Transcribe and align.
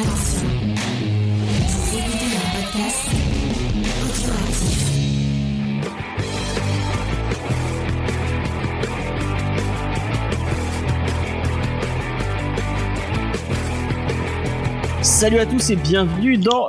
Attention, 0.00 0.46
vous 1.68 1.98
écoutez 1.98 2.34
un 2.34 2.48
podcast 2.56 3.06
audioactif. 4.02 5.90
Salut 15.02 15.38
à 15.38 15.46
tous 15.46 15.70
et 15.70 15.76
bienvenue 15.76 16.36
dans. 16.38 16.68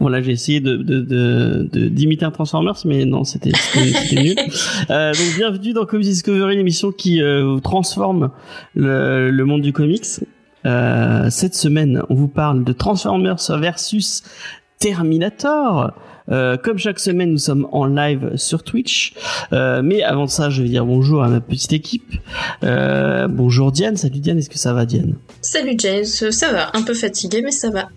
Voilà, 0.00 0.22
j'ai 0.22 0.32
essayé 0.32 0.60
de 0.60 0.76
de 0.76 1.00
de 1.00 1.68
de- 1.72 1.88
d'imiter 1.88 2.24
un 2.24 2.30
Transformers, 2.30 2.76
mais 2.84 3.04
non, 3.04 3.24
c'était 3.24 3.52
c'était 3.54 3.92
c'était 3.92 4.22
nul. 4.22 4.36
Euh, 4.90 5.12
donc 5.12 5.36
bienvenue 5.36 5.72
dans 5.72 5.84
Comics 5.84 6.06
Discovery, 6.06 6.56
l'émission 6.56 6.92
qui 6.92 7.20
euh, 7.20 7.58
transforme 7.58 8.30
le, 8.74 9.30
le 9.30 9.44
monde 9.44 9.62
du 9.62 9.72
comics. 9.72 10.04
Euh, 10.66 11.30
cette 11.30 11.54
semaine, 11.54 12.02
on 12.10 12.14
vous 12.14 12.28
parle 12.28 12.64
de 12.64 12.72
Transformers 12.72 13.40
versus 13.58 14.22
Terminator. 14.78 15.92
Euh, 16.28 16.56
comme 16.56 16.78
chaque 16.78 16.98
semaine, 16.98 17.30
nous 17.30 17.38
sommes 17.38 17.68
en 17.72 17.86
live 17.86 18.36
sur 18.36 18.62
Twitch. 18.62 19.14
Euh, 19.52 19.80
mais 19.82 20.02
avant 20.02 20.26
ça, 20.26 20.50
je 20.50 20.62
vais 20.62 20.68
dire 20.68 20.84
bonjour 20.84 21.22
à 21.22 21.28
ma 21.28 21.40
petite 21.40 21.72
équipe. 21.72 22.14
Euh, 22.64 23.28
bonjour 23.28 23.72
Diane. 23.72 23.96
Salut 23.96 24.18
Diane, 24.18 24.38
est-ce 24.38 24.50
que 24.50 24.58
ça 24.58 24.72
va 24.72 24.86
Diane? 24.86 25.14
Salut 25.40 25.76
James, 25.78 26.04
ça 26.04 26.52
va, 26.52 26.70
un 26.74 26.82
peu 26.82 26.94
fatigué 26.94 27.42
mais 27.42 27.52
ça 27.52 27.70
va. 27.70 27.88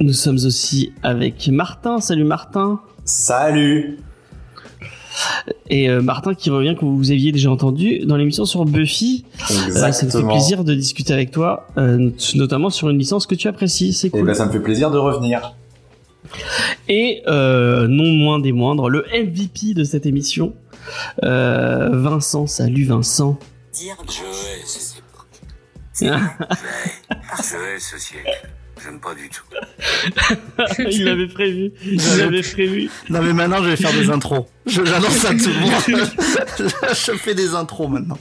Nous 0.00 0.12
sommes 0.12 0.38
aussi 0.44 0.92
avec 1.02 1.48
Martin. 1.48 2.00
Salut 2.00 2.24
Martin. 2.24 2.80
Salut 3.04 3.98
Et 5.70 5.88
euh, 5.88 6.02
Martin 6.02 6.34
qui 6.34 6.50
revient 6.50 6.74
que 6.78 6.84
vous 6.84 7.10
aviez 7.10 7.32
déjà 7.32 7.50
entendu 7.50 8.00
dans 8.00 8.16
l'émission 8.16 8.44
sur 8.44 8.64
Buffy. 8.64 9.24
Euh, 9.50 9.92
ça 9.92 10.04
me 10.06 10.10
fait 10.10 10.22
plaisir 10.22 10.64
de 10.64 10.74
discuter 10.74 11.12
avec 11.12 11.30
toi, 11.30 11.66
euh, 11.78 12.10
notamment 12.34 12.70
sur 12.70 12.88
une 12.90 12.98
licence 12.98 13.26
que 13.26 13.34
tu 13.34 13.48
apprécies. 13.48 13.92
C'est 13.92 14.08
Et 14.08 14.10
cool. 14.10 14.26
ben 14.26 14.34
ça 14.34 14.46
me 14.46 14.52
fait 14.52 14.60
plaisir 14.60 14.90
de 14.90 14.98
revenir. 14.98 15.54
Et 16.88 17.22
euh, 17.28 17.86
non 17.86 18.04
moins 18.12 18.38
des 18.40 18.52
moindres, 18.52 18.88
le 18.88 19.04
MVP 19.12 19.74
de 19.74 19.84
cette 19.84 20.06
émission, 20.06 20.54
euh, 21.22 21.90
Vincent. 21.92 22.46
Salut 22.46 22.84
Vincent. 22.84 23.38
Je 23.72 24.22
hais 24.22 24.64
ces 24.66 24.98
époques. 24.98 25.40
Je 26.00 27.56
hais 27.74 27.78
ce 27.78 27.98
siècle. 27.98 28.48
J'aime 28.84 29.00
pas 29.00 29.14
du 29.14 29.30
tout. 29.30 29.44
Il 30.90 31.04
l'avait 31.04 31.26
prévu. 31.26 31.72
Il 31.84 31.98
l'avait 32.18 32.42
prévu. 32.42 32.90
Non 33.08 33.22
mais 33.22 33.32
maintenant 33.32 33.62
je 33.62 33.70
vais 33.70 33.76
faire 33.76 33.92
des 33.94 34.10
intros. 34.10 34.44
Je- 34.66 34.84
J'annonce 34.84 35.24
à 35.24 35.30
tout 35.30 35.48
le 35.48 35.60
monde. 35.60 36.10
je 36.90 37.12
fais 37.12 37.34
des 37.34 37.54
intros 37.54 37.88
maintenant. 37.88 38.18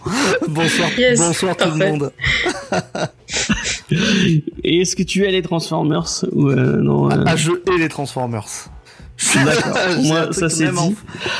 Bonsoir, 0.47 0.89
Yes, 0.97 1.19
bonsoir 1.19 1.57
tout 1.57 1.69
le 1.69 1.75
monde. 1.75 2.11
Et 4.63 4.79
est-ce 4.81 4.95
que 4.95 5.03
tu 5.03 5.25
es 5.25 5.31
les 5.31 5.41
Transformers 5.41 6.07
ou 6.31 6.49
euh, 6.49 6.77
non 6.81 7.11
euh, 7.11 7.23
Ah, 7.25 7.35
je 7.35 7.51
hais 7.51 7.77
les 7.77 7.89
Transformers. 7.89 8.45
D'accord. 9.45 9.77
Moi, 10.03 10.33
ça, 10.33 10.49
c'est 10.49 10.65
même, 10.65 10.75
dit. 10.75 10.95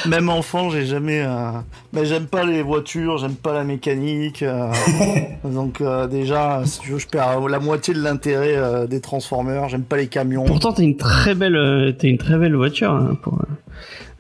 même 0.10 0.30
enfant, 0.30 0.70
j'ai 0.70 0.86
jamais. 0.86 1.22
euh, 1.26 1.52
Mais 1.92 2.06
j'aime 2.06 2.28
pas 2.28 2.44
les 2.46 2.62
voitures, 2.62 3.18
j'aime 3.18 3.36
pas 3.36 3.54
la 3.54 3.64
mécanique. 3.64 4.44
euh, 4.44 4.68
Donc 5.44 5.82
euh, 5.82 6.08
déjà, 6.08 6.62
si 6.66 6.80
tu 6.80 6.92
veux, 6.92 7.00
je 7.00 7.08
perds 7.08 7.40
la 7.50 7.60
moitié 7.60 7.94
de 7.94 8.02
l'intérêt 8.02 8.56
euh, 8.56 8.86
des 8.88 9.02
Transformers. 9.02 9.70
J'aime 9.70 9.84
pas 9.84 9.98
les 9.98 10.08
camions. 10.08 10.46
Pourtant, 10.46 10.72
t'as 10.72 10.84
une 10.84 10.98
très 10.98 11.34
belle, 11.36 11.96
t'as 11.98 12.08
une 12.08 12.18
très 12.20 12.38
belle 12.38 12.56
voiture. 12.56 12.92
hein, 12.92 13.18
pour, 13.22 13.42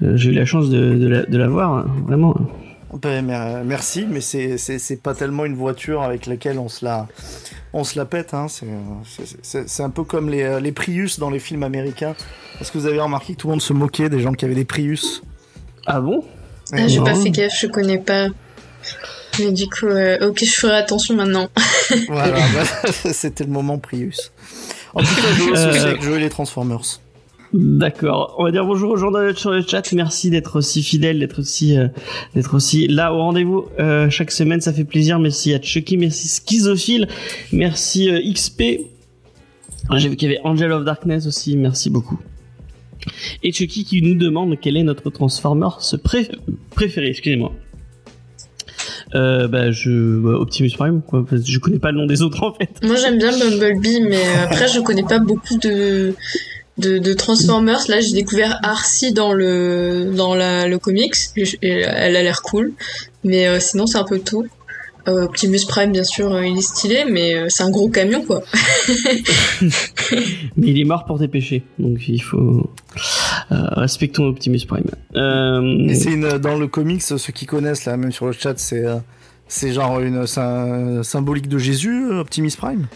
J'ai 0.01 0.31
eu 0.31 0.33
la 0.33 0.45
chance 0.45 0.69
de, 0.69 0.95
de, 0.95 1.07
la, 1.07 1.23
de 1.23 1.37
la 1.37 1.47
voir, 1.47 1.71
hein, 1.73 1.85
vraiment. 2.07 2.35
Ben, 3.01 3.25
mer- 3.25 3.63
merci, 3.65 4.05
mais 4.09 4.21
c'est 4.21 4.57
c'est 4.57 4.77
c'est 4.79 4.97
pas 4.97 5.13
tellement 5.15 5.45
une 5.45 5.55
voiture 5.55 6.03
avec 6.03 6.25
laquelle 6.27 6.59
on 6.59 6.69
se 6.69 6.85
la 6.85 7.07
on 7.73 7.83
se 7.83 7.97
la 7.97 8.05
pète. 8.05 8.33
Hein. 8.33 8.47
C'est 8.49 9.83
un 9.83 9.89
peu 9.89 10.03
comme 10.03 10.29
les 10.29 10.43
euh, 10.43 10.59
les 10.59 10.71
Prius 10.71 11.17
dans 11.19 11.29
les 11.31 11.39
films 11.39 11.63
américains. 11.63 12.15
Est-ce 12.61 12.71
que 12.71 12.77
vous 12.77 12.85
avez 12.85 12.99
remarqué 12.99 13.33
que 13.33 13.39
tout 13.39 13.47
le 13.47 13.53
monde 13.53 13.61
se 13.61 13.73
moquait 13.73 14.09
des 14.09 14.19
gens 14.19 14.33
qui 14.33 14.45
avaient 14.45 14.53
des 14.55 14.65
Prius? 14.65 15.23
Ah 15.85 15.99
bon? 16.01 16.23
Ah, 16.71 16.87
j'ai 16.87 16.99
pas 17.01 17.15
fait 17.15 17.29
gaffe, 17.31 17.53
je 17.59 17.67
connais 17.67 17.97
pas. 17.97 18.27
Mais 19.39 19.51
du 19.51 19.65
coup, 19.67 19.87
euh, 19.87 20.29
ok, 20.29 20.43
je 20.45 20.51
ferai 20.51 20.75
attention 20.77 21.15
maintenant. 21.15 21.49
Voilà, 22.07 22.37
c'était 23.11 23.43
le 23.43 23.49
moment 23.49 23.79
Prius. 23.79 24.31
En 24.93 24.99
tout 25.01 25.15
cas, 25.15 25.21
je 25.35 26.09
Euh, 26.09 26.17
les 26.19 26.29
Transformers. 26.29 26.99
D'accord. 27.53 28.35
On 28.39 28.45
va 28.45 28.51
dire 28.51 28.65
bonjour 28.65 28.91
aux 28.91 28.97
gens 28.97 29.11
sur 29.35 29.51
le 29.51 29.61
chat. 29.61 29.91
Merci 29.93 30.31
d'être 30.31 30.57
aussi 30.57 30.81
fidèles, 30.81 31.19
d'être 31.19 31.39
aussi, 31.39 31.77
euh, 31.77 31.87
d'être 32.33 32.55
aussi 32.55 32.87
là 32.87 33.13
au 33.13 33.17
rendez-vous 33.19 33.65
euh, 33.79 34.09
chaque 34.09 34.31
semaine. 34.31 34.59
Ça 34.59 34.73
fait 34.73 34.83
plaisir. 34.85 35.19
Merci 35.19 35.53
à 35.53 35.61
Chucky, 35.61 35.97
merci 35.97 36.27
Schizophile, 36.27 37.07
merci 37.51 38.09
euh, 38.09 38.19
XP. 38.33 38.63
J'ai 39.97 40.09
vu 40.09 40.15
qu'il 40.15 40.29
y 40.31 40.33
avait 40.33 40.41
Angel 40.43 40.71
of 40.71 40.83
Darkness 40.83 41.27
aussi. 41.27 41.55
Merci 41.55 41.89
beaucoup. 41.91 42.19
Et 43.43 43.51
Chucky 43.51 43.83
qui 43.85 44.01
nous 44.01 44.15
demande 44.15 44.55
quel 44.59 44.75
est 44.77 44.83
notre 44.83 45.09
Transformer 45.11 45.67
pré- 46.03 46.31
préféré. 46.73 47.07
Excusez-moi. 47.09 47.51
Euh, 49.15 49.47
bah 49.47 49.69
je 49.69 50.17
bah, 50.19 50.31
Optimus 50.39 50.71
Prime 50.71 51.01
quoi 51.05 51.23
parce 51.29 51.45
je 51.45 51.59
connais 51.59 51.77
pas 51.77 51.91
le 51.91 51.99
nom 51.99 52.07
des 52.07 52.23
autres 52.23 52.41
en 52.41 52.53
fait. 52.53 52.69
Moi 52.83 52.95
j'aime 52.95 53.19
bien 53.19 53.31
Bumblebee, 53.37 53.99
mais 54.09 54.17
après 54.41 54.67
je 54.67 54.79
connais 54.79 55.03
pas 55.03 55.19
beaucoup 55.19 55.55
de 55.59 56.15
de, 56.77 56.97
de 56.97 57.13
Transformers. 57.13 57.83
Là 57.87 58.01
j'ai 58.01 58.13
découvert 58.13 58.59
Arcee 58.63 59.13
dans 59.13 59.33
le 59.33 60.11
dans 60.15 60.35
la, 60.35 60.67
le 60.67 60.79
comics. 60.79 61.15
Et 61.37 61.53
elle 61.61 62.15
a 62.15 62.23
l'air 62.23 62.41
cool, 62.41 62.73
mais 63.23 63.47
euh, 63.47 63.59
sinon 63.59 63.87
c'est 63.87 63.97
un 63.97 64.03
peu 64.05 64.19
tout. 64.19 64.45
Euh, 65.05 65.25
Optimus 65.25 65.65
Prime 65.67 65.91
bien 65.91 66.05
sûr 66.05 66.33
euh, 66.33 66.45
il 66.45 66.57
est 66.57 66.61
stylé, 66.61 67.03
mais 67.09 67.33
euh, 67.33 67.47
c'est 67.49 67.63
un 67.63 67.69
gros 67.69 67.89
camion 67.89 68.23
quoi. 68.23 68.41
Mais 70.55 70.67
il 70.67 70.79
est 70.79 70.85
mort 70.85 71.03
pour 71.03 71.19
tes 71.19 71.27
péchés, 71.27 71.63
donc 71.77 72.07
il 72.07 72.21
faut 72.21 72.69
euh, 73.51 73.55
respectons 73.71 74.25
Optimus 74.27 74.65
Prime. 74.65 74.85
Euh, 75.15 75.59
une 75.61 76.37
dans 76.37 76.57
le 76.57 76.67
comics, 76.67 77.01
ceux 77.01 77.17
qui 77.33 77.45
connaissent 77.45 77.83
là, 77.83 77.97
même 77.97 78.13
sur 78.13 78.27
le 78.27 78.31
chat, 78.31 78.57
c'est 78.57 78.85
euh, 78.85 78.95
c'est 79.47 79.73
genre 79.73 79.99
une 79.99 80.25
un 80.37 81.03
symbolique 81.03 81.49
de 81.49 81.57
Jésus, 81.57 82.11
Optimus 82.11 82.51
Prime? 82.57 82.87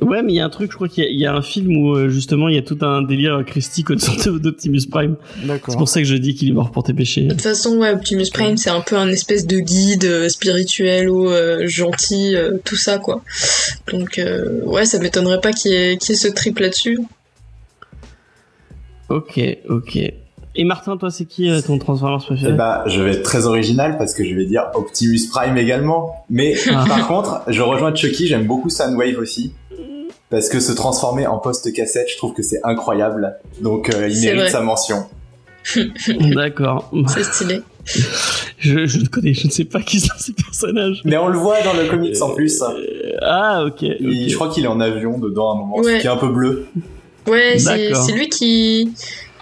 Ouais, 0.00 0.22
mais 0.22 0.32
il 0.32 0.36
y 0.36 0.40
a 0.40 0.44
un 0.44 0.50
truc, 0.50 0.70
je 0.70 0.76
crois 0.76 0.88
qu'il 0.88 1.04
y, 1.04 1.06
a- 1.06 1.10
il 1.10 1.18
y 1.18 1.26
a 1.26 1.34
un 1.34 1.42
film 1.42 1.76
où 1.76 1.94
euh, 1.94 2.08
justement 2.08 2.48
il 2.48 2.54
y 2.54 2.58
a 2.58 2.62
tout 2.62 2.78
un 2.82 3.02
délire 3.02 3.44
christique 3.46 3.90
autour 3.90 4.16
de- 4.16 4.38
d'Optimus 4.38 4.86
Prime. 4.90 5.16
C'est 5.46 5.76
pour 5.76 5.88
ça 5.88 6.00
que 6.00 6.06
je 6.06 6.14
dis 6.16 6.34
qu'il 6.34 6.48
est 6.48 6.52
mort 6.52 6.70
pour 6.70 6.82
tes 6.84 6.92
péchés. 6.94 7.22
De 7.22 7.30
toute 7.30 7.42
façon, 7.42 7.76
ouais, 7.78 7.92
Optimus 7.92 8.26
Prime, 8.32 8.56
c'est 8.56 8.70
un 8.70 8.80
peu 8.80 8.96
un 8.96 9.08
espèce 9.08 9.46
de 9.46 9.58
guide 9.58 10.04
euh, 10.04 10.28
spirituel 10.28 11.08
ou 11.10 11.28
euh, 11.30 11.66
gentil, 11.66 12.34
euh, 12.36 12.58
tout 12.64 12.76
ça, 12.76 12.98
quoi. 12.98 13.22
Donc, 13.92 14.18
euh, 14.18 14.62
ouais, 14.64 14.84
ça 14.84 14.98
m'étonnerait 14.98 15.40
pas 15.40 15.52
qu'il 15.52 15.72
y, 15.72 15.74
y 15.74 15.78
ait 15.78 15.98
ce 15.98 16.28
trip 16.28 16.58
là-dessus. 16.58 16.98
Ok, 19.08 19.40
ok. 19.68 19.98
Et 20.60 20.64
Martin, 20.64 20.96
toi, 20.96 21.10
c'est 21.10 21.24
qui 21.24 21.48
euh, 21.48 21.60
ton 21.60 21.78
Transformers 21.78 22.18
préféré? 22.24 22.52
Bah 22.52 22.82
je 22.88 23.00
vais 23.00 23.12
être 23.12 23.22
très 23.22 23.46
original 23.46 23.96
parce 23.96 24.12
que 24.12 24.24
je 24.24 24.34
vais 24.34 24.44
dire 24.44 24.64
Optimus 24.74 25.20
Prime 25.30 25.56
également. 25.56 26.24
Mais 26.30 26.54
Ah. 26.70 26.84
par 26.88 27.06
contre, 27.06 27.42
je 27.46 27.62
rejoins 27.62 27.94
Chucky, 27.94 28.26
j'aime 28.26 28.44
beaucoup 28.46 28.68
Soundwave 28.68 29.18
aussi. 29.18 29.52
Parce 30.30 30.48
que 30.48 30.60
se 30.60 30.72
transformer 30.72 31.26
en 31.26 31.38
poste 31.38 31.72
cassette, 31.72 32.08
je 32.10 32.16
trouve 32.18 32.34
que 32.34 32.42
c'est 32.42 32.60
incroyable. 32.64 33.36
Donc 33.60 33.88
euh, 33.94 34.08
il 34.08 34.20
mérite 34.20 34.40
vrai. 34.42 34.50
sa 34.50 34.60
mention. 34.60 35.06
D'accord. 36.34 36.90
C'est 37.08 37.24
stylé. 37.24 37.62
Je, 38.60 38.86
je 38.86 38.98
ne 38.98 39.06
connais, 39.06 39.34
je 39.34 39.46
ne 39.46 39.52
sais 39.52 39.64
pas 39.64 39.80
qui 39.80 40.00
sont 40.00 40.12
ces 40.18 40.32
personnages. 40.32 41.00
Mais 41.04 41.16
on 41.16 41.28
le 41.28 41.38
voit 41.38 41.62
dans 41.62 41.74
le 41.74 41.86
comics 41.88 42.20
en 42.20 42.30
plus. 42.34 42.60
Euh, 42.60 43.12
ah, 43.22 43.64
ok. 43.64 43.82
Il- 43.82 44.28
je 44.28 44.34
crois 44.34 44.48
qu'il 44.48 44.64
est 44.64 44.68
en 44.68 44.80
avion 44.80 45.16
dedans 45.16 45.50
à 45.50 45.52
un 45.54 45.58
moment, 45.58 45.76
Ouais. 45.76 46.00
qui 46.00 46.06
est 46.08 46.10
un 46.10 46.16
peu 46.16 46.26
bleu. 46.26 46.66
Ouais, 47.28 47.56
c'est 47.60 48.12
lui 48.12 48.28
qui... 48.28 48.92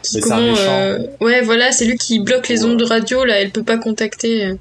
qui 0.03 0.17
Mais 0.17 0.21
c'est 0.21 0.33
un 0.33 0.37
comment, 0.37 0.51
méchant. 0.51 0.63
euh, 0.69 0.99
Ouais, 1.23 1.41
voilà, 1.41 1.73
c'est 1.73 1.87
lui 1.87 1.97
qui 1.97 2.21
bloque 2.21 2.49
les 2.49 2.63
ondes 2.67 2.77
de 2.79 2.85
radio, 2.85 3.25
là, 3.25 3.41
elle 3.41 3.51
peut 3.53 3.63
pas 3.63 3.79
contacter. 3.79 4.53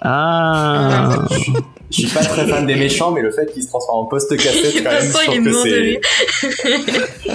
Ah. 0.00 1.24
Je 1.92 2.06
suis 2.06 2.08
pas 2.08 2.24
très 2.24 2.48
fan 2.48 2.66
des 2.66 2.74
méchants, 2.74 3.12
mais 3.12 3.22
le 3.22 3.30
fait 3.30 3.46
qu'il 3.52 3.62
se 3.62 3.68
transforme 3.68 4.00
en 4.00 4.06
poste 4.06 4.36
cassette, 4.36 4.74
quand 4.82 4.90
même, 4.90 5.02
je 5.02 5.12
trouve 5.12 5.44
que 5.44 5.52
c'est... 5.62 6.00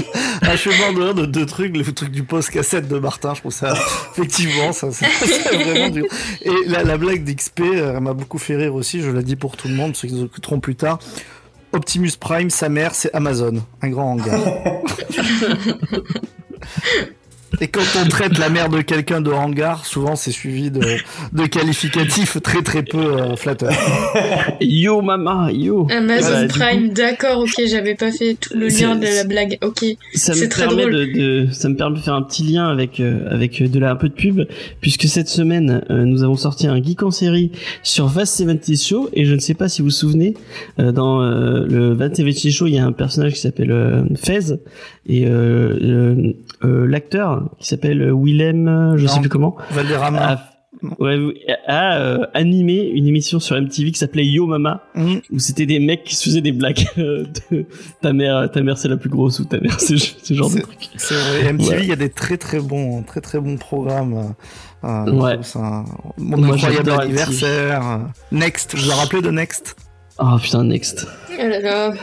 Ah, 0.42 0.56
je 0.56 0.70
suis 0.70 0.80
mort 0.80 0.94
de 0.94 1.02
rire 1.02 1.16
de 1.16 1.26
deux 1.26 1.46
trucs, 1.46 1.76
le 1.76 1.84
truc 1.84 2.10
du 2.12 2.24
post 2.24 2.52
cassette 2.52 2.88
de 2.88 3.00
Martin, 3.00 3.34
je 3.34 3.40
trouve 3.42 3.52
ça 3.52 3.74
effectivement 4.14 4.72
ça, 4.72 4.92
ça- 4.92 5.06
c'est 5.26 5.58
vraiment 5.58 5.90
dur. 5.90 6.06
Et 6.42 6.52
la, 6.68 6.84
la 6.84 6.98
blague 6.98 7.24
d'XP 7.26 7.62
euh, 7.62 7.94
elle 7.96 8.02
m'a 8.04 8.14
beaucoup 8.14 8.38
fait 8.38 8.56
rire 8.56 8.76
aussi, 8.76 9.02
je 9.02 9.10
la 9.10 9.24
dis 9.24 9.36
pour 9.36 9.58
tout 9.58 9.68
le 9.68 9.74
monde, 9.74 9.96
ceux 9.96 10.08
qui 10.08 10.14
nous 10.14 10.26
écouteront 10.26 10.60
plus 10.60 10.76
tard. 10.76 11.00
Optimus 11.74 12.12
Prime, 12.20 12.50
sa 12.50 12.70
mère, 12.70 12.96
c'est 12.96 13.14
Amazon, 13.14 13.62
un 13.82 13.90
grand 13.90 14.12
hangar. 14.14 14.40
Et 17.60 17.68
quand 17.68 17.82
on 18.00 18.08
traite 18.08 18.38
la 18.38 18.50
mère 18.50 18.70
de 18.70 18.82
quelqu'un 18.82 19.20
de 19.22 19.32
hangar, 19.32 19.86
souvent 19.86 20.16
c'est 20.16 20.32
suivi 20.32 20.70
de, 20.70 20.80
de 21.34 21.46
qualificatifs 21.48 22.42
très 22.44 22.62
très 22.62 22.84
peu 22.84 23.00
euh, 23.00 23.36
flatteurs. 23.36 23.72
Yo 24.62 25.02
mama, 25.02 25.50
yo. 25.52 25.88
Amazon 25.90 26.28
Voilà, 26.30 26.48
Prime, 26.48 26.90
d'accord, 26.90 27.40
ok, 27.40 27.62
j'avais 27.68 27.96
pas 27.96 28.12
fait 28.12 28.36
tout 28.40 28.54
le 28.56 28.68
lien 28.68 28.96
de 28.96 29.06
la 29.06 29.24
blague, 29.24 29.58
ok. 29.64 29.86
Ça 30.14 30.34
me 30.34 30.38
C'est 30.38 30.50
très 30.50 30.68
permet 30.68 30.84
drôle. 30.84 30.94
de, 30.94 31.46
de- 31.46 31.52
ça 31.52 31.70
me 31.70 31.76
permet 31.76 31.98
de 31.98 32.04
faire 32.04 32.14
un 32.14 32.22
petit 32.22 32.44
lien 32.44 32.68
avec 32.68 33.00
euh, 33.00 33.28
avec 33.32 33.64
de 33.72 33.80
la 33.80 33.92
un 33.92 33.96
peu 33.96 34.10
de 34.10 34.14
pub 34.14 34.42
puisque 34.82 35.06
cette 35.08 35.30
semaine 35.30 35.82
euh, 35.90 36.04
nous 36.06 36.24
avons 36.24 36.36
sorti 36.36 36.68
un 36.68 36.82
geek 36.84 37.02
en 37.04 37.12
série 37.12 37.52
sur 37.84 38.08
Vast 38.08 38.36
70 38.38 38.86
Show 38.88 39.10
et 39.14 39.26
je 39.26 39.34
ne 39.34 39.40
sais 39.40 39.54
pas 39.56 39.68
si 39.70 39.82
vous 39.82 39.88
vous 39.88 39.92
souvenez 39.92 40.34
euh, 40.80 40.92
dans 40.92 41.22
euh, 41.24 41.66
le 41.68 41.94
Vast 41.94 42.16
70 42.18 42.52
Show 42.52 42.68
il 42.68 42.76
y 42.76 42.80
a 42.80 42.86
un 42.86 42.92
personnage 42.92 43.34
qui 43.34 43.40
s'appelle 43.40 43.72
euh, 43.72 44.04
Fez 44.16 44.54
et 45.10 45.26
euh, 45.26 45.78
euh, 45.82 46.34
euh, 46.66 46.86
l'acteur 46.86 47.47
qui 47.60 47.68
s'appelle 47.68 48.12
Willem 48.14 48.68
euh, 48.68 48.98
je 48.98 49.06
Non. 49.06 49.12
sais 49.14 49.20
plus 49.20 49.30
comment 49.30 49.56
Valderrama. 49.72 50.20
a, 50.20 50.40
ouais, 51.00 51.18
a 51.68 51.98
euh, 52.00 52.26
animé 52.34 52.84
une 52.94 53.08
émission 53.08 53.40
sur 53.40 53.60
MTV 53.60 53.92
qui 53.92 54.00
s'appelait 54.00 54.26
Yo 54.26 54.46
Mama 54.48 54.84
Mhm. 54.96 55.22
où 55.32 55.40
c'était 55.40 55.66
des 55.66 55.80
mecs 55.80 56.04
qui 56.04 56.16
se 56.16 56.24
faisaient 56.26 56.42
des 56.42 56.52
blagues 56.52 56.86
euh, 56.98 57.26
de 57.52 57.66
ta 58.02 58.14
mère 58.14 58.50
ta 58.52 58.62
mère 58.62 58.78
c'est 58.78 58.88
la 58.90 58.98
plus 58.98 59.10
grosse 59.10 59.40
ou 59.40 59.46
ta 59.46 59.60
mère 59.60 59.76
c'est 59.80 59.98
ce 59.98 60.34
genre 60.34 60.50
de 60.50 60.56
C'est- 60.56 60.62
truc 60.62 60.78
C'est 60.98 61.16
vrai. 61.16 61.54
MTV, 61.54 61.76
il 61.76 61.80
Ouais. 61.82 61.86
y 61.88 61.92
a 61.92 61.96
des 61.96 62.10
très 62.10 62.38
très 62.38 62.60
bons, 62.60 63.02
très 63.04 63.22
très 63.22 63.40
bons 63.40 63.58
programmes. 63.58 64.36
euh, 64.84 64.88
euh, 64.88 65.12
Ouais. 65.12 65.38
ça. 65.42 65.84
Mon 66.18 66.38
Moi, 66.38 66.54
incroyable 66.56 66.92
anniversaire. 66.92 67.82
euh, 67.90 67.98
Next, 68.32 68.76
vous 68.76 68.84
vous 68.92 68.96
rappelez 68.98 69.22
de 69.22 69.32
Next 69.32 69.76
oh 70.20 70.36
putain 70.42 70.64
next 70.64 71.08
Oh 71.32 71.34
là 71.48 71.60
là. 71.60 71.94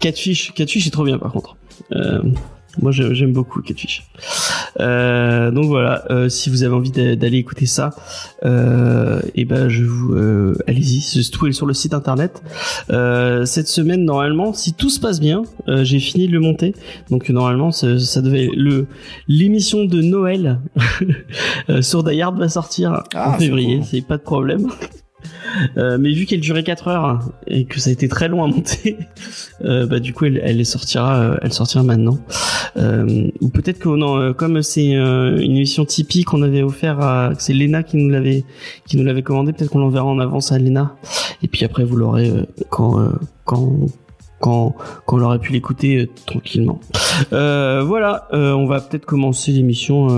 Catfish 0.00 0.52
Catfish 0.54 0.84
c'est 0.84 0.90
trop 0.90 1.04
bien 1.04 1.18
par 1.18 1.32
contre 1.32 1.56
euh, 1.92 2.22
moi 2.80 2.90
j'ai- 2.92 3.14
j'aime 3.14 3.32
beaucoup 3.32 3.60
Catfish. 3.62 4.04
Euh, 4.80 5.50
donc 5.50 5.66
voilà 5.66 6.04
euh, 6.10 6.28
si 6.28 6.48
vous 6.50 6.62
avez 6.62 6.74
envie 6.74 6.90
d'a- 6.90 7.16
d'aller 7.16 7.38
écouter 7.38 7.66
ça 7.66 7.90
euh, 8.44 9.20
et 9.34 9.44
ben 9.44 9.68
je 9.68 9.84
vous 9.84 10.14
euh, 10.14 10.54
allez-y. 10.66 11.02
Tout 11.30 11.46
est 11.46 11.52
sur 11.52 11.66
le 11.66 11.74
site 11.74 11.92
internet. 11.94 12.42
Euh, 12.90 13.44
cette 13.44 13.68
semaine 13.68 14.04
normalement 14.04 14.52
si 14.54 14.72
tout 14.72 14.90
se 14.90 15.00
passe 15.00 15.20
bien 15.20 15.42
euh, 15.68 15.84
j'ai 15.84 16.00
fini 16.00 16.26
de 16.28 16.32
le 16.32 16.40
monter. 16.40 16.74
Donc 17.10 17.28
normalement 17.28 17.70
ça, 17.72 17.98
ça 17.98 18.22
devait 18.22 18.48
le 18.54 18.86
l'émission 19.28 19.84
de 19.84 20.00
Noël 20.00 20.60
sur 21.80 22.02
Die 22.04 22.20
Hard 22.22 22.38
va 22.38 22.48
sortir 22.48 23.02
Ah, 23.14 23.30
en 23.30 23.38
c'est 23.38 23.46
février 23.46 23.76
cool. 23.78 23.86
c'est 23.90 24.06
pas 24.06 24.16
de 24.16 24.22
problème 24.22 24.68
Euh, 25.76 25.98
mais 25.98 26.12
vu 26.12 26.26
qu'elle 26.26 26.40
durait 26.40 26.62
4 26.62 26.88
heures 26.88 27.32
et 27.46 27.64
que 27.64 27.80
ça 27.80 27.90
a 27.90 27.92
été 27.92 28.08
très 28.08 28.28
long 28.28 28.42
à 28.42 28.46
monter, 28.46 28.98
euh, 29.64 29.86
bah 29.86 30.00
du 30.00 30.12
coup 30.12 30.24
elle, 30.24 30.66
sortira, 30.66 31.20
euh, 31.20 31.36
elle 31.42 31.52
sortira 31.52 31.82
maintenant. 31.82 32.18
Ou 32.76 33.48
peut-être 33.48 33.78
que 33.78 33.88
non, 33.88 34.32
comme 34.32 34.62
c'est 34.62 34.92
une 34.92 35.56
émission 35.56 35.84
Tipeee 35.84 36.24
qu'on 36.24 36.42
avait 36.42 36.62
offert 36.62 37.00
à, 37.00 37.32
c'est 37.38 37.52
Lena 37.52 37.82
qui 37.82 37.96
nous 37.96 38.08
l'avait, 38.08 38.44
qui 38.86 38.96
nous 38.96 39.04
l'avait 39.04 39.22
commandé, 39.22 39.52
peut-être 39.52 39.70
qu'on 39.70 39.80
l'enverra 39.80 40.06
en 40.06 40.18
avance 40.18 40.52
à 40.52 40.58
Lena. 40.58 40.96
Et 41.42 41.48
puis 41.48 41.64
après 41.64 41.84
vous 41.84 41.96
l'aurez 41.96 42.32
quand, 42.70 43.12
quand, 43.44 43.86
quand, 44.42 44.74
quand 45.06 45.16
on 45.18 45.22
aurait 45.22 45.38
pu 45.38 45.52
l'écouter 45.52 45.96
euh, 45.98 46.08
tranquillement. 46.26 46.80
Euh, 47.32 47.82
voilà, 47.86 48.26
euh, 48.34 48.52
on 48.52 48.66
va 48.66 48.80
peut-être 48.80 49.06
commencer 49.06 49.52
l'émission 49.52 50.08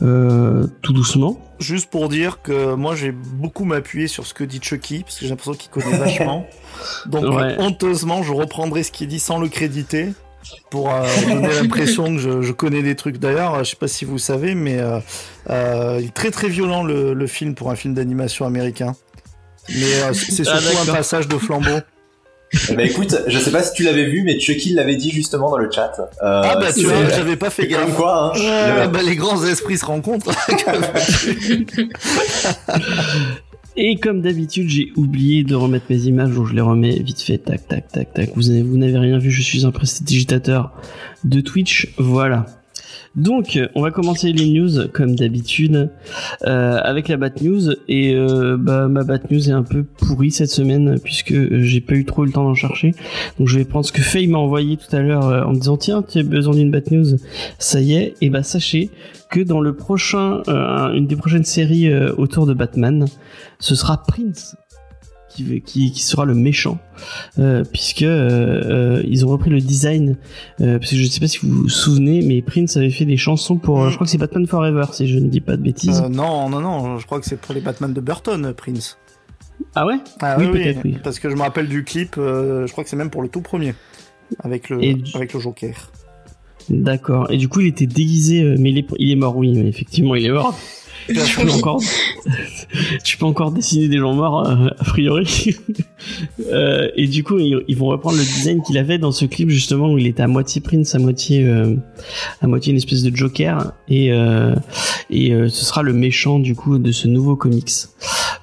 tout 0.00 0.92
doucement. 0.92 1.40
Juste 1.58 1.90
pour 1.90 2.08
dire 2.08 2.42
que 2.42 2.74
moi 2.74 2.94
j'ai 2.96 3.12
beaucoup 3.12 3.64
m'appuyé 3.64 4.06
sur 4.08 4.26
ce 4.26 4.34
que 4.34 4.44
dit 4.44 4.60
Chucky, 4.60 5.02
parce 5.04 5.16
que 5.16 5.22
j'ai 5.24 5.30
l'impression 5.30 5.54
qu'il 5.54 5.70
connaît 5.70 5.96
vachement. 5.96 6.46
Donc 7.06 7.24
Ouais. 7.34 7.54
honteusement, 7.58 8.22
je 8.22 8.32
reprendrai 8.32 8.82
ce 8.82 8.92
qu'il 8.92 9.08
dit 9.08 9.20
sans 9.20 9.38
le 9.38 9.48
créditer. 9.48 10.08
Pour 10.70 10.92
euh, 10.92 11.06
donner 11.28 11.54
l'impression 11.62 12.06
que 12.16 12.18
je, 12.18 12.42
je 12.42 12.52
connais 12.52 12.82
des 12.82 12.96
trucs. 12.96 13.18
D'ailleurs, 13.18 13.62
je 13.62 13.70
sais 13.70 13.76
pas 13.76 13.86
si 13.86 14.04
vous 14.04 14.18
savez, 14.18 14.56
mais 14.56 14.80
euh, 14.80 14.98
euh, 15.50 15.98
il 16.00 16.06
est 16.06 16.14
très 16.14 16.32
très 16.32 16.48
violent 16.48 16.82
le, 16.82 17.14
le 17.14 17.26
film 17.28 17.54
pour 17.54 17.70
un 17.70 17.76
film 17.76 17.94
d'animation 17.94 18.44
américain. 18.44 18.96
Mais 19.68 20.12
c'est 20.14 20.46
Ah, 20.48 20.58
surtout 20.58 20.90
un 20.90 20.92
passage 20.92 21.28
de 21.28 21.38
flambeau. 21.38 21.78
Bah 22.76 22.82
écoute, 22.84 23.16
je 23.26 23.38
sais 23.38 23.50
pas 23.50 23.62
si 23.62 23.72
tu 23.72 23.82
l'avais 23.82 24.04
vu, 24.06 24.22
mais 24.24 24.38
Chucky 24.38 24.74
l'avait 24.74 24.96
dit 24.96 25.10
justement 25.10 25.50
dans 25.50 25.56
le 25.56 25.70
chat. 25.70 25.92
Euh, 25.98 26.42
ah 26.44 26.56
bah 26.60 26.72
tu 26.72 26.84
vois, 26.84 27.08
j'avais 27.08 27.36
pas 27.36 27.48
fait 27.50 27.62
c'est 27.62 27.68
comme 27.68 27.86
gaffe. 27.86 27.96
quoi, 27.96 28.32
hein. 28.36 28.38
Ouais, 28.38 28.84
Le- 28.84 28.88
bah, 28.90 29.00
les 29.02 29.16
grands 29.16 29.42
esprits 29.44 29.78
se 29.78 29.84
rencontrent. 29.86 30.30
Et 33.76 33.96
comme 33.96 34.20
d'habitude, 34.20 34.68
j'ai 34.68 34.92
oublié 34.96 35.44
de 35.44 35.54
remettre 35.54 35.86
mes 35.88 36.00
images, 36.02 36.30
donc 36.32 36.46
je 36.48 36.52
les 36.54 36.60
remets 36.60 36.98
vite 36.98 37.22
fait, 37.22 37.38
tac, 37.38 37.66
tac, 37.66 37.88
tac, 37.88 38.12
tac. 38.12 38.30
Vous 38.36 38.50
avez- 38.50 38.62
vous 38.62 38.76
n'avez 38.76 38.98
rien 38.98 39.16
vu, 39.18 39.30
je 39.30 39.40
suis 39.40 39.64
un 39.64 39.70
prestidigitateur 39.70 40.72
de 41.24 41.40
Twitch, 41.40 41.88
voilà. 41.96 42.44
Donc, 43.14 43.58
on 43.74 43.82
va 43.82 43.90
commencer 43.90 44.32
les 44.32 44.48
news 44.48 44.88
comme 44.92 45.14
d'habitude 45.16 45.90
euh, 46.46 46.78
avec 46.82 47.08
la 47.08 47.18
bad 47.18 47.42
news 47.42 47.72
et 47.86 48.14
euh, 48.14 48.56
bah 48.58 48.88
ma 48.88 49.04
bad 49.04 49.30
news 49.30 49.50
est 49.50 49.52
un 49.52 49.62
peu 49.62 49.82
pourrie 49.82 50.30
cette 50.30 50.50
semaine 50.50 50.98
puisque 50.98 51.34
j'ai 51.60 51.80
pas 51.80 51.94
eu 51.94 52.04
trop 52.06 52.24
le 52.24 52.32
temps 52.32 52.44
d'en 52.44 52.54
chercher. 52.54 52.94
Donc 53.38 53.48
je 53.48 53.58
vais 53.58 53.64
prendre 53.64 53.84
ce 53.84 53.92
que 53.92 54.00
Faye 54.00 54.28
m'a 54.28 54.38
envoyé 54.38 54.78
tout 54.78 54.94
à 54.96 55.00
l'heure 55.00 55.28
euh, 55.28 55.44
en 55.44 55.50
me 55.50 55.58
disant 55.58 55.76
tiens 55.76 56.02
tu 56.02 56.18
as 56.18 56.22
besoin 56.22 56.54
d'une 56.54 56.70
bad 56.70 56.90
news. 56.90 57.18
Ça 57.58 57.80
y 57.80 57.94
est 57.94 58.14
et 58.22 58.30
bah 58.30 58.42
sachez 58.42 58.90
que 59.30 59.40
dans 59.40 59.60
le 59.60 59.74
prochain 59.74 60.42
euh, 60.48 60.92
une 60.94 61.06
des 61.06 61.16
prochaines 61.16 61.44
séries 61.44 61.88
euh, 61.88 62.14
autour 62.16 62.46
de 62.46 62.54
Batman, 62.54 63.06
ce 63.58 63.74
sera 63.74 64.02
Prince 64.02 64.56
qui, 65.34 65.60
qui, 65.62 65.92
qui 65.92 66.02
sera 66.02 66.24
le 66.24 66.34
méchant 66.34 66.78
euh, 67.38 67.64
puisque 67.72 68.02
euh, 68.02 68.98
euh, 68.98 69.02
ils 69.06 69.24
ont 69.24 69.28
repris 69.28 69.50
le 69.50 69.60
design 69.60 70.16
euh, 70.60 70.78
parce 70.78 70.90
que 70.90 70.96
je 70.96 71.04
sais 71.06 71.20
pas 71.20 71.26
si 71.28 71.38
vous 71.42 71.62
vous 71.62 71.68
souvenez 71.68 72.22
mais 72.22 72.42
Prince 72.42 72.76
avait 72.76 72.90
fait 72.90 73.04
des 73.04 73.16
chansons 73.16 73.56
pour 73.56 73.88
je 73.88 73.94
crois 73.94 74.04
que 74.06 74.10
c'est 74.10 74.18
Batman 74.18 74.46
Forever 74.46 74.84
si 74.92 75.08
je 75.08 75.18
ne 75.18 75.28
dis 75.28 75.40
pas 75.40 75.56
de 75.56 75.62
bêtises 75.62 76.02
non, 76.10 76.48
non, 76.48 76.60
non, 76.60 76.98
je 76.98 77.06
crois 77.06 77.20
que 77.20 77.26
c'est 77.26 77.40
pour 77.40 77.54
les 77.54 77.60
Batman 77.60 77.92
de 77.92 78.00
Burton, 78.00 78.52
Prince. 78.56 78.98
ah 79.74 79.86
ouais? 79.86 79.96
Ah 80.20 80.36
Oui, 80.38 80.44
oui, 80.46 80.50
oui, 80.52 80.62
peut-être, 80.62 80.80
oui. 80.84 80.96
Parce 81.02 81.18
que 81.18 81.30
je 81.30 81.34
me 81.34 81.40
rappelle 81.42 81.68
du 81.68 81.84
clip, 81.84 82.14
je 82.16 82.70
crois 82.72 82.84
que 82.84 82.90
c'est 82.90 82.96
même 82.96 83.10
pour 83.10 83.22
le 83.22 83.28
tout 83.28 83.40
premier. 83.42 83.74
Avec 84.40 84.68
le, 84.70 84.82
Et 84.82 84.96
avec 85.14 85.34
le 85.34 85.40
Joker. 85.40 85.90
d'accord 86.70 87.30
et 87.30 87.36
du 87.36 87.48
coup 87.48 87.60
il 87.60 87.66
était 87.66 87.86
déguisé 87.86 88.54
mais 88.58 88.70
il 88.70 88.78
est, 88.78 88.86
il 88.98 89.10
est 89.10 89.16
mort 89.16 89.36
oui 89.36 89.52
mais 89.54 89.68
effectivement 89.68 90.14
il 90.14 90.24
est 90.24 90.30
mort 90.30 90.56
tu 91.08 91.36
peux 91.40 91.50
encore 91.50 91.80
tu 93.04 93.16
peux 93.16 93.26
encore 93.26 93.52
dessiner 93.52 93.88
des 93.88 93.98
gens 93.98 94.14
morts 94.14 94.48
euh, 94.48 94.68
a 94.78 94.84
priori. 94.84 95.56
Euh, 96.50 96.88
et 96.96 97.06
du 97.06 97.22
coup 97.22 97.38
ils, 97.38 97.62
ils 97.68 97.76
vont 97.76 97.86
reprendre 97.86 98.16
le 98.16 98.24
design 98.24 98.60
qu'il 98.62 98.76
avait 98.76 98.98
dans 98.98 99.12
ce 99.12 99.24
clip 99.24 99.50
justement 99.50 99.92
où 99.92 99.98
il 99.98 100.08
était 100.08 100.24
à 100.24 100.26
moitié 100.26 100.60
Prince 100.60 100.96
à 100.96 100.98
moitié 100.98 101.44
euh, 101.44 101.76
à 102.40 102.48
moitié 102.48 102.72
une 102.72 102.76
espèce 102.76 103.02
de 103.02 103.14
Joker. 103.14 103.72
Et 103.88 104.12
euh, 104.12 104.54
et 105.10 105.32
euh, 105.32 105.48
ce 105.48 105.64
sera 105.64 105.82
le 105.82 105.92
méchant 105.92 106.38
du 106.38 106.54
coup 106.54 106.78
de 106.78 106.90
ce 106.90 107.06
nouveau 107.06 107.36
comics. 107.36 107.70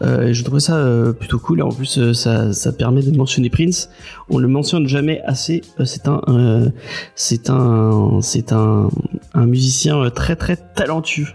Euh, 0.01 0.27
et 0.27 0.33
je 0.33 0.43
trouve 0.43 0.59
ça 0.59 0.77
euh, 0.77 1.11
plutôt 1.11 1.39
cool. 1.39 1.59
Et 1.59 1.61
en 1.61 1.69
plus 1.71 2.13
ça 2.13 2.53
ça 2.53 2.71
permet 2.71 3.01
de 3.01 3.15
mentionner 3.15 3.49
Prince. 3.49 3.89
On 4.29 4.37
le 4.37 4.47
mentionne 4.47 4.87
jamais 4.87 5.21
assez. 5.25 5.61
C'est 5.83 6.07
un 6.07 6.21
euh, 6.27 6.69
c'est 7.15 7.49
un 7.49 8.19
c'est 8.21 8.53
un 8.53 8.89
un 9.33 9.45
musicien 9.45 10.09
très 10.09 10.35
très 10.35 10.55
talentueux 10.55 11.27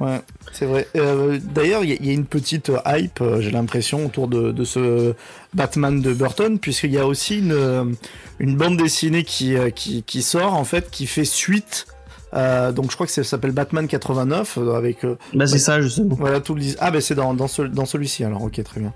Ouais, 0.00 0.20
c'est 0.52 0.64
vrai. 0.66 0.86
Euh, 0.96 1.38
D'ailleurs, 1.42 1.82
il 1.82 1.90
y, 1.90 1.92
a- 1.92 1.96
il 1.98 2.06
y 2.06 2.10
a 2.10 2.12
une 2.12 2.26
petite 2.26 2.70
hype, 2.86 3.20
euh, 3.20 3.40
j'ai 3.40 3.50
l'impression, 3.50 4.06
autour 4.06 4.28
de, 4.28 4.52
de 4.52 4.64
ce 4.64 5.14
Batman 5.54 6.00
de 6.00 6.12
Burton, 6.14 6.58
puisqu'il 6.60 6.92
y 6.92 6.98
a 6.98 7.06
aussi 7.06 7.38
une, 7.38 7.52
euh, 7.52 7.84
une 8.38 8.56
bande 8.56 8.76
dessinée 8.76 9.24
qui, 9.24 9.56
euh, 9.56 9.70
qui, 9.70 10.04
qui 10.04 10.22
sort, 10.22 10.54
en 10.54 10.64
fait, 10.64 10.88
qui 10.90 11.06
fait 11.06 11.24
suite. 11.24 11.86
Euh, 12.34 12.72
donc 12.72 12.90
je 12.90 12.94
crois 12.94 13.06
que 13.06 13.12
ça 13.12 13.24
s'appelle 13.24 13.52
Batman 13.52 13.88
89, 13.88 14.58
euh, 14.58 14.74
avec 14.76 15.02
euh, 15.04 15.16
bah 15.32 15.46
c'est 15.46 15.58
ça 15.58 15.80
justement 15.80 16.14
Voilà 16.14 16.40
tout 16.40 16.54
le 16.54 16.62
Ah 16.78 16.90
ben 16.90 17.00
c'est 17.00 17.14
dans, 17.14 17.32
dans, 17.32 17.48
ce- 17.48 17.62
dans 17.62 17.86
celui-ci 17.86 18.22
alors, 18.22 18.42
ok 18.42 18.62
très 18.62 18.80
bien. 18.80 18.92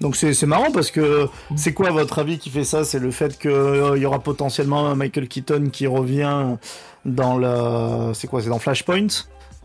Donc 0.00 0.14
c'est 0.14 0.46
marrant 0.46 0.70
parce 0.70 0.90
que 0.92 1.28
c'est 1.56 1.72
quoi 1.72 1.90
votre 1.90 2.20
avis 2.20 2.38
qui 2.38 2.50
fait 2.50 2.64
ça? 2.64 2.84
C'est 2.84 3.00
le 3.00 3.10
fait 3.10 3.36
qu'il 3.38 3.50
y 3.96 4.04
aura 4.06 4.20
potentiellement 4.20 4.94
Michael 4.94 5.26
Keaton 5.26 5.70
qui 5.72 5.86
revient 5.88 6.56
dans 7.04 7.36
le... 7.36 8.14
C'est 8.14 8.28
quoi? 8.28 8.40
C'est 8.40 8.48
dans 8.48 8.60
Flashpoint? 8.60 9.08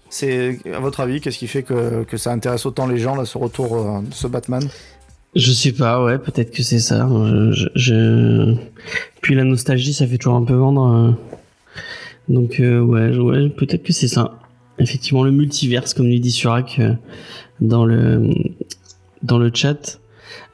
C'est 0.10 0.60
à 0.74 0.80
votre 0.80 1.00
avis 1.02 1.22
qu'est-ce 1.22 1.38
qui 1.38 1.48
fait 1.48 1.64
que, 1.64 2.04
que 2.04 2.18
ça 2.18 2.32
intéresse 2.32 2.66
autant 2.66 2.88
les 2.88 2.98
gens 2.98 3.16
là 3.16 3.26
ce 3.26 3.38
retour 3.38 3.76
euh, 3.76 4.02
de 4.02 4.14
ce 4.14 4.28
Batman? 4.28 4.68
Je 5.36 5.52
sais 5.52 5.72
pas, 5.72 6.04
ouais, 6.04 6.20
peut-être 6.20 6.52
que 6.52 6.62
c'est 6.62 6.80
ça. 6.80 7.08
Je, 7.76 8.56
Puis 9.22 9.34
la 9.34 9.44
nostalgie, 9.44 9.94
ça 9.94 10.06
fait 10.06 10.18
toujours 10.18 10.36
un 10.36 10.44
peu 10.44 10.54
vendre. 10.54 10.84
euh. 10.86 11.12
Donc 12.30 12.60
euh, 12.60 12.80
ouais, 12.80 13.18
ouais, 13.18 13.50
peut-être 13.50 13.84
que 13.84 13.94
c'est 13.94 14.08
ça. 14.08 14.40
Effectivement, 14.80 15.24
le 15.24 15.32
multiverse, 15.32 15.94
comme 15.94 16.06
lui 16.06 16.20
dit 16.20 16.32
Surak 16.32 16.78
euh, 16.80 16.94
dans 17.62 17.86
le 17.86 18.30
dans 19.24 19.38
le 19.38 19.52
chat. 19.54 20.00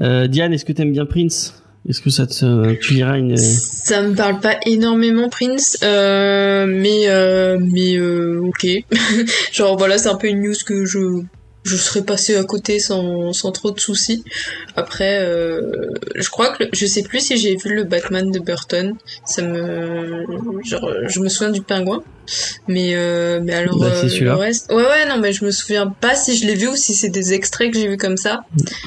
Euh, 0.02 0.28
Diane, 0.28 0.54
est-ce 0.54 0.66
que 0.66 0.72
t'aimes 0.72 0.92
bien 0.92 1.06
Prince? 1.06 1.62
Est-ce 1.88 2.02
que 2.02 2.10
ça 2.10 2.28
te, 2.28 2.74
tu 2.76 2.94
liras 2.94 3.18
une 3.18 3.38
Ça 3.38 4.02
me 4.02 4.14
parle 4.14 4.40
pas 4.40 4.58
énormément 4.66 5.30
Prince, 5.30 5.78
euh, 5.82 6.66
mais 6.68 7.08
euh, 7.08 7.58
mais 7.60 7.98
euh, 7.98 8.42
ok. 8.42 8.68
Genre 9.52 9.78
voilà, 9.78 9.98
c'est 9.98 10.10
un 10.10 10.16
peu 10.16 10.28
une 10.28 10.42
news 10.42 10.56
que 10.66 10.86
je 10.86 11.24
je 11.64 11.76
serais 11.76 12.04
passé 12.04 12.36
à 12.38 12.44
côté 12.44 12.80
sans, 12.80 13.34
sans 13.34 13.52
trop 13.52 13.72
de 13.72 13.80
soucis. 13.80 14.24
Après, 14.76 15.20
euh, 15.22 15.62
je 16.16 16.30
crois 16.30 16.50
que 16.50 16.64
le- 16.64 16.70
je 16.74 16.86
sais 16.86 17.04
plus 17.04 17.20
si 17.20 17.38
j'ai 17.38 17.56
vu 17.56 17.76
le 17.76 17.84
Batman 17.84 18.32
de 18.32 18.40
Burton. 18.40 18.96
Ça 19.26 19.42
me, 19.42 20.26
genre, 20.64 20.90
je 21.08 21.20
me 21.20 21.28
souviens 21.30 21.52
du 21.52 21.62
pingouin, 21.62 22.02
mais 22.68 22.92
euh, 22.96 23.40
mais 23.44 23.54
alors 23.54 23.78
Bah, 23.78 23.88
euh, 23.88 24.20
le 24.20 24.34
reste, 24.34 24.72
ouais 24.72 24.84
ouais 24.84 25.06
non 25.10 25.18
mais 25.20 25.34
je 25.34 25.44
me 25.44 25.52
souviens 25.52 25.88
pas 25.88 26.16
si 26.16 26.38
je 26.38 26.46
l'ai 26.46 26.56
vu 26.56 26.68
ou 26.70 26.76
si 26.76 26.94
c'est 26.94 27.10
des 27.10 27.34
extraits 27.34 27.72
que 27.72 27.78
j'ai 27.80 27.88
vu 27.88 27.98
comme 27.98 28.18
ça. 28.18 28.42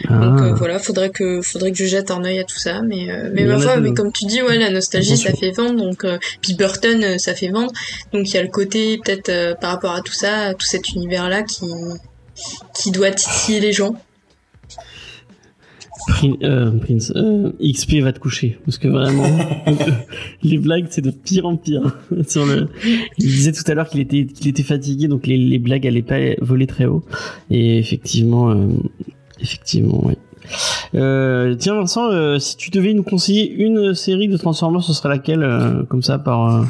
Ah. 0.08 0.18
Donc 0.18 0.40
euh, 0.40 0.54
voilà, 0.54 0.78
faudrait 0.78 1.10
que 1.10 1.42
faudrait 1.42 1.72
que 1.72 1.78
je 1.78 1.84
jette 1.86 2.10
un 2.10 2.24
œil 2.24 2.38
à 2.38 2.44
tout 2.44 2.58
ça, 2.58 2.80
mais 2.82 3.10
euh, 3.10 3.30
mais 3.34 3.44
ma 3.44 3.58
foi, 3.58 3.76
mais 3.78 3.92
comme 3.92 4.12
tu 4.12 4.24
dis, 4.26 4.40
ouais, 4.42 4.56
la 4.58 4.70
nostalgie 4.70 5.16
ça 5.16 5.32
fait 5.34 5.50
vendre, 5.50 5.76
donc 5.82 6.04
euh, 6.04 6.18
puis 6.40 6.54
Burton 6.54 7.18
ça 7.18 7.34
fait 7.34 7.48
vendre, 7.48 7.72
donc 8.12 8.28
il 8.30 8.34
y 8.34 8.38
a 8.38 8.42
le 8.42 8.48
côté 8.48 8.98
peut-être 9.04 9.28
euh, 9.28 9.54
par 9.54 9.70
rapport 9.72 9.92
à 9.94 10.00
tout 10.00 10.12
ça, 10.14 10.54
tout 10.54 10.66
cet 10.66 10.90
univers 10.90 11.28
là 11.28 11.42
qui 11.42 11.66
qui 12.74 12.90
doit 12.90 13.10
titiller 13.10 13.60
les 13.60 13.72
gens. 13.72 13.94
Prin- 16.08 16.36
euh, 16.42 16.72
Prince, 16.80 17.12
euh, 17.14 17.52
XP 17.62 18.00
va 18.00 18.12
te 18.12 18.18
coucher 18.18 18.58
parce 18.64 18.76
que 18.76 18.88
vraiment 18.88 19.24
les 20.42 20.58
blagues 20.58 20.86
c'est 20.90 21.00
de 21.02 21.10
pire 21.12 21.46
en 21.46 21.56
pire. 21.56 21.96
Sur 22.28 22.44
le, 22.44 22.68
il 22.84 23.04
disait 23.26 23.52
tout 23.52 23.62
à 23.70 23.74
l'heure 23.74 23.88
qu'il 23.88 24.00
était 24.00 24.24
qu'il 24.26 24.48
était 24.48 24.64
fatigué 24.64 25.06
donc 25.06 25.26
les, 25.28 25.36
les 25.36 25.58
blagues 25.60 25.86
allaient 25.86 26.02
pas 26.02 26.18
voler 26.40 26.66
très 26.66 26.86
haut 26.86 27.04
et 27.50 27.78
effectivement 27.78 28.50
euh, 28.50 28.66
effectivement 29.40 30.00
oui. 30.04 30.14
Euh, 30.96 31.54
tiens 31.54 31.74
Vincent, 31.76 32.10
euh, 32.10 32.40
si 32.40 32.56
tu 32.56 32.70
devais 32.70 32.94
nous 32.94 33.04
conseiller 33.04 33.48
une 33.52 33.94
série 33.94 34.26
de 34.26 34.36
Transformers, 34.36 34.82
ce 34.82 34.92
serait 34.94 35.08
laquelle 35.10 35.44
euh, 35.44 35.84
comme 35.84 36.02
ça 36.02 36.18
par 36.18 36.52
euh, 36.56 36.64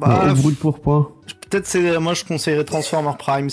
Bah, 0.00 0.28
au 0.32 0.34
brûle 0.34 0.56
pour 0.56 0.80
point? 0.80 1.08
Peut-être 1.48 1.66
c'est 1.68 1.98
moi 2.00 2.14
je 2.14 2.24
conseillerais 2.24 2.64
Transformer 2.64 3.12
Primes 3.16 3.48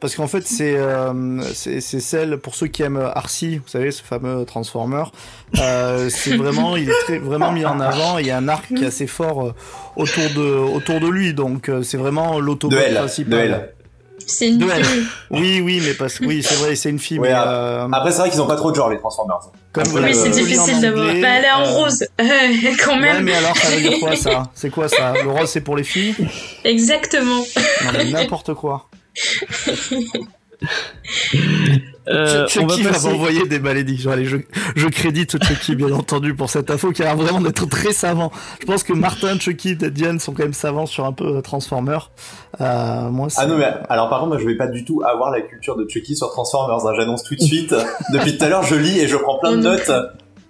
parce 0.00 0.14
qu'en 0.16 0.26
fait 0.26 0.46
c'est 0.46 0.74
euh, 0.76 1.40
c'est 1.54 1.80
c'est 1.80 2.00
celle 2.00 2.38
pour 2.38 2.54
ceux 2.54 2.66
qui 2.68 2.82
aiment 2.82 3.10
Arcee, 3.14 3.58
vous 3.58 3.68
savez 3.68 3.90
ce 3.90 4.02
fameux 4.02 4.44
Transformer. 4.44 5.04
Euh, 5.58 6.08
c'est 6.10 6.36
vraiment 6.36 6.76
il 6.76 6.88
est 6.88 7.00
très 7.04 7.18
vraiment 7.18 7.52
mis 7.52 7.64
en 7.64 7.78
avant. 7.80 8.18
et 8.18 8.22
Il 8.22 8.26
y 8.26 8.30
a 8.30 8.36
un 8.38 8.48
arc 8.48 8.66
qui 8.74 8.84
est 8.84 8.86
assez 8.88 9.06
fort 9.06 9.46
euh, 9.46 9.54
autour 9.96 10.24
de 10.34 10.42
autour 10.42 11.00
de 11.00 11.08
lui 11.08 11.34
donc 11.34 11.70
c'est 11.82 11.96
vraiment 11.98 12.40
l'autobot 12.40 12.76
principal. 12.94 13.72
C'est 14.26 14.48
une 14.48 14.60
fille. 14.70 15.02
Oui 15.30 15.60
oui 15.64 15.82
mais 15.84 15.94
parce 15.94 16.18
que 16.18 16.26
oui 16.26 16.42
c'est 16.42 16.54
vrai 16.56 16.76
c'est 16.76 16.90
une 16.90 16.98
fille 16.98 17.18
Ouais, 17.18 17.30
mais 17.30 17.34
euh, 17.36 17.88
Après, 17.90 18.12
c'est 18.12 18.18
vrai 18.18 18.30
qu'ils 18.30 18.40
ont 18.42 18.46
pas 18.46 18.54
trop 18.54 18.70
de 18.70 18.76
genre, 18.76 18.90
les 18.90 18.98
Transformers. 18.98 19.40
comme 19.72 19.84
Oui, 19.94 20.14
c'est 20.14 20.28
difficile 20.30 20.80
d'avoir. 20.80 21.06
Bah, 21.06 21.12
elle 21.14 21.44
est 21.44 21.50
en 21.50 21.62
euh, 21.62 21.78
rose, 21.78 22.04
quand 22.84 22.92
Ouais, 22.96 23.00
même. 23.00 23.24
mais 23.24 23.34
alors 23.34 23.56
ça 23.56 23.70
veut 23.74 23.80
dire 23.80 23.98
quoi 23.98 24.14
ça? 24.16 24.44
C'est 24.54 24.70
quoi 24.70 24.88
ça? 24.88 25.14
Le 25.24 25.28
rose 25.30 25.48
c'est 25.48 25.62
pour 25.62 25.74
les 25.76 25.84
filles? 25.84 26.14
Exactement. 26.64 27.42
Non 27.84 27.90
mais 27.94 28.04
n'importe 28.10 28.54
quoi. 28.54 28.86
Euh, 32.08 32.46
Chucky 32.48 32.58
On 32.64 32.66
va 32.66 32.76
va 32.76 32.90
passer. 32.90 33.08
m'envoyer 33.08 33.46
des 33.46 33.58
malédictions. 33.60 34.10
Allez, 34.10 34.26
je, 34.26 34.36
je 34.76 34.86
crédite 34.88 35.42
Chucky, 35.44 35.74
bien 35.76 35.92
entendu, 35.92 36.34
pour 36.34 36.50
cette 36.50 36.70
info 36.70 36.90
qui 36.92 37.02
a 37.02 37.06
l'air 37.06 37.16
vraiment 37.16 37.40
d'être 37.40 37.66
très 37.68 37.92
savant. 37.92 38.30
Je 38.60 38.66
pense 38.66 38.82
que 38.82 38.92
Martin, 38.92 39.38
Chucky, 39.38 39.70
et 39.80 39.90
Diane 39.90 40.18
sont 40.20 40.32
quand 40.32 40.42
même 40.42 40.52
savants 40.52 40.86
sur 40.86 41.04
un 41.06 41.12
peu 41.12 41.36
euh, 41.36 41.40
Transformer. 41.40 41.98
Euh, 42.60 43.08
moi, 43.10 43.28
Ah 43.36 43.46
non, 43.46 43.56
mais 43.56 43.72
alors 43.88 44.08
par 44.10 44.18
contre, 44.20 44.30
moi 44.32 44.38
je 44.38 44.46
vais 44.46 44.56
pas 44.56 44.66
du 44.66 44.84
tout 44.84 45.02
avoir 45.02 45.30
la 45.30 45.40
culture 45.40 45.76
de 45.76 45.86
Chucky 45.88 46.16
sur 46.16 46.30
Transformers. 46.30 46.86
hein, 46.86 46.92
J'annonce 46.96 47.22
tout 47.24 47.34
de 47.36 47.42
suite. 47.42 47.74
Depuis 48.12 48.36
tout 48.36 48.44
à 48.44 48.48
l'heure, 48.48 48.64
je 48.64 48.74
lis 48.74 48.98
et 48.98 49.08
je 49.08 49.16
prends 49.16 49.38
plein 49.38 49.52
de 49.52 49.56
non 49.56 49.70
notes 49.72 49.90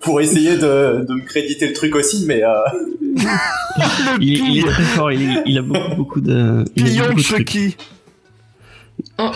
pour 0.01 0.21
essayer 0.23 0.57
de, 0.57 1.05
de 1.07 1.15
me 1.15 1.25
créditer 1.27 1.67
le 1.69 1.75
truc 1.75 1.95
aussi, 1.95 2.25
mais 2.27 2.43
euh, 2.43 2.49
Il, 4.21 4.29
il 4.49 4.59
est 4.61 4.69
très 4.69 4.83
fort, 4.83 5.13
il, 5.13 5.59
a 5.59 5.63
beaucoup 5.63 5.95
beaucoup 5.97 6.21
de. 6.21 6.65
il 6.75 6.83
a 6.83 6.87
Pillon 6.87 7.05
beaucoup 7.09 7.21
de 7.21 7.23
de 7.23 7.23
trucs. 7.23 7.77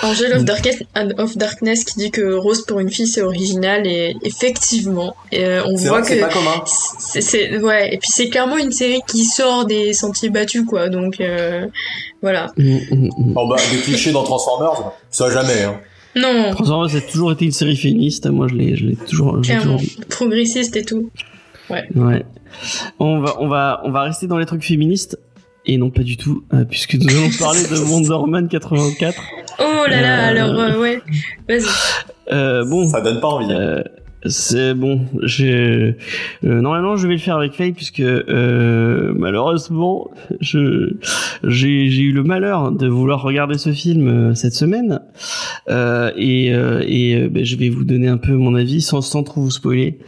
Angel 0.02 0.32
of 0.36 0.44
Darkness, 0.44 0.82
of 1.18 1.36
Darkness 1.36 1.84
qui 1.84 1.98
dit 1.98 2.10
que 2.10 2.34
Rose 2.34 2.64
pour 2.66 2.80
une 2.80 2.90
fille 2.90 3.06
c'est 3.06 3.22
original 3.22 3.86
et 3.86 4.14
effectivement, 4.22 5.14
euh, 5.34 5.62
on 5.66 5.76
c'est 5.76 5.88
voit 5.88 6.00
vrai 6.00 6.02
que 6.02 6.14
c'est 6.14 6.20
pas 6.20 6.28
commun. 6.28 6.62
c'est 6.98 7.20
c'est- 7.20 7.58
ouais 7.58 7.94
et 7.94 7.98
puis 7.98 8.08
c'est 8.12 8.28
clairement 8.28 8.56
une 8.58 8.72
série 8.72 9.00
qui 9.06 9.24
sort 9.24 9.64
des 9.66 9.92
sentiers 9.92 10.30
battus 10.30 10.64
quoi 10.66 10.88
donc 10.88 11.20
euh, 11.20 11.66
voilà 12.22 12.52
Mm, 12.56 12.62
mm, 12.62 13.10
mm. 13.18 13.32
Bon 13.34 13.48
bah, 13.48 13.56
des 13.70 13.78
clichés 13.78 14.12
dans 14.12 14.22
Transformers, 14.24 14.92
ça 15.10 15.30
jamais. 15.30 15.62
Hein. 15.64 15.80
non 16.16 16.50
Transformers, 16.52 16.96
a 16.96 17.00
toujours 17.00 17.32
été 17.32 17.44
une 17.44 17.52
série 17.52 17.76
féministe. 17.76 18.26
Moi, 18.30 18.46
je 18.48 18.54
l'ai, 18.54 18.76
je 18.76 18.86
l'ai 18.86 18.96
toujours, 18.96 19.40
toujours 19.42 19.80
progressiste 20.08 20.76
et 20.76 20.84
tout 20.84 21.10
Ouais. 21.70 22.24
On 23.00 23.20
va, 23.20 23.36
on 23.40 23.48
va, 23.48 23.80
on 23.84 23.90
va 23.90 24.02
rester 24.02 24.26
dans 24.26 24.38
les 24.38 24.46
trucs 24.46 24.62
féministes. 24.64 25.18
Et 25.66 25.78
non, 25.78 25.90
pas 25.90 26.02
du 26.02 26.16
tout, 26.18 26.44
euh, 26.52 26.64
puisque 26.66 26.94
nous 26.94 27.08
allons 27.08 27.30
parler 27.38 27.62
de 27.62 27.76
Wonder 27.90 28.10
Woman 28.10 28.48
84. 28.48 29.18
oh 29.60 29.62
là 29.86 30.00
là 30.00 30.26
Euh, 30.26 30.30
alors 30.30 30.58
euh, 30.60 30.80
ouais 30.80 31.00
vas-y 31.48 31.64
Euh, 32.32 32.64
bon, 32.64 32.88
Ça 32.88 33.00
donne 33.00 33.20
pas 33.20 33.28
envie. 33.28 33.52
C'est 34.26 34.74
bon. 34.74 35.02
Je, 35.22 35.44
euh, 35.44 35.92
normalement, 36.42 36.96
je 36.96 37.06
vais 37.06 37.14
le 37.14 37.20
faire 37.20 37.36
avec 37.36 37.52
Faye, 37.52 37.72
puisque 37.72 38.00
euh, 38.00 39.12
malheureusement, 39.16 40.10
je, 40.40 40.94
j'ai, 41.42 41.90
j'ai 41.90 42.02
eu 42.02 42.12
le 42.12 42.22
malheur 42.22 42.72
de 42.72 42.86
vouloir 42.86 43.22
regarder 43.22 43.58
ce 43.58 43.72
film 43.72 44.08
euh, 44.08 44.34
cette 44.34 44.54
semaine, 44.54 45.00
euh, 45.68 46.10
et, 46.16 46.54
euh, 46.54 46.82
et 46.86 47.28
ben, 47.28 47.44
je 47.44 47.56
vais 47.56 47.68
vous 47.68 47.84
donner 47.84 48.08
un 48.08 48.16
peu 48.16 48.32
mon 48.32 48.54
avis 48.54 48.80
sans, 48.80 49.00
sans 49.00 49.22
trop 49.22 49.40
vous 49.40 49.50
spoiler 49.50 49.98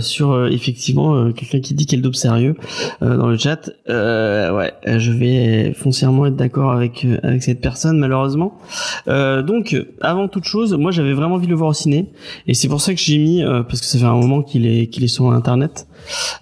sur 0.00 0.46
effectivement 0.48 1.32
quelqu'un 1.32 1.60
qui 1.60 1.74
dit 1.74 1.86
qu'elle 1.86 2.02
dope 2.02 2.16
sérieux 2.16 2.54
dans 3.00 3.28
le 3.28 3.36
chat. 3.36 3.70
Ouais, 3.88 4.72
je 4.84 5.10
vais 5.12 5.72
foncièrement 5.74 6.26
être 6.26 6.36
d'accord 6.36 6.72
avec 6.72 7.06
avec 7.22 7.42
cette 7.42 7.60
personne 7.60 7.98
malheureusement. 7.98 8.58
Donc, 9.06 9.76
avant 10.00 10.28
toute 10.28 10.44
chose, 10.44 10.74
moi 10.74 10.90
j'avais 10.90 11.12
vraiment 11.12 11.36
envie 11.36 11.46
de 11.46 11.52
le 11.52 11.56
voir 11.56 11.70
au 11.70 11.74
ciné, 11.74 12.06
et 12.46 12.54
c'est 12.54 12.68
pour 12.68 12.80
ça 12.80 12.94
que 12.94 13.00
j'ai 13.00 13.13
euh, 13.18 13.62
parce 13.62 13.80
que 13.80 13.86
ça 13.86 13.98
fait 13.98 14.04
un 14.04 14.16
moment 14.16 14.42
qu'il 14.42 14.66
est 14.66 14.88
qu'il 14.88 15.04
est 15.04 15.08
sur 15.08 15.30
internet. 15.30 15.86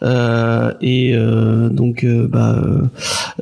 Euh, 0.02 0.73
et 0.81 1.14
euh, 1.14 1.69
donc 1.69 2.04
euh, 2.04 2.26
bah 2.26 2.62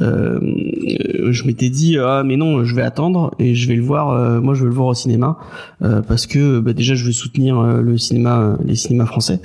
je 0.01 1.45
m'étais 1.45 1.71
dit 1.71 1.99
ah 1.99 2.23
mais 2.25 2.37
non 2.37 2.65
je 2.65 2.75
vais 2.75 2.83
attendre 2.83 3.35
et 3.39 3.55
je 3.55 3.69
vais 3.69 3.77
le 3.77 3.83
voir 3.83 4.41
moi 4.43 4.55
je 4.55 4.61
vais 4.61 4.69
le 4.69 4.75
voir 4.75 4.89
au 4.89 4.95
cinéma 4.95 5.39
parce 5.81 6.27
que 6.27 6.61
bah, 6.61 6.73
déjà 6.73 6.95
je 6.95 7.05
veux 7.05 7.13
soutenir 7.13 7.61
le 7.63 7.99
cinéma 7.99 8.57
les 8.65 8.77
cinémas 8.77 9.07
français. 9.07 9.41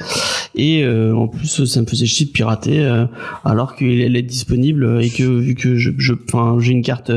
Et 0.56 0.86
en 0.88 1.28
plus 1.28 1.66
ça 1.66 1.82
me 1.82 1.86
faisait 1.86 2.06
chier 2.06 2.26
de 2.26 2.32
pirater 2.32 3.06
alors 3.44 3.76
qu'il 3.76 4.16
être 4.16 4.26
disponible 4.26 5.00
et 5.02 5.10
que 5.10 5.24
vu 5.24 5.56
que 5.56 5.76
je 5.76 5.92
je 5.98 6.14
enfin 6.28 6.58
j'ai 6.60 6.72
une 6.72 6.82
carte 6.82 7.12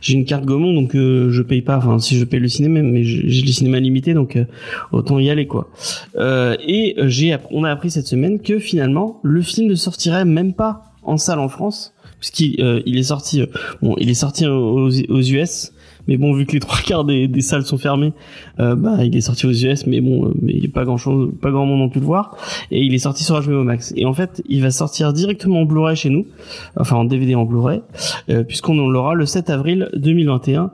j'ai 0.00 0.14
une 0.14 0.24
carte 0.24 0.44
Gaumont 0.44 0.72
donc 0.72 0.94
euh, 0.94 1.30
je 1.30 1.42
paye 1.42 1.62
pas. 1.62 1.76
Enfin 1.76 1.98
si 1.98 2.18
je 2.18 2.24
paye 2.24 2.40
le 2.40 2.48
cinéma 2.48 2.82
mais 2.82 3.04
j'ai 3.04 3.42
le 3.42 3.52
cinéma 3.52 3.80
limité 3.80 4.14
donc 4.14 4.36
euh, 4.36 4.44
autant 4.92 5.18
y 5.18 5.30
aller 5.30 5.46
quoi. 5.46 5.70
Euh, 6.16 6.56
et 6.66 6.94
j'ai 7.04 7.36
on 7.50 7.64
a 7.64 7.70
appris 7.70 7.90
cette 7.90 8.06
semaine 8.06 8.40
que 8.40 8.58
finalement 8.58 8.93
le 9.22 9.42
film 9.42 9.68
ne 9.68 9.74
sortirait 9.74 10.24
même 10.24 10.54
pas 10.54 10.84
en 11.02 11.16
salle 11.16 11.38
en 11.38 11.48
France 11.48 11.94
puisqu'il 12.18 12.60
euh, 12.62 12.80
est 12.86 13.02
sorti 13.02 13.42
euh, 13.42 13.46
bon 13.82 13.94
il 13.98 14.08
est 14.08 14.14
sorti 14.14 14.46
aux, 14.46 14.90
US 14.90 15.72
mais 16.06 16.16
bon 16.16 16.32
vu 16.32 16.46
que 16.46 16.52
les 16.52 16.60
trois 16.60 16.78
quarts 16.78 17.04
des, 17.04 17.28
salles 17.40 17.66
sont 17.66 17.78
fermées 17.78 18.12
euh, 18.60 18.74
bah 18.74 19.04
il 19.04 19.14
est 19.16 19.20
sorti 19.20 19.46
aux 19.46 19.52
US 19.52 19.86
mais 19.86 20.00
bon 20.00 20.32
mais 20.40 20.52
il 20.54 20.64
y 20.64 20.66
a 20.66 20.72
pas 20.72 20.84
grand 20.84 20.96
chose 20.96 21.32
pas 21.40 21.50
grand 21.50 21.66
monde 21.66 21.80
non 21.80 21.88
plus 21.88 22.00
le 22.00 22.06
voir 22.06 22.36
et 22.70 22.82
il 22.82 22.94
est 22.94 22.98
sorti 22.98 23.24
sur 23.24 23.40
HBO 23.40 23.64
Max. 23.64 23.92
Et 23.96 24.06
en 24.06 24.14
fait 24.14 24.42
il 24.48 24.62
va 24.62 24.70
sortir 24.70 25.12
directement 25.12 25.60
en 25.60 25.64
Blu-ray 25.64 25.96
chez 25.96 26.10
nous 26.10 26.26
enfin 26.76 26.96
en 26.96 27.04
DVD 27.04 27.34
en 27.34 27.44
Blu-ray 27.44 27.82
puisqu'on 28.48 28.88
l'aura 28.88 29.14
le 29.14 29.26
7 29.26 29.50
avril 29.50 29.90
2021 29.94 30.70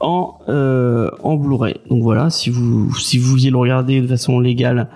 en 0.00 0.38
euh, 0.48 1.10
en 1.22 1.36
Blu-ray. 1.36 1.74
Donc 1.90 2.02
voilà, 2.02 2.30
si 2.30 2.48
vous 2.50 2.94
si 2.98 3.18
vous 3.18 3.28
vouliez 3.30 3.50
le 3.50 3.56
regarder 3.58 4.00
de 4.00 4.06
façon 4.06 4.40
légale, 4.40 4.88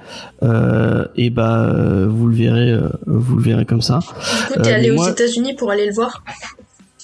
euh, 0.43 1.05
et 1.17 1.31
bah 1.31 1.67
euh, 1.69 2.07
vous 2.09 2.27
le 2.27 2.35
verrez 2.35 2.71
euh, 2.71 2.89
vous 3.07 3.37
le 3.37 3.43
verrez 3.43 3.65
comme 3.67 3.83
ça. 3.83 3.99
du 4.01 4.07
coup 4.57 4.63
t'es 4.63 4.71
Euh, 4.71 4.75
allé 4.75 4.83
mais 4.89 4.91
aux 4.93 4.97
moi- 4.97 5.11
États-Unis 5.11 5.55
pour 5.55 5.71
aller 5.71 5.87
le 5.87 5.93
voir? 5.95 6.25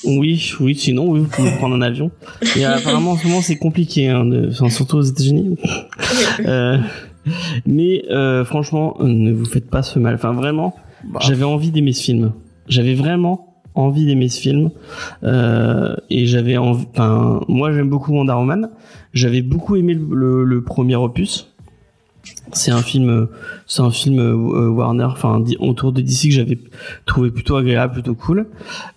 Oui, 0.07 0.51
oui, 0.61 0.75
sinon 0.75 1.11
oui, 1.11 1.21
vous 1.21 1.27
pouvez 1.27 1.51
prendre 1.59 1.75
un 1.77 1.83
avion. 1.83 2.11
Et 2.57 2.65
apparemment 2.65 3.13
en 3.13 3.17
ce 3.19 3.27
moment 3.29 3.43
c'est 3.43 3.59
compliqué, 3.59 4.09
hein, 4.09 4.25
de, 4.25 4.49
enfin, 4.51 4.71
surtout 4.71 4.97
aux 4.97 5.03
États-Unis. 5.03 5.57
Euh, 6.47 6.79
mais 7.67 8.05
euh, 8.11 8.45
franchement, 8.47 8.97
ne 9.01 9.31
vous 9.33 9.45
faites 9.45 9.69
pas 9.69 9.83
ce 9.83 9.99
mal. 9.99 10.15
Enfin 10.15 10.33
vraiment, 10.33 10.75
Bah, 11.05 11.21
j'avais 11.23 11.45
envie 11.45 11.71
d'aimer 11.71 11.93
ce 11.93 12.03
film. 12.03 12.33
J'avais 12.67 12.95
vraiment 12.95 13.50
envie 13.75 14.07
d'aimer 14.07 14.29
ce 14.29 14.41
film 14.41 14.71
euh, 15.23 15.97
et 16.11 16.27
j'avais 16.27 16.57
enfin 16.57 17.41
moi 17.49 17.73
j'aime 17.73 17.89
beaucoup 17.89 18.13
Wonder 18.13 18.33
Woman. 18.33 18.71
J'avais 19.13 19.43
beaucoup 19.43 19.77
aimé 19.77 19.95
le 19.95 20.63
premier 20.63 20.97
opus 20.97 21.50
c'est 22.53 22.71
un 22.71 22.83
film 22.83 23.09
euh, 23.09 23.27
c'est 23.67 23.83
un 23.83 23.91
film 23.91 24.19
euh, 24.19 24.69
Warner 24.69 25.05
enfin 25.05 25.43
autour 25.59 25.93
de 25.93 26.01
DC 26.01 26.29
que 26.29 26.31
j'avais 26.31 26.59
trouvé 27.07 27.31
plutôt 27.31 27.57
agréable 27.57 27.95
plutôt 27.95 28.15
cool 28.15 28.47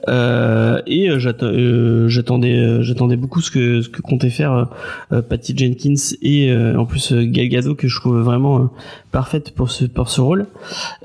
euh, 0.07 0.81
et 0.87 1.09
euh, 1.09 1.19
euh, 1.43 2.07
j'attendais 2.07 2.57
euh, 2.57 2.81
j'attendais 2.81 3.15
beaucoup 3.15 3.41
ce 3.41 3.51
que 3.51 3.81
ce 3.81 3.89
que 3.89 4.01
comptait 4.01 4.29
faire 4.29 4.53
euh, 4.53 4.65
euh, 5.13 5.21
Patty 5.21 5.57
Jenkins 5.57 6.15
et 6.21 6.51
euh, 6.51 6.77
en 6.77 6.85
plus 6.85 7.11
euh, 7.11 7.23
Gal 7.23 7.49
Gadot 7.49 7.75
que 7.75 7.87
je 7.87 7.99
trouve 7.99 8.19
vraiment 8.19 8.59
euh, 8.59 8.65
parfaite 9.11 9.53
pour 9.53 9.71
ce 9.71 9.85
pour 9.85 10.09
ce 10.09 10.21
rôle 10.21 10.47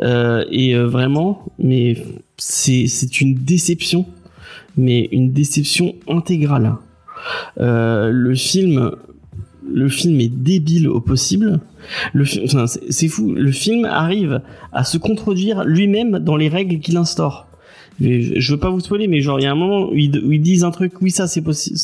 euh, 0.03 0.45
et 0.51 0.75
euh, 0.75 0.87
vraiment 0.87 1.45
mais 1.59 1.97
c'est 2.37 2.87
c'est 2.87 3.21
une 3.21 3.35
déception 3.35 4.07
mais 4.77 5.09
une 5.13 5.33
déception 5.33 5.95
intégrale 6.09 6.77
euh, 7.59 8.11
le 8.13 8.35
film 8.35 8.93
le 9.71 9.89
film 9.89 10.21
est 10.21 10.29
débile 10.29 10.89
au 10.89 11.01
possible. 11.01 11.61
Le, 12.13 12.25
fi- 12.25 12.43
enfin, 12.45 12.67
c'est 12.67 13.09
fou. 13.09 13.33
Le 13.35 13.53
film 13.53 13.85
arrive 13.85 14.41
à 14.73 14.85
se 14.85 14.99
contredire 14.99 15.65
lui-même 15.65 16.19
dans 16.19 16.37
les 16.37 16.49
règles 16.49 16.79
qu'il 16.81 16.97
instaure. 16.97 17.47
Je 18.01 18.53
veux 18.53 18.59
pas 18.61 18.71
vous 18.71 18.79
spoiler, 18.81 19.09
mais 19.09 19.21
genre 19.21 19.41
il 19.41 19.43
y 19.43 19.47
a 19.47 19.51
un 19.53 19.57
moment 19.57 19.89
où 19.91 19.95
ils, 19.97 20.41
disent 20.41 20.63
un 20.63 20.71
truc, 20.71 20.93
oui 21.01 21.11
ça 21.11 21.27
c'est 21.27 21.43
possible. 21.43 21.77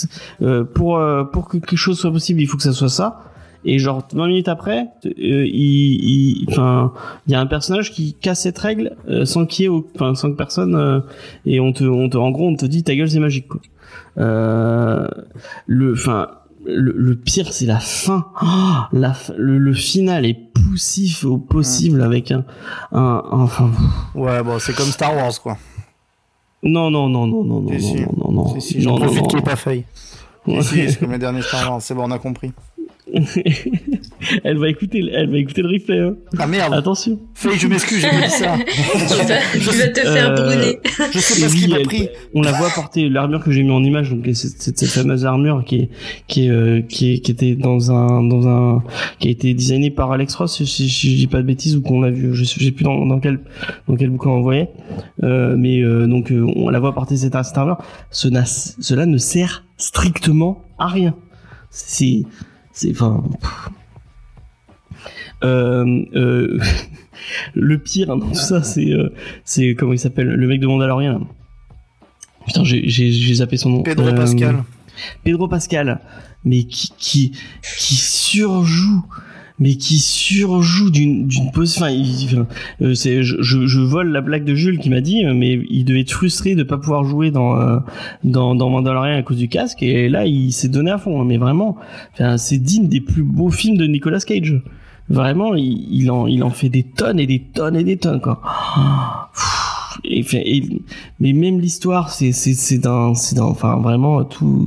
Euh, 0.42 0.62
pour 0.62 0.98
euh, 0.98 1.24
pour 1.24 1.48
que 1.48 1.58
quelque 1.58 1.76
chose 1.76 1.98
soit 1.98 2.12
possible, 2.12 2.40
il 2.40 2.46
faut 2.46 2.56
que 2.56 2.62
ça 2.62 2.72
soit 2.72 2.88
ça. 2.88 3.20
Et 3.64 3.78
genre 3.78 4.06
20 4.12 4.26
minutes 4.28 4.48
après, 4.48 4.86
euh, 5.06 5.10
il, 5.18 6.44
enfin, 6.48 6.92
il 7.26 7.32
y 7.32 7.34
a 7.34 7.40
un 7.40 7.46
personnage 7.46 7.90
qui 7.92 8.14
casse 8.14 8.42
cette 8.42 8.58
règle 8.58 8.94
euh, 9.08 9.24
sans 9.24 9.46
qu'il 9.46 9.64
y 9.64 9.66
ait, 9.66 9.70
enfin, 9.96 10.14
sans 10.14 10.30
que 10.30 10.36
personne. 10.36 10.74
euh, 10.76 11.00
et 11.46 11.58
on 11.60 11.72
te, 11.72 11.82
on 11.82 12.08
te, 12.10 12.16
en 12.18 12.30
gros, 12.30 12.46
on 12.46 12.54
te 12.56 12.66
dit 12.66 12.84
ta 12.84 12.94
gueule 12.94 13.10
c'est 13.10 13.18
magique 13.20 13.48
quoi. 13.48 13.60
Euh, 14.18 15.08
le, 15.66 15.94
enfin, 15.94 16.28
le, 16.66 16.92
le 16.96 17.16
pire 17.16 17.52
c'est 17.52 17.66
la 17.66 17.78
fin. 17.80 18.26
Oh, 18.42 18.46
la, 18.92 19.14
le, 19.36 19.58
le 19.58 19.74
final 19.74 20.24
est 20.26 20.34
poussif 20.54 21.24
au 21.24 21.38
possible 21.38 22.02
avec 22.02 22.30
un, 22.30 22.44
un, 22.92 23.22
enfin. 23.30 23.70
Ouais, 24.14 24.42
bon, 24.42 24.58
c'est 24.58 24.74
comme 24.74 24.86
Star 24.90 25.14
Wars, 25.16 25.40
quoi. 25.42 25.56
Non, 26.62 26.90
non, 26.90 27.08
non, 27.08 27.26
non, 27.26 27.44
non, 27.44 27.60
non, 27.60 27.78
Si, 27.78 27.80
si. 27.82 27.94
non, 28.00 28.14
non, 28.16 28.32
non, 28.32 28.60
Si, 28.60 28.80
j'en 28.80 28.92
non, 28.92 28.98
profite 29.00 29.22
non. 29.22 29.28
qu'il 29.28 29.38
est 29.40 29.42
pas 29.42 29.56
fait. 29.56 29.84
Ouais. 30.46 30.62
Si, 30.62 30.68
si, 30.74 30.90
c'est 30.92 30.98
comme 30.98 31.12
les 31.12 31.18
derniers 31.18 31.42
Star 31.42 31.70
Wars, 31.70 31.82
c'est 31.82 31.94
bon, 31.94 32.04
on 32.06 32.10
a 32.10 32.18
compris. 32.18 32.52
elle 34.44 34.56
va 34.58 34.68
écouter, 34.68 35.04
elle 35.12 35.30
va 35.30 35.36
écouter 35.38 35.62
le 35.62 35.68
replay. 35.68 35.98
Hein. 36.00 36.14
Ah 36.38 36.46
merde, 36.46 36.72
Attention. 36.74 37.18
Faye, 37.34 37.58
je 37.58 37.66
m'excuse, 37.68 38.00
j'ai 38.00 38.08
pas 38.08 38.20
dit 38.26 38.30
ça. 38.30 38.56
tu 38.66 39.26
vas, 39.26 39.36
tu 39.52 39.58
vas 39.78 39.88
te 39.88 40.00
faire 40.00 40.30
Euh, 40.30 40.46
brûler. 40.46 40.78
Je 41.12 41.18
sais 41.18 41.42
pas 41.42 41.48
ce 41.48 41.52
Oui, 41.54 41.60
qu'il 41.60 41.70
m'a 41.70 41.76
elle- 41.80 41.86
pris. 41.86 42.08
on 42.34 42.42
la 42.42 42.52
voit 42.52 42.70
porter 42.74 43.08
l'armure 43.08 43.42
que 43.42 43.50
j'ai 43.52 43.62
mis 43.62 43.70
en 43.70 43.84
image, 43.84 44.10
donc 44.10 44.26
cette 44.34 44.86
fameuse 44.86 45.26
armure 45.26 45.64
qui 45.66 45.76
est 45.76 45.88
qui 46.28 46.46
est 46.46 46.50
euh, 46.50 46.80
qui, 46.82 47.12
est, 47.14 47.18
qui 47.18 47.30
était 47.30 47.54
dans 47.54 47.92
un 47.92 48.22
dans 48.22 48.48
un 48.48 48.82
qui 49.18 49.28
a 49.28 49.30
été 49.30 49.52
designée 49.54 49.90
par 49.90 50.10
Alex 50.12 50.34
Ross, 50.36 50.54
si, 50.64 50.66
si 50.66 50.88
je 51.10 51.16
dis 51.16 51.26
pas 51.26 51.38
de 51.38 51.46
bêtises 51.46 51.76
ou 51.76 51.82
qu'on 51.82 52.00
l'a 52.00 52.10
vu, 52.10 52.34
je 52.34 52.44
sais 52.44 52.54
je 52.58 52.64
sais 52.64 52.70
plus 52.72 52.84
dans, 52.84 53.04
dans 53.06 53.20
quel 53.20 53.40
dans 53.88 53.96
quel 53.96 54.10
bouquin 54.10 54.30
on 54.30 54.40
voyait, 54.42 54.70
euh, 55.22 55.56
mais 55.58 55.80
euh, 55.82 56.06
donc 56.06 56.32
euh, 56.32 56.44
on 56.56 56.70
la 56.70 56.80
voit 56.80 56.94
porter 56.94 57.16
cette, 57.16 57.36
cette 57.44 57.58
armure. 57.58 57.78
Ce 58.10 58.28
n'a- 58.28 58.44
cela 58.46 59.04
ne 59.06 59.18
sert 59.18 59.64
strictement 59.76 60.62
à 60.78 60.86
rien. 60.88 61.14
C'est 61.70 62.22
c'est 62.74 62.90
enfin. 62.90 63.22
Euh, 65.42 66.04
euh, 66.14 66.60
le 67.54 67.78
pire 67.78 68.08
dans 68.08 68.20
tout 68.20 68.34
ça, 68.34 68.62
c'est 68.62 68.92
euh, 68.92 69.10
c'est 69.44 69.74
comment 69.74 69.92
il 69.92 69.98
s'appelle 69.98 70.28
le 70.28 70.46
mec 70.46 70.60
de 70.60 70.66
Mandalorian. 70.66 71.12
là. 71.12 71.20
Putain, 72.46 72.62
j'ai 72.64 73.34
zappé 73.34 73.56
son 73.56 73.70
nom. 73.70 73.82
Pedro 73.82 74.08
Euh, 74.08 74.12
Pascal. 74.14 74.64
Pedro 75.22 75.48
Pascal, 75.48 76.00
mais 76.44 76.64
qui 76.64 76.92
qui 76.98 77.32
qui 77.78 77.94
surjoue, 77.94 79.04
mais 79.60 79.76
qui 79.76 79.98
surjoue 79.98 80.90
d'une 80.90 81.26
d'une 81.28 81.52
pose. 81.52 81.76
Enfin, 81.78 81.92
euh, 82.82 82.94
c'est 82.94 83.22
je, 83.22 83.40
je 83.40 83.66
je 83.66 83.80
vole 83.80 84.10
la 84.10 84.20
blague 84.20 84.44
de 84.44 84.54
Jules 84.54 84.78
qui 84.80 84.90
m'a 84.90 85.00
dit, 85.00 85.24
mais 85.26 85.60
il 85.70 85.84
devait 85.84 86.00
être 86.00 86.10
frustré 86.12 86.54
de 86.56 86.62
pas 86.64 86.76
pouvoir 86.78 87.04
jouer 87.04 87.30
dans 87.30 87.56
euh, 87.60 87.78
dans 88.24 88.54
dans 88.56 88.68
Mandalorian 88.70 89.16
à 89.16 89.22
cause 89.22 89.36
du 89.38 89.48
casque 89.48 89.82
et 89.82 90.08
là 90.08 90.26
il 90.26 90.52
s'est 90.52 90.68
donné 90.68 90.90
à 90.90 90.98
fond. 90.98 91.20
hein, 91.20 91.24
mais 91.24 91.36
vraiment, 91.36 91.76
c'est 92.36 92.58
digne 92.58 92.88
des 92.88 93.00
plus 93.00 93.22
beaux 93.22 93.50
films 93.50 93.76
de 93.76 93.86
Nicolas 93.86 94.20
Cage. 94.20 94.60
Vraiment, 95.08 95.54
il, 95.54 95.86
il 95.90 96.10
en 96.10 96.26
il 96.26 96.42
en 96.42 96.50
fait 96.50 96.70
des 96.70 96.82
tonnes 96.82 97.20
et 97.20 97.26
des 97.26 97.38
tonnes 97.40 97.76
et 97.76 97.84
des 97.84 97.98
tonnes 97.98 98.20
quoi. 98.20 98.40
Et, 100.02 100.24
et- 100.34 100.82
mais 101.20 101.32
même 101.32 101.60
l'histoire, 101.60 102.10
c'est 102.10 102.32
c'est 102.32 102.54
c'est 102.54 102.78
d'un 102.78 103.14
c'est 103.14 103.36
d'un 103.36 103.44
enfin 103.44 103.76
vraiment 103.76 104.24
tout 104.24 104.66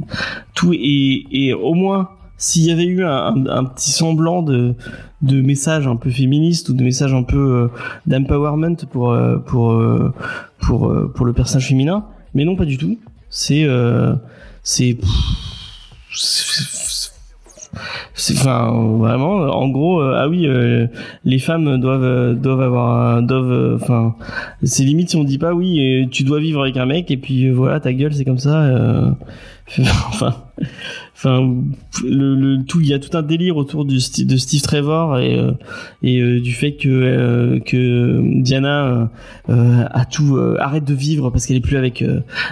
tout 0.55 0.73
et 0.73 1.25
et 1.31 1.53
au 1.53 1.73
moins 1.73 2.09
s'il 2.37 2.65
y 2.65 2.71
avait 2.71 2.85
eu 2.85 3.03
un, 3.03 3.47
un, 3.47 3.63
petit 3.65 3.91
semblant 3.91 4.43
de 4.43 4.75
de 5.21 5.41
message 5.41 5.87
un 5.87 5.95
peu 5.95 6.11
féministe 6.11 6.69
ou 6.69 6.73
de 6.73 6.83
message 6.83 7.13
un 7.13 7.23
peu 7.23 7.37
euh, 7.37 7.67
d'empowerment 8.05 8.75
pour 8.91 9.11
euh, 9.11 9.37
pour 9.37 9.71
euh, 9.71 10.13
pour 10.59 10.93
pour 11.13 11.25
le 11.25 11.33
personnage 11.33 11.67
féminin, 11.67 12.05
mais 12.33 12.45
non 12.45 12.55
pas 12.55 12.65
du 12.65 12.77
tout. 12.77 12.99
C'est 13.29 13.67
c'est 14.63 14.97
enfin 18.33 18.71
vraiment 18.97 19.35
en 19.35 19.67
gros 19.67 20.01
ah 20.01 20.27
oui 20.27 20.47
les 21.25 21.39
femmes 21.39 21.79
doivent 21.79 22.35
doivent 22.35 22.61
avoir 22.61 23.21
doivent 23.21 23.75
enfin 23.75 24.15
c'est 24.63 24.83
limite 24.83 25.11
si 25.11 25.17
on 25.17 25.23
dit 25.23 25.37
pas 25.37 25.53
oui 25.53 26.07
tu 26.09 26.23
dois 26.23 26.39
vivre 26.39 26.63
avec 26.63 26.77
un 26.77 26.87
mec 26.87 27.11
et 27.11 27.17
puis 27.17 27.51
voilà 27.51 27.79
ta 27.79 27.93
gueule 27.93 28.13
c'est 28.13 28.25
comme 28.25 28.39
ça 28.39 29.15
enfin 30.07 30.46
enfin 31.17 31.39
le, 32.03 32.35
le 32.35 32.63
tout 32.63 32.79
il 32.79 32.87
y 32.87 32.93
a 32.93 32.99
tout 32.99 33.17
un 33.17 33.23
délire 33.23 33.57
autour 33.57 33.85
du 33.85 33.95
de 33.95 34.37
Steve 34.37 34.61
Trevor 34.61 35.17
et 35.17 35.39
euh, 35.39 35.51
et 36.03 36.21
euh, 36.21 36.39
du 36.39 36.53
fait 36.53 36.73
que 36.73 36.87
euh, 36.89 37.59
que 37.59 38.21
Diana 38.41 39.09
a 39.47 40.05
tout 40.05 40.39
arrête 40.59 40.83
de 40.83 40.93
vivre 40.93 41.31
parce 41.31 41.45
qu'elle 41.45 41.57
est 41.57 41.61
plus 41.61 41.77
avec 41.77 42.03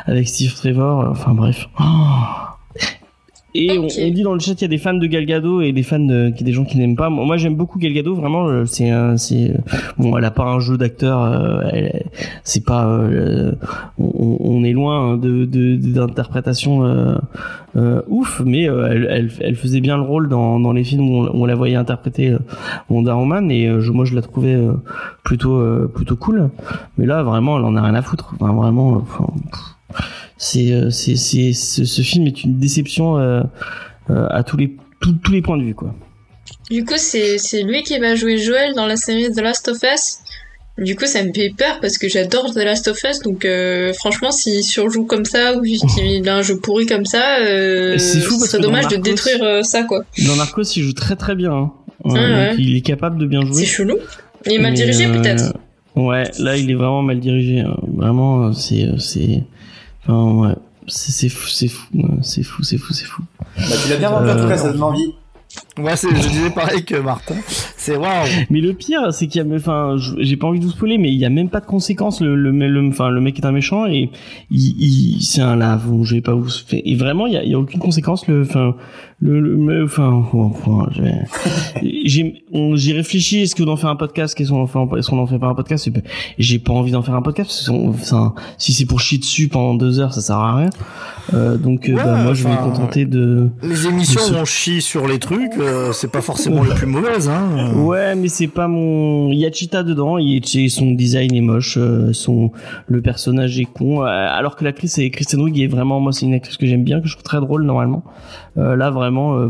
avec 0.06 0.28
Steve 0.28 0.54
Trevor. 0.56 1.08
Enfin 1.10 1.34
bref 1.34 1.68
et 3.56 3.78
on, 3.80 3.84
on 3.86 4.12
dit 4.12 4.22
dans 4.24 4.34
le 4.34 4.40
chat 4.40 4.54
qu'il 4.54 4.64
y 4.64 4.66
a 4.66 4.68
des 4.70 4.78
fans 4.78 4.94
de 4.94 5.06
Gal 5.08 5.26
Gadot 5.26 5.62
et 5.62 5.72
des 5.72 5.84
fans 5.84 6.00
de, 6.00 6.30
des 6.40 6.52
gens 6.52 6.66
qui 6.66 6.78
n'aiment 6.78 6.96
pas. 6.96 7.10
Moi, 7.10 7.38
j'aime 7.38 7.56
beaucoup 7.56 7.80
Gal 7.80 7.94
Gadot. 7.94 8.16
Vraiment, 8.16 8.48
euh, 8.48 8.66
c'est 8.66 8.92
c'est 9.18 9.52
euh, 9.52 9.58
bon. 9.98 10.18
Elle 10.18 10.26
a 10.26 10.32
pas 10.32 10.44
un 10.46 10.60
jeu 10.60 10.78
d'acteur. 10.78 11.22
euh, 11.24 11.62
c'est 12.44 12.66
pas. 12.66 12.88
euh, 12.88 13.54
on, 13.98 14.38
on 14.40 14.64
est 14.64 14.74
loin 14.74 15.18
de 15.18 15.46
de- 15.46 15.76
d'interprétation 15.76 16.86
euh, 16.86 17.16
euh, 17.78 18.02
ouf, 18.08 18.42
mais 18.46 18.64
elle, 18.64 19.08
elle 19.12 19.30
elle 19.42 19.56
faisait 19.56 19.82
bien 19.82 19.98
le 19.98 20.04
rôle 20.04 20.30
dans 20.30 20.60
dans 20.60 20.72
les 20.72 20.84
films 20.84 21.10
où 21.10 21.14
on, 21.24 21.26
où 21.28 21.44
on 21.44 21.46
la 21.46 21.56
voyait 21.56 21.76
interpréter 21.76 22.30
euh, 22.30 22.40
Wonder 22.90 23.12
Woman 23.12 23.52
et 23.52 23.68
je, 23.80 23.92
moi 23.92 24.06
je 24.06 24.16
la 24.16 24.22
trouvais 24.22 24.54
euh, 24.56 24.74
plutôt 25.24 25.56
euh, 25.58 25.92
plutôt 25.94 26.16
cool. 26.16 26.50
Mais 26.98 27.06
là, 27.06 27.24
vraiment, 27.24 27.58
elle 27.58 27.66
en 27.66 27.76
a 27.76 27.82
rien 27.82 27.96
à 27.96 28.02
foutre. 28.02 28.34
Enfin, 28.40 28.54
vraiment. 28.54 28.94
enfin, 28.94 29.26
pff, 29.52 29.75
c'est 30.38 30.72
euh, 30.72 30.90
c'est 30.90 31.16
c'est 31.16 31.54
ce, 31.54 31.86
ce 31.86 32.02
film 32.02 32.28
est 32.28 32.44
une 32.44 32.60
déception 32.60 33.18
euh, 33.18 33.42
euh, 34.10 34.28
à 34.30 34.44
tous 34.44 34.58
les 34.58 34.76
tous, 35.02 35.14
tous 35.24 35.32
les 35.32 35.42
points 35.42 35.58
de 35.58 35.64
vue 35.64 35.76
quoi. 35.76 35.94
Du 36.70 36.84
coup, 36.84 36.94
c'est 36.98 37.38
c'est 37.38 37.64
lui 37.64 37.84
qui 37.84 37.98
va 38.00 38.16
jouer 38.16 38.38
Joel 38.38 38.74
dans 38.76 38.86
la 38.88 38.96
série 38.98 39.32
The 39.32 39.42
Last 39.42 39.68
of 39.68 39.78
Us. 39.84 40.18
Du 40.78 40.96
coup, 40.98 41.06
ça 41.06 41.24
me 41.24 41.32
fait 41.34 41.54
peur 41.58 41.80
parce 41.80 41.98
que 41.98 42.10
j'adore 42.10 42.54
The 42.54 42.58
Last 42.58 42.88
of 42.90 43.00
Us, 43.10 43.20
donc 43.20 43.46
euh, 43.46 43.94
franchement, 43.94 44.32
s'il 44.32 44.62
surjoue 44.62 45.06
comme 45.06 45.24
ça 45.24 45.56
ou 45.56 45.62
qu'il 45.62 46.28
a 46.28 46.36
un 46.36 46.42
jeu 46.42 46.60
pourri 46.60 46.86
comme 46.86 47.06
ça, 47.06 47.38
euh, 47.40 47.98
C'est 47.98 48.20
serait 48.20 48.60
dommage 48.62 48.90
de 48.90 48.98
détruire 48.98 49.42
euh, 49.42 49.62
ça, 49.62 49.84
quoi. 49.84 50.04
Dans 50.28 50.36
Narcos, 50.36 50.64
il 50.76 50.84
joue 50.84 50.92
très 50.94 51.16
très 51.16 51.34
bien. 51.34 51.54
Hein. 51.54 51.72
Ah 52.04 52.10
ouais. 52.14 52.50
donc 52.50 52.60
il 52.60 52.76
est 52.76 52.82
capable 52.82 53.18
de 53.20 53.26
bien 53.26 53.46
jouer. 53.46 53.54
C'est 53.54 53.66
chelou. 53.66 53.98
Il 54.46 54.54
est 54.54 54.60
mal 54.60 54.74
dirigé, 54.74 55.08
peut-être. 55.08 55.54
Ouais, 55.96 56.30
là 56.40 56.58
il 56.58 56.70
est 56.70 56.76
vraiment 56.76 57.02
mal 57.02 57.22
dirigé. 57.22 57.62
hein. 57.62 57.78
Vraiment, 57.88 58.52
c'est 58.52 58.90
c'est 59.00 59.44
enfin 60.08 60.32
ouais, 60.48 60.56
c'est 60.88 61.12
c'est 61.12 61.30
fou, 61.30 61.48
c'est 61.48 61.68
fou, 61.68 61.88
c'est 62.22 62.44
fou, 62.44 62.64
c'est 62.64 62.78
fou, 62.78 62.94
c'est 62.94 63.06
fou. 63.06 63.24
Bah, 63.58 63.64
tu 63.84 63.90
l'as 63.90 63.98
bien 63.98 64.10
vendu, 64.10 64.30
en 64.30 64.42
tout 64.42 64.48
cas, 64.48 64.58
ça 64.58 64.72
donne 64.72 64.84
envie. 64.84 65.14
Ouais, 65.78 65.96
c'est, 65.96 66.10
je 66.10 66.30
disais 66.30 66.50
pareil 66.52 66.84
que 66.86 66.96
Martin. 66.96 67.36
C'est 67.76 67.98
waouh. 67.98 68.26
Mais 68.50 68.62
le 68.62 68.74
pire, 68.74 69.14
c'est 69.14 69.28
qu'il 69.28 69.46
y 69.46 69.52
a, 69.52 69.56
enfin, 69.56 69.96
j'ai 70.20 70.38
pas 70.38 70.48
envie 70.48 70.60
de 70.60 70.66
vous 70.66 70.72
spoiler, 70.72 70.98
mais 70.98 71.10
il 71.12 71.18
y 71.18 71.26
a 71.26 71.30
même 71.30 71.50
pas 71.50 71.60
de 71.60 71.66
conséquences. 71.66 72.22
Le, 72.22 72.36
le, 72.36 72.52
le, 72.52 72.88
enfin, 72.88 73.10
le 73.10 73.20
mec 73.22 73.38
est 73.40 73.46
un 73.46 73.52
méchant 73.52 73.86
et 73.86 74.10
il, 74.52 74.60
il 75.18 75.22
c'est 75.22 75.42
un 75.42 75.56
lave. 75.58 75.84
Je 76.04 76.16
vais 76.16 76.22
pas 76.22 76.34
vous, 76.34 76.48
et 76.72 76.96
vraiment, 76.96 77.28
il 77.28 77.34
y 77.34 77.38
a, 77.38 77.44
il 77.44 77.50
y 77.52 77.54
a 77.54 77.60
aucune 77.60 77.80
conséquence. 77.80 78.28
Le, 78.28 78.42
enfin, 78.44 78.76
le, 79.20 79.40
le, 79.42 79.84
enfin, 79.84 80.24
oh, 80.34 80.52
oh, 80.66 80.84
je 80.92 81.02
vais- 81.02 81.22
j'ai, 82.06 82.44
on- 82.54 82.76
j'y 82.76 82.94
réfléchis. 82.94 83.42
Est-ce 83.42 83.56
qu'on 83.56 83.70
en 83.70 83.76
fait 83.78 83.88
un 83.88 83.96
podcast? 83.98 84.34
Qu'est-ce 84.36 84.50
qu'on 84.52 84.62
en 84.62 84.68
fait 84.68 84.80
Est-ce 84.98 85.10
qu'on 85.10 85.20
en 85.20 85.28
fait 85.28 85.40
pas 85.40 85.48
un 85.48 85.56
podcast? 85.56 85.90
J'ai 86.38 86.60
pas 86.60 86.74
envie 86.74 86.92
d'en 86.92 87.02
faire 87.02 87.16
un 87.16 87.22
podcast. 87.22 87.50
Parce 87.50 87.68
que 87.70 87.88
enfin, 87.90 88.34
si 88.58 88.72
c'est 88.74 88.86
pour 88.86 89.02
chier 89.02 89.18
dessus 89.18 89.50
pendant 89.50 89.74
deux 89.74 90.00
heures, 90.00 90.14
ça 90.14 90.22
sert 90.22 90.38
à 90.38 90.56
rien. 90.58 90.70
Euh, 91.34 91.58
donc, 91.58 91.90
euh, 91.90 91.94
Ouais, 91.96 92.04
bah, 92.04 92.24
moi, 92.24 92.34
je 92.34 92.44
vais 92.44 92.50
me 92.50 92.56
enfin, 92.56 92.64
contenter 92.70 93.06
de. 93.06 93.50
Les 93.64 93.88
émissions 93.88 94.22
Mais 94.24 94.28
ce- 94.30 94.34
où 94.34 94.38
on 94.38 94.46
chie 94.46 94.82
sur 94.82 95.08
les 95.08 95.18
trucs, 95.20 95.45
euh, 95.58 95.92
c'est 95.92 96.12
pas 96.12 96.22
forcément 96.22 96.64
les 96.64 96.74
plus 96.74 96.86
mauvaises, 96.88 97.30
hein. 97.30 97.74
Ouais, 97.76 98.16
mais 98.16 98.28
c'est 98.28 98.48
pas 98.48 98.68
mon. 98.68 99.32
Il 99.32 99.40
y 99.40 99.46
a 99.46 99.52
Cheetah 99.52 99.84
dedans. 99.84 100.18
Son 100.70 100.92
design 100.92 101.34
est 101.36 101.42
moche. 101.42 101.78
euh, 101.78 102.14
Son 102.14 102.52
le 102.88 103.02
personnage 103.02 103.60
est 103.60 103.66
con. 103.66 104.02
euh, 104.04 104.06
Alors 104.06 104.56
que 104.56 104.64
l'actrice 104.64 104.94
c'est 104.94 105.10
Kristen 105.10 105.42
Wiig 105.42 105.60
est 105.60 105.68
vraiment 105.68 106.00
moi 106.00 106.12
c'est 106.12 106.26
une 106.26 106.34
actrice 106.34 106.58
que 106.58 106.66
j'aime 106.66 106.84
bien 106.84 107.02
que 107.02 107.08
je 107.08 107.14
trouve 107.14 107.24
très 107.24 107.40
drôle 107.40 107.64
normalement. 107.64 108.04
Là 108.56 108.90
vraiment. 108.92 109.50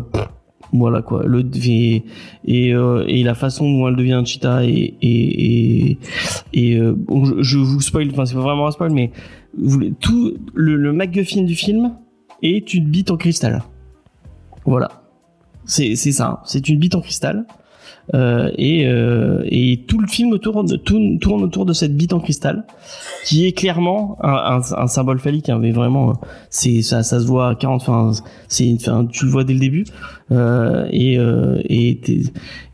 Voilà 0.74 1.02
quoi, 1.02 1.24
le 1.26 1.42
et 1.66 2.04
et, 2.44 2.70
et 2.70 3.24
la 3.24 3.34
façon 3.36 3.72
dont 3.72 3.88
elle 3.88 3.96
devient 3.96 4.14
un 4.14 4.26
cheetah 4.26 4.66
et 4.66 4.96
et 5.02 5.98
et, 6.54 6.80
bon, 6.82 7.24
je, 7.42 7.58
vous 7.60 7.80
spoil, 7.80 8.10
enfin 8.12 8.26
c'est 8.26 8.34
pas 8.34 8.42
vraiment 8.42 8.68
un 8.68 8.72
spoil, 8.72 8.92
mais 8.92 9.12
tout 10.02 10.34
le, 10.54 10.76
le 10.76 10.92
MacGuffin 10.92 11.44
du 11.44 11.56
film 11.56 11.94
est 12.42 12.74
une 12.74 12.86
bite 12.90 13.12
en 13.12 13.16
cristal. 13.16 13.64
Voilà, 14.66 14.90
c'est 15.66 15.96
ça, 15.96 16.28
hein. 16.28 16.40
c'est 16.46 16.68
une 16.70 16.80
bite 16.80 16.96
en 16.96 17.02
cristal. 17.02 17.46
Euh, 18.14 18.52
et, 18.58 18.86
euh, 18.88 19.42
et 19.46 19.82
tout 19.88 19.98
le 20.00 20.08
film 20.08 20.38
tourne, 20.38 20.78
tourne, 20.80 21.18
tourne 21.18 21.42
autour 21.44 21.66
de 21.66 21.74
cette 21.74 21.96
bite 21.98 22.14
en 22.14 22.20
cristal, 22.20 22.64
qui 23.26 23.48
est 23.48 23.52
clairement 23.52 24.18
un, 24.22 24.60
un, 24.60 24.62
un 24.78 24.88
symbole 24.88 25.18
phallique. 25.20 25.50
Hein, 25.50 25.58
mais 25.60 25.72
vraiment, 25.72 26.14
c'est 26.52 26.84
ça, 26.84 27.02
ça 27.02 27.20
se 27.20 27.26
voit 27.26 27.50
à 27.50 27.56
40. 27.56 27.82
Enfin, 27.82 28.12
c'est, 28.48 28.72
enfin, 28.80 29.08
tu 29.12 29.26
le 29.26 29.32
vois 29.32 29.44
dès 29.44 29.54
le 29.54 29.60
début. 29.60 29.86
Euh, 30.32 30.88
et 30.92 31.18
euh, 31.20 31.60
et 31.66 32.00
t'es- 32.04 32.24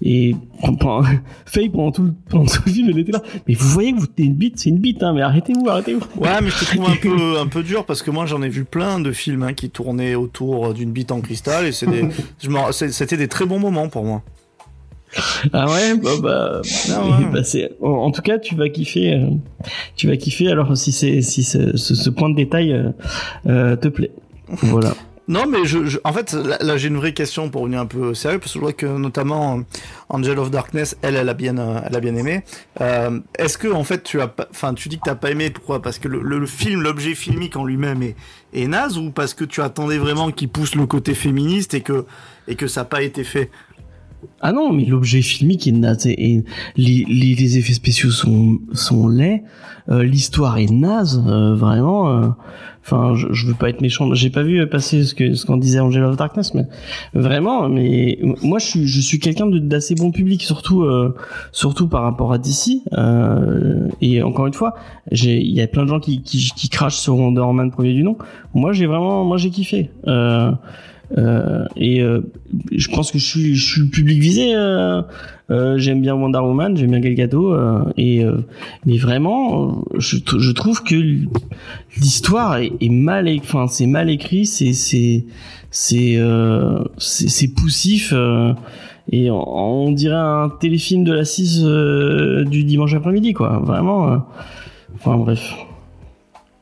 et 0.01 0.35
pendant- 0.61 1.01
Faye 1.45 1.69
pendant 1.69 1.91
tout, 1.91 2.03
le, 2.03 2.13
pendant 2.29 2.45
tout 2.45 2.61
le 2.65 2.71
film, 2.71 2.89
elle 2.89 2.99
était 2.99 3.11
là. 3.13 3.21
Mais 3.47 3.53
vous 3.53 3.67
voyez 3.69 3.93
que 3.93 3.99
vous 3.99 4.07
t'es 4.07 4.23
une 4.23 4.35
bite, 4.35 4.59
c'est 4.59 4.69
une 4.69 4.79
bite, 4.79 5.01
hein. 5.03 5.13
Mais 5.13 5.21
arrêtez-vous, 5.21 5.67
arrêtez-vous. 5.69 6.01
Ouais, 6.17 6.41
mais 6.41 6.49
je 6.49 6.59
te 6.59 6.65
trouve 6.65 6.89
un 6.89 6.95
peu, 7.01 7.39
un 7.39 7.47
peu 7.47 7.63
dur 7.63 7.85
parce 7.85 8.01
que 8.03 8.11
moi 8.11 8.25
j'en 8.25 8.41
ai 8.41 8.49
vu 8.49 8.63
plein 8.65 8.99
de 8.99 9.11
films 9.11 9.43
hein, 9.43 9.53
qui 9.53 9.69
tournaient 9.69 10.15
autour 10.15 10.73
d'une 10.73 10.91
bite 10.91 11.11
en 11.11 11.19
cristal 11.21 11.65
et 11.65 11.71
c'est 11.71 11.87
des, 11.87 12.05
je 12.43 12.49
m'en- 12.49 12.71
c'est- 12.71 12.91
c'était 12.91 13.17
des 13.17 13.27
très 13.29 13.45
bons 13.45 13.59
moments 13.59 13.87
pour 13.89 14.03
moi. 14.05 14.23
Ah 15.53 15.69
ouais, 15.71 15.95
bah, 15.97 16.09
bah, 16.21 16.61
Ah 16.91 17.05
ouais. 17.05 17.25
bah, 17.31 17.41
en, 17.81 17.89
en 17.89 18.11
tout 18.11 18.21
cas, 18.21 18.39
tu 18.39 18.55
vas 18.55 18.69
kiffer, 18.69 19.13
euh, 19.15 19.27
tu 19.95 20.07
vas 20.07 20.17
kiffer. 20.17 20.49
Alors 20.49 20.75
si 20.77 20.91
c'est, 20.91 21.21
si 21.21 21.43
ce, 21.43 21.75
ce, 21.77 22.09
point 22.09 22.29
de 22.29 22.35
détail 22.35 22.73
euh, 22.73 22.89
euh, 23.47 23.75
te 23.75 23.87
plaît, 23.89 24.11
voilà. 24.63 24.93
Non, 25.27 25.43
mais 25.47 25.63
je, 25.65 25.85
je- 25.85 25.99
en 26.03 26.11
fait, 26.11 26.33
là, 26.33 26.57
là, 26.59 26.75
j'ai 26.77 26.89
une 26.89 26.97
vraie 26.97 27.13
question 27.13 27.49
pour 27.49 27.63
venir 27.65 27.79
un 27.79 27.85
peu 27.85 28.13
sérieux, 28.13 28.39
parce 28.39 28.51
que 28.51 28.59
je 28.59 28.63
vois 28.63 28.73
que 28.73 28.85
notamment 28.85 29.61
Angel 30.09 30.37
of 30.39 30.51
Darkness, 30.51 30.97
elle, 31.03 31.15
elle 31.15 31.29
a 31.29 31.33
bien, 31.33 31.57
euh, 31.57 31.79
elle 31.87 31.95
a 31.95 31.99
bien 32.01 32.15
aimé. 32.15 32.43
Euh, 32.81 33.19
Est-ce 33.37 33.57
que 33.57 33.69
en 33.69 33.83
fait, 33.85 34.03
tu 34.03 34.19
as, 34.19 34.33
enfin, 34.49 34.73
tu 34.73 34.89
dis 34.89 34.97
que 34.97 35.03
t'as 35.05 35.15
pas 35.15 35.31
aimé, 35.31 35.49
pourquoi? 35.51 35.81
Parce 35.81 35.99
que 35.99 36.09
le, 36.09 36.21
le- 36.21 36.39
le 36.39 36.45
film, 36.47 36.81
l'objet 36.81 37.15
filmique 37.15 37.55
en 37.55 37.63
lui-même 37.63 38.01
est, 38.03 38.15
est 38.53 38.67
naze, 38.67 38.97
ou 38.97 39.11
parce 39.11 39.33
que 39.33 39.45
tu 39.45 39.61
attendais 39.61 39.99
vraiment 39.99 40.31
qu'il 40.31 40.49
pousse 40.49 40.75
le 40.75 40.85
côté 40.85 41.13
féministe 41.13 41.75
et 41.75 41.81
que 41.81 42.05
et 42.47 42.55
que 42.55 42.67
ça 42.67 42.81
n'a 42.81 42.85
pas 42.85 43.01
été 43.03 43.23
fait? 43.23 43.51
Ah 44.41 44.51
non, 44.51 44.71
mais 44.73 44.85
l'objet 44.85 45.21
filmique 45.21 45.67
est 45.67 45.71
naze 45.71 46.07
et, 46.07 46.43
les, 46.77 47.05
les, 47.07 47.35
les 47.35 47.57
effets 47.57 47.73
spéciaux 47.73 48.11
sont 48.11 48.59
sont 48.73 49.07
laids. 49.07 49.43
Euh, 49.89 50.03
L'histoire 50.03 50.57
est 50.57 50.71
naze, 50.71 51.23
euh, 51.27 51.55
vraiment. 51.55 52.09
euh, 52.09 52.27
Enfin, 52.83 53.13
je, 53.13 53.27
je 53.31 53.45
veux 53.45 53.53
pas 53.53 53.69
être 53.69 53.81
méchant. 53.81 54.11
J'ai 54.15 54.31
pas 54.31 54.41
vu 54.41 54.65
passer 54.67 55.03
ce 55.03 55.13
que 55.13 55.35
ce 55.35 55.45
qu'en 55.45 55.57
disait 55.57 55.79
Angel 55.79 56.03
of 56.03 56.17
Darkness, 56.17 56.55
mais 56.55 56.65
vraiment. 57.13 57.69
Mais 57.69 58.17
moi, 58.41 58.57
je 58.57 58.65
suis 58.65 58.87
je 58.87 58.99
suis 58.99 59.19
quelqu'un 59.19 59.45
d'assez 59.47 59.93
bon 59.93 60.09
public, 60.11 60.41
surtout 60.41 60.81
euh, 60.81 61.15
surtout 61.51 61.87
par 61.87 62.01
rapport 62.01 62.33
à 62.33 62.39
DC. 62.39 62.81
Euh, 62.93 63.87
et 64.01 64.23
encore 64.23 64.47
une 64.47 64.53
fois, 64.55 64.73
il 65.11 65.51
y 65.51 65.61
a 65.61 65.67
plein 65.67 65.83
de 65.83 65.89
gens 65.89 65.99
qui 65.99 66.23
qui, 66.23 66.49
qui 66.55 66.69
crachent 66.69 66.97
sur 66.97 67.15
Wonder 67.17 67.45
Man 67.53 67.69
premier 67.69 67.93
du 67.93 68.01
nom. 68.03 68.17
Moi, 68.55 68.73
j'ai 68.73 68.87
vraiment 68.87 69.23
moi 69.25 69.37
j'ai 69.37 69.51
kiffé. 69.51 69.91
Euh, 70.07 70.51
euh, 70.51 70.51
et 71.75 72.01
euh, 72.01 72.21
je 72.71 72.87
pense 72.89 73.11
que 73.11 73.19
je 73.19 73.25
suis, 73.25 73.55
je 73.55 73.65
suis 73.73 73.81
le 73.81 73.87
public 73.89 74.19
visé. 74.19 74.53
Euh, 74.55 75.01
euh, 75.49 75.77
j'aime 75.77 76.01
bien 76.01 76.15
Wonder 76.15 76.39
Woman, 76.39 76.77
j'aime 76.77 76.91
bien 76.91 77.01
Gal 77.01 77.13
Gadot, 77.15 77.53
euh, 77.53 77.83
et 77.97 78.23
euh, 78.23 78.37
mais 78.85 78.97
vraiment, 78.97 79.83
euh, 79.93 79.99
je, 79.99 80.17
je 80.39 80.51
trouve 80.51 80.81
que 80.83 80.95
l'histoire 81.97 82.57
est, 82.57 82.71
est 82.79 82.89
mal, 82.89 83.29
enfin 83.39 83.67
c'est 83.67 83.87
mal 83.87 84.09
écrit, 84.09 84.45
c'est 84.45 84.71
c'est 84.73 85.25
c'est 85.69 86.15
euh, 86.17 86.79
c'est 86.97 87.53
poussif. 87.53 88.13
euh, 88.15 88.53
et 89.11 89.29
on, 89.29 89.87
on 89.87 89.91
dirait 89.91 90.15
un 90.15 90.49
téléfilm 90.49 91.03
de 91.03 91.11
la 91.11 91.25
6 91.25 91.63
euh, 91.65 92.45
du 92.45 92.63
dimanche 92.63 92.93
après-midi, 92.93 93.33
quoi. 93.33 93.59
Vraiment. 93.59 94.13
euh, 94.13 94.17
enfin 94.95 95.17
bref 95.17 95.53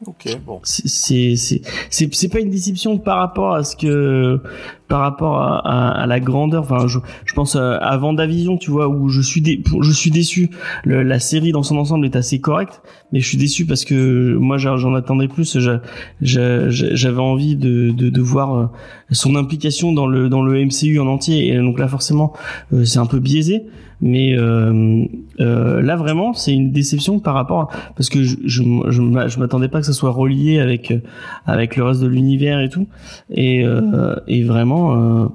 Ok, 0.07 0.29
bon. 0.45 0.62
c'est 0.63 1.35
c'est 1.35 2.29
pas 2.29 2.39
une 2.39 2.49
déception 2.49 2.97
par 2.99 3.17
rapport 3.17 3.53
à 3.53 3.65
ce 3.65 3.75
que 3.75 4.39
par 4.88 5.01
rapport 5.01 5.41
à, 5.41 5.57
à, 5.59 6.01
à 6.03 6.05
la 6.07 6.21
grandeur. 6.21 6.63
Enfin 6.63 6.88
je, 6.88 6.99
je 7.25 7.33
pense 7.33 7.57
à, 7.57 7.75
à 7.75 7.97
Vendavision 7.97 8.57
tu 8.57 8.71
vois 8.71 8.88
où 8.88 9.09
je 9.09 9.19
suis 9.19 9.41
dé, 9.41 9.62
je 9.81 9.91
suis 9.91 10.09
déçu. 10.09 10.51
Le- 10.85 11.03
la 11.03 11.19
série 11.19 11.51
dans 11.51 11.63
son 11.63 11.75
ensemble 11.77 12.05
est 12.05 12.15
assez 12.15 12.39
correcte 12.39 12.81
mais 13.12 13.19
je 13.19 13.27
suis 13.27 13.38
déçu 13.38 13.65
parce 13.65 13.83
que 13.83 14.35
moi 14.38 14.57
j'en 14.57 14.95
attendais 14.95 15.27
plus. 15.27 15.57
J'a- 15.59 15.81
j'a- 16.21 16.69
j'a- 16.69 16.95
j'avais 16.95 17.19
envie 17.21 17.57
de, 17.57 17.91
de 17.91 18.09
de 18.09 18.21
voir 18.21 18.55
euh, 18.57 18.65
son 19.12 19.35
implication 19.35 19.91
dans 19.91 20.07
le 20.07 20.29
dans 20.29 20.43
le 20.43 20.63
MCU 20.65 20.97
en 21.01 21.07
entier. 21.07 21.47
Et 21.53 21.57
donc 21.57 21.77
là 21.77 21.89
forcément 21.89 22.31
euh, 22.71 22.85
c'est 22.85 22.99
un 22.99 23.05
peu 23.05 23.19
biaisé 23.19 23.65
mais 24.01 24.33
euh, 24.38 25.03
euh, 25.41 25.81
là 25.81 25.95
vraiment 25.95 26.33
c'est 26.33 26.53
une 26.53 26.71
déception 26.71 27.19
par 27.19 27.33
rapport 27.33 27.62
à, 27.62 27.67
parce 27.95 28.09
que 28.09 28.23
je 28.23 28.38
je, 28.45 28.63
je, 28.89 29.01
m'a- 29.01 29.27
je 29.27 29.39
m'attendais 29.39 29.67
pas 29.67 29.79
que 29.79 29.85
ça 29.85 29.93
soit 29.93 30.12
relié 30.12 30.59
avec 30.59 30.91
euh, 30.91 30.99
avec 31.45 31.75
le 31.75 31.83
reste 31.83 32.01
de 32.01 32.07
l'univers 32.07 32.59
et 32.62 32.69
tout. 32.69 32.88
Et 33.29 33.63
euh, 33.65 34.15
et 34.27 34.43
vraiment 34.43 34.95
euh, 35.23 35.27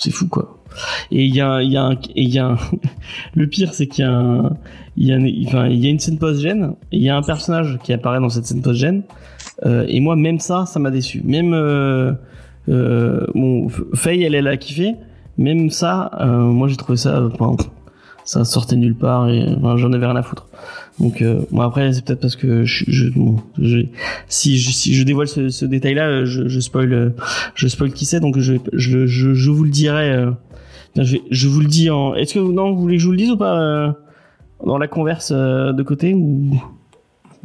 c'est 0.00 0.10
fou 0.10 0.28
quoi. 0.28 0.58
Et 1.12 1.24
il 1.24 1.34
y 1.34 1.40
a 1.40 1.62
il 1.62 1.70
y 1.70 1.76
a 1.76 1.84
un, 1.84 1.92
et 2.16 2.24
y 2.24 2.38
a 2.38 2.46
un- 2.48 2.58
le 3.34 3.46
pire 3.46 3.72
c'est 3.74 3.86
qu'il 3.86 4.04
y 4.04 4.08
a 4.08 4.12
un, 4.12 4.56
il 4.96 5.06
y 5.06 5.12
a 5.12 5.16
une, 5.16 5.46
enfin 5.46 5.68
il 5.68 5.78
y 5.78 5.86
a 5.86 5.90
une 5.90 6.00
scène 6.00 6.18
post 6.18 6.40
gène 6.40 6.74
et 6.90 6.96
il 6.96 7.02
y 7.02 7.08
a 7.08 7.16
un 7.16 7.22
personnage 7.22 7.78
qui 7.84 7.92
apparaît 7.92 8.18
dans 8.20 8.28
cette 8.28 8.46
scène 8.46 8.60
post 8.62 8.80
gène 8.80 9.02
et 9.88 10.00
moi 10.00 10.16
même 10.16 10.40
ça 10.40 10.66
ça 10.66 10.80
m'a 10.80 10.90
déçu. 10.90 11.22
Même 11.24 11.52
euh, 11.54 12.12
euh, 12.68 13.24
bon 13.36 13.68
Faye 13.94 14.24
elle 14.24 14.34
elle 14.34 14.48
a 14.48 14.56
kiffé. 14.56 14.94
Même 15.38 15.70
ça 15.70 16.10
euh, 16.20 16.38
moi 16.42 16.66
j'ai 16.68 16.76
trouvé 16.76 16.96
ça 16.96 17.22
enfin, 17.32 17.56
ça 18.24 18.44
sortait 18.44 18.76
nulle 18.76 18.94
part 18.94 19.28
et 19.28 19.44
enfin, 19.58 19.76
j'en 19.76 19.92
avais 19.92 20.06
rien 20.06 20.16
à 20.16 20.22
foutre 20.22 20.46
donc 21.00 21.20
euh, 21.22 21.40
bon 21.50 21.60
après 21.60 21.92
c'est 21.92 22.04
peut-être 22.04 22.20
parce 22.20 22.36
que 22.36 22.64
je, 22.64 22.84
je, 22.88 23.08
bon, 23.10 23.36
je- 23.60 23.86
si 24.28 24.58
je 24.58 24.70
si 24.70 24.94
je 24.94 25.02
dévoile 25.04 25.28
ce, 25.28 25.48
ce 25.48 25.64
détail 25.64 25.94
là 25.94 26.24
je, 26.24 26.48
je 26.48 26.60
spoil 26.60 26.92
euh, 26.92 27.10
je 27.54 27.68
spoil 27.68 27.92
qui 27.92 28.04
c'est 28.06 28.20
donc 28.20 28.38
je, 28.38 28.54
je 28.72 29.06
je 29.06 29.34
je 29.34 29.50
vous 29.50 29.64
le 29.64 29.70
dirai 29.70 30.10
euh, 30.12 30.30
je, 30.96 31.16
je 31.30 31.48
vous 31.48 31.60
le 31.60 31.66
dis 31.66 31.90
en 31.90 32.14
est-ce 32.14 32.34
que 32.34 32.38
non 32.38 32.72
vous 32.72 32.80
voulez 32.80 32.96
que 32.96 33.02
je 33.02 33.06
vous 33.06 33.12
le 33.12 33.18
dise 33.18 33.30
ou 33.32 33.36
pas 33.36 33.58
euh, 33.60 33.92
dans 34.64 34.78
la 34.78 34.86
converse 34.88 35.32
euh, 35.34 35.72
de 35.72 35.82
côté 35.82 36.14
ou, 36.14 36.56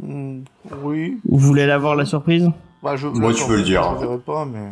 oui. 0.02 1.18
ou 1.28 1.36
vous 1.38 1.46
voulez 1.46 1.62
avoir 1.62 1.94
la 1.96 2.04
surprise? 2.04 2.48
Bah, 2.82 2.96
je, 2.96 3.06
Moi, 3.08 3.34
tu 3.34 3.44
peux 3.46 3.56
le 3.56 3.62
dire. 3.62 3.82
Je 4.00 4.06
dirais 4.06 4.18
pas, 4.24 4.46
mais. 4.46 4.70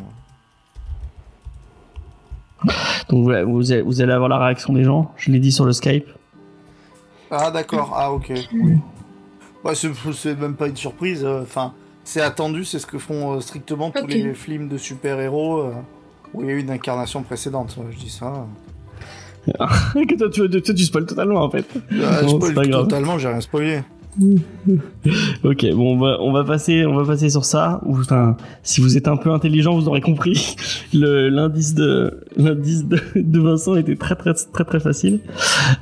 Donc 3.09 3.23
voilà, 3.25 3.45
vous 3.45 3.73
allez, 3.73 3.83
vous 3.83 4.01
allez 4.01 4.13
avoir 4.13 4.29
la 4.29 4.39
réaction 4.39 4.73
des 4.73 4.85
gens 4.85 5.13
je 5.17 5.31
l'ai 5.31 5.39
dit 5.39 5.53
sur 5.53 5.65
le 5.65 5.73
Skype 5.73 6.07
Ah 7.31 7.51
d'accord, 7.51 7.93
ah 7.97 8.13
ok. 8.13 8.33
Oui. 8.55 8.75
Bah, 9.65 9.73
c'est 9.75 10.39
même 10.41 10.55
pas 10.55 10.69
une 10.69 10.77
surprise. 10.77 11.25
euh, 11.25 11.43
Enfin, 11.43 11.73
c'est 12.05 12.21
attendu, 12.21 12.65
c'est 12.65 12.79
ce 12.79 12.87
que 12.87 12.99
font 12.99 13.35
euh, 13.35 13.41
strictement 13.41 13.91
tous 13.91 14.07
les 14.07 14.35
films 14.35 14.69
de 14.69 14.79
super-héros 14.79 15.59
euh, 15.61 15.73
où 16.33 16.43
il 16.43 16.47
y 16.49 16.51
a 16.51 16.55
eu 16.55 16.61
une 16.61 16.71
incarnation 16.71 17.23
précédente. 17.23 17.77
ouais, 17.79 17.87
je 17.91 17.99
dis 17.99 18.11
ça. 18.11 18.47
que 19.95 20.15
toi 20.17 20.29
tu, 20.31 20.49
toi, 20.63 20.75
tu 20.75 20.85
spoil 20.85 21.07
totalement 21.07 21.43
en 21.43 21.51
fait 21.51 21.65
Euh, 21.93 22.23
Bon, 22.23 22.29
spoil 22.29 22.49
c'est 22.49 22.55
pas 22.55 22.67
grave. 22.67 22.83
totalement, 22.85 23.19
j'ai 23.19 23.29
rien 23.29 23.41
spoilé. 23.41 23.81
Ok, 25.45 25.65
bon, 25.73 25.95
on 25.95 25.99
va, 25.99 26.19
on 26.21 26.33
va 26.33 26.45
passer, 26.45 26.85
on 26.85 26.95
va 26.95 27.05
passer 27.05 27.31
sur 27.31 27.45
ça. 27.45 27.81
Ou, 27.87 27.99
enfin, 27.99 28.37
si 28.63 28.81
vous 28.81 28.97
êtes 28.97 29.09
un 29.09 29.17
peu 29.17 29.31
intelligent, 29.31 29.75
vous 29.75 29.89
aurez 29.89 30.01
compris. 30.01 30.57
Le 30.93 31.29
l'indice 31.29 31.75
de 31.75 32.21
l'indice 32.37 32.85
de, 32.85 32.99
de 33.15 33.41
Vincent 33.41 33.77
était 33.77 33.97
très 33.97 34.17
très 34.17 34.35
très 34.35 34.65
très 34.65 34.81
facile. 34.81 35.21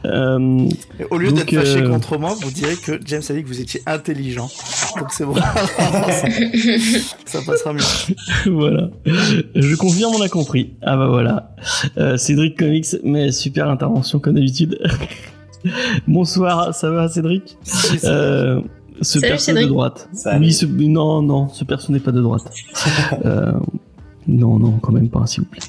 Euh, 0.05 0.69
Et 1.01 1.05
au 1.11 1.19
lieu 1.19 1.29
Donc, 1.29 1.39
d'être 1.39 1.55
fâché 1.55 1.83
euh, 1.83 1.89
contre 1.89 2.19
moi, 2.19 2.35
vous 2.41 2.51
direz 2.51 2.77
que 2.77 3.01
James 3.05 3.23
a 3.29 3.33
dit 3.33 3.43
que 3.43 3.49
vous 3.49 3.61
étiez 3.61 3.81
intelligent. 3.87 4.49
Donc 4.99 5.13
c'est 5.13 5.25
bon. 5.25 5.35
ça 7.25 7.41
passera 7.47 7.73
mieux. 7.73 7.81
voilà. 8.53 8.91
Je 9.55 9.77
confirme, 9.77 10.13
on 10.17 10.23
a 10.23 10.29
compris. 10.29 10.75
Ah 10.83 10.97
bah 10.97 11.09
voilà. 11.09 11.55
Euh, 11.99 12.17
Cédric 12.17 12.59
Comics, 12.59 12.87
mais 13.03 13.33
super 13.33 13.69
intervention 13.69 14.19
comme 14.19 14.35
d'habitude. 14.35 14.79
Bonsoir, 16.07 16.75
ça 16.75 16.91
va 16.91 17.09
Cédric 17.09 17.57
euh, 18.05 18.61
Ce 19.03 19.19
Salut, 19.21 19.31
perso 19.33 19.53
de 19.53 19.65
droite. 19.65 20.09
Salut. 20.13 20.47
Oui, 20.47 20.53
ce- 20.53 20.67
non, 20.67 21.23
non, 21.23 21.49
ce 21.49 21.65
perso 21.65 21.93
n'est 21.93 22.01
pas 22.01 22.13
de 22.13 22.21
droite. 22.23 22.51
Euh, 23.25 23.53
non, 24.29 24.59
non, 24.59 24.73
quand 24.83 24.93
même 24.93 25.09
pas, 25.09 25.25
s'il 25.27 25.45
vous 25.45 25.49
plaît. 25.51 25.63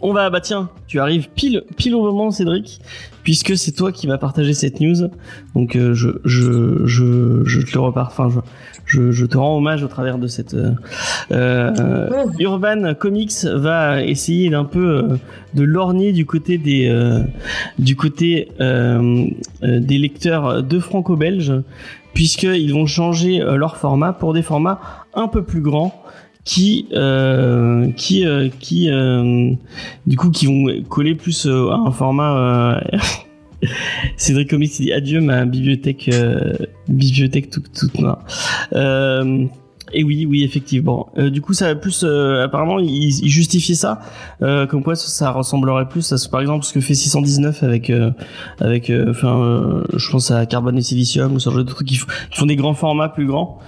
On 0.00 0.12
va, 0.12 0.30
bah 0.30 0.40
tiens, 0.40 0.70
tu 0.86 1.00
arrives 1.00 1.28
pile, 1.34 1.64
pile 1.76 1.94
au 1.94 2.02
moment, 2.02 2.30
Cédric, 2.30 2.80
puisque 3.24 3.56
c'est 3.56 3.72
toi 3.72 3.90
qui 3.90 4.06
vas 4.06 4.16
partager 4.16 4.54
cette 4.54 4.80
news. 4.80 5.08
Donc, 5.56 5.74
euh, 5.74 5.92
je, 5.92 6.10
je, 6.24 6.86
je, 6.86 7.42
je 7.44 7.60
te 7.60 7.72
le 7.74 7.80
repars. 7.80 8.12
Je, 8.86 9.26
te 9.26 9.36
rends 9.36 9.56
hommage 9.56 9.82
au 9.82 9.88
travers 9.88 10.18
de 10.18 10.28
cette. 10.28 10.54
euh, 10.54 10.72
euh. 11.30 12.24
Urban 12.38 12.94
Comics 12.94 13.44
va 13.44 14.02
essayer 14.02 14.48
d'un 14.50 14.64
peu 14.64 15.18
de 15.54 15.62
lorgner 15.62 16.12
du 16.12 16.24
côté 16.24 16.58
des, 16.58 16.90
du 17.78 17.96
côté 17.96 18.48
des 18.58 19.98
lecteurs 19.98 20.62
de 20.62 20.78
franco-belge, 20.78 21.52
puisqu'ils 22.14 22.72
vont 22.72 22.86
changer 22.86 23.40
leur 23.40 23.76
format 23.76 24.12
pour 24.12 24.32
des 24.32 24.42
formats 24.42 24.80
un 25.12 25.28
peu 25.28 25.42
plus 25.42 25.60
grands 25.60 26.02
qui 26.48 26.86
euh, 26.94 27.90
qui 27.94 28.26
euh, 28.26 28.48
qui 28.58 28.88
euh, 28.90 29.50
du 30.06 30.16
coup 30.16 30.30
qui 30.30 30.46
vont 30.46 30.64
coller 30.88 31.14
plus 31.14 31.44
euh, 31.46 31.68
à 31.68 31.74
un 31.74 31.90
format 31.90 32.80
euh, 32.94 32.98
Cédric 34.16 34.48
Comics 34.48 34.72
dit 34.80 34.90
adieu 34.90 35.20
ma 35.20 35.44
bibliothèque 35.44 36.08
euh, 36.10 36.54
bibliothèque 36.88 37.50
toute 37.50 37.70
toute 37.78 37.98
noire. 38.00 38.24
Et 39.94 40.04
oui, 40.04 40.26
oui, 40.26 40.42
effectivement. 40.42 41.08
Du 41.16 41.40
coup, 41.40 41.54
ça 41.54 41.68
va 41.68 41.74
plus. 41.74 42.04
apparemment, 42.04 42.78
ils, 42.78 43.24
ils 43.24 43.30
justifient 43.30 43.74
ça, 43.74 44.00
comme 44.38 44.82
quoi 44.82 44.94
ça, 44.96 45.30
ressemblerait 45.30 45.88
plus 45.88 46.12
à, 46.12 46.18
ce- 46.18 46.28
par 46.28 46.42
exemple, 46.42 46.66
ce 46.66 46.74
que 46.74 46.80
fait 46.82 46.94
619 46.94 47.62
avec, 47.62 47.90
avec, 48.60 48.92
enfin, 49.08 49.82
je 49.94 50.10
pense 50.10 50.30
à 50.30 50.44
Carbone 50.44 50.76
et 50.76 50.82
Silicium 50.82 51.32
ou 51.32 51.38
ce 51.40 51.48
genre 51.48 51.58
de 51.58 51.62
trucs 51.62 51.88
qui, 51.88 51.96
qui 51.96 52.04
font 52.38 52.44
des 52.44 52.56
grands 52.56 52.74
formats 52.74 53.08
plus 53.08 53.26
grands. 53.26 53.60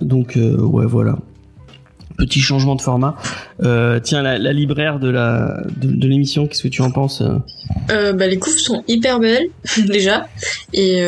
Donc, 0.00 0.38
ouais, 0.38 0.86
voilà. 0.86 1.18
Petit 2.16 2.40
changement 2.40 2.74
de 2.74 2.82
format. 2.82 3.16
Euh, 3.62 4.00
tiens, 4.00 4.22
la, 4.22 4.38
la 4.38 4.52
libraire 4.52 4.98
de 4.98 6.06
l'émission, 6.06 6.46
qu'est-ce 6.46 6.62
que 6.62 6.68
tu 6.68 6.82
en 6.82 6.90
penses 6.90 7.20
euh 7.20 7.38
Euh, 7.90 8.12
bah, 8.12 8.26
les 8.26 8.38
couves 8.38 8.58
sont 8.58 8.82
hyper 8.88 9.20
belles 9.20 9.48
déjà. 9.86 10.28
Et, 10.72 11.02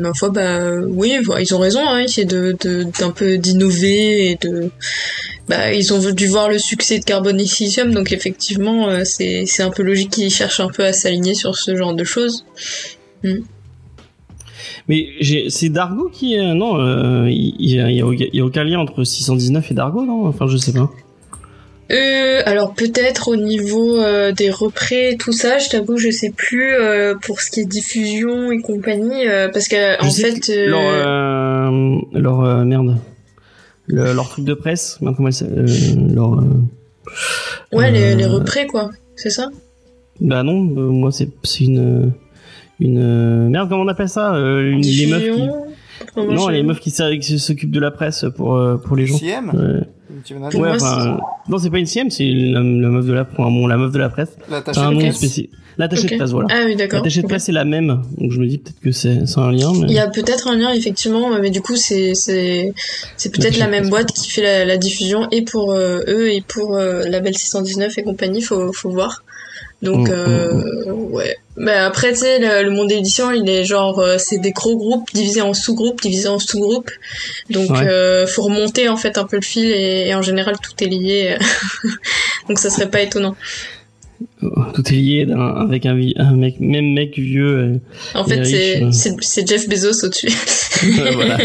ma 0.00 0.14
foi 0.14 0.30
bah 0.30 0.76
oui 0.88 1.18
ils 1.40 1.54
ont 1.54 1.58
raison 1.58 1.86
hein, 1.86 1.98
essayer 1.98 2.26
de 2.26 2.56
d'un 2.98 3.10
peu 3.10 3.36
d'innover 3.36 4.30
et 4.30 4.38
de 4.40 4.70
bah 5.46 5.74
ils 5.74 5.92
ont 5.92 5.98
dû 6.12 6.26
voir 6.26 6.48
le 6.48 6.58
succès 6.58 6.98
de 6.98 7.44
Silicium 7.44 7.92
donc 7.92 8.12
effectivement 8.12 9.04
c'est 9.04 9.44
c'est 9.46 9.62
un 9.62 9.70
peu 9.70 9.82
logique 9.82 10.10
qu'ils 10.10 10.30
cherchent 10.30 10.60
un 10.60 10.68
peu 10.68 10.84
à 10.84 10.94
s'aligner 10.94 11.34
sur 11.34 11.56
ce 11.56 11.76
genre 11.76 11.94
de 11.94 12.04
choses 12.04 12.46
Mais 14.88 15.06
c'est 15.48 15.68
Dargo 15.68 16.08
qui 16.12 16.34
est 16.34 16.54
non, 16.54 16.78
euh, 16.80 17.28
il 17.30 17.54
il 17.58 17.74
y, 17.74 17.80
a, 17.80 17.90
y 17.90 18.00
a- 18.02 18.12
il 18.12 18.36
y 18.36 18.40
a 18.40 18.44
aucun 18.44 18.64
lien 18.64 18.78
entre 18.78 19.04
619 19.04 19.70
et 19.70 19.74
Dargo, 19.74 20.04
non? 20.04 20.26
Enfin, 20.26 20.46
je 20.46 20.56
sais 20.56 20.72
pas. 20.72 20.90
Euh, 21.92 22.40
alors 22.46 22.72
peut-être 22.74 23.26
au 23.28 23.34
niveau 23.36 23.98
euh, 23.98 24.30
des 24.30 24.48
représ, 24.50 25.16
tout 25.18 25.32
ça, 25.32 25.58
je 25.58 25.68
t'avoue, 25.70 25.96
je 25.98 26.10
sais 26.10 26.30
plus 26.30 26.72
euh, 26.72 27.16
pour 27.20 27.40
ce 27.40 27.50
qui 27.50 27.60
est 27.60 27.64
diffusion 27.64 28.52
et 28.52 28.60
compagnie, 28.60 29.26
euh, 29.26 29.48
parce 29.48 29.66
que 29.66 30.00
en 30.00 30.08
fait, 30.10 30.48
leur 30.54 31.72
leur 32.12 32.64
merde, 32.64 32.96
Le- 33.86 34.12
leur 34.14 34.28
truc 34.28 34.44
de 34.44 34.54
presse, 34.54 34.98
comment 35.16 35.28
elle 35.30 36.14
leur 36.14 36.44
ouais, 37.72 37.90
les, 37.90 38.14
les 38.14 38.26
représ 38.26 38.68
quoi, 38.68 38.90
c'est 39.16 39.30
ça? 39.30 39.48
Bah 40.20 40.44
non, 40.44 40.54
moi 40.60 41.10
c'est 41.10 41.28
c'est 41.42 41.64
une 41.64 42.12
une 42.80 42.98
euh, 42.98 43.48
merde 43.48 43.68
comment 43.68 43.82
on 43.84 43.88
appelle 43.88 44.08
ça 44.08 44.34
euh, 44.34 44.70
une, 44.72 44.80
les 44.82 45.06
meufs 45.06 45.22
qui 45.36 45.48
non 46.16 46.48
les 46.48 46.62
meufs 46.62 46.80
qui 46.80 46.90
s'occupent 46.90 47.70
de 47.70 47.80
la 47.80 47.90
presse 47.90 48.24
pour 48.36 48.56
euh, 48.56 48.76
pour 48.76 48.96
les 48.96 49.06
gens. 49.06 49.18
CM 49.18 49.50
Ouais. 49.54 49.86
Ouais, 50.58 50.70
enfin, 50.70 51.18
non, 51.48 51.56
c'est 51.58 51.70
pas 51.70 51.78
une 51.78 51.86
CM, 51.86 52.10
c'est 52.10 52.24
la, 52.24 52.58
la 52.60 52.88
meuf 52.88 53.06
de 53.06 53.12
la, 53.12 53.22
enfin, 53.22 53.44
bon, 53.50 53.66
la 53.68 53.76
meuf 53.76 53.92
de 53.92 53.98
la 53.98 54.08
presse. 54.10 54.36
L'attaché 54.50 54.78
C'est 54.80 54.86
un 54.86 54.90
de 54.90 54.94
nom 54.94 55.00
presse. 55.00 55.16
spécifique. 55.16 55.50
L'attaché 55.78 56.04
Ok. 56.06 56.10
de 56.12 56.16
presse, 56.16 56.30
voilà. 56.32 56.48
Ah 56.50 56.62
oui, 56.66 56.74
d'accord. 56.76 56.98
L'attaché 56.98 57.22
de 57.22 57.26
presse 57.28 57.44
c'est 57.44 57.52
la 57.52 57.64
même, 57.64 58.02
donc 58.18 58.32
je 58.32 58.40
me 58.40 58.46
dis 58.46 58.58
peut-être 58.58 58.80
que 58.80 58.90
c'est 58.92 59.24
c'est 59.26 59.38
un 59.38 59.52
lien. 59.52 59.72
Mais... 59.72 59.86
Il 59.86 59.92
y 59.92 59.98
a 60.00 60.08
peut-être 60.08 60.48
un 60.48 60.56
lien 60.56 60.72
effectivement, 60.72 61.38
mais 61.40 61.50
du 61.50 61.62
coup 61.62 61.76
c'est 61.76 62.14
c'est 62.14 62.72
c'est 63.16 63.32
peut-être 63.34 63.56
la 63.58 63.68
même 63.68 63.88
boîte 63.88 64.12
qui 64.12 64.28
fait 64.30 64.42
la, 64.42 64.64
la 64.64 64.76
diffusion 64.76 65.28
et 65.30 65.42
pour 65.42 65.72
euh, 65.72 66.00
eux 66.08 66.32
et 66.32 66.42
pour 66.46 66.76
euh, 66.76 67.04
Label 67.08 67.34
619 67.34 67.96
et 67.96 68.02
compagnie, 68.02 68.42
faut 68.42 68.72
faut 68.72 68.90
voir. 68.90 69.22
Donc 69.80 70.08
Mm, 70.08 70.12
euh, 70.12 70.92
ouais. 70.92 71.36
Mais 71.62 71.72
après 71.72 72.12
tu 72.12 72.18
sais 72.20 72.38
le, 72.38 72.64
le 72.68 72.70
monde 72.70 72.88
d'édition, 72.88 73.30
il 73.32 73.48
est 73.48 73.64
genre 73.64 73.98
euh, 73.98 74.16
c'est 74.18 74.38
des 74.38 74.52
gros 74.52 74.76
groupes 74.76 75.08
divisés 75.12 75.42
en 75.42 75.52
sous-groupes, 75.52 76.00
divisés 76.00 76.28
en 76.28 76.38
sous-groupes. 76.38 76.90
Donc 77.50 77.70
Ouais. 77.70 77.86
euh, 77.86 78.26
faut 78.26 78.42
remonter 78.42 78.88
en 78.88 78.96
fait 78.96 79.18
un 79.18 79.24
peu 79.24 79.36
le 79.36 79.42
fil 79.42 79.66
et, 79.70 80.08
et 80.08 80.14
en 80.14 80.22
général 80.22 80.56
tout 80.62 80.72
est 80.82 80.88
lié. 80.88 81.36
Donc 82.48 82.58
ça 82.58 82.70
serait 82.70 82.88
pas 82.90 83.00
étonnant. 83.02 83.36
Tout 84.74 84.86
est 84.88 84.96
lié 84.96 85.26
avec 85.56 85.86
un, 85.86 85.98
un 86.16 86.32
mec, 86.36 86.60
même 86.60 86.92
mec 86.92 87.18
vieux. 87.18 87.56
euh, 87.56 87.80
En 88.14 88.24
fait 88.24 88.44
c'est 88.44 88.82
euh. 88.82 89.46
Jeff 89.46 89.68
Bezos 89.68 90.04
au-dessus. 90.04 90.28
voilà. 91.14 91.38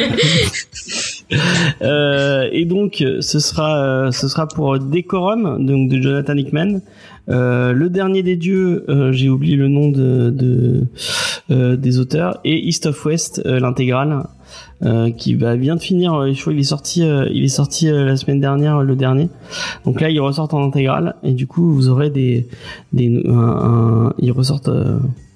Euh, 1.81 2.49
et 2.51 2.65
donc, 2.65 3.03
ce 3.19 3.39
sera, 3.39 3.83
euh, 4.07 4.11
ce 4.11 4.27
sera 4.27 4.47
pour 4.47 4.77
Decorum, 4.79 5.65
donc 5.65 5.89
de 5.89 6.01
Jonathan 6.01 6.35
Hickman. 6.37 6.81
Euh, 7.29 7.73
le 7.73 7.89
dernier 7.89 8.21
des 8.23 8.35
dieux, 8.35 8.85
euh, 8.89 9.11
j'ai 9.11 9.29
oublié 9.29 9.55
le 9.55 9.67
nom 9.67 9.89
de, 9.89 10.29
de 10.29 10.83
euh, 11.51 11.75
des 11.75 11.99
auteurs, 11.99 12.39
et 12.45 12.67
East 12.67 12.85
of 12.85 13.05
West, 13.05 13.41
euh, 13.45 13.59
l'intégrale, 13.59 14.27
euh, 14.83 15.09
qui 15.11 15.33
va 15.35 15.55
bien 15.55 15.75
de 15.75 15.81
finir. 15.81 16.11
Je 16.33 16.39
crois 16.39 16.53
qu'il 16.53 16.59
est 16.59 16.63
sorti, 16.63 17.01
il 17.01 17.43
est 17.43 17.47
sorti 17.47 17.87
la 17.89 18.15
semaine 18.17 18.39
dernière, 18.39 18.81
le 18.83 18.95
dernier. 18.95 19.29
Donc 19.85 20.01
là, 20.01 20.09
il 20.09 20.19
ressort 20.19 20.53
en 20.53 20.63
intégrale, 20.67 21.15
et 21.23 21.31
du 21.33 21.47
coup, 21.47 21.73
vous 21.73 21.89
aurez 21.89 22.09
des, 22.09 22.47
des, 22.93 23.23
un, 23.27 23.33
un- 23.33 24.13
ils 24.19 24.31
ressortent. 24.31 24.69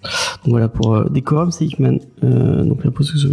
Euh, 0.03 0.07
donc 0.45 0.51
voilà 0.51 0.67
pour 0.69 0.95
euh, 0.95 1.05
Decorum, 1.09 1.51
c'est 1.51 1.65
Hickman. 1.65 1.97
Euh, 2.23 2.63
donc 2.63 2.83
la 2.85 2.91
pose 2.91 3.11
que 3.11 3.17
je- 3.17 3.27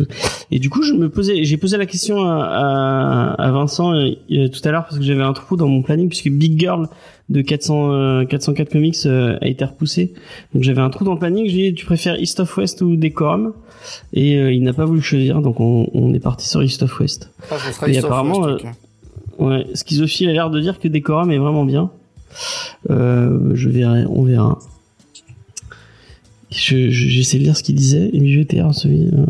et 0.50 0.58
du 0.58 0.70
coup, 0.70 0.82
je 0.82 0.92
me 0.94 1.08
posais, 1.08 1.44
j'ai 1.44 1.56
posé 1.56 1.76
la 1.76 1.86
question 1.86 2.22
à, 2.24 2.42
à, 2.44 3.42
à 3.46 3.50
Vincent 3.52 3.92
euh, 3.94 4.10
euh, 4.32 4.48
tout 4.48 4.60
à 4.68 4.70
l'heure 4.72 4.84
parce 4.84 4.98
que 4.98 5.04
j'avais 5.04 5.22
un 5.22 5.32
trou 5.32 5.56
dans 5.56 5.68
mon 5.68 5.82
planning 5.82 6.08
puisque 6.08 6.28
Big 6.30 6.58
Girl 6.58 6.88
de 7.28 7.40
400, 7.42 7.92
euh, 7.92 8.24
404 8.24 8.70
Comics 8.70 8.96
euh, 9.06 9.36
a 9.40 9.48
été 9.48 9.64
repoussé. 9.64 10.14
Donc 10.54 10.62
j'avais 10.62 10.80
un 10.80 10.90
trou 10.90 11.04
dans 11.04 11.12
le 11.14 11.18
planning. 11.18 11.48
J'ai 11.48 11.70
dit, 11.70 11.74
tu 11.74 11.84
préfères 11.86 12.20
East 12.20 12.38
of 12.40 12.56
West 12.56 12.82
ou 12.82 12.96
Decorum? 12.96 13.52
Et 14.12 14.36
euh, 14.36 14.52
il 14.52 14.62
n'a 14.62 14.72
pas 14.72 14.84
voulu 14.84 15.00
choisir, 15.00 15.40
donc 15.42 15.60
on, 15.60 15.88
on 15.94 16.12
est 16.14 16.20
parti 16.20 16.48
sur 16.48 16.62
East 16.62 16.82
of 16.82 16.98
West. 17.00 17.30
Ah, 17.50 17.56
ça 17.58 17.72
sera 17.72 17.88
Et 17.88 17.92
East 17.92 17.98
of 18.00 18.04
apparemment, 18.06 18.40
West, 18.40 18.64
ok. 18.64 18.70
Ouais, 19.38 19.66
Schizophile 19.74 20.30
a 20.30 20.32
l'air 20.32 20.50
de 20.50 20.60
dire 20.60 20.78
que 20.80 20.88
Decorum 20.88 21.30
est 21.30 21.38
vraiment 21.38 21.64
bien. 21.64 21.90
Euh, 22.90 23.50
je 23.54 23.68
verrai, 23.68 24.04
on 24.08 24.22
verra. 24.22 24.58
Je, 26.56 26.88
je- 26.90 27.08
j'essaie 27.08 27.38
de 27.38 27.42
lire 27.44 27.56
ce 27.56 27.62
qu'il 27.62 27.74
disait. 27.74 28.10
MJTR, 28.14 28.72
celui. 28.74 29.08
euh, 29.08 29.26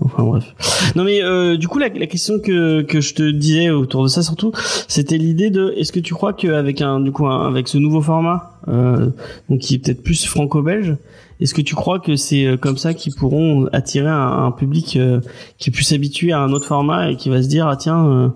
enfin 0.00 0.24
bref. 0.24 0.54
Non 0.96 1.04
mais 1.04 1.22
euh, 1.22 1.56
du 1.56 1.68
coup 1.68 1.78
la, 1.78 1.88
la 1.88 2.06
question 2.06 2.38
que 2.40 2.82
que 2.82 3.00
je 3.00 3.14
te 3.14 3.30
disais 3.30 3.70
autour 3.70 4.02
de 4.02 4.08
ça 4.08 4.22
surtout, 4.22 4.52
c'était 4.88 5.16
l'idée 5.18 5.50
de 5.50 5.72
est-ce 5.76 5.92
que 5.92 6.00
tu 6.00 6.14
crois 6.14 6.32
qu'avec 6.32 6.80
un 6.82 6.98
du 7.00 7.12
coup 7.12 7.26
un- 7.26 7.46
avec 7.46 7.68
ce 7.68 7.78
nouveau 7.78 8.00
format, 8.00 8.58
euh, 8.68 9.08
donc 9.48 9.60
qui 9.60 9.74
est 9.74 9.78
peut-être 9.78 10.02
plus 10.02 10.26
franco-belge, 10.26 10.96
est-ce 11.40 11.54
que 11.54 11.60
tu 11.60 11.74
crois 11.74 11.98
que 11.98 12.16
c'est 12.16 12.44
euh, 12.46 12.56
comme 12.56 12.76
ça 12.78 12.94
qu'ils 12.94 13.14
pourront 13.14 13.66
attirer 13.72 14.08
un, 14.08 14.44
un 14.44 14.50
public 14.52 14.96
euh, 14.96 15.20
qui 15.58 15.70
est 15.70 15.72
plus 15.72 15.92
habitué 15.92 16.32
à 16.32 16.40
un 16.40 16.52
autre 16.52 16.66
format 16.66 17.10
et 17.10 17.16
qui 17.16 17.28
va 17.28 17.42
se 17.42 17.48
dire 17.48 17.66
ah 17.66 17.76
tiens 17.76 18.06
euh, 18.06 18.28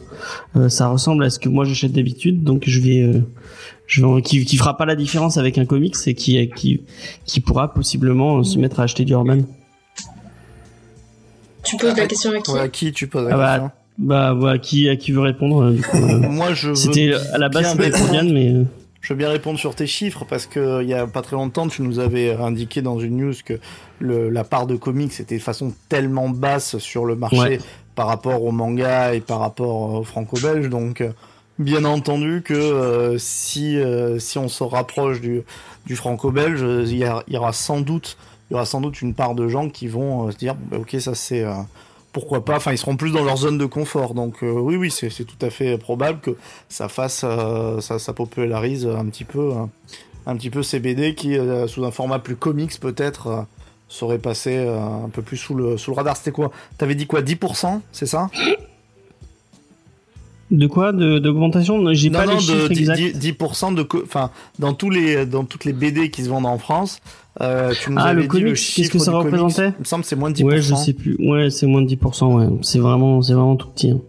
euh, 0.57 0.69
ça 0.69 0.89
ressemble 0.89 1.25
à 1.25 1.31
ce 1.31 1.39
que 1.39 1.49
moi 1.49 1.65
j'achète 1.65 1.93
d'habitude 1.93 2.43
donc 2.43 2.65
je 2.67 2.81
vais 2.81 3.01
euh, 3.03 3.21
je 3.87 4.05
vais 4.05 4.23
qui, 4.23 4.45
qui 4.45 4.57
fera 4.57 4.77
pas 4.77 4.85
la 4.85 4.97
différence 4.97 5.39
avec 5.39 5.59
un 5.59 5.65
comics 5.65 5.95
et 6.07 6.15
qui 6.15 6.49
qui 6.51 6.83
qui 7.25 7.41
pourra 7.41 7.73
possiblement 7.73 8.39
euh, 8.39 8.43
se 8.43 8.59
mettre 8.59 8.81
à 8.81 8.85
acheter 8.85 9.05
du 9.05 9.13
Urban. 9.13 9.39
Tu 11.65 11.77
poses 11.77 11.97
la 11.97 12.07
question 12.07 12.31
à 12.33 12.41
qui 12.41 12.51
Ouais, 12.53 12.61
à 12.61 12.69
qui 12.69 12.93
tu 12.93 13.07
poses 13.07 13.29
la 13.29 13.35
Ah 13.35 13.37
bah, 13.37 13.53
question? 13.53 13.71
Bah 13.99 14.33
voilà 14.33 14.59
qui 14.59 14.89
à 14.89 14.97
qui 14.97 15.13
veut 15.13 15.21
répondre 15.21 15.65
euh, 15.65 15.73
du 15.73 15.83
coup, 15.83 15.97
euh, 15.97 16.19
Moi, 16.31 16.55
je 16.55 16.69
veux 16.69 16.75
C'était 16.75 17.15
à 17.33 17.39
la 17.39 17.49
base 17.49 17.73
c'était 17.73 17.91
pour. 17.91 18.07
Diane 18.09 18.33
mais 18.33 18.53
euh, 18.53 18.65
Je 19.09 19.15
veux 19.15 19.19
bien 19.19 19.31
répondre 19.31 19.59
sur 19.59 19.75
tes 19.75 19.87
chiffres 19.87 20.27
parce 20.29 20.45
que 20.45 20.61
euh, 20.61 20.83
il 20.83 20.89
y 20.91 20.93
a 20.93 21.07
pas 21.07 21.23
très 21.23 21.35
longtemps, 21.35 21.67
tu 21.67 21.81
nous 21.81 21.99
avais 21.99 22.31
indiqué 22.35 22.83
dans 22.83 23.01
une 23.01 23.17
news 23.17 23.33
que 23.43 23.59
le, 24.01 24.29
la 24.29 24.45
part 24.45 24.67
de 24.67 24.77
comics 24.77 25.19
était 25.19 25.39
de 25.39 25.43
façon 25.43 25.73
tellement 25.89 26.29
basse 26.29 26.77
sur 26.77 27.07
le 27.07 27.17
marché 27.17 27.39
Ouais. 27.39 27.59
par 27.95 28.07
rapport 28.07 28.45
au 28.45 28.53
manga 28.53 29.15
et 29.15 29.21
par 29.21 29.41
rapport 29.41 29.95
au 29.95 30.03
franco-belge. 30.05 30.69
Donc, 30.69 31.01
euh, 31.01 31.13
bien 31.59 31.87
entendu 31.87 32.43
que 32.45 32.53
euh, 32.53 33.17
si 33.17 33.79
euh, 33.79 34.19
si 34.19 34.37
on 34.37 34.49
se 34.49 34.63
rapproche 34.63 35.23
du 35.23 35.43
du 35.87 35.97
franco-belge, 35.97 36.63
euh, 36.63 36.85
il 36.87 36.99
y, 36.99 37.37
aura 37.39 37.55
sans 37.55 37.81
doute 37.81 38.19
il 38.51 38.53
y 38.53 38.57
aura 38.57 38.67
sans 38.67 38.83
doute 38.83 39.01
une 39.01 39.15
part 39.15 39.35
de 39.35 39.49
gens 39.49 39.71
qui 39.71 39.89
vont 39.89 40.29
euh, 40.29 40.33
se 40.33 40.37
dire 40.37 40.55
bah, 40.55 40.77
ok 40.79 40.97
ça 41.01 41.15
c'est 41.15 41.45
euh, 41.45 41.55
pourquoi 42.19 42.45
pas 42.45 42.57
enfin 42.57 42.73
ils 42.73 42.79
seront 42.79 42.97
plus 42.97 43.13
dans 43.13 43.23
leur 43.23 43.37
zone 43.37 43.59
de 43.59 43.65
confort. 43.65 44.13
Donc 44.15 44.43
euh, 44.43 44.51
oui 44.51 44.77
oui 44.77 44.91
c'est 44.91 45.09
tout 45.25 45.47
à 45.47 45.51
fait 45.51 45.79
probable 45.79 46.21
que 46.21 46.37
ça 46.69 46.89
fasse 46.89 47.23
euh, 47.25 47.81
ça, 47.81 48.13
popularise 48.13 48.87
un 48.87 49.07
petit 49.07 49.25
peu 49.25 49.53
euh, 49.53 49.65
un 50.27 50.37
petit 50.37 50.51
peu 50.51 50.65
ces 50.65 50.81
BD 50.81 51.15
qui 51.15 51.39
euh, 51.39 51.69
sous 51.69 51.85
un 51.85 51.93
format 51.93 52.19
plus 52.19 52.35
comics 52.35 52.79
peut-être 52.81 53.47
seraient 53.89 54.19
passés 54.19 54.57
euh, 54.57 54.81
un 54.81 55.09
peu 55.11 55.23
plus 55.23 55.37
sous 55.37 55.55
le 55.55 55.77
sous 55.77 55.93
le 55.93 55.97
radar. 55.97 56.17
C'était 56.17 56.33
quoi? 56.33 56.51
T'avais 56.77 56.97
dit 56.97 57.07
quoi? 57.07 57.23
10% 57.23 57.81
c'est 57.93 58.07
ça? 58.07 58.31
De 60.51 60.67
quoi 60.67 60.93
de 60.93 61.19
d'augmentation? 61.19 61.93
J'ai 61.95 62.11
pas 62.11 62.27
non 62.27 62.35
les 62.35 62.41
chiffres 62.41 62.69
de 62.69 62.75
10%, 62.75 62.79
exacts. 62.79 63.17
10% 63.19 63.75
de 63.75 63.83
co- 63.83 64.03
enfin 64.05 64.31
dans 64.59 64.73
tous 64.73 64.91
les 64.91 65.27
dans 65.27 65.45
toutes 65.45 65.65
les 65.65 65.73
BD 65.73 66.11
qui 66.11 66.23
se 66.25 66.29
vendent 66.29 66.47
en 66.47 66.59
France 66.59 67.01
euh, 67.41 67.73
tu 67.81 67.91
nous 67.91 67.97
Ah, 68.01 68.07
avais 68.07 68.23
le 68.23 68.27
comics, 68.29 68.55
qu'est-ce 68.55 68.91
que 68.91 68.99
ça 68.99 69.13
du 69.13 69.19
comics. 69.19 69.33
représentait? 69.35 69.73
Il 69.79 69.81
me 69.81 69.85
semble 69.85 70.03
que 70.03 70.09
c'est 70.09 70.17
moins 70.17 70.31
de 70.31 70.37
10% 70.37 70.45
Ouais, 70.45 70.61
je 70.61 70.75
sais 70.75 70.93
plus. 70.93 71.17
Ouais, 71.21 71.51
c'est 71.51 71.67
moins 71.67 71.83
de 71.83 71.87
10%, 71.89 72.35
ouais. 72.35 72.47
C'est 72.63 72.81
vraiment, 72.81 73.23
c'est 73.23 73.35
vraiment 73.35 73.55
tout 73.57 73.69
petit. 73.69 73.91
hein. 73.93 74.01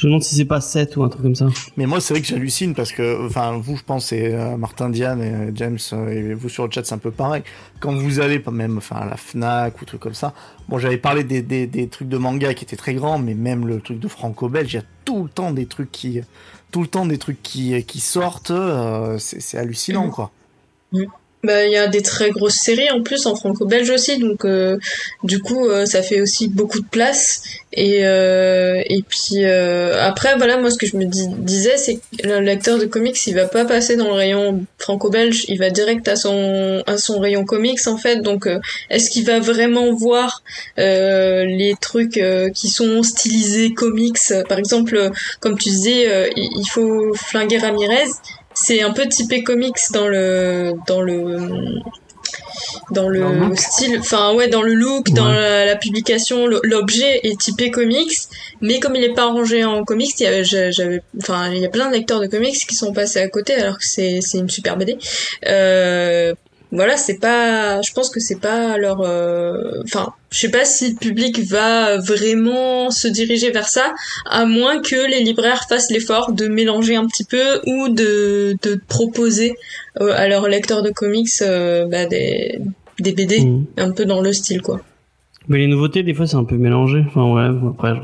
Je 0.00 0.06
me 0.06 0.12
demande 0.12 0.22
si 0.22 0.34
c'est 0.34 0.46
pas 0.46 0.62
7 0.62 0.96
ou 0.96 1.02
un 1.02 1.10
truc 1.10 1.20
comme 1.20 1.34
ça. 1.34 1.46
Mais 1.76 1.84
moi, 1.84 2.00
c'est 2.00 2.14
vrai 2.14 2.22
que 2.22 2.26
j'hallucine 2.26 2.74
parce 2.74 2.90
que, 2.90 3.26
enfin, 3.26 3.58
vous, 3.62 3.76
je 3.76 3.82
pense, 3.82 4.06
c'est 4.06 4.32
euh, 4.32 4.56
Martin 4.56 4.88
Diane 4.88 5.20
et 5.20 5.30
euh, 5.30 5.50
James, 5.54 5.76
euh, 5.92 6.08
et 6.08 6.32
vous 6.32 6.48
sur 6.48 6.64
le 6.64 6.72
chat, 6.72 6.86
c'est 6.86 6.94
un 6.94 6.98
peu 6.98 7.10
pareil. 7.10 7.42
Quand 7.80 7.94
vous 7.94 8.18
allez, 8.18 8.38
pas 8.38 8.50
même, 8.50 8.78
enfin, 8.78 8.96
à 8.96 9.04
la 9.04 9.18
Fnac 9.18 9.78
ou 9.82 9.84
trucs 9.84 10.00
comme 10.00 10.14
ça. 10.14 10.32
Bon, 10.70 10.78
j'avais 10.78 10.96
parlé 10.96 11.22
des, 11.22 11.42
des, 11.42 11.66
des 11.66 11.86
trucs 11.88 12.08
de 12.08 12.16
manga 12.16 12.54
qui 12.54 12.64
étaient 12.64 12.76
très 12.76 12.94
grands, 12.94 13.18
mais 13.18 13.34
même 13.34 13.66
le 13.66 13.82
truc 13.82 14.00
de 14.00 14.08
franco-belge, 14.08 14.72
il 14.72 14.76
y 14.76 14.80
a 14.80 14.84
tout 15.04 15.24
le 15.24 15.28
temps 15.28 15.52
des 15.52 15.66
trucs 15.66 15.92
qui, 15.92 16.22
tout 16.70 16.80
le 16.80 16.88
temps 16.88 17.04
des 17.04 17.18
trucs 17.18 17.42
qui, 17.42 17.84
qui 17.84 18.00
sortent. 18.00 18.52
euh, 18.52 19.18
c'est 19.18 19.58
hallucinant, 19.58 20.08
quoi. 20.08 20.32
Bah, 20.92 21.19
il 21.44 21.72
y 21.72 21.76
a 21.76 21.86
des 21.86 22.02
très 22.02 22.30
grosses 22.30 22.60
séries 22.60 22.90
en 22.90 23.02
plus 23.02 23.26
en 23.26 23.34
franco-belge 23.34 23.88
aussi, 23.90 24.18
donc 24.18 24.44
euh, 24.44 24.76
du 25.24 25.40
coup 25.40 25.68
euh, 25.68 25.86
ça 25.86 26.02
fait 26.02 26.20
aussi 26.20 26.48
beaucoup 26.48 26.80
de 26.80 26.86
place. 26.86 27.42
Et 27.72 28.04
euh, 28.04 28.82
et 28.86 29.02
puis 29.02 29.44
après 29.44 30.36
voilà 30.36 30.58
moi 30.58 30.70
ce 30.72 30.76
que 30.76 30.86
je 30.86 30.96
me 30.96 31.04
dis- 31.04 31.28
disais 31.28 31.76
c'est 31.76 31.94
que 31.94 32.26
le 32.26 32.40
lecteur 32.40 32.78
de 32.78 32.84
comics 32.84 33.16
il 33.28 33.34
va 33.36 33.46
pas 33.46 33.64
passer 33.64 33.94
dans 33.94 34.08
le 34.08 34.14
rayon 34.14 34.64
franco-belge, 34.78 35.44
il 35.46 35.58
va 35.58 35.70
direct 35.70 36.08
à 36.08 36.16
son 36.16 36.82
à 36.86 36.96
son 36.96 37.20
rayon 37.20 37.44
comics 37.44 37.86
en 37.86 37.96
fait. 37.96 38.22
Donc 38.22 38.48
est-ce 38.90 39.08
qu'il 39.08 39.24
va 39.24 39.38
vraiment 39.38 39.94
voir 39.94 40.42
euh, 40.78 41.44
les 41.44 41.74
trucs 41.80 42.18
euh, 42.18 42.50
qui 42.50 42.68
sont 42.68 43.02
stylisés 43.04 43.72
comics? 43.72 44.18
Par 44.48 44.58
exemple 44.58 44.96
euh, 44.96 45.10
comme 45.38 45.56
tu 45.56 45.68
disais 45.68 46.08
euh, 46.08 46.28
il 46.36 46.66
faut 46.68 47.14
flinguer 47.14 47.58
Ramirez 47.58 48.10
c'est 48.54 48.82
un 48.82 48.92
peu 48.92 49.06
typé 49.08 49.42
comics 49.42 49.78
dans 49.92 50.08
le 50.08 50.74
dans 50.86 51.02
le 51.02 51.38
dans 52.90 53.08
le 53.08 53.56
style 53.56 53.98
enfin 54.00 54.34
ouais 54.34 54.48
dans 54.48 54.62
le 54.62 54.74
look 54.74 55.10
dans 55.10 55.28
la, 55.28 55.64
la 55.64 55.76
publication. 55.76 56.46
L'objet 56.46 57.20
est 57.22 57.38
typé 57.40 57.70
comics 57.70 58.12
mais 58.60 58.80
comme 58.80 58.96
il 58.96 59.04
est 59.04 59.14
pas 59.14 59.26
rangé 59.26 59.64
en 59.64 59.84
comics 59.84 60.18
il 60.18 60.24
y 60.24 60.26
avait 60.26 60.44
j'avais 60.44 61.02
enfin 61.18 61.50
il 61.52 61.60
y 61.60 61.64
a 61.64 61.68
plein 61.68 61.88
de 61.88 61.94
lecteurs 61.94 62.20
de 62.20 62.26
comics 62.26 62.66
qui 62.66 62.74
sont 62.74 62.92
passés 62.92 63.20
à 63.20 63.28
côté 63.28 63.54
alors 63.54 63.78
que 63.78 63.86
c'est 63.86 64.20
c'est 64.20 64.38
une 64.38 64.50
super 64.50 64.76
BD 64.76 64.98
euh, 65.46 66.34
voilà 66.72 66.96
c'est 66.96 67.18
pas 67.18 67.80
je 67.82 67.92
pense 67.92 68.10
que 68.10 68.20
c'est 68.20 68.38
pas 68.40 68.76
leur 68.78 69.00
euh, 69.00 69.80
enfin 69.84 70.12
je 70.30 70.38
sais 70.38 70.50
pas 70.50 70.64
si 70.64 70.90
le 70.90 70.96
public 70.96 71.40
va 71.40 71.98
vraiment 71.98 72.90
se 72.90 73.08
diriger 73.08 73.50
vers 73.50 73.68
ça 73.68 73.92
à 74.26 74.46
moins 74.46 74.80
que 74.80 75.10
les 75.10 75.20
libraires 75.24 75.64
fassent 75.68 75.90
l'effort 75.90 76.32
de 76.32 76.46
mélanger 76.46 76.94
un 76.96 77.06
petit 77.06 77.24
peu 77.24 77.60
ou 77.66 77.88
de, 77.88 78.56
de 78.62 78.80
proposer 78.88 79.56
euh, 80.00 80.12
à 80.14 80.28
leurs 80.28 80.48
lecteurs 80.48 80.82
de 80.82 80.90
comics 80.90 81.28
euh, 81.42 81.86
bah, 81.86 82.06
des, 82.06 82.60
des 83.00 83.12
BD 83.12 83.40
Mhm. 83.40 83.66
un 83.78 83.90
peu 83.92 84.04
dans 84.04 84.20
le 84.20 84.32
style 84.32 84.62
quoi. 84.62 84.80
Mais 85.48 85.58
les 85.58 85.66
nouveautés, 85.66 86.02
des 86.04 86.14
fois, 86.14 86.26
c'est 86.28 86.36
un 86.36 86.44
peu 86.44 86.56
mélangé. 86.56 87.02
Enfin, 87.08 87.24
ouais, 87.32 87.70
après, 87.70 87.94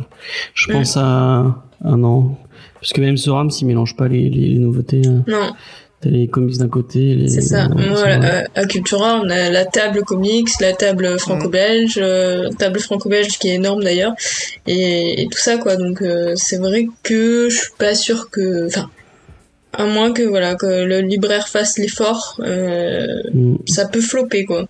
je, 0.55 0.66
je 0.66 0.72
pense 0.72 0.96
à, 0.96 1.64
ah 1.85 1.96
non. 1.96 2.35
Parce 2.81 2.92
que 2.92 3.00
même 3.00 3.18
Soram 3.18 3.50
s'il 3.50 3.68
mélange 3.68 3.94
pas 3.94 4.09
les, 4.09 4.29
les, 4.31 4.48
les 4.48 4.59
nouveautés. 4.59 5.02
Non, 5.02 5.52
T'as 6.02 6.11
les 6.11 6.28
comics 6.28 6.59
d'un 6.59 6.68
côté. 6.68 7.14
Les, 7.14 7.28
c'est 7.28 7.40
ça. 7.40 7.64
euh, 7.64 7.68
Moi, 7.74 8.00
vrai. 8.00 8.46
à, 8.54 8.61
à 8.61 8.64
Cultura, 8.66 9.20
on 9.24 9.28
a 9.30 9.48
la 9.50 9.64
table 9.64 10.02
comics, 10.02 10.48
la 10.61 10.74
table 10.74 11.18
franco-belge, 11.18 11.98
euh, 12.02 12.50
table 12.59 12.80
franco-belge 12.80 13.38
qui 13.38 13.48
est 13.48 13.54
énorme 13.54 13.82
d'ailleurs, 13.82 14.12
et, 14.66 15.22
et 15.22 15.26
tout 15.28 15.38
ça 15.38 15.56
quoi. 15.56 15.76
Donc 15.76 16.02
euh, 16.02 16.32
c'est 16.37 16.59
vrai 16.59 16.87
que 17.02 17.48
je 17.48 17.56
suis 17.56 17.72
pas 17.78 17.94
sûre 17.94 18.28
que, 18.30 18.66
enfin, 18.66 18.90
à 19.72 19.87
moins 19.87 20.12
que 20.12 20.22
voilà 20.22 20.54
que 20.54 20.85
le 20.85 21.00
libraire 21.00 21.48
fasse 21.48 21.78
l'effort, 21.78 22.38
euh, 22.40 23.06
Mm. 23.32 23.56
ça 23.66 23.88
peut 23.88 24.00
flopper 24.02 24.44
quoi. 24.44 24.66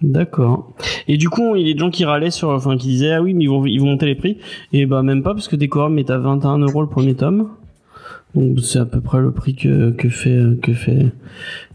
D'accord. 0.00 0.72
Et 1.08 1.16
du 1.16 1.28
coup, 1.28 1.56
il 1.56 1.66
y 1.66 1.70
a 1.70 1.74
des 1.74 1.78
gens 1.78 1.90
qui 1.90 2.04
râlaient 2.04 2.30
sur, 2.30 2.50
enfin, 2.50 2.76
qui 2.76 2.86
disaient, 2.88 3.12
ah 3.14 3.20
oui, 3.22 3.34
mais 3.34 3.44
ils 3.44 3.48
vont, 3.50 3.66
ils 3.66 3.78
vont 3.80 3.86
monter 3.86 4.06
les 4.06 4.14
prix. 4.14 4.38
Et 4.72 4.86
bah, 4.86 5.02
même 5.02 5.24
pas, 5.24 5.34
parce 5.34 5.48
que 5.48 5.56
Decorum 5.56 5.98
est 5.98 6.10
à 6.10 6.18
21 6.18 6.58
euros 6.58 6.82
le 6.82 6.88
premier 6.88 7.14
tome. 7.14 7.48
Donc, 8.34 8.60
c'est 8.60 8.78
à 8.78 8.86
peu 8.86 9.00
près 9.00 9.20
le 9.20 9.32
prix 9.32 9.54
que, 9.54 9.90
que 9.90 10.08
fait, 10.08 10.42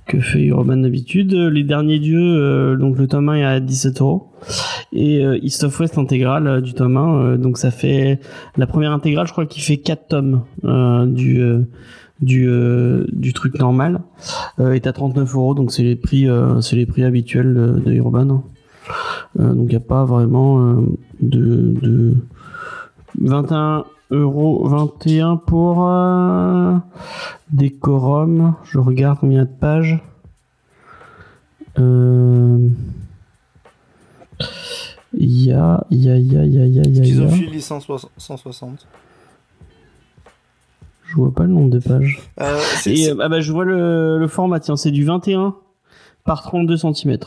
que 0.06 0.38
Urban 0.38 0.78
d'habitude. 0.78 1.34
Les 1.34 1.64
derniers 1.64 2.00
dieux, 2.00 2.20
euh, 2.20 2.76
le 2.76 3.08
tome 3.08 3.30
1 3.30 3.36
est 3.36 3.44
à 3.44 3.60
17 3.60 4.02
euros. 4.02 4.34
Et 4.92 5.26
euh, 5.26 5.40
East 5.42 5.64
of 5.64 5.80
West 5.80 5.98
intégrale 5.98 6.48
euh, 6.48 6.62
du 6.62 6.74
tome 6.74 6.98
1, 6.98 7.16
euh, 7.16 7.38
donc 7.38 7.58
ça 7.58 7.72
fait, 7.72 8.20
la 8.58 8.68
première 8.68 8.92
intégrale, 8.92 9.26
je 9.28 9.32
crois 9.32 9.46
qu'il 9.46 9.64
fait 9.64 9.78
4 9.78 10.08
tomes, 10.08 10.44
du, 12.22 13.34
truc 13.34 13.60
normal 13.60 14.02
est 14.60 14.88
à 14.88 14.94
39 14.94 15.36
euros 15.36 15.56
donc 15.56 15.72
c'est 15.72 15.84
les 15.84 15.96
prix 15.96 16.28
c'est 16.62 16.76
les 16.76 16.86
prix 16.86 17.04
habituels 17.04 17.82
de, 17.84 17.92
Urban 17.94 18.44
Euh, 19.40 19.54
donc 19.54 19.66
il 19.66 19.72
n'y 19.72 19.76
a 19.76 19.80
pas 19.80 20.06
vraiment 20.06 20.78
de, 21.22 21.74
de 21.82 22.14
21 23.20 23.86
euros 24.14 24.68
21 24.68 25.38
pour 25.38 25.86
euh, 25.88 26.78
décorum 27.52 28.56
je 28.64 28.80
regarde 28.80 29.20
combien 29.20 29.44
de 29.44 29.50
pages 29.50 30.00
Euh, 31.80 32.70
il 35.16 35.44
y 35.44 35.52
a 35.52 35.84
il 35.90 36.04
y 36.04 36.10
a 36.10 36.18
il 36.18 36.32
y 36.34 36.38
a 36.38 36.44
il 36.46 36.54
y 36.54 36.60
a 36.60 36.66
il 36.66 36.74
y 36.76 36.80
a 36.80 36.84
il 36.84 36.98
y 36.98 37.00
a- 37.00 37.04
il 37.04 37.18
y 37.18 37.24
a 37.24 37.30
Schizophile 37.30 37.62
160. 38.18 38.88
je 41.08 41.16
vois 41.16 41.32
pas 41.34 41.44
le 41.44 41.50
nombre 41.50 41.70
de 41.72 41.80
pages 41.80 42.22
Euh, 42.42 42.60
Et 42.86 43.10
euh, 43.10 43.16
ah 43.22 43.30
bah, 43.30 43.40
je 43.42 43.52
vois 43.52 43.66
le, 43.66 44.18
le 44.20 44.28
format, 44.28 44.60
tiens, 44.60 44.76
c'est 44.76 44.92
du 44.92 45.04
21 45.06 45.56
par 46.26 46.42
32 46.42 46.78
cm. 46.78 47.18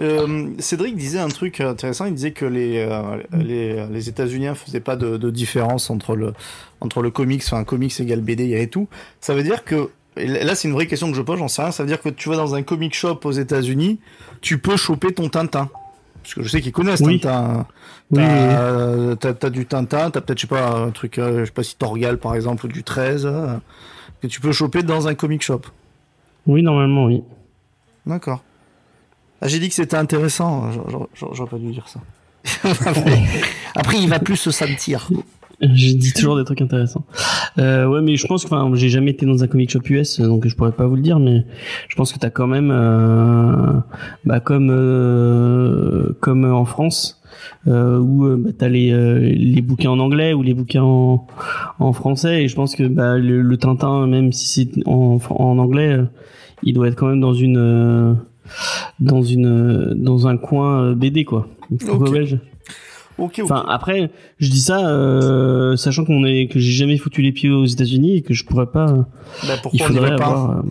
Euh, 0.00 0.50
Cédric 0.58 0.96
disait 0.96 1.18
un 1.18 1.28
truc 1.28 1.60
intéressant. 1.60 2.04
Il 2.06 2.14
disait 2.14 2.30
que 2.32 2.44
les 2.44 2.78
euh, 2.78 3.16
les, 3.36 3.86
les 3.88 4.08
États-Unis 4.08 4.46
ne 4.46 4.54
faisaient 4.54 4.80
pas 4.80 4.96
de, 4.96 5.16
de 5.16 5.30
différence 5.30 5.90
entre 5.90 6.14
le 6.14 6.34
entre 6.80 7.02
le 7.02 7.10
comics, 7.10 7.42
enfin 7.44 7.64
comics 7.64 7.98
égale 8.00 8.20
BD, 8.20 8.44
il 8.44 8.50
y 8.50 8.54
avait 8.54 8.68
tout. 8.68 8.88
Ça 9.20 9.34
veut 9.34 9.42
dire 9.42 9.64
que 9.64 9.90
et 10.16 10.26
là 10.26 10.54
c'est 10.54 10.68
une 10.68 10.74
vraie 10.74 10.86
question 10.86 11.10
que 11.10 11.16
je 11.16 11.22
pose, 11.22 11.38
j'en 11.38 11.48
sais 11.48 11.62
rien. 11.62 11.70
Ça 11.72 11.82
veut 11.82 11.88
dire 11.88 12.00
que 12.00 12.08
tu 12.10 12.28
vas 12.28 12.36
dans 12.36 12.54
un 12.54 12.62
comic 12.62 12.94
shop 12.94 13.20
aux 13.24 13.32
États-Unis, 13.32 13.98
tu 14.40 14.58
peux 14.58 14.76
choper 14.76 15.12
ton 15.12 15.28
Tintin. 15.28 15.68
Parce 16.22 16.34
que 16.34 16.42
je 16.42 16.48
sais 16.48 16.60
qu'ils 16.60 16.72
connaissent 16.72 17.00
Oui. 17.00 17.18
Tintin. 17.20 17.66
Oui, 18.10 18.18
T'as 18.22 18.60
euh, 18.62 19.14
t'as- 19.16 19.34
t'as 19.34 19.50
du 19.50 19.66
Tintin, 19.66 20.10
t'as 20.10 20.20
peut-être 20.20 20.38
je 20.38 20.42
sais 20.42 20.46
pas 20.46 20.70
un 20.76 20.90
truc, 20.90 21.18
euh, 21.18 21.40
je 21.40 21.44
sais 21.46 21.50
pas 21.50 21.62
si 21.62 21.76
Torgal 21.76 22.18
par 22.18 22.34
exemple 22.34 22.66
ou 22.66 22.68
du 22.68 22.82
13 22.84 23.26
euh, 23.26 23.56
que 24.22 24.26
tu 24.28 24.40
peux 24.40 24.52
choper 24.52 24.82
dans 24.82 25.08
un 25.08 25.14
comic 25.14 25.42
shop. 25.42 25.62
Oui, 26.46 26.62
normalement, 26.62 27.04
oui. 27.06 27.22
D'accord. 28.06 28.42
Ah, 29.40 29.48
j'ai 29.48 29.58
dit 29.58 29.68
que 29.68 29.74
c'était 29.74 29.96
intéressant. 29.96 30.70
J'aurais- 31.14 31.50
pas 31.50 31.58
dû 31.58 31.70
dire 31.70 31.86
ça. 31.88 32.00
Après, 33.74 33.98
il 33.98 34.08
va 34.08 34.18
plus 34.18 34.36
se 34.36 34.50
sentir. 34.50 35.08
J'ai 35.60 35.94
dit 35.94 36.12
toujours 36.12 36.36
des 36.36 36.44
trucs 36.44 36.62
intéressants. 36.62 37.04
Euh, 37.58 37.86
ouais, 37.86 38.00
mais 38.00 38.14
je 38.16 38.26
pense 38.28 38.44
que, 38.44 38.54
enfin, 38.54 38.70
j'ai 38.76 38.88
jamais 38.88 39.10
été 39.10 39.26
dans 39.26 39.42
un 39.42 39.48
comic 39.48 39.70
shop 39.70 39.80
US, 39.90 40.20
donc 40.20 40.46
je 40.46 40.54
pourrais 40.54 40.70
pas 40.72 40.86
vous 40.86 40.94
le 40.94 41.02
dire, 41.02 41.18
mais 41.18 41.44
je 41.88 41.96
pense 41.96 42.12
que 42.12 42.18
t'as 42.18 42.30
quand 42.30 42.46
même, 42.46 42.70
euh, 42.72 43.72
bah, 44.24 44.38
comme, 44.38 44.70
euh, 44.70 46.16
comme 46.20 46.44
en 46.44 46.64
France, 46.64 47.20
euh, 47.66 47.98
où 47.98 48.24
euh, 48.26 48.36
bah, 48.38 48.50
t'as 48.56 48.68
les, 48.68 48.92
euh, 48.92 49.18
les 49.18 49.60
bouquins 49.60 49.90
en 49.90 49.98
anglais 49.98 50.32
ou 50.32 50.42
les 50.44 50.54
bouquins 50.54 50.84
en, 50.84 51.26
en 51.80 51.92
français, 51.92 52.44
et 52.44 52.48
je 52.48 52.54
pense 52.54 52.76
que 52.76 52.84
bah, 52.86 53.18
le, 53.18 53.42
le 53.42 53.56
Tintin, 53.56 54.06
même 54.06 54.32
si 54.32 54.46
c'est 54.46 54.86
en, 54.86 55.18
en 55.30 55.58
anglais, 55.58 55.98
il 56.62 56.72
doit 56.74 56.86
être 56.86 56.94
quand 56.96 57.08
même 57.08 57.20
dans 57.20 57.34
une, 57.34 57.56
euh, 57.58 58.14
dans 59.00 59.22
une, 59.22 59.46
euh, 59.46 59.94
dans 59.94 60.26
un 60.26 60.36
coin 60.36 60.82
euh, 60.82 60.94
BD 60.94 61.24
quoi. 61.24 61.48
Franco-belge. 61.80 62.38
Ok, 63.18 63.40
ok. 63.40 63.44
Enfin 63.44 63.64
après, 63.68 64.10
je 64.38 64.48
dis 64.48 64.60
ça 64.60 64.88
euh, 64.88 65.76
sachant 65.76 66.04
qu'on 66.04 66.24
est 66.24 66.46
que 66.46 66.58
j'ai 66.60 66.72
jamais 66.72 66.96
foutu 66.98 67.20
les 67.22 67.32
pieds 67.32 67.50
aux 67.50 67.66
États-Unis 67.66 68.16
et 68.18 68.22
que 68.22 68.32
je 68.32 68.44
pourrais 68.44 68.66
pas. 68.70 68.86
Bah, 68.86 69.06
il 69.42 69.60
pourquoi 69.62 69.86
on 69.86 69.90
y 69.90 69.94
faudrait 69.94 70.10
va 70.10 70.16
pas 70.16 70.24
avoir. 70.26 70.62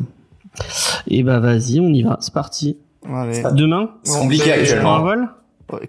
Et 1.08 1.24
bah 1.24 1.40
vas-y, 1.40 1.80
on 1.80 1.90
y 1.94 2.04
va, 2.04 2.18
c'est 2.22 2.34
parti. 2.34 2.78
Allez. 3.06 3.44
Demain, 3.54 3.92
C'est 4.04 4.20
compliqué 4.20 4.52
actuellement. 4.52 5.06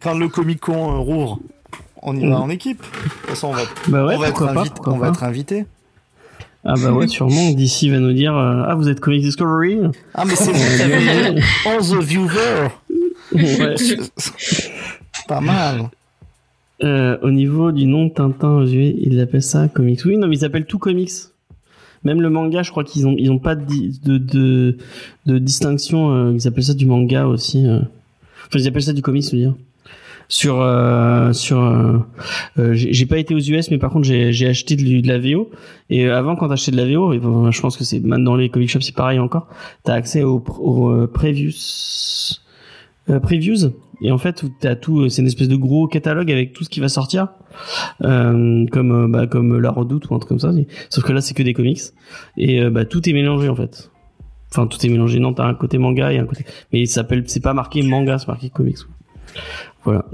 Quand 0.00 0.18
le 0.18 0.28
Comic 0.28 0.60
Con 0.60 0.92
euh, 0.94 0.98
rouvre, 0.98 1.38
on 2.02 2.16
y 2.16 2.28
va 2.28 2.40
en 2.40 2.50
équipe. 2.50 2.80
De 2.82 3.08
toute 3.08 3.30
façon, 3.30 3.48
on 3.48 3.52
va, 3.52 3.62
Bah 3.88 4.04
ouais, 4.06 4.16
on 4.16 4.18
va, 4.18 4.28
invité- 4.28 4.80
on 4.86 5.04
être 5.04 5.22
invité. 5.24 5.66
Ah 6.64 6.74
bah 6.82 6.92
ouais, 6.92 7.06
sûrement. 7.08 7.50
D'ici 7.54 7.88
va 7.90 7.98
nous 7.98 8.12
dire 8.12 8.36
euh, 8.36 8.62
ah 8.66 8.74
vous 8.74 8.88
êtes 8.88 9.00
Comic 9.00 9.22
Discovery. 9.22 9.78
Ah, 10.14 10.24
mais 10.26 10.34
c'est 10.34 10.52
vous 10.52 10.76
qui 10.76 10.82
avez 10.82 11.40
11 11.78 11.98
viewers. 12.00 12.68
Ouais. 13.32 13.74
Pas 15.28 15.40
mal. 15.40 15.88
Euh, 16.84 17.16
au 17.22 17.30
niveau 17.30 17.72
du 17.72 17.86
nom 17.86 18.08
Tintin 18.08 18.50
aux 18.50 18.66
US, 18.66 18.94
ils 19.00 19.20
appellent 19.20 19.42
ça 19.42 19.68
comics. 19.68 20.00
Oui, 20.04 20.16
non, 20.16 20.28
mais 20.28 20.36
ils 20.36 20.44
appellent 20.44 20.66
tout 20.66 20.78
comics. 20.78 21.10
Même 22.04 22.20
le 22.20 22.30
manga, 22.30 22.62
je 22.62 22.70
crois 22.70 22.84
qu'ils 22.84 23.06
ont 23.06 23.16
ils 23.18 23.30
ont 23.30 23.38
pas 23.40 23.56
de 23.56 23.64
de 24.04 24.18
de, 24.18 24.76
de 25.26 25.38
distinction. 25.38 26.12
euh, 26.12 26.32
ils 26.34 26.46
appellent 26.46 26.64
ça 26.64 26.74
du 26.74 26.86
manga 26.86 27.26
aussi. 27.26 27.66
Enfin, 27.66 28.58
ils 28.58 28.68
appellent 28.68 28.82
ça 28.82 28.92
du 28.92 29.02
comics, 29.02 29.24
je 29.24 29.30
veux 29.32 29.38
dire. 29.38 29.54
Sur 30.30 30.60
euh, 30.60 31.32
sur 31.32 31.64
euh, 31.64 31.98
euh, 32.58 32.72
j'ai 32.74 33.06
pas 33.06 33.16
été 33.16 33.34
aux 33.34 33.38
US, 33.38 33.70
mais 33.70 33.78
par 33.78 33.90
contre 33.90 34.04
j'ai 34.04 34.46
acheté 34.46 34.76
de, 34.76 35.08
la 35.08 35.18
VO. 35.18 35.50
Et 35.88 36.06
avant, 36.06 36.36
quand 36.36 36.48
t'achetais 36.48 36.70
de 36.70 36.76
la 36.76 36.84
VO, 36.84 37.18
bon, 37.18 37.50
je 37.50 37.60
pense 37.62 37.78
que 37.78 37.84
c'est 37.84 38.00
maintenant 38.00 38.36
les 38.36 38.50
comic 38.50 38.68
shops 38.68 38.82
c'est 38.82 38.94
pareil 38.94 39.18
encore. 39.18 39.48
T'as 39.84 39.94
accès 39.94 40.22
au, 40.22 40.44
au 40.58 40.90
euh, 40.90 41.06
previews 41.06 41.52
euh, 43.08 43.20
previews. 43.20 43.72
Et 44.02 44.12
en 44.12 44.18
fait 44.18 44.44
t'as 44.60 44.76
tout 44.76 45.08
c'est 45.08 45.22
une 45.22 45.28
espèce 45.28 45.48
de 45.48 45.56
gros 45.56 45.88
catalogue 45.88 46.30
avec 46.30 46.52
tout 46.52 46.62
ce 46.62 46.68
qui 46.68 46.80
va 46.80 46.90
sortir. 46.90 47.28
Comme 47.98 49.10
bah, 49.10 49.26
comme 49.26 49.58
la 49.58 49.70
redoute 49.70 50.10
ou 50.10 50.14
un 50.14 50.18
truc 50.18 50.28
comme 50.28 50.38
ça. 50.38 50.52
Sauf 50.90 51.04
que 51.04 51.12
là 51.14 51.22
c'est 51.22 51.32
que 51.32 51.42
des 51.42 51.54
comics. 51.54 51.80
Et 52.36 52.68
bah 52.68 52.84
tout 52.84 53.08
est 53.08 53.14
mélangé 53.14 53.48
en 53.48 53.56
fait. 53.56 53.90
Enfin 54.52 54.66
tout 54.66 54.84
est 54.84 54.90
mélangé. 54.90 55.20
Non 55.20 55.32
t'as 55.32 55.46
un 55.46 55.54
côté 55.54 55.78
manga 55.78 56.12
et 56.12 56.18
un 56.18 56.26
côté 56.26 56.44
mais 56.70 56.80
il 56.80 56.86
s'appelle 56.86 57.24
c'est 57.26 57.42
pas 57.42 57.54
marqué 57.54 57.82
manga 57.82 58.18
c'est 58.18 58.28
marqué 58.28 58.50
comics 58.50 58.76
voilà 59.88 60.04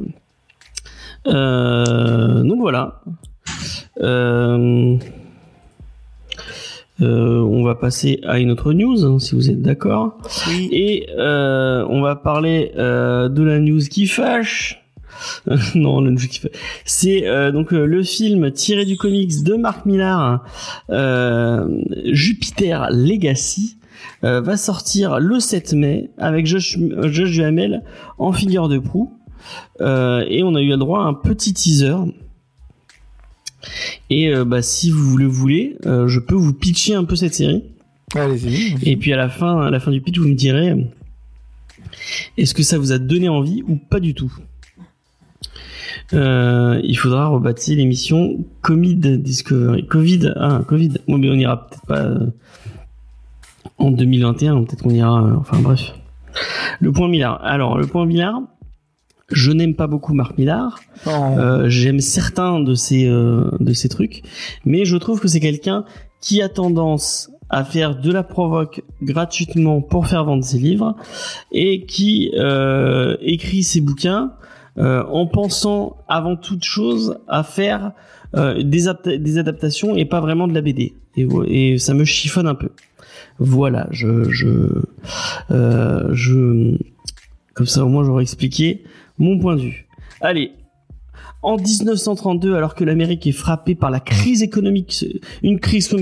euh, 1.26 2.42
donc 2.42 2.60
voilà 2.60 3.00
euh, 4.02 4.98
euh, 7.02 7.40
on 7.40 7.64
va 7.64 7.74
passer 7.74 8.20
à 8.24 8.38
une 8.38 8.52
autre 8.52 8.72
news, 8.72 9.04
hein, 9.04 9.18
si 9.18 9.34
vous 9.34 9.50
êtes 9.50 9.60
d'accord. 9.60 10.16
Oui. 10.48 10.68
Et 10.70 11.08
euh, 11.18 11.84
on 11.88 12.00
va 12.00 12.14
parler 12.14 12.72
euh, 12.76 13.28
de 13.28 13.42
la 13.42 13.58
news 13.58 13.80
qui 13.80 14.06
fâche. 14.06 14.80
non, 15.74 16.00
la 16.00 16.12
news 16.12 16.28
qui 16.28 16.38
fâche. 16.38 16.52
C'est 16.84 17.24
donc 17.52 17.72
le 17.72 18.02
film 18.02 18.52
tiré 18.52 18.84
du 18.84 18.96
comics 18.96 19.42
de 19.42 19.54
Mark 19.54 19.87
Millar, 19.87 20.44
Jupiter 22.12 22.88
Legacy, 22.90 23.77
va 24.22 24.56
sortir 24.56 25.18
le 25.18 25.40
7 25.40 25.72
mai 25.75 26.10
avec 26.18 26.46
Josh, 26.46 26.79
Josh 27.04 27.31
Duhamel 27.33 27.83
en 28.18 28.33
figure 28.33 28.68
de 28.68 28.79
proue. 28.79 29.12
Euh, 29.81 30.25
et 30.29 30.42
on 30.42 30.55
a 30.55 30.61
eu 30.61 30.69
le 30.69 30.77
droit 30.77 31.01
à 31.01 31.05
un 31.05 31.15
petit 31.15 31.53
teaser. 31.53 31.97
Et 34.11 34.29
euh, 34.29 34.45
bah, 34.45 34.63
si 34.63 34.90
vous 34.90 35.17
le 35.17 35.27
voulez, 35.27 35.77
euh, 35.87 36.07
je 36.09 36.21
peux 36.21 36.35
vous 36.35 36.53
pitcher 36.53 36.95
un 36.95 37.05
peu 37.05 37.17
cette 37.17 37.35
série. 37.35 37.65
Allez-y. 38.15 38.77
Et 38.88 38.97
puis 38.97 39.13
à 39.13 39.17
la 39.17 39.29
fin, 39.29 39.61
à 39.61 39.71
la 39.71 39.81
fin 39.81 39.90
du 39.90 40.01
pitch, 40.01 40.19
vous 40.19 40.29
me 40.29 40.35
direz 40.35 40.75
est-ce 42.37 42.55
que 42.55 42.63
ça 42.63 42.79
vous 42.79 42.92
a 42.92 42.99
donné 42.99 43.29
envie 43.29 43.63
ou 43.67 43.77
pas 43.77 44.01
du 44.01 44.15
tout? 44.15 44.33
Euh, 46.13 46.81
il 46.85 46.97
faudra 46.97 47.29
rebaptiser 47.29 47.77
l'émission 47.77 48.45
Covid 48.63 48.97
Discovery. 49.19 49.87
Covid, 49.87 50.33
ah 50.37 50.63
Covid. 50.67 50.95
Bon, 51.09 51.19
mais 51.19 51.31
on 51.31 51.35
ira 51.35 51.67
peut-être 51.67 51.87
pas 51.87 52.03
euh, 52.03 52.27
en 53.79 53.90
2021. 53.90 54.65
Peut-être 54.65 54.83
qu'on 54.83 54.90
ira. 54.90 55.25
euh, 55.25 55.37
enfin 55.37 55.59
bref. 55.61 55.95
Le 56.81 56.92
point 56.92 57.09
Millard. 57.09 57.40
Alors 57.42 57.79
le 57.79 57.87
point 57.87 58.07
Millard. 58.07 58.40
Je 59.33 59.52
n'aime 59.52 59.75
pas 59.75 59.87
beaucoup 59.87 60.12
Marc 60.14 60.37
Millard. 60.38 60.81
Oh. 61.06 61.10
Euh, 61.10 61.68
J'aime 61.68 62.00
certains 62.00 62.60
de 62.60 62.75
ces 62.75 63.06
euh, 63.06 63.50
de 63.60 63.72
ces 63.72 63.88
trucs, 63.88 64.22
mais 64.64 64.85
je 64.85 64.96
trouve 64.96 65.20
que 65.20 65.29
c'est 65.29 65.40
quelqu'un 65.40 65.85
qui 66.20 66.42
a 66.42 66.48
tendance 66.48 67.31
à 67.50 67.64
faire 67.64 67.98
de 68.00 68.10
la 68.12 68.22
provoque 68.22 68.83
gratuitement 69.02 69.81
pour 69.81 70.06
faire 70.08 70.25
vendre 70.25 70.44
ses 70.44 70.58
livres 70.58 70.96
et 71.52 71.85
qui 71.87 72.31
euh, 72.35 73.16
écrit 73.20 73.62
ses 73.62 73.81
bouquins 73.81 74.33
euh, 74.79 75.04
en 75.04 75.27
pensant 75.27 75.96
avant 76.08 76.37
toute 76.37 76.64
chose 76.64 77.18
à 77.29 77.44
faire 77.44 77.92
euh, 78.35 78.62
des, 78.62 78.88
apta- 78.88 79.16
des 79.18 79.38
adaptations 79.38 79.94
et 79.94 80.04
pas 80.04 80.20
vraiment 80.20 80.48
de 80.48 80.54
la 80.54 80.62
BD. 80.62 80.94
Et, 81.16 81.79
ça 81.79 81.94
me 81.94 82.04
chiffonne 82.04 82.48
un 82.48 82.56
peu. 82.56 82.70
Voilà, 83.38 83.87
je 83.90 84.29
je 84.31 84.48
euh, 85.50 86.08
je 86.12 86.77
comme 87.52 87.66
ça 87.66 87.85
au 87.85 87.88
moins 87.88 88.02
j'aurais 88.04 88.22
expliqué 88.22 88.83
mon 89.19 89.38
point 89.38 89.56
de 89.56 89.62
vue. 89.62 89.87
Allez, 90.21 90.52
en 91.44 91.58
1932, 91.58 92.54
alors 92.54 92.75
que 92.75 92.85
l'Amérique 92.85 93.27
est 93.27 93.33
frappée 93.33 93.75
par 93.75 93.90
la 93.90 94.00
crise 94.00 94.42
économique, 94.42 95.04
une 95.42 95.60
crise, 95.60 95.92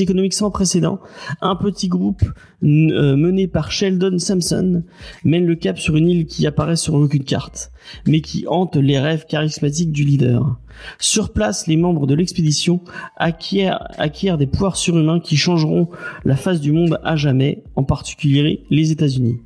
économique 0.00 0.32
sans 0.32 0.50
précédent, 0.50 0.98
un 1.42 1.56
petit 1.56 1.88
groupe 1.88 2.22
euh, 2.22 3.16
mené 3.16 3.48
par 3.48 3.70
Sheldon 3.70 4.18
Sampson 4.18 4.82
mène 5.24 5.44
le 5.44 5.56
cap 5.56 5.78
sur 5.78 5.96
une 5.96 6.08
île 6.08 6.24
qui 6.24 6.46
apparaît 6.46 6.76
sur 6.76 6.94
aucune 6.94 7.24
carte, 7.24 7.70
mais 8.06 8.22
qui 8.22 8.46
hante 8.48 8.76
les 8.76 8.98
rêves 8.98 9.26
charismatiques 9.28 9.92
du 9.92 10.04
leader. 10.04 10.58
Sur 10.98 11.34
place, 11.34 11.66
les 11.66 11.76
membres 11.76 12.06
de 12.06 12.14
l'expédition 12.14 12.80
acquièrent 13.18 14.38
des 14.38 14.46
pouvoirs 14.46 14.76
surhumains 14.76 15.20
qui 15.20 15.36
changeront 15.36 15.90
la 16.24 16.36
face 16.36 16.62
du 16.62 16.72
monde 16.72 16.98
à 17.04 17.14
jamais, 17.16 17.62
en 17.76 17.84
particulier 17.84 18.64
les 18.70 18.90
États-Unis. 18.90 19.40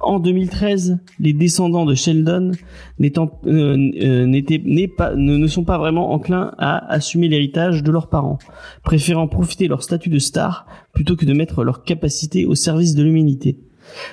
En 0.00 0.18
2013, 0.18 0.98
les 1.18 1.32
descendants 1.32 1.84
de 1.84 1.94
Sheldon 1.94 2.52
euh, 3.00 3.10
euh, 3.46 4.86
pas, 4.96 5.14
ne, 5.14 5.46
sont 5.46 5.64
pas 5.64 5.78
vraiment 5.78 6.12
enclins 6.12 6.52
à 6.58 6.92
assumer 6.92 7.28
l'héritage 7.28 7.82
de 7.82 7.90
leurs 7.90 8.08
parents, 8.08 8.38
préférant 8.82 9.28
profiter 9.28 9.68
leur 9.68 9.82
statut 9.82 10.10
de 10.10 10.18
star 10.18 10.66
plutôt 10.92 11.16
que 11.16 11.24
de 11.24 11.32
mettre 11.32 11.64
leur 11.64 11.84
capacité 11.84 12.44
au 12.46 12.54
service 12.54 12.94
de 12.94 13.02
l'humanité. 13.02 13.58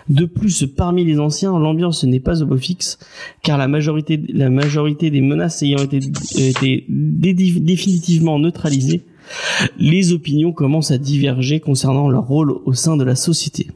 De 0.10 0.26
plus, 0.26 0.66
parmi 0.66 1.06
les 1.06 1.20
anciens, 1.20 1.58
l'ambiance 1.58 2.04
n'est 2.04 2.20
pas 2.20 2.41
au 2.41 2.45
beau 2.45 2.58
fixe, 2.58 2.97
car 3.43 3.58
la 3.58 3.68
majorité, 3.68 4.22
la 4.30 4.50
majorité 4.50 5.10
des 5.12 5.22
menaces 5.22 5.62
ayant 5.62 5.78
été, 5.78 6.00
dé- 6.00 6.86
définitivement 7.34 8.39
neutralisées, 8.39 9.04
les 9.78 10.12
opinions 10.12 10.52
commencent 10.52 10.91
à 10.91 10.97
diverger 10.97 11.60
concernant 11.60 12.10
leur 12.10 12.28
rôle 12.28 12.52
au 12.66 12.74
sein 12.74 12.97
de 12.97 13.04
la 13.04 13.16
société. 13.16 13.68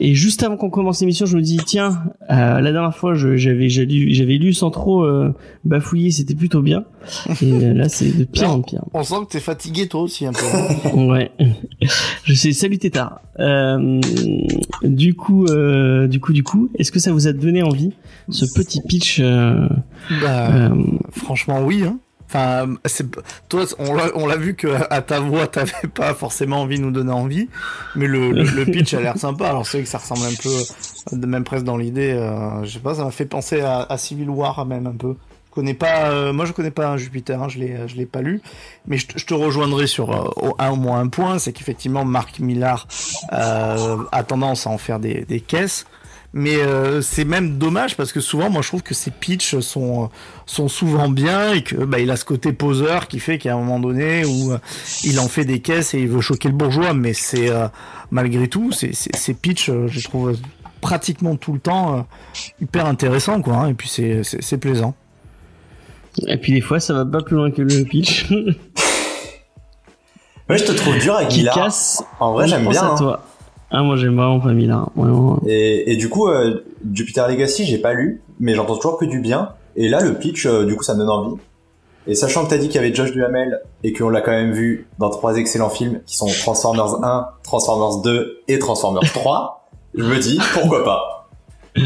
Et 0.00 0.14
juste 0.14 0.42
avant 0.42 0.56
qu'on 0.56 0.70
commence 0.70 1.00
l'émission, 1.00 1.26
je 1.26 1.36
me 1.36 1.42
dis 1.42 1.58
tiens, 1.64 2.02
euh, 2.30 2.60
la 2.60 2.72
dernière 2.72 2.96
fois 2.96 3.14
j'avais 3.14 3.68
j'avais 3.68 3.86
lu, 3.86 4.14
j'avais 4.14 4.36
lu 4.36 4.52
sans 4.52 4.70
trop 4.70 5.02
euh, 5.04 5.34
bafouiller, 5.64 6.10
c'était 6.10 6.34
plutôt 6.34 6.62
bien. 6.62 6.84
Et 7.42 7.52
euh, 7.52 7.74
là 7.74 7.88
c'est 7.88 8.16
de 8.16 8.24
pire 8.24 8.50
en 8.50 8.62
pire. 8.62 8.84
On 8.94 9.02
sent 9.02 9.16
que 9.26 9.32
t'es 9.32 9.40
fatigué 9.40 9.88
toi 9.88 10.02
aussi 10.02 10.26
un 10.26 10.32
peu. 10.32 10.46
Ouais. 10.98 11.30
Je 12.24 12.34
sais. 12.34 12.52
Salut 12.52 12.78
Tétard. 12.78 13.20
Euh, 13.40 14.00
du 14.82 15.14
coup, 15.14 15.46
euh, 15.46 16.06
du 16.08 16.20
coup, 16.20 16.32
du 16.32 16.42
coup, 16.42 16.68
est-ce 16.78 16.90
que 16.90 16.98
ça 16.98 17.12
vous 17.12 17.28
a 17.28 17.32
donné 17.32 17.62
envie 17.62 17.92
ce 18.30 18.44
petit 18.46 18.80
pitch 18.80 19.20
euh, 19.20 19.68
Bah, 20.22 20.70
Franchement, 21.12 21.62
oui. 21.64 21.84
Hein. 21.84 21.98
Enfin, 22.30 22.74
toi, 23.48 23.64
on 23.78 24.26
l'a, 24.26 24.36
vu 24.36 24.54
que 24.54 24.68
à 24.90 25.00
ta 25.00 25.18
voix, 25.18 25.46
t'avais 25.46 25.88
pas 25.94 26.12
forcément 26.12 26.60
envie 26.60 26.76
de 26.76 26.82
nous 26.82 26.90
donner 26.90 27.12
envie, 27.12 27.48
mais 27.96 28.06
le, 28.06 28.32
le, 28.32 28.42
le 28.42 28.64
pitch 28.66 28.92
a 28.92 29.00
l'air 29.00 29.16
sympa. 29.16 29.48
Alors 29.48 29.66
c'est 29.66 29.78
vrai 29.78 29.84
que 29.84 29.90
ça 29.90 29.96
ressemble 29.96 30.26
un 30.26 30.36
peu, 30.42 31.16
de 31.16 31.26
même 31.26 31.44
presque 31.44 31.64
dans 31.64 31.78
l'idée. 31.78 32.10
Euh, 32.12 32.62
je 32.64 32.72
sais 32.74 32.78
pas, 32.80 32.94
ça 32.96 33.04
m'a 33.04 33.10
fait 33.10 33.24
penser 33.24 33.62
à, 33.62 33.86
à 33.88 33.96
Civil 33.96 34.28
War 34.28 34.66
même 34.66 34.86
un 34.86 34.92
peu. 34.92 35.16
Je 35.48 35.54
connais 35.54 35.74
pas, 35.74 36.10
euh, 36.10 36.32
moi 36.34 36.44
je 36.44 36.52
connais 36.52 36.70
pas 36.70 36.96
Jupiter, 36.98 37.42
hein, 37.42 37.48
je 37.48 37.58
l'ai, 37.58 37.88
je 37.88 37.96
l'ai 37.96 38.06
pas 38.06 38.20
lu, 38.20 38.42
mais 38.86 38.98
je, 38.98 39.06
je 39.16 39.24
te 39.24 39.34
rejoindrai 39.34 39.86
sur 39.88 40.12
euh, 40.12 40.52
un, 40.58 40.70
au 40.70 40.76
moins 40.76 41.00
un 41.00 41.08
point, 41.08 41.38
c'est 41.38 41.52
qu'effectivement 41.52 42.04
Marc 42.04 42.38
Millar 42.38 42.86
euh, 43.32 43.96
a 44.12 44.22
tendance 44.22 44.66
à 44.66 44.70
en 44.70 44.78
faire 44.78 45.00
des, 45.00 45.24
des 45.24 45.40
caisses. 45.40 45.86
Mais 46.34 46.56
euh, 46.56 47.00
c'est 47.00 47.24
même 47.24 47.56
dommage 47.56 47.96
parce 47.96 48.12
que 48.12 48.20
souvent, 48.20 48.50
moi, 48.50 48.60
je 48.60 48.68
trouve 48.68 48.82
que 48.82 48.92
ces 48.94 49.10
pitchs 49.10 49.58
sont 49.60 50.10
sont 50.44 50.68
souvent 50.68 51.08
bien 51.08 51.54
et 51.54 51.62
que 51.62 51.76
bah, 51.76 52.00
il 52.00 52.10
a 52.10 52.16
ce 52.16 52.24
côté 52.26 52.52
poseur 52.52 53.08
qui 53.08 53.18
fait 53.18 53.38
qu'à 53.38 53.54
un 53.54 53.56
moment 53.56 53.80
donné 53.80 54.24
où 54.26 54.52
euh, 54.52 54.58
il 55.04 55.18
en 55.20 55.28
fait 55.28 55.44
des 55.46 55.60
caisses 55.60 55.94
et 55.94 56.00
il 56.00 56.08
veut 56.08 56.20
choquer 56.20 56.48
le 56.48 56.54
bourgeois, 56.54 56.92
mais 56.92 57.14
c'est 57.14 57.48
euh, 57.50 57.66
malgré 58.10 58.46
tout, 58.46 58.72
c'est 58.72 58.94
c'est- 58.94 59.14
ces 59.16 59.32
pitchs, 59.32 59.70
euh, 59.70 59.86
je 59.88 60.00
trouve 60.04 60.36
pratiquement 60.82 61.34
tout 61.36 61.54
le 61.54 61.60
temps 61.60 61.96
euh, 61.98 62.02
hyper 62.60 62.84
intéressant 62.86 63.40
quoi. 63.40 63.54
hein, 63.54 63.68
et 63.70 63.74
puis 63.74 63.88
c'est 63.88 64.20
c'est 64.22 64.58
plaisant. 64.58 64.94
Et 66.26 66.36
puis 66.36 66.52
des 66.52 66.60
fois, 66.60 66.78
ça 66.78 66.92
va 66.92 67.06
pas 67.06 67.22
plus 67.22 67.36
loin 67.36 67.50
que 67.50 67.62
le 67.62 67.84
pitch 67.84 68.26
Ouais, 70.50 70.56
je 70.58 70.64
te 70.64 70.72
trouve 70.72 70.98
dur 70.98 71.14
avec 71.16 71.28
qui 71.28 71.38
Millard. 71.40 71.54
casse. 71.56 72.02
En 72.20 72.32
vrai, 72.32 72.44
On 72.44 72.48
j'aime 72.48 72.68
bien. 72.68 72.82
à 72.82 72.92
hein. 72.92 72.96
toi. 72.96 73.24
Ah 73.70 73.82
moi 73.82 73.96
j'aime 73.96 74.16
vraiment 74.16 74.40
pas. 74.40 74.52
Vraiment. 74.96 75.40
Et, 75.46 75.92
et 75.92 75.96
du 75.96 76.08
coup, 76.08 76.28
euh, 76.28 76.64
Jupiter 76.92 77.28
Legacy, 77.28 77.64
j'ai 77.66 77.78
pas 77.78 77.92
lu, 77.92 78.22
mais 78.40 78.54
j'entends 78.54 78.76
toujours 78.76 78.98
que 78.98 79.04
du 79.04 79.20
bien. 79.20 79.50
Et 79.76 79.88
là, 79.88 80.00
le 80.00 80.14
pitch, 80.14 80.46
euh, 80.46 80.64
du 80.64 80.74
coup, 80.74 80.82
ça 80.82 80.94
me 80.94 81.00
donne 81.00 81.10
envie. 81.10 81.36
Et 82.06 82.14
sachant 82.14 82.44
que 82.44 82.50
t'as 82.50 82.56
dit 82.56 82.68
qu'il 82.68 82.76
y 82.76 82.84
avait 82.84 82.94
Josh 82.94 83.12
Duhamel 83.12 83.60
et 83.84 83.92
qu'on 83.92 84.08
l'a 84.08 84.22
quand 84.22 84.30
même 84.30 84.52
vu 84.52 84.88
dans 84.98 85.10
trois 85.10 85.36
excellents 85.36 85.68
films 85.68 86.00
qui 86.06 86.16
sont 86.16 86.26
Transformers 86.26 87.04
1, 87.04 87.28
Transformers 87.42 88.00
2 88.02 88.40
et 88.48 88.58
Transformers 88.58 89.12
3, 89.12 89.68
je 89.94 90.04
me 90.04 90.18
dis 90.18 90.38
pourquoi 90.54 90.84
pas? 90.84 91.28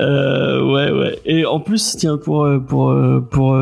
Euh, 0.00 0.62
ouais, 0.72 0.90
ouais. 0.90 1.18
Et 1.26 1.44
en 1.44 1.60
plus, 1.60 1.94
tiens, 1.98 2.16
pour 2.16 2.48
pour 2.66 2.94
pour 3.30 3.54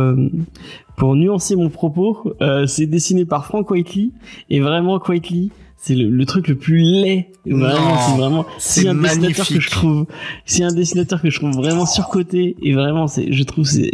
pour 0.97 1.17
nuancer 1.17 1.57
mon 1.57 1.69
propos, 1.71 2.35
euh, 2.41 2.67
c'est 2.67 2.87
dessiné 2.87 3.25
par 3.25 3.47
Frank 3.47 3.71
Whiteley 3.71 4.11
et 4.51 4.61
vraiment 4.61 5.01
Whiteley, 5.01 5.49
c'est 5.87 5.95
le, 5.95 6.09
le 6.09 6.24
truc 6.24 6.49
le 6.49 6.55
plus 6.55 6.78
laid. 6.78 7.26
Vraiment, 7.45 7.99
c'est 7.99 8.16
vraiment. 8.16 8.47
c'est 8.59 8.89
un 8.89 8.95
dessinateur 8.95 9.47
que 9.47 9.61
je 9.61 9.70
trouve. 9.70 10.07
C'est 10.47 10.62
un 10.64 10.72
dessinateur 10.72 11.20
que 11.20 11.28
je 11.28 11.39
trouve 11.39 11.53
vraiment 11.53 11.85
surcoté 11.85 12.57
et 12.62 12.72
vraiment, 12.72 13.07
c'est. 13.07 13.30
Je 13.30 13.43
trouve 13.45 13.66
c'est 13.66 13.91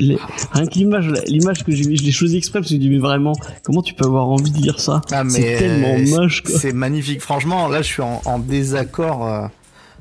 rien 0.53 0.66
que 0.66 0.74
l'image, 0.74 1.12
l'image 1.26 1.64
que 1.64 1.72
j'ai 1.72 1.84
mis, 1.84 1.97
je 1.97 2.05
l'ai 2.05 2.12
choisi 2.12 2.36
exprès 2.36 2.61
parce 2.61 2.68
que 2.70 2.76
je 2.76 2.80
me 2.80 2.84
dis 2.84 2.91
mais 2.91 2.99
vraiment, 2.99 3.32
comment 3.64 3.82
tu 3.82 3.95
peux 3.95 4.05
avoir 4.05 4.28
envie 4.28 4.53
de 4.53 4.59
lire 4.59 4.78
ça? 4.78 5.01
Ah, 5.11 5.24
mais 5.24 5.30
C'est 5.30 5.57
tellement 5.59 5.99
moche. 6.20 6.43
Quoi. 6.43 6.57
C'est 6.59 6.72
magnifique. 6.72 7.20
Franchement, 7.20 7.66
là, 7.66 7.82
je 7.82 7.88
suis 7.88 8.03
en, 8.03 8.22
en 8.24 8.38
désaccord, 8.38 9.26
euh, 9.26 9.47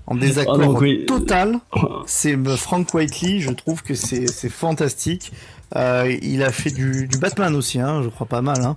en 0.05 0.13
désaccord 0.15 0.57
Oh, 0.59 0.63
donc, 0.65 0.81
oui. 0.81 1.05
total. 1.07 1.55
C'est 2.05 2.35
euh, 2.35 2.55
Frank 2.55 2.93
Whiteley. 2.93 3.39
Je 3.39 3.49
trouve 3.51 3.81
que 3.81 3.95
c'est 3.95 4.27
c'est 4.27 4.49
fantastique. 4.49 5.31
Euh, 5.75 6.17
il 6.23 6.41
a 6.41 6.51
fait 6.51 6.71
du, 6.71 7.07
du 7.07 7.17
Batman 7.19 7.55
aussi, 7.55 7.79
hein, 7.79 8.01
je 8.03 8.09
crois 8.09 8.25
pas 8.25 8.41
mal. 8.41 8.59
Hein. 8.65 8.75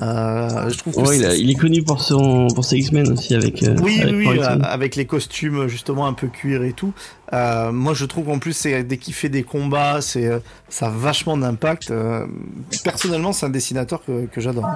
Euh, 0.00 0.70
je 0.70 0.78
trouve 0.78 0.94
que 0.94 1.00
Ouais, 1.00 1.16
il, 1.16 1.20
c'est- 1.20 1.26
a- 1.26 1.34
il 1.34 1.50
est 1.50 1.54
connu 1.54 1.82
pour 1.82 2.00
son 2.00 2.48
pour 2.54 2.64
ses 2.64 2.78
X-Men 2.78 3.12
aussi 3.12 3.34
avec. 3.34 3.62
euh, 3.62 3.76
oui, 3.82 4.00
avec 4.00 4.14
oui, 4.14 4.18
oui, 4.20 4.24
Morrison. 4.38 4.60
avec 4.62 4.96
les 4.96 5.04
costumes 5.04 5.66
justement 5.68 6.06
un 6.06 6.14
peu 6.14 6.28
cuir 6.28 6.62
et 6.64 6.72
tout. 6.72 6.92
Moi, 7.32 7.92
je 7.94 8.04
trouve 8.06 8.24
qu'en 8.24 8.38
plus, 8.38 8.54
c'est 8.54 8.82
dès 8.84 8.96
qu'il 8.96 9.12
fait 9.14 9.28
des 9.28 9.42
combats, 9.42 10.00
c'est 10.00 10.30
ça 10.70 10.86
a 10.86 10.90
vachement 10.90 11.36
d'impact. 11.36 11.92
Personnellement, 12.84 13.32
c'est 13.32 13.44
un 13.46 13.50
dessinateur 13.50 14.02
que, 14.04 14.24
que 14.26 14.40
j'adore. 14.40 14.66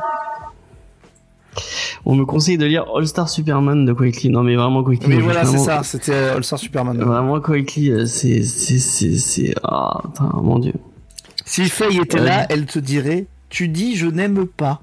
On 2.05 2.15
me 2.17 2.25
conseille 2.27 2.59
de 2.59 2.67
lire 2.67 2.85
All 2.95 3.07
Star 3.07 3.29
Superman 3.29 3.87
de 3.87 3.93
Quickly. 3.93 4.29
Non 4.29 4.43
mais 4.43 4.57
vraiment 4.57 4.83
Quickly. 4.85 5.15
Moi, 5.15 5.23
voilà, 5.23 5.45
c'est 5.47 5.59
ça. 5.59 5.83
C'était 5.83 6.12
All 6.15 6.45
Star 6.45 6.59
Superman. 6.59 6.99
Vraiment 6.99 7.41
Quickly, 7.41 8.07
c'est 8.07 8.43
c'est 8.43 8.79
c'est 8.81 9.55
ah 9.62 10.01
putain, 10.05 10.31
mon 10.43 10.59
dieu. 10.59 10.75
Si 11.55 11.69
Faye 11.69 12.01
était 12.01 12.19
Ouais. 12.19 12.27
là, 12.27 12.47
elle 12.49 12.67
te 12.67 12.81
dirait 12.81 13.27
Tu 13.49 13.69
dis 13.69 13.95
je 13.95 14.09
n'aime 14.09 14.45
pas. 14.45 14.83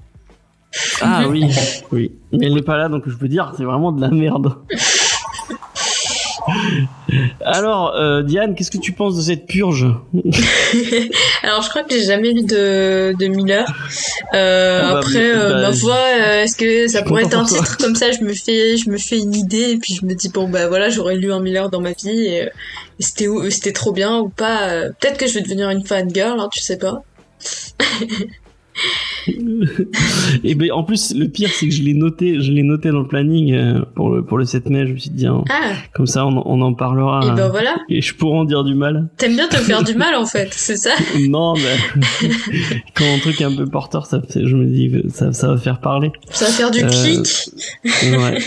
Ah 1.02 1.24
oui, 1.28 1.44
oui. 1.90 2.12
Mais 2.32 2.46
elle 2.46 2.54
n'est 2.54 2.62
pas 2.62 2.78
là, 2.78 2.88
donc 2.88 3.02
je 3.06 3.14
peux 3.14 3.28
dire, 3.28 3.52
c'est 3.58 3.64
vraiment 3.64 3.92
de 3.92 4.00
la 4.00 4.08
merde. 4.08 4.56
Alors, 7.44 7.94
euh, 7.96 8.22
Diane, 8.22 8.54
qu'est-ce 8.54 8.70
que 8.70 8.78
tu 8.78 8.92
penses 8.92 9.16
de 9.16 9.22
cette 9.22 9.46
purge 9.46 9.86
Alors, 11.42 11.62
je 11.62 11.68
crois 11.68 11.82
que 11.82 11.94
j'ai 11.94 12.04
jamais 12.04 12.32
lu 12.32 12.42
de, 12.44 13.14
de 13.18 13.26
Miller. 13.26 13.66
Euh, 14.34 14.80
Ah 14.82 14.92
bah, 14.92 14.98
après, 14.98 15.30
euh, 15.34 15.48
bah, 15.50 15.60
ma 15.68 15.72
foi, 15.72 15.96
euh, 15.96 16.42
est-ce 16.42 16.56
que 16.56 16.88
ça 16.88 17.02
pourrait 17.02 17.24
être 17.24 17.36
un 17.38 17.44
titre 17.44 17.76
comme 17.78 17.94
ça? 17.94 18.10
Je 18.12 18.20
me 18.22 18.32
fais, 18.32 18.76
je 18.76 18.88
me 18.90 18.96
fais 18.98 19.18
une 19.18 19.34
idée 19.34 19.70
et 19.72 19.76
puis 19.78 19.94
je 19.94 20.06
me 20.06 20.14
dis 20.14 20.28
bon 20.28 20.48
bah 20.48 20.68
voilà, 20.68 20.88
j'aurais 20.90 21.16
lu 21.16 21.32
un 21.32 21.40
Miller 21.40 21.68
dans 21.70 21.80
ma 21.80 21.92
vie 21.92 22.08
et, 22.26 22.42
et 22.44 22.48
c'était 23.02 23.26
c'était 23.50 23.72
trop 23.72 23.92
bien 23.92 24.18
ou 24.18 24.28
pas? 24.28 24.68
euh, 24.68 24.90
Peut-être 25.00 25.18
que 25.18 25.26
je 25.26 25.34
vais 25.34 25.42
devenir 25.42 25.68
une 25.70 25.84
fan 25.84 26.08
girl, 26.12 26.38
hein, 26.40 26.48
tu 26.52 26.60
sais 26.60 26.78
pas. 26.78 27.02
Et 30.44 30.54
ben, 30.54 30.72
en 30.72 30.82
plus, 30.82 31.14
le 31.14 31.28
pire, 31.28 31.50
c'est 31.50 31.68
que 31.68 31.74
je 31.74 31.82
l'ai 31.82 31.94
noté, 31.94 32.40
je 32.40 32.50
l'ai 32.50 32.62
noté 32.62 32.90
dans 32.90 33.00
le 33.00 33.06
planning 33.06 33.52
euh, 33.54 33.80
pour 33.94 34.10
le 34.10 34.24
pour 34.24 34.38
le 34.38 34.44
7 34.44 34.68
mai. 34.70 34.86
Je 34.86 34.92
me 34.94 34.98
suis 34.98 35.10
dit, 35.10 35.26
hein, 35.26 35.44
Ah, 35.50 35.72
comme 35.94 36.06
ça, 36.06 36.26
on, 36.26 36.42
on 36.44 36.60
en 36.62 36.74
parlera. 36.74 37.20
et 37.26 37.30
ben 37.36 37.48
voilà. 37.48 37.76
et 37.88 38.00
je 38.00 38.14
pourrais 38.14 38.38
en 38.38 38.44
dire 38.44 38.64
du 38.64 38.74
mal. 38.74 39.08
T'aimes 39.18 39.36
bien 39.36 39.48
te 39.48 39.56
faire 39.56 39.82
du 39.84 39.94
mal 39.94 40.14
en 40.14 40.26
fait, 40.26 40.48
c'est 40.52 40.76
ça 40.76 40.90
Non, 41.28 41.54
mais 41.54 42.08
quand 42.94 43.04
un 43.04 43.18
truc 43.18 43.40
est 43.40 43.44
un 43.44 43.54
peu 43.54 43.66
porteur, 43.66 44.06
ça, 44.06 44.20
je 44.34 44.56
me 44.56 44.66
dis 44.66 44.90
ça, 45.10 45.32
ça 45.32 45.48
va 45.48 45.56
faire 45.58 45.80
parler. 45.80 46.10
Ça 46.30 46.46
va 46.46 46.50
faire 46.50 46.70
du 46.70 46.82
Euh, 46.82 46.88
clic. 46.88 47.28
Ouais. 48.18 48.38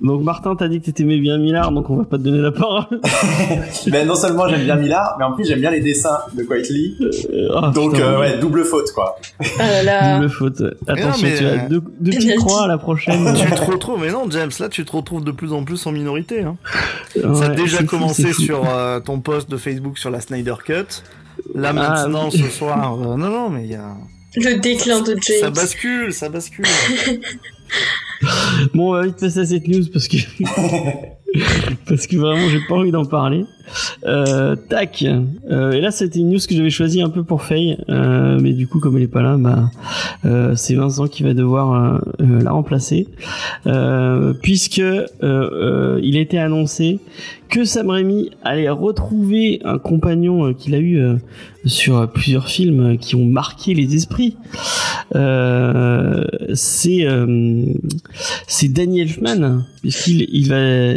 Donc 0.00 0.22
Martin, 0.22 0.56
t'as 0.56 0.68
dit 0.68 0.80
que 0.80 0.90
t'aimais 0.90 1.18
bien 1.18 1.36
Millard, 1.36 1.70
donc 1.72 1.90
on 1.90 1.96
va 1.96 2.04
pas 2.04 2.16
te 2.16 2.22
donner 2.22 2.38
la 2.40 2.50
parole. 2.50 2.86
Ben, 3.88 4.06
non 4.06 4.14
seulement 4.14 4.48
j'aime 4.48 4.62
bien 4.64 4.76
Millard, 4.76 5.16
mais 5.18 5.24
en 5.24 5.32
plus 5.32 5.44
j'aime 5.46 5.60
bien 5.60 5.70
les 5.70 5.80
dessins 5.80 6.18
de 6.34 6.42
Quietly. 6.44 6.96
Euh, 7.00 7.48
ah, 7.54 7.70
Donc 7.74 7.92
putain, 7.92 8.04
euh, 8.06 8.20
ouais, 8.20 8.38
double 8.38 8.64
faute 8.64 8.90
quoi. 8.94 9.18
Ah 9.58 9.70
là 9.70 9.82
là. 9.82 10.16
Double 10.16 10.30
faute. 10.30 10.62
Attention, 10.88 11.26
mais, 11.28 11.36
tu 11.36 11.44
as 11.44 11.48
euh, 11.48 11.68
deux, 11.68 11.80
deux 12.00 12.10
petites 12.10 12.20
Penalty. 12.22 12.44
croix 12.44 12.64
à 12.64 12.68
la 12.68 12.78
prochaine. 12.78 13.34
tu 13.36 13.50
te 13.50 13.70
retrouves, 13.70 14.00
mais 14.00 14.10
non, 14.10 14.30
James, 14.30 14.50
là, 14.60 14.68
tu 14.70 14.84
te 14.84 14.92
retrouves 14.96 15.24
de 15.24 15.32
plus 15.32 15.52
en 15.52 15.62
plus 15.64 15.86
en 15.86 15.92
minorité. 15.92 16.42
Hein. 16.42 16.56
ça 17.14 17.44
a 17.46 17.48
déjà 17.50 17.82
commencé 17.82 18.32
fou. 18.32 18.42
sur 18.42 18.62
euh, 18.66 19.00
ton 19.00 19.20
post 19.20 19.50
de 19.50 19.58
Facebook 19.58 19.98
sur 19.98 20.10
la 20.10 20.20
Snyder 20.20 20.54
Cut. 20.64 21.02
Là, 21.54 21.68
Ah, 21.70 21.72
maintenant, 21.74 22.30
ce 22.30 22.44
soir, 22.44 22.94
euh, 22.98 23.16
non, 23.16 23.28
non, 23.30 23.50
mais 23.50 23.64
il 23.64 23.72
y 23.72 23.74
a... 23.74 23.94
Le 24.36 24.58
déclin 24.60 25.00
de 25.00 25.16
ça 25.20 25.32
James. 25.42 25.52
bascule, 25.52 26.12
ça 26.12 26.28
bascule. 26.28 26.64
Bon, 28.74 28.90
on 28.90 28.92
va 28.92 29.06
vite 29.06 29.18
passer 29.18 29.40
à 29.40 29.46
cette 29.46 29.66
news 29.66 29.84
parce 29.92 30.08
que 30.08 30.18
parce 31.88 32.06
que 32.06 32.16
vraiment 32.16 32.48
j'ai 32.48 32.60
pas 32.68 32.74
envie 32.74 32.90
d'en 32.90 33.04
parler. 33.04 33.44
Euh, 34.04 34.56
tac. 34.68 35.04
Euh, 35.04 35.72
et 35.72 35.80
là 35.80 35.90
c'était 35.90 36.18
une 36.18 36.30
news 36.30 36.38
que 36.38 36.54
j'avais 36.54 36.70
choisie 36.70 37.02
un 37.02 37.08
peu 37.08 37.22
pour 37.22 37.42
Faye, 37.42 37.78
euh, 37.88 38.38
mais 38.40 38.52
du 38.52 38.66
coup 38.66 38.80
comme 38.80 38.96
elle 38.96 39.04
est 39.04 39.08
pas 39.08 39.22
là, 39.22 39.36
bah 39.36 39.70
c'est 40.54 40.74
Vincent 40.74 41.06
qui 41.06 41.22
va 41.22 41.34
devoir 41.34 42.00
la 42.18 42.50
remplacer, 42.50 43.08
puisque 44.42 44.82
il 45.22 46.16
a 46.16 46.20
été 46.20 46.38
annoncé 46.38 46.98
que 47.48 47.64
Sam 47.64 47.90
Raimi 47.90 48.30
allait 48.44 48.70
retrouver 48.70 49.60
un 49.64 49.78
compagnon 49.78 50.52
qu'il 50.54 50.74
a 50.74 50.78
eu 50.78 51.00
sur 51.64 52.10
plusieurs 52.10 52.48
films 52.48 52.98
qui 52.98 53.16
ont 53.16 53.24
marqué 53.24 53.74
les 53.74 53.94
esprits. 53.94 54.36
Euh, 55.14 56.24
c'est 56.54 57.04
euh, 57.04 57.64
c'est 58.46 58.68
Danny 58.68 59.00
Elfman 59.00 59.64
puisqu'il 59.80 60.28
il 60.32 60.48
va 60.48 60.94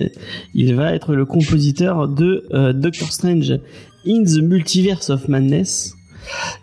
il 0.53 0.76
va 0.76 0.93
être 0.93 1.16
le 1.16 1.26
compositeur 1.26 2.07
de 2.07 2.45
euh, 2.53 2.74
Doctor 2.74 3.11
Strange 3.11 3.59
in 4.05 4.24
the 4.24 4.41
Multiverse 4.41 5.09
of 5.09 5.28
Madness. 5.28 5.95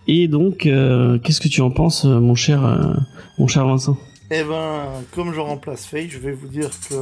Et 0.07 0.27
donc, 0.27 0.65
euh, 0.65 1.19
qu'est-ce 1.19 1.41
que 1.41 1.49
tu 1.49 1.61
en 1.61 1.71
penses, 1.71 2.05
mon 2.05 2.35
cher 2.35 3.05
mon 3.39 3.47
cher 3.47 3.67
Vincent? 3.67 3.97
Eh 4.31 4.45
ben, 4.45 4.85
comme 5.13 5.35
je 5.35 5.41
remplace 5.41 5.87
Faye, 5.87 6.09
je 6.09 6.19
vais 6.19 6.33
vous 6.33 6.47
dire 6.47 6.71
que 6.89 6.95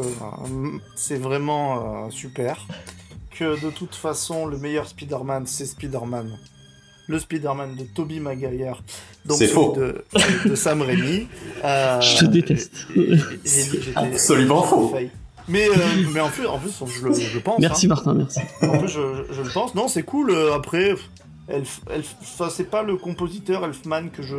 c'est 0.97 1.19
vraiment 1.19 2.11
super. 2.11 2.67
Que 3.31 3.63
de 3.63 3.71
toute 3.71 3.95
façon, 3.95 4.47
le 4.47 4.57
meilleur 4.59 4.89
Spider-Man, 4.89 5.45
c'est 5.47 5.67
Spider-Man. 5.67 6.39
Le 7.09 7.19
Spider-Man 7.19 7.75
de 7.77 7.85
Tobey 7.85 8.21
Maguire. 8.21 8.83
Donc 9.25 9.39
C'est 9.39 9.47
celui 9.47 9.55
faux. 9.55 9.73
De, 9.77 10.05
de 10.49 10.55
Sam 10.55 10.83
Raimi. 10.83 11.27
Euh, 11.65 12.01
Je 12.01 12.19
te 12.19 12.25
déteste. 12.27 12.87
Absolument 13.97 14.63
faux. 14.63 14.95
Mais, 15.49 15.67
euh, 15.69 15.73
mais 16.13 16.21
en 16.21 16.29
plus, 16.29 16.47
en 16.47 16.59
plus 16.59 16.71
je, 16.87 17.07
le, 17.07 17.15
je 17.15 17.39
pense. 17.39 17.59
Merci 17.59 17.87
hein. 17.87 17.89
Martin, 17.89 18.15
merci. 18.15 18.41
En 18.63 18.79
plus, 18.79 18.89
je, 18.89 19.25
je 19.33 19.43
le 19.43 19.49
pense. 19.49 19.75
Non, 19.75 19.89
c'est 19.89 20.03
cool. 20.03 20.31
euh, 20.31 20.55
après, 20.55 20.95
Elf, 21.49 21.81
Elf, 21.91 22.15
c'est 22.51 22.71
pas 22.71 22.83
le 22.83 22.97
compositeur 22.97 23.65
Elfman 23.65 24.11
que 24.11 24.23
je, 24.23 24.37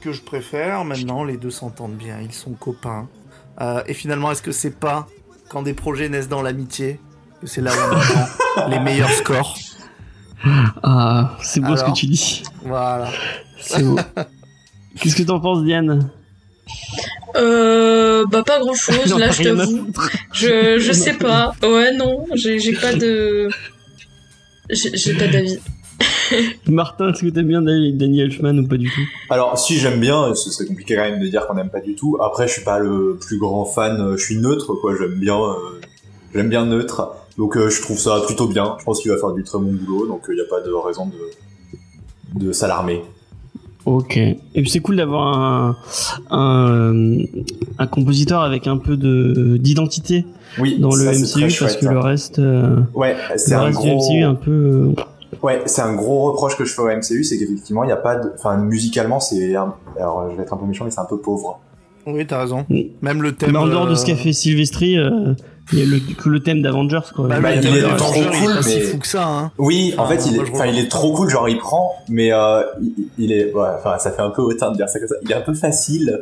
que 0.00 0.12
je 0.12 0.22
préfère. 0.22 0.84
Maintenant, 0.84 1.24
les 1.24 1.36
deux 1.36 1.50
s'entendent 1.50 1.96
bien. 1.96 2.18
Ils 2.22 2.32
sont 2.32 2.52
copains. 2.52 3.06
Euh, 3.60 3.82
et 3.86 3.92
finalement, 3.94 4.32
est-ce 4.32 4.42
que 4.42 4.52
c'est 4.52 4.74
pas 4.78 5.06
quand 5.50 5.62
des 5.62 5.74
projets 5.74 6.08
naissent 6.08 6.28
dans 6.28 6.42
l'amitié 6.42 6.98
que 7.42 7.46
c'est 7.46 7.60
là 7.60 7.72
où 7.72 7.92
on 7.92 7.96
attend 8.62 8.68
les 8.70 8.80
meilleurs 8.80 9.10
scores? 9.10 9.54
Ah, 10.82 11.36
c'est 11.42 11.60
beau 11.60 11.76
ce 11.76 11.84
que 11.84 11.92
tu 11.92 12.06
dis. 12.06 12.42
Voilà. 12.64 13.08
C'est 13.60 13.82
beau. 13.82 13.96
Qu'est-ce 15.00 15.16
que 15.16 15.22
t'en 15.22 15.40
penses, 15.40 15.64
Diane? 15.64 16.10
Euh, 17.36 18.24
bah 18.30 18.42
pas 18.44 18.60
grand 18.60 18.74
chose, 18.74 19.12
là 19.18 19.30
je 19.30 19.42
t'avoue. 19.42 19.86
Je, 20.32 20.78
je 20.78 20.92
sais 21.04 21.14
pas. 21.14 21.52
Ouais, 21.62 21.92
non, 21.96 22.26
j'ai 22.34 22.58
j'ai 22.60 22.72
pas 22.72 22.94
de. 22.94 23.48
J'ai 24.70 24.96
j'ai 24.96 25.14
pas 25.14 25.26
d'avis. 25.26 25.58
Martin, 26.66 27.10
est-ce 27.10 27.20
que 27.20 27.30
t'aimes 27.30 27.48
bien 27.48 27.62
Danny 27.62 27.92
Danny 27.92 28.20
Elfman 28.20 28.58
ou 28.58 28.66
pas 28.66 28.76
du 28.76 28.88
tout? 28.90 29.02
Alors 29.30 29.58
si 29.58 29.78
j'aime 29.78 30.00
bien, 30.00 30.34
ce 30.34 30.50
serait 30.50 30.66
compliqué 30.66 30.94
quand 30.94 31.02
même 31.02 31.20
de 31.20 31.26
dire 31.28 31.46
qu'on 31.46 31.54
n'aime 31.54 31.70
pas 31.70 31.80
du 31.80 31.94
tout. 31.94 32.16
Après 32.20 32.48
je 32.48 32.52
suis 32.54 32.64
pas 32.64 32.78
le 32.78 33.18
plus 33.20 33.38
grand 33.38 33.64
fan, 33.64 34.00
euh, 34.00 34.16
je 34.16 34.24
suis 34.24 34.36
neutre 34.36 34.74
quoi, 34.74 34.94
j'aime 34.98 35.18
bien 35.18 35.38
euh, 35.38 35.80
j'aime 36.34 36.48
bien 36.48 36.64
neutre. 36.66 37.10
Donc 37.38 37.56
euh, 37.56 37.68
je 37.70 37.82
trouve 37.82 37.98
ça 37.98 38.20
plutôt 38.26 38.46
bien. 38.46 38.76
Je 38.78 38.84
pense 38.84 39.00
qu'il 39.00 39.10
va 39.10 39.16
faire 39.18 39.32
du 39.32 39.42
très 39.44 39.58
bon 39.58 39.72
boulot, 39.72 40.06
donc 40.06 40.22
il 40.28 40.34
n'y 40.34 40.40
a 40.40 40.44
pas 40.48 40.60
de 40.60 40.72
raison 40.72 41.06
de 41.06 42.44
de 42.44 42.52
s'alarmer. 42.52 43.02
Ok. 43.86 44.16
Et 44.16 44.38
puis 44.54 44.70
c'est 44.70 44.80
cool 44.80 44.96
d'avoir 44.96 45.38
un, 45.38 45.76
un, 46.30 47.18
un 47.78 47.86
compositeur 47.86 48.40
avec 48.40 48.66
un 48.66 48.78
peu 48.78 48.96
de 48.96 49.56
d'identité 49.58 50.24
Oui, 50.58 50.78
dans 50.78 50.94
le 50.94 51.04
ça, 51.04 51.10
MCU 51.12 51.40
parce 51.42 51.52
chouette, 51.52 51.78
que 51.80 51.86
hein. 51.86 51.92
le 51.92 51.98
reste, 51.98 52.38
euh, 52.38 52.76
Ouais, 52.94 53.14
c'est 53.36 53.50
le 53.54 53.56
un 53.60 53.64
reste 53.64 53.82
du 53.82 53.88
gros 53.88 53.96
MCU 54.10 54.20
est 54.20 54.22
un 54.22 54.34
peu. 54.34 54.50
euh, 54.50 54.94
Ouais, 55.42 55.62
c'est 55.66 55.82
un 55.82 55.94
gros 55.94 56.30
reproche 56.32 56.56
que 56.56 56.64
je 56.64 56.72
fais 56.72 56.80
au 56.80 56.86
MCU, 56.86 57.24
c'est 57.24 57.36
qu'effectivement, 57.38 57.84
il 57.84 57.88
n'y 57.88 57.92
a 57.92 57.96
pas 57.96 58.16
de... 58.16 58.30
Enfin, 58.38 58.56
musicalement, 58.56 59.20
c'est... 59.20 59.54
Alors, 59.54 60.30
je 60.30 60.36
vais 60.36 60.42
être 60.44 60.54
un 60.54 60.56
peu 60.56 60.64
méchant, 60.64 60.84
mais 60.86 60.90
c'est 60.90 61.00
un 61.00 61.04
peu 61.04 61.18
pauvre. 61.18 61.60
Oui, 62.06 62.26
t'as 62.26 62.40
raison. 62.40 62.64
Mm. 62.70 62.80
Même 63.02 63.20
le 63.20 63.32
thème. 63.32 63.52
Mais 63.52 63.58
en 63.58 63.66
dehors 63.66 63.86
de 63.86 63.92
euh, 63.92 63.96
ce 63.96 64.06
qu'a 64.06 64.16
fait 64.16 64.32
Sylvestri, 64.32 64.96
euh, 64.96 65.10
il 65.12 65.28
y 65.28 65.30
a 65.30 65.34
le, 65.72 65.98
que 66.14 66.28
le 66.28 66.40
thème 66.42 66.60
d'Avengers 66.62 67.00
quoi. 67.14 67.26
Bah, 67.26 67.40
Bah, 67.40 67.54
il 67.54 67.66
est 67.66 67.96
trop 67.96 68.12
il 68.14 68.22
est 68.22 68.26
cool, 68.40 68.62
si 68.62 68.76
mais- 68.76 68.80
fou 68.82 68.98
que 68.98 69.06
ça, 69.06 69.26
hein. 69.26 69.50
Oui, 69.58 69.94
en 69.98 70.06
fait, 70.06 70.26
il 70.26 70.36
est, 70.36 70.40
enfin, 70.52 70.66
il 70.66 70.88
trop 70.88 71.12
cool, 71.14 71.30
genre 71.30 71.48
il 71.48 71.58
prend, 71.58 71.92
mais 72.08 72.32
euh, 72.32 72.62
il, 72.82 73.08
il 73.18 73.32
est, 73.32 73.52
ouais, 73.52 73.68
enfin, 73.78 73.98
ça 73.98 74.10
fait 74.12 74.22
un 74.22 74.30
peu 74.30 74.42
hautain 74.42 74.70
de 74.72 74.76
dire 74.76 74.88
ça 74.88 74.98
comme 74.98 75.08
ça. 75.08 75.14
Il 75.22 75.30
est 75.32 75.34
un 75.34 75.40
peu 75.40 75.54
facile. 75.54 76.20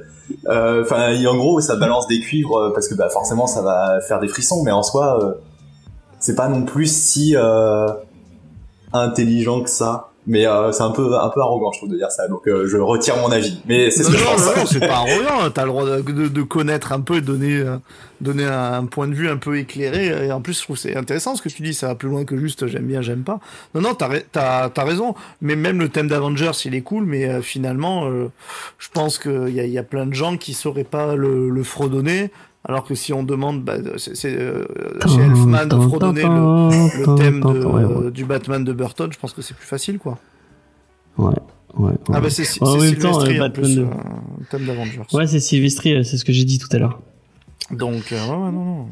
Euh, 0.48 0.82
Enfin, 0.82 1.10
il- 1.10 1.26
en 1.26 1.36
gros, 1.36 1.60
ça 1.60 1.76
balance 1.76 2.06
des 2.06 2.20
cuivres 2.20 2.56
euh, 2.56 2.70
parce 2.72 2.88
que 2.88 2.94
bah 2.94 3.08
forcément, 3.10 3.46
ça 3.46 3.62
va 3.62 3.98
faire 4.06 4.20
des 4.20 4.28
frissons, 4.28 4.62
mais 4.62 4.70
en 4.70 4.82
soi, 4.84 5.18
euh, 5.22 5.32
c'est 6.20 6.36
pas 6.36 6.48
non 6.48 6.62
plus 6.62 6.86
si 6.86 7.34
euh, 7.36 7.88
intelligent 8.92 9.60
que 9.62 9.70
ça. 9.70 10.11
Mais 10.26 10.46
euh, 10.46 10.70
c'est 10.70 10.84
un 10.84 10.92
peu, 10.92 11.18
un 11.18 11.28
peu 11.30 11.40
arrogant, 11.40 11.72
je 11.72 11.78
trouve, 11.80 11.90
de 11.90 11.96
dire 11.96 12.10
ça. 12.12 12.28
Donc, 12.28 12.46
euh, 12.46 12.68
je 12.68 12.76
retire 12.76 13.16
mon 13.16 13.32
avis. 13.32 13.60
Mais 13.66 13.90
c'est 13.90 14.04
ce 14.04 14.10
Non, 14.12 14.18
je 14.18 14.24
non, 14.24 14.30
pense. 14.30 14.46
non, 14.46 14.52
non, 14.56 14.66
c'est 14.66 14.78
pas 14.80 14.94
arrogant. 14.94 15.50
T'as 15.52 15.62
le 15.64 15.68
droit 15.68 15.84
de, 15.84 16.00
de- 16.00 16.28
de 16.28 16.42
connaître 16.42 16.92
un 16.92 17.00
peu 17.00 17.16
et 17.16 17.20
donner, 17.20 17.56
euh, 17.56 17.76
donner 18.20 18.44
un 18.44 18.84
point 18.86 19.08
de 19.08 19.14
vue 19.14 19.28
un 19.28 19.36
peu 19.36 19.58
éclairé. 19.58 20.26
Et 20.26 20.30
en 20.30 20.40
plus, 20.40 20.56
je 20.58 20.62
trouve 20.62 20.76
c'est 20.78 20.96
intéressant 20.96 21.34
ce 21.34 21.42
que 21.42 21.48
tu 21.48 21.62
dis. 21.62 21.74
Ça 21.74 21.88
va 21.88 21.96
plus 21.96 22.08
loin 22.08 22.24
que 22.24 22.36
juste 22.36 22.68
j'aime 22.68 22.86
bien, 22.86 23.02
j'aime 23.02 23.24
pas. 23.24 23.40
Non, 23.74 23.80
non, 23.80 23.94
t'as, 23.94 24.10
t'as, 24.30 24.68
t'as 24.70 24.84
raison. 24.84 25.16
Mais 25.40 25.56
même 25.56 25.80
le 25.80 25.88
thème 25.88 26.06
d'Avengers, 26.06 26.52
il 26.66 26.76
est 26.76 26.82
cool. 26.82 27.04
Mais 27.04 27.28
euh, 27.28 27.42
finalement, 27.42 28.06
euh, 28.08 28.30
je 28.78 28.88
pense 28.94 29.18
qu'il 29.18 29.48
y 29.54 29.58
a, 29.58 29.64
il 29.64 29.72
y 29.72 29.78
a 29.78 29.82
plein 29.82 30.06
de 30.06 30.14
gens 30.14 30.36
qui 30.36 30.54
sauraient 30.54 30.84
pas 30.84 31.16
le, 31.16 31.50
le 31.50 31.62
fredonner. 31.64 32.30
Alors 32.64 32.84
que 32.84 32.94
si 32.94 33.12
on 33.12 33.24
demande, 33.24 33.64
bah, 33.64 33.74
c'est, 33.96 34.14
euh, 34.38 34.64
chez 35.08 35.20
Elfman 35.20 35.66
de 35.66 35.76
fredonner 35.88 36.22
le, 36.22 37.00
le 37.00 37.16
thème 37.18 37.40
de, 37.40 37.64
Ouais, 37.66 37.84
ouais. 37.84 38.10
du 38.12 38.24
Batman 38.24 38.62
de 38.62 38.72
Burton, 38.72 39.10
je 39.12 39.18
pense 39.18 39.32
que 39.32 39.42
c'est 39.42 39.54
plus 39.56 39.66
facile, 39.66 39.98
quoi. 39.98 40.18
Ouais, 41.18 41.34
ouais, 41.76 41.90
ouais. 41.90 41.92
Ah 42.12 42.20
bah 42.20 42.30
c'est, 42.30 42.44
En 42.62 42.76
même 42.78 42.94
temps, 42.96 43.20
Sylvester, 43.20 43.32
euh, 43.32 43.36
en 43.36 43.38
Batman 43.40 43.50
plus, 43.52 43.76
de- 43.76 43.82
euh, 43.82 43.86
thème 44.50 44.64
d'Avengers. 44.64 45.00
Ouais, 45.12 45.26
c'est 45.26 45.40
Sylvestri, 45.40 45.94
euh, 45.94 46.02
c'est 46.04 46.16
ce 46.16 46.24
que 46.24 46.32
j'ai 46.32 46.44
dit 46.44 46.58
tout 46.58 46.68
à 46.70 46.78
l'heure. 46.78 47.00
Donc, 47.72 48.12
euh, 48.12 48.16
ouais, 48.26 48.30
ouais, 48.44 48.52
non, 48.52 48.64
non. 48.64 48.86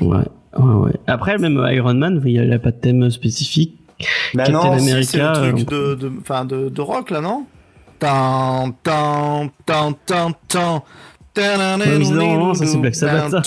Ouais, 0.00 0.24
ouais, 0.58 0.74
ouais. 0.86 0.92
Après, 1.06 1.36
même 1.36 1.62
Iron 1.70 1.94
Man, 1.94 2.22
il 2.24 2.52
a 2.52 2.58
pas 2.58 2.70
de 2.70 2.76
thème 2.76 3.10
spécifique. 3.10 3.78
Bah 4.34 4.44
Captain 4.44 4.52
non, 4.52 4.72
America. 4.72 5.04
C'est 5.04 5.18
le 5.18 5.52
truc 5.54 5.72
euh, 5.72 5.94
de, 5.96 6.08
de, 6.08 6.12
enfin, 6.20 6.44
de, 6.46 6.68
de 6.70 6.80
rock, 6.80 7.10
là, 7.10 7.20
non? 7.20 7.44
Tan, 7.98 8.72
tan, 8.82 9.50
tan, 9.66 9.92
tan, 10.06 10.32
tan. 10.48 10.82
Non, 12.14 12.38
non, 12.38 12.54
ça, 12.54 12.64
c'est 12.66 12.78
Black 12.78 12.94
Sabbath, 12.94 13.30
ça. 13.30 13.40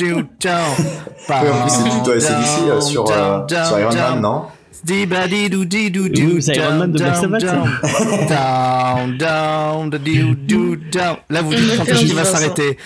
Oui, 1.44 1.50
en 1.50 1.62
plus, 1.62 1.70
c'est 1.72 1.90
plutôt 1.90 2.12
ACDC 2.12 2.70
euh, 2.70 2.82
sur, 2.82 3.06
euh, 3.12 3.40
sur 3.66 3.80
Iron 3.80 3.90
Man, 4.14 4.22
non? 4.22 4.42
Oui, 6.36 6.42
c'est 6.42 6.56
Iron 6.58 6.76
Man 6.76 6.92
de 6.92 6.98
Black 7.00 7.14
down, 7.14 7.22
Sabbath, 7.22 7.42
down. 8.30 9.18
Là, 11.30 11.42
vous 11.42 11.54
dites 11.54 11.78
quand 11.78 11.84
est-ce 11.86 12.00
qu'il 12.00 12.14
va 12.16 12.24
s'arrêter. 12.26 12.78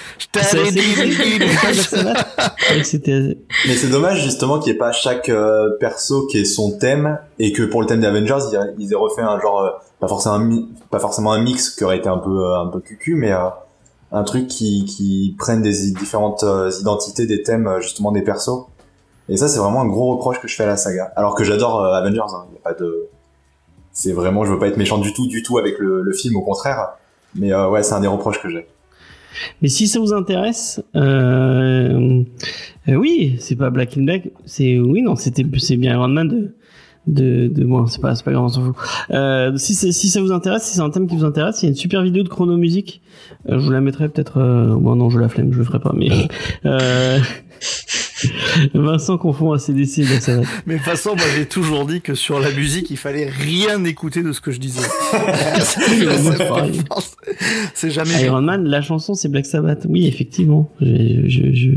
Mais 3.68 3.76
c'est 3.76 3.90
dommage 3.90 4.24
justement 4.24 4.60
qu'il 4.60 4.72
n'y 4.72 4.76
ait 4.78 4.80
pas 4.80 4.92
chaque 4.94 5.28
euh, 5.30 5.70
perso 5.80 6.28
qui 6.28 6.40
ait 6.40 6.46
son 6.46 6.78
thème 6.78 7.18
et 7.40 7.52
que 7.52 7.64
pour 7.64 7.82
le 7.82 7.88
thème 7.88 8.00
des 8.02 8.08
Avengers 8.08 8.38
ils, 8.80 8.92
aient- 8.92 8.96
refait 8.96 9.22
un 9.22 9.40
genre 9.40 9.62
euh, 9.62 9.70
pas 10.00 10.08
forcément 10.08 10.36
un 10.36 10.40
mi- 10.44 10.70
pas 10.90 11.00
forcément 11.00 11.34
un 11.34 11.42
mix 11.42 11.70
qui 11.72 11.84
aurait 11.84 11.98
été 11.98 12.08
un 12.08 12.18
peu 12.20 12.30
euh, 12.46 12.62
un 12.62 12.68
peu 12.68 12.80
cucu 12.80 13.16
mais 13.16 13.32
euh, 13.34 13.50
un 14.12 14.24
truc 14.24 14.48
qui 14.48 14.86
qui 14.86 15.36
prenne 15.38 15.62
des 15.62 15.92
différentes 15.92 16.44
euh, 16.44 16.72
identités 16.80 17.26
des 17.26 17.44
thèmes 17.44 17.68
euh, 17.68 17.82
justement 17.82 18.12
des 18.12 18.22
persos. 18.22 18.66
Et 19.30 19.38
ça 19.38 19.48
c'est 19.48 19.60
vraiment 19.60 19.82
un 19.82 19.88
gros 19.88 20.12
reproche 20.16 20.40
que 20.40 20.48
je 20.48 20.56
fais 20.56 20.64
à 20.64 20.68
la 20.68 20.78
saga. 20.78 21.12
Alors 21.16 21.36
que 21.36 21.44
j'adore 21.44 21.84
euh, 21.84 21.94
Avengers 21.94 22.20
hein, 22.34 22.46
y 22.54 22.58
a 22.58 22.62
pas 22.62 22.74
de 22.74 23.08
c'est 23.94 24.12
vraiment 24.14 24.46
je 24.46 24.52
veux 24.52 24.60
pas 24.60 24.68
être 24.68 24.78
méchant 24.78 24.98
du 24.98 25.14
tout 25.14 25.28
du 25.28 25.44
tout 25.44 25.58
avec 25.58 25.80
le, 25.80 26.02
le 26.02 26.14
film 26.14 26.36
au 26.36 26.42
contraire. 26.42 26.90
Mais 27.36 27.54
euh, 27.54 27.70
ouais 27.70 27.84
c'est 27.84 27.94
un 27.94 28.02
des 28.02 28.08
reproches 28.08 28.42
que 28.42 28.50
j'ai. 28.50 28.68
Mais 29.62 29.70
si 29.70 29.88
ça 29.88 30.00
vous 30.00 30.12
intéresse, 30.14 30.82
euh, 30.94 32.24
oui, 32.90 33.38
c'est 33.40 33.56
pas 33.56 33.70
Black 33.70 33.98
in 33.98 34.04
Black, 34.04 34.28
c'est 34.46 34.78
oui 34.78 35.02
non, 35.02 35.16
c'était 35.16 35.46
c'est 35.58 35.78
bien 35.78 35.94
Iron 35.94 36.10
Man 36.10 36.28
de 36.28 36.56
de 37.08 37.48
de 37.48 37.66
bon, 37.66 37.88
c'est 37.88 38.02
pas 38.02 38.16
c'est 38.16 38.24
pas 38.24 38.32
grave, 38.32 38.44
on 38.44 38.50
s'en 38.50 38.64
fout. 38.64 38.76
Euh, 39.12 39.56
si 39.58 39.74
si 39.74 40.08
ça 40.08 40.22
vous 40.22 40.32
intéresse, 40.32 40.64
si 40.64 40.76
c'est 40.76 40.82
un 40.82 40.90
thème 40.90 41.08
qui 41.08 41.16
vous 41.16 41.26
intéresse, 41.26 41.62
il 41.62 41.66
y 41.66 41.68
a 41.68 41.70
une 41.70 41.76
super 41.76 42.02
vidéo 42.04 42.24
de 42.24 42.30
chrono 42.30 42.58
musique. 42.58 43.02
Euh, 43.50 43.60
je 43.60 43.66
vous 43.66 43.72
la 43.72 43.82
mettrai 43.82 44.10
peut-être. 44.10 44.38
Euh, 44.38 44.76
bon 44.76 44.96
non, 44.96 45.10
je 45.10 45.20
la 45.20 45.30
flemme, 45.30 45.52
je 45.52 45.58
le 45.58 45.64
ferai 45.64 45.80
pas. 45.80 45.94
Mais 45.96 46.10
euh, 46.66 47.20
Vincent 48.74 49.18
confond 49.18 49.54
ACDC 49.54 50.00
et 50.00 50.06
Black 50.06 50.22
Sabbath. 50.22 50.46
Mais 50.66 50.74
de 50.76 50.80
toute 50.80 50.88
façon, 50.88 51.16
moi 51.16 51.26
j'ai 51.36 51.46
toujours 51.46 51.86
dit 51.86 52.02
que 52.02 52.16
sur 52.16 52.40
la 52.40 52.52
musique, 52.52 52.90
il 52.92 52.98
fallait 52.98 53.30
rien 53.30 53.84
écouter 53.86 54.24
de 54.24 54.32
ce 54.32 54.42
que 54.42 54.52
je 54.52 54.60
disais. 54.60 54.88
C'est 57.74 57.92
jamais 57.92 58.22
Iron 58.24 58.42
Man, 58.42 58.66
la 58.66 58.82
chanson 58.82 59.14
c'est 59.14 59.30
Black 59.30 59.46
Sabbath. 59.46 59.86
Oui, 59.90 60.08
effectivement. 60.08 60.70
Je, 60.82 61.24
je, 61.28 61.52
je... 61.54 61.70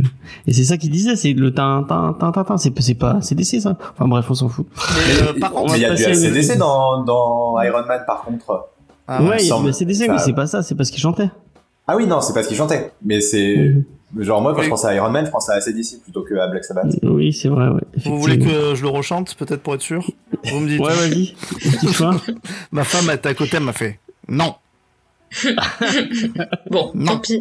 Et 0.47 0.53
c'est 0.53 0.65
ça 0.65 0.77
qu'il 0.77 0.91
disait, 0.91 1.17
c'est 1.17 1.33
le 1.33 1.53
tin 1.53 1.85
tin 1.89 2.15
tin 2.19 2.33
tin 2.33 2.45
tin. 2.45 2.57
C'est 2.59 2.73
c'est 2.81 2.95
pas 2.95 3.21
CDC 3.21 3.61
ça. 3.61 3.77
Enfin 3.93 4.09
bref, 4.09 4.27
on 4.31 4.35
s'en 4.35 4.49
fout. 4.49 4.67
Mais, 4.77 5.23
euh, 5.29 5.41
par 5.41 5.55
on 5.57 5.61
contre, 5.63 5.77
il 5.77 5.83
y 5.83 5.85
a 5.85 5.95
du 5.95 6.05
à 6.05 6.11
une- 6.11 6.25
ACDC 6.25 6.57
dans 6.59 7.03
dans 7.05 7.61
Iron 7.63 7.85
Man 7.87 8.03
par 8.07 8.23
contre 8.25 8.69
ah, 9.07 9.23
ouais, 9.23 9.37
il 9.41 9.47
y 9.47 9.53
a 9.53 9.57
du 9.59 9.63
mais 9.65 9.73
c'est 10.19 10.33
pas 10.33 10.47
ça, 10.47 10.63
c'est 10.63 10.75
parce 10.75 10.91
qu'il 10.91 11.01
chantait. 11.01 11.29
ah 11.87 11.97
oui 11.97 12.07
non 12.07 12.21
c'est 12.23 12.33
pas 12.33 12.43
ce 12.43 12.49
qu'il 12.49 12.57
chantait 12.57 12.91
mais 13.05 13.21
c'est. 13.21 13.75
Genre 14.19 14.41
moi 14.41 14.53
quand 14.53 14.59
Oui. 14.61 14.65
je 14.67 14.71
pense 14.71 14.85
à 14.85 14.95
Iron 14.95 15.11
Man, 15.11 15.27
je 15.27 15.31
pense 15.31 15.49
à 15.51 15.55
ACDC 15.55 16.03
plutôt 16.03 16.23
que 16.23 16.35
à 16.35 16.47
Black 16.49 16.65
Sabbath. 16.65 16.87
Oui, 17.03 17.33
c'est 17.33 17.49
vrai, 17.49 17.69
ouais. 17.69 17.81
vous 18.05 18.21
voulez 18.21 18.39
que 18.39 18.75
je 18.75 18.83
le 18.83 18.89
rechante, 18.89 19.35
peut-être 19.37 19.63
pour 19.63 19.75
être 19.75 19.83
sûr? 19.83 20.05
Vous 20.45 20.61
me 20.61 20.69
dites. 20.69 20.81
Ouais, 20.81 20.95
vas-y. 20.95 21.35
Ma 22.73 22.85
femme 22.85 23.11
était 23.11 23.29
à 23.31 23.35
côté, 23.35 23.57
elle 23.57 23.65
m'a 23.65 23.73
fait 23.73 23.99
non. 24.29 24.55
Bon, 26.71 26.93
Non. 26.95 27.05
tant 27.15 27.19
pis. 27.19 27.41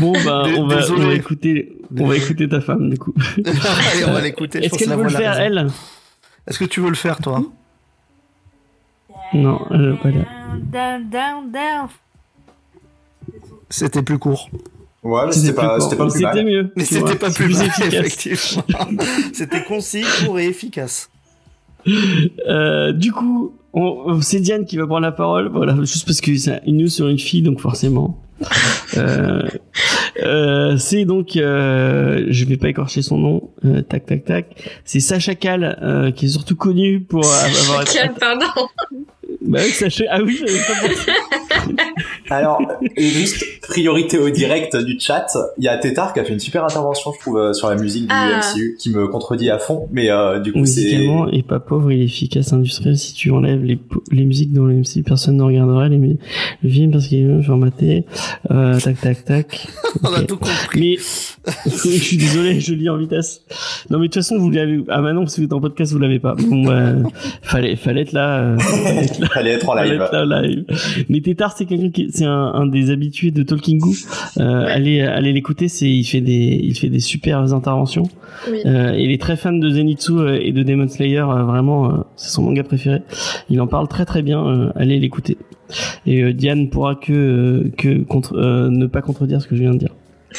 Bon, 0.00 0.12
bah, 0.24 0.42
on 0.56 0.66
va, 0.66 0.80
on 0.90 0.96
va 0.98 1.14
écouter, 1.14 1.72
on 1.98 2.06
va 2.06 2.16
écouter 2.16 2.48
ta 2.48 2.60
femme, 2.60 2.90
du 2.90 2.98
coup. 2.98 3.14
Allez, 3.38 4.04
on 4.06 4.12
va 4.12 4.20
l'écouter. 4.20 4.64
Est-ce 4.64 4.76
qu'elle 4.76 4.94
veut 4.96 5.04
le 5.04 5.08
faire, 5.08 5.38
elle? 5.40 5.66
Est-ce 6.46 6.58
que 6.58 6.64
tu 6.66 6.80
veux 6.80 6.90
le 6.90 6.94
faire, 6.94 7.18
toi? 7.18 7.42
Non, 9.32 9.60
elle 9.70 9.92
veut 9.92 9.96
pas 9.96 10.10
down. 10.10 11.88
C'était 13.70 14.02
plus 14.02 14.18
court. 14.18 14.50
Ouais, 15.02 15.22
mais 15.26 15.32
c'était 15.32 15.54
pas, 15.54 15.74
plus 15.74 15.82
c'était 15.84 15.96
pas 15.96 16.06
plus 16.08 16.20
mal. 16.20 16.32
C'était 16.34 16.44
mieux. 16.50 16.72
Mais 16.76 16.84
c'était 16.84 17.14
pas 17.16 17.30
plus, 17.30 17.56
mal, 17.56 17.66
efficace. 17.66 17.94
effectivement. 17.94 18.62
C'était 19.32 19.62
concis, 19.64 20.04
court 20.24 20.38
et 20.38 20.46
efficace. 20.46 21.08
Euh, 22.46 22.92
du 22.92 23.10
coup, 23.12 23.54
on- 23.72 24.20
c'est 24.20 24.40
Diane 24.40 24.66
qui 24.66 24.76
va 24.76 24.86
prendre 24.86 25.00
la 25.02 25.12
parole. 25.12 25.48
Voilà, 25.48 25.74
juste 25.80 26.04
parce 26.06 26.20
que 26.20 26.36
c'est 26.36 26.60
une 26.66 26.76
news 26.78 26.88
sur 26.88 27.08
une 27.08 27.18
fille, 27.18 27.42
donc 27.42 27.60
forcément. 27.60 28.20
Euh, 28.96 29.42
euh, 30.22 30.76
c'est 30.78 31.04
donc, 31.04 31.36
euh, 31.36 32.26
je 32.28 32.44
vais 32.44 32.56
pas 32.56 32.68
écorcher 32.68 33.02
son 33.02 33.18
nom. 33.18 33.50
euh, 33.64 33.82
tac, 33.82 34.06
tac, 34.06 34.24
tac. 34.24 34.70
C'est 34.84 35.00
Sacha 35.00 35.34
Cal, 35.34 35.78
euh, 35.82 36.10
qui 36.10 36.26
est 36.26 36.28
surtout 36.30 36.56
connu 36.56 37.00
pour 37.00 37.24
avoir. 37.24 37.84
Quel 37.84 38.12
pardon. 38.14 38.46
Bah 39.42 39.58
oui, 39.64 39.70
Sacha. 39.70 40.04
Ah 40.10 40.20
oui, 40.22 40.36
j'avais 40.38 40.58
pas 40.58 40.88
pensé. 40.88 41.10
Alors, 42.30 42.60
juste 42.96 43.44
priorité 43.62 44.18
au 44.18 44.30
direct 44.30 44.76
du 44.76 44.98
chat, 45.00 45.26
il 45.58 45.64
y 45.64 45.68
a 45.68 45.76
Tétard 45.78 46.12
qui 46.12 46.20
a 46.20 46.24
fait 46.24 46.32
une 46.32 46.38
super 46.38 46.64
intervention, 46.64 47.12
je 47.12 47.18
trouve, 47.20 47.38
euh, 47.38 47.52
sur 47.52 47.68
la 47.68 47.74
musique 47.76 48.04
du 48.04 48.08
Ah. 48.10 48.40
MCU, 48.54 48.76
qui 48.78 48.90
me 48.90 49.08
contredit 49.08 49.50
à 49.50 49.58
fond, 49.58 49.88
mais 49.90 50.10
euh, 50.10 50.38
du 50.38 50.52
coup 50.52 50.64
c'est... 50.64 50.80
Musicalement, 50.82 51.28
et 51.30 51.42
pas 51.42 51.58
pauvre, 51.58 51.90
il 51.90 52.00
est 52.02 52.04
efficace, 52.04 52.52
industriel. 52.52 52.96
Si 52.96 53.14
tu 53.14 53.30
enlèves 53.30 53.64
les, 53.64 53.78
les 54.12 54.24
musiques 54.24 54.52
dont 54.52 54.64
le 54.64 54.74
MC, 54.76 55.02
personne 55.04 55.36
ne 55.38 55.42
regarderait 55.42 55.88
les 55.88 56.00
le 56.62 56.68
film 56.68 56.90
parce 56.92 57.06
qu'il 57.08 57.18
est 57.30 57.42
formaté. 57.42 58.04
Euh, 58.50 58.78
tac, 58.78 59.00
tac, 59.00 59.24
tac. 59.24 59.66
On 60.04 60.12
a 60.12 60.22
tout 60.22 60.36
compris. 60.36 60.80
Mais 60.80 60.96
je 61.66 61.88
suis 61.98 62.16
désolé, 62.16 62.60
je 62.60 62.74
lis 62.74 62.88
en 62.88 62.96
vitesse. 62.96 63.42
Non, 63.90 63.98
mais 63.98 64.06
de 64.08 64.12
toute 64.12 64.22
façon, 64.22 64.38
vous 64.38 64.50
l'avez. 64.50 64.82
Ah 64.88 65.00
bah 65.02 65.12
non, 65.12 65.26
si 65.26 65.40
vous 65.40 65.46
êtes 65.46 65.52
en 65.52 65.60
podcast, 65.60 65.92
vous 65.92 65.98
l'avez 65.98 66.18
pas. 66.20 66.34
Bon, 66.34 66.64
bah, 66.64 66.92
fallait, 67.42 67.76
fallait 67.76 68.02
être 68.02 68.12
là. 68.12 68.40
euh, 68.40 68.58
fallait 68.58 69.04
être 69.04 69.18
là. 69.18 69.28
Fallait 69.34 69.50
être 69.52 69.68
en 69.68 69.74
live. 69.74 70.00
être 70.00 70.24
live. 70.24 70.64
Mais 71.08 71.20
Tétard, 71.20 71.56
c'est 71.56 71.66
quelqu'un 71.66 71.90
qui, 71.90 72.08
c'est 72.10 72.24
un, 72.24 72.52
un 72.54 72.66
des 72.66 72.90
habitués 72.90 73.30
de 73.30 73.42
Talking 73.42 73.78
Goo. 73.78 73.92
Euh, 74.38 74.66
allez, 74.68 75.00
allez 75.00 75.32
l'écouter. 75.32 75.68
C'est, 75.68 75.90
il 75.90 76.04
fait 76.04 76.20
des, 76.20 76.60
il 76.62 76.76
fait 76.78 76.88
des 76.88 77.00
super 77.00 77.38
interventions. 77.52 78.04
Oui. 78.50 78.58
Euh, 78.66 78.94
il 78.98 79.10
est 79.10 79.20
très 79.20 79.36
fan 79.36 79.60
de 79.60 79.70
Zenitsu 79.70 80.12
euh, 80.12 80.38
et 80.40 80.52
de 80.52 80.62
Demon 80.62 80.88
Slayer. 80.88 81.18
euh, 81.20 81.44
vraiment, 81.44 81.90
euh, 81.90 81.96
c'est 82.16 82.30
son 82.30 82.42
manga 82.42 82.62
préféré. 82.62 83.00
Il 83.48 83.60
en 83.60 83.66
parle 83.66 83.88
très 83.88 84.04
très 84.04 84.22
bien. 84.22 84.46
euh, 84.46 84.72
allez 84.76 84.98
l'écouter. 84.98 85.36
Et 86.06 86.22
euh, 86.22 86.32
Diane 86.32 86.68
pourra 86.70 86.94
que 86.96 87.12
euh, 87.12 87.70
que 87.76 88.02
contre, 88.02 88.36
euh, 88.36 88.68
ne 88.70 88.86
pas 88.86 89.02
contredire 89.02 89.40
ce 89.40 89.46
que 89.46 89.54
je 89.56 89.60
viens 89.62 89.72
de 89.72 89.78
dire. 89.78 89.94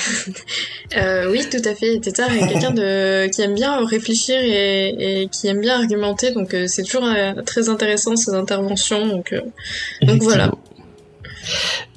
Euh, 0.97 1.31
oui, 1.31 1.41
tout 1.49 1.61
à 1.69 1.73
fait. 1.75 1.99
Tétard 1.99 2.31
est 2.33 2.47
quelqu'un 2.47 2.71
de 2.71 3.27
qui 3.29 3.41
aime 3.41 3.53
bien 3.55 3.85
réfléchir 3.85 4.35
et, 4.41 5.21
et 5.23 5.27
qui 5.27 5.47
aime 5.47 5.61
bien 5.61 5.75
argumenter, 5.79 6.31
donc 6.31 6.53
euh, 6.53 6.65
c'est 6.67 6.83
toujours 6.83 7.05
euh, 7.05 7.33
très 7.45 7.69
intéressant 7.69 8.15
ses 8.15 8.33
interventions. 8.33 9.07
Donc, 9.07 9.31
euh, 9.33 9.41
Donc 10.03 10.21
voilà. 10.23 10.51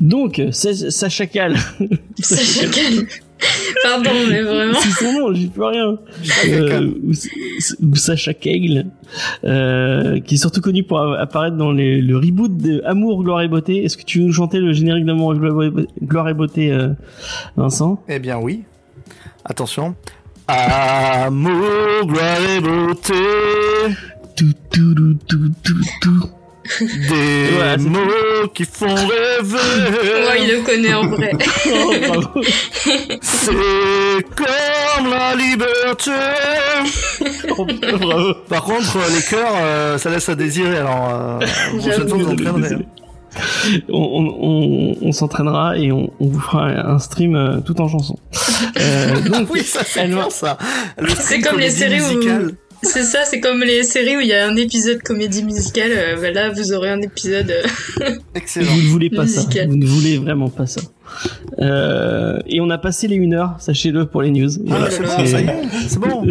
Donc, 0.01 0.41
Sa- 0.53 0.91
Sacha 0.91 1.27
Cal. 1.27 1.57
Sacha 2.21 2.67
Cal. 2.69 3.07
Pardon, 3.83 4.11
mais 4.31 4.43
vraiment. 4.43 4.79
C'est 4.81 5.05
son 5.05 5.13
nom, 5.13 5.35
j'y 5.35 5.49
peux 5.49 5.65
rien. 5.65 5.99
Euh, 6.49 6.91
ou, 7.03 7.11
ou 7.91 7.95
Sacha 7.97 8.33
Kegel, 8.33 8.87
euh, 9.45 10.21
qui 10.21 10.37
est 10.37 10.39
surtout 10.39 10.61
connu 10.63 10.83
pour 10.83 11.01
apparaître 11.01 11.57
dans 11.57 11.73
les, 11.73 12.01
le 12.01 12.17
reboot 12.17 12.57
de 12.57 12.81
Amour, 12.87 13.23
Gloire 13.23 13.43
et 13.43 13.49
Beauté. 13.49 13.85
Est-ce 13.85 13.97
que 13.99 14.05
tu 14.05 14.21
veux 14.21 14.27
nous 14.27 14.33
chanter 14.33 14.59
le 14.61 14.73
générique 14.73 15.05
d'Amour, 15.05 15.35
Gloire 15.35 15.65
et- 15.65 16.05
Gloire 16.07 16.29
et 16.31 16.35
Beauté, 16.35 16.71
euh, 16.73 16.89
Vincent? 17.57 18.03
Eh 18.09 18.19
bien 18.19 18.39
oui. 18.39 18.63
Attention. 19.45 19.95
Amour, 20.47 22.07
gloire 22.07 22.39
et 22.57 22.61
beauté, 22.61 23.15
Tout, 24.37 24.53
tout, 24.71 24.95
tout, 24.95 25.17
tout, 25.29 25.51
tout, 25.63 25.81
tout. 26.03 26.31
des 27.09 27.51
Voilà, 27.55 27.77
mots 27.79 28.49
qui 28.55 28.65
font 28.65 28.95
rêver. 28.95 30.23
Moi, 30.23 30.37
il 30.39 30.51
le 30.51 30.63
connaît 30.65 30.95
en 30.95 31.07
vrai. 31.09 31.33
Oh. 31.67 32.41
C'est 33.23 34.25
comme 34.37 35.11
la 35.11 35.35
liberté. 35.35 36.11
Oh, 37.57 37.67
bravo. 37.67 38.35
Par 38.49 38.63
contre, 38.65 38.99
les 39.15 39.23
chœurs, 39.23 39.53
euh, 39.55 39.99
ça 39.99 40.11
laisse 40.11 40.29
à 40.29 40.35
désirer. 40.35 40.77
Alors, 40.79 41.09
euh, 41.11 41.39
la 41.41 41.47
prochaine 41.79 42.09
fois, 42.09 42.19
vous 42.19 42.61
désolé. 42.61 42.87
On, 43.89 43.99
on, 43.99 44.37
on, 44.41 44.97
on 45.09 45.13
s'entraînera 45.13 45.77
et 45.79 45.91
on, 45.93 46.11
on 46.21 46.27
vous 46.27 46.41
fera 46.41 46.67
un 46.69 46.99
stream 46.99 47.35
euh, 47.37 47.61
tout 47.61 47.81
en 47.81 47.89
chanson. 47.89 48.17
Euh, 48.81 49.15
Ah 49.17 49.29
donc, 49.29 49.53
oui, 49.53 49.63
ça 49.63 49.81
c'est 49.85 50.07
bien 50.07 50.31
ça. 50.31 50.57
Le 50.99 51.09
C'est 51.19 51.41
comme 51.41 51.59
les 51.59 51.71
séries 51.71 52.01
où-. 52.01 52.51
C'est 52.83 53.03
ça, 53.03 53.21
c'est 53.25 53.41
comme 53.41 53.61
les 53.63 53.83
séries 53.83 54.17
où 54.17 54.21
il 54.21 54.27
y 54.27 54.35
a 54.35 54.47
un 54.47 54.57
épisode 54.57 55.01
comédie 55.03 55.43
musicale. 55.45 55.91
euh, 55.93 56.21
bah 56.21 56.31
là, 56.33 56.51
vous 56.51 56.73
aurez 56.73 56.91
un 56.91 57.01
épisode. 57.01 57.51
euh, 58.03 58.11
Excellent. 58.35 58.71
Vous 58.73 58.83
ne 58.83 58.89
voulez 58.89 59.11
pas 59.11 59.27
ça. 59.27 59.43
Vous 59.69 59.77
ne 59.77 59.87
voulez 59.87 60.19
vraiment 60.19 60.49
pas 60.51 60.67
ça. 60.67 60.81
Euh, 61.61 62.39
et 62.47 62.61
on 62.61 62.69
a 62.71 62.79
passé 62.79 63.07
les 63.09 63.19
1 63.19 63.33
heure, 63.33 63.55
sachez-le 63.59 64.07
pour 64.07 64.23
les 64.23 64.31
news. 64.31 64.51
Ah, 64.71 64.77
Voilà, 64.79 64.91
c'est 64.91 65.03
bon, 65.03 65.53
c'est 65.89 65.99
bon. 65.99 66.27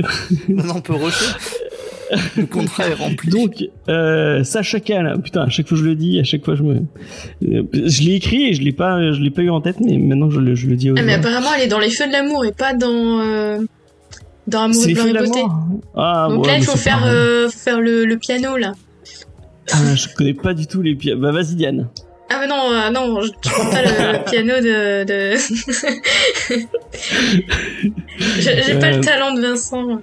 Maintenant, 0.50 0.74
on 0.78 0.82
peut 0.82 0.94
rusher. 0.94 1.26
Le 2.38 2.46
contrat 2.46 2.88
est 2.88 2.94
rempli. 2.94 3.30
Donc, 3.30 3.64
euh, 3.90 4.44
Sacha 4.44 4.80
Cal, 4.80 5.20
putain, 5.24 5.42
à 5.44 5.50
chaque 5.50 5.68
fois 5.68 5.78
je 5.78 5.84
le 5.84 5.96
dis, 5.96 6.20
à 6.20 6.24
chaque 6.24 6.44
fois 6.46 6.56
je 6.56 6.64
me, 6.64 6.76
euh, 6.76 7.64
je 7.74 8.02
l'ai 8.04 8.16
écrit 8.16 8.44
et 8.50 8.54
je 8.54 8.62
l'ai 8.62 8.72
pas, 8.72 9.12
je 9.12 9.20
l'ai 9.22 9.30
pas 9.32 9.42
eu 9.42 9.50
en 9.50 9.62
tête, 9.62 9.78
mais 9.80 9.98
maintenant 9.98 10.30
je 10.30 10.40
le, 10.40 10.56
je 10.56 10.68
le 10.68 10.76
dis 10.76 10.92
aux 10.92 10.96
Ah, 10.98 11.02
mais 11.04 11.14
apparemment, 11.14 11.50
elle 11.58 11.64
est 11.64 11.68
dans 11.68 11.80
les 11.80 11.90
feux 11.90 12.08
de 12.08 12.12
l'amour 12.12 12.46
et 12.46 12.52
pas 12.52 12.74
dans 12.74 13.20
euh, 13.20 13.60
dans 14.48 14.64
Amour 14.64 14.76
C'est 14.76 14.92
et 14.92 14.94
de 14.94 15.02
beauté. 15.02 15.40
l'amour. 15.42 15.82
Ah, 15.96 16.28
Donc 16.30 16.46
ouais, 16.46 16.52
là, 16.52 16.58
il 16.58 16.64
faut 16.64 16.78
faire 16.78 17.04
euh, 17.06 17.50
faire 17.50 17.80
le, 17.82 18.06
le 18.06 18.18
piano 18.18 18.58
là. 18.58 18.74
Ah, 19.72 19.96
je 19.96 20.08
connais 20.14 20.34
pas 20.34 20.54
du 20.54 20.68
tout 20.68 20.82
les 20.82 20.96
pieds. 20.96 21.16
Bah 21.16 21.32
vas-y 21.32 21.56
Diane. 21.56 21.88
Ah 22.34 22.40
mais 22.40 22.48
non, 22.48 22.72
euh, 22.72 22.90
non, 22.90 23.22
je 23.22 23.28
je 23.28 23.50
prends 23.50 23.70
pas 23.70 23.82
le, 23.84 24.18
le 24.18 24.24
piano 24.30 24.56
de... 24.60 25.04
de... 25.04 25.36
J'ai 28.40 28.80
pas 28.80 28.88
Euh, 28.88 28.98
le 28.98 29.02
talent 29.02 29.34
de 29.34 29.42
Vincent. 29.42 30.00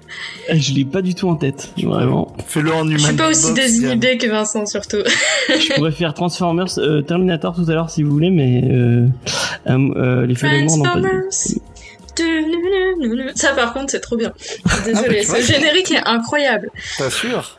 Je 0.52 0.72
l'ai 0.74 0.84
pas 0.84 1.02
du 1.02 1.14
tout 1.14 1.28
en 1.28 1.34
tête, 1.34 1.72
vraiment. 1.82 2.36
Fais-le 2.46 2.72
en 2.72 2.86
humain. 2.86 2.98
Je 2.98 3.04
suis 3.06 3.16
pas 3.16 3.28
aussi 3.28 3.52
désinhibé 3.52 4.16
que 4.18 4.28
Vincent, 4.28 4.66
surtout. 4.66 4.98
Je 5.48 5.74
pourrais 5.74 5.90
faire 5.92 6.14
Transformers, 6.14 6.78
euh, 6.78 7.02
Terminator 7.02 7.54
tout 7.56 7.68
à 7.68 7.74
l'heure 7.74 7.90
si 7.90 8.02
vous 8.04 8.10
voulez, 8.12 8.30
mais 8.30 8.62
euh, 8.64 9.06
euh, 9.68 9.88
euh, 9.96 10.26
les 10.26 10.34
pas. 10.34 10.48
Transformers. 10.66 11.22
Ça 13.34 13.54
par 13.54 13.72
contre 13.72 13.90
c'est 13.92 14.00
trop 14.00 14.16
bien. 14.16 14.32
Désolée, 14.84 15.22
Ah, 15.22 15.26
vois, 15.26 15.40
ce 15.40 15.52
générique 15.52 15.90
est 15.90 16.06
incroyable. 16.06 16.70
Yann. 16.74 16.86
T'assures 16.98 17.58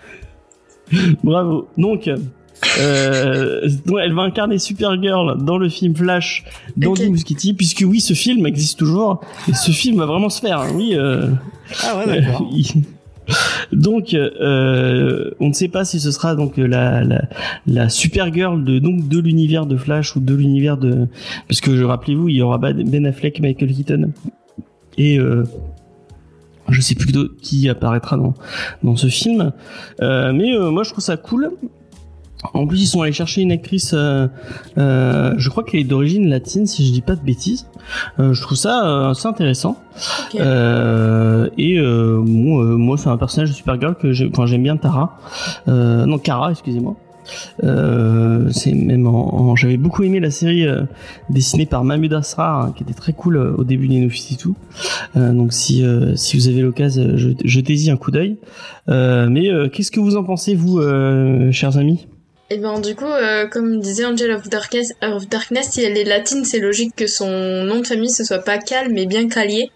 Bravo. 1.24 1.68
Donc, 1.78 2.10
euh, 2.80 3.70
donc, 3.86 3.98
elle 4.02 4.14
va 4.14 4.24
incarner 4.24 4.60
Supergirl 4.60 5.44
dans 5.44 5.58
le 5.58 5.70
film 5.70 5.96
Flash 5.96 6.44
d'Andy 6.78 7.04
Ok. 7.06 7.10
Muschietti, 7.10 7.54
puisque 7.54 7.84
oui, 7.88 8.00
ce 8.00 8.14
film 8.14 8.46
existe 8.46 8.80
toujours, 8.80 9.22
et 9.50 9.54
ce 9.54 9.72
film 9.72 9.98
va 9.98 10.06
vraiment 10.06 10.30
se 10.30 10.42
faire. 10.42 10.60
hein, 10.60 10.72
oui. 10.76 10.92
Euh, 10.96 11.28
Ah 11.84 11.98
ouais, 11.98 12.06
d'accord. 12.22 12.50
donc, 13.72 14.14
euh, 14.14 15.32
on 15.40 15.50
ne 15.50 15.54
sait 15.54 15.68
pas 15.70 15.86
si 15.86 16.00
ce 16.00 16.12
sera 16.12 16.36
donc 16.36 16.58
la 16.58 17.04
la, 17.04 17.22
la 17.66 17.90
Supergirl 17.90 18.64
de 18.64 18.80
donc 18.80 19.08
de 19.08 19.20
l'univers 19.20 19.66
de 19.66 19.78
Flash 19.78 20.16
ou 20.16 20.20
de 20.20 20.34
l'univers 20.34 20.78
de 20.78 21.08
parce 21.48 21.62
que 21.62 21.84
rappelez-vous, 21.84 22.30
il 22.30 22.36
y 22.38 22.42
aura 22.42 22.58
Ben 22.58 23.06
Affleck, 23.06 23.40
Michael 23.40 23.74
Keaton 23.74 24.12
et 24.98 25.18
euh, 25.18 25.44
je 26.70 26.82
sais 26.82 26.96
plus 26.96 27.14
qui 27.42 27.70
apparaîtra 27.70 28.18
dans 28.18 28.34
dans 28.84 28.96
ce 28.96 29.08
film. 29.08 29.52
Euh, 30.02 30.34
mais 30.34 30.54
euh, 30.54 30.70
moi, 30.72 30.84
je 30.84 30.92
trouve 30.92 31.04
ça 31.04 31.18
cool. 31.18 31.52
En 32.54 32.66
plus, 32.66 32.82
ils 32.82 32.88
sont 32.88 33.02
allés 33.02 33.12
chercher 33.12 33.42
une 33.42 33.52
actrice, 33.52 33.92
euh, 33.94 34.28
euh, 34.78 35.34
je 35.38 35.50
crois 35.50 35.64
qu'elle 35.64 35.80
est 35.82 35.84
d'origine 35.86 36.28
latine, 36.28 36.66
si 36.66 36.86
je 36.88 36.92
dis 36.92 37.02
pas 37.02 37.16
de 37.16 37.22
bêtises. 37.24 37.68
Euh, 38.20 38.34
je 38.34 38.42
trouve 38.42 38.58
ça 38.58 38.86
euh, 38.88 39.10
assez 39.12 39.28
intéressant. 39.28 39.78
Euh, 40.40 41.50
et 41.58 41.78
euh, 41.78 42.18
bon, 42.26 42.62
euh, 42.64 42.76
moi, 42.78 42.98
c'est 42.98 43.10
un 43.10 43.18
personnage 43.18 43.50
de 43.50 43.54
Supergirl 43.56 43.96
que 43.96 44.12
j'ai- 44.12 44.28
enfin, 44.34 44.46
j'aime 44.48 44.64
bien 44.64 44.78
Tara. 44.78 45.20
Euh, 45.68 46.06
non, 46.06 46.18
Kara, 46.18 46.52
excusez-moi. 46.52 46.96
Euh, 47.64 48.50
c'est 48.52 48.74
même 48.74 49.06
en, 49.06 49.34
en- 49.52 49.56
j'avais 49.56 49.78
beaucoup 49.78 50.02
aimé 50.02 50.20
la 50.20 50.32
série 50.32 50.66
euh, 50.68 50.82
dessinée 51.30 51.68
par 51.68 51.84
Mahmoud 51.84 52.12
Asrar 52.14 52.66
hein, 52.66 52.74
qui 52.76 52.82
était 52.84 52.96
très 52.96 53.14
cool 53.14 53.38
euh, 53.38 53.54
au 53.58 53.64
début 53.64 53.88
des 53.88 54.02
et 54.04 54.36
tout 54.38 54.56
euh, 55.16 55.32
donc 55.32 55.54
si 55.54 55.84
euh, 55.86 56.16
si 56.16 56.36
vous 56.36 56.48
avez 56.48 56.62
l'occasion 56.62 57.12
je- 57.16 57.30
jetez-y 57.46 57.92
un 57.92 57.96
coup 57.96 58.10
d'œil 58.10 58.38
euh, 58.90 59.28
mais 59.30 59.50
euh, 59.52 59.70
qu'est-ce 59.70 59.92
que 59.92 60.00
vous 60.00 60.18
en 60.18 60.24
pensez 60.24 60.56
vous 60.56 60.80
euh, 60.80 61.52
chers 61.52 61.78
amis? 61.78 62.08
Et 62.52 62.58
ben 62.58 62.82
du 62.82 62.96
coup, 62.96 63.06
euh, 63.06 63.48
comme 63.48 63.80
disait 63.80 64.04
Angel 64.04 64.30
of 64.34 64.50
Darkness, 64.50 64.92
of 65.02 65.30
Darkness, 65.30 65.70
si 65.72 65.84
elle 65.84 65.98
est 65.98 66.04
latine, 66.04 66.44
c'est 66.44 66.60
logique 66.60 66.94
que 66.98 67.08
son 67.08 67.30
nom 67.64 67.80
de 67.80 67.88
famille 67.88 68.10
ce 68.10 68.26
soit 68.26 68.44
pas 68.44 68.58
Cal, 68.58 68.92
mais 68.92 69.06
bien 69.06 69.30
Calier. 69.30 69.70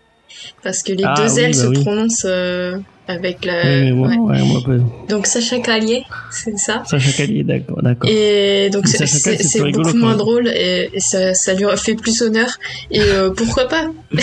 Parce 0.62 0.84
que 0.84 0.92
les 0.92 1.06
Ah 1.06 1.14
deux 1.16 1.34
oui, 1.36 1.40
L 1.40 1.52
bah 1.54 1.58
se 1.62 1.68
oui. 1.68 1.82
prononcent 1.82 2.26
euh, 2.26 2.78
avec 3.08 3.46
la... 3.46 3.54
Oui, 3.64 3.82
mais 3.84 3.92
moi, 3.92 4.08
ouais. 4.10 4.18
ouais, 4.18 4.44
moi 4.44 4.62
pas. 4.66 4.78
Donc 5.14 5.28
Sacha 5.28 5.60
Calier, 5.60 6.04
c'est 6.32 6.58
ça. 6.58 6.84
Sacha 6.86 7.12
Calier 7.12 7.44
d'accord 7.44 7.82
d'accord 7.84 8.10
Et 8.10 8.70
donc 8.72 8.88
c'est 8.88 9.72
beaucoup 9.72 9.96
moins 9.98 10.16
drôle 10.16 10.48
et, 10.48 10.90
et 10.94 11.00
ça, 11.00 11.34
ça 11.34 11.54
lui 11.54 11.66
fait 11.78 11.96
plus 11.96 12.22
honneur. 12.22 12.48
Et 12.92 13.02
euh, 13.02 13.30
pourquoi 13.32 13.68
pas? 13.68 13.90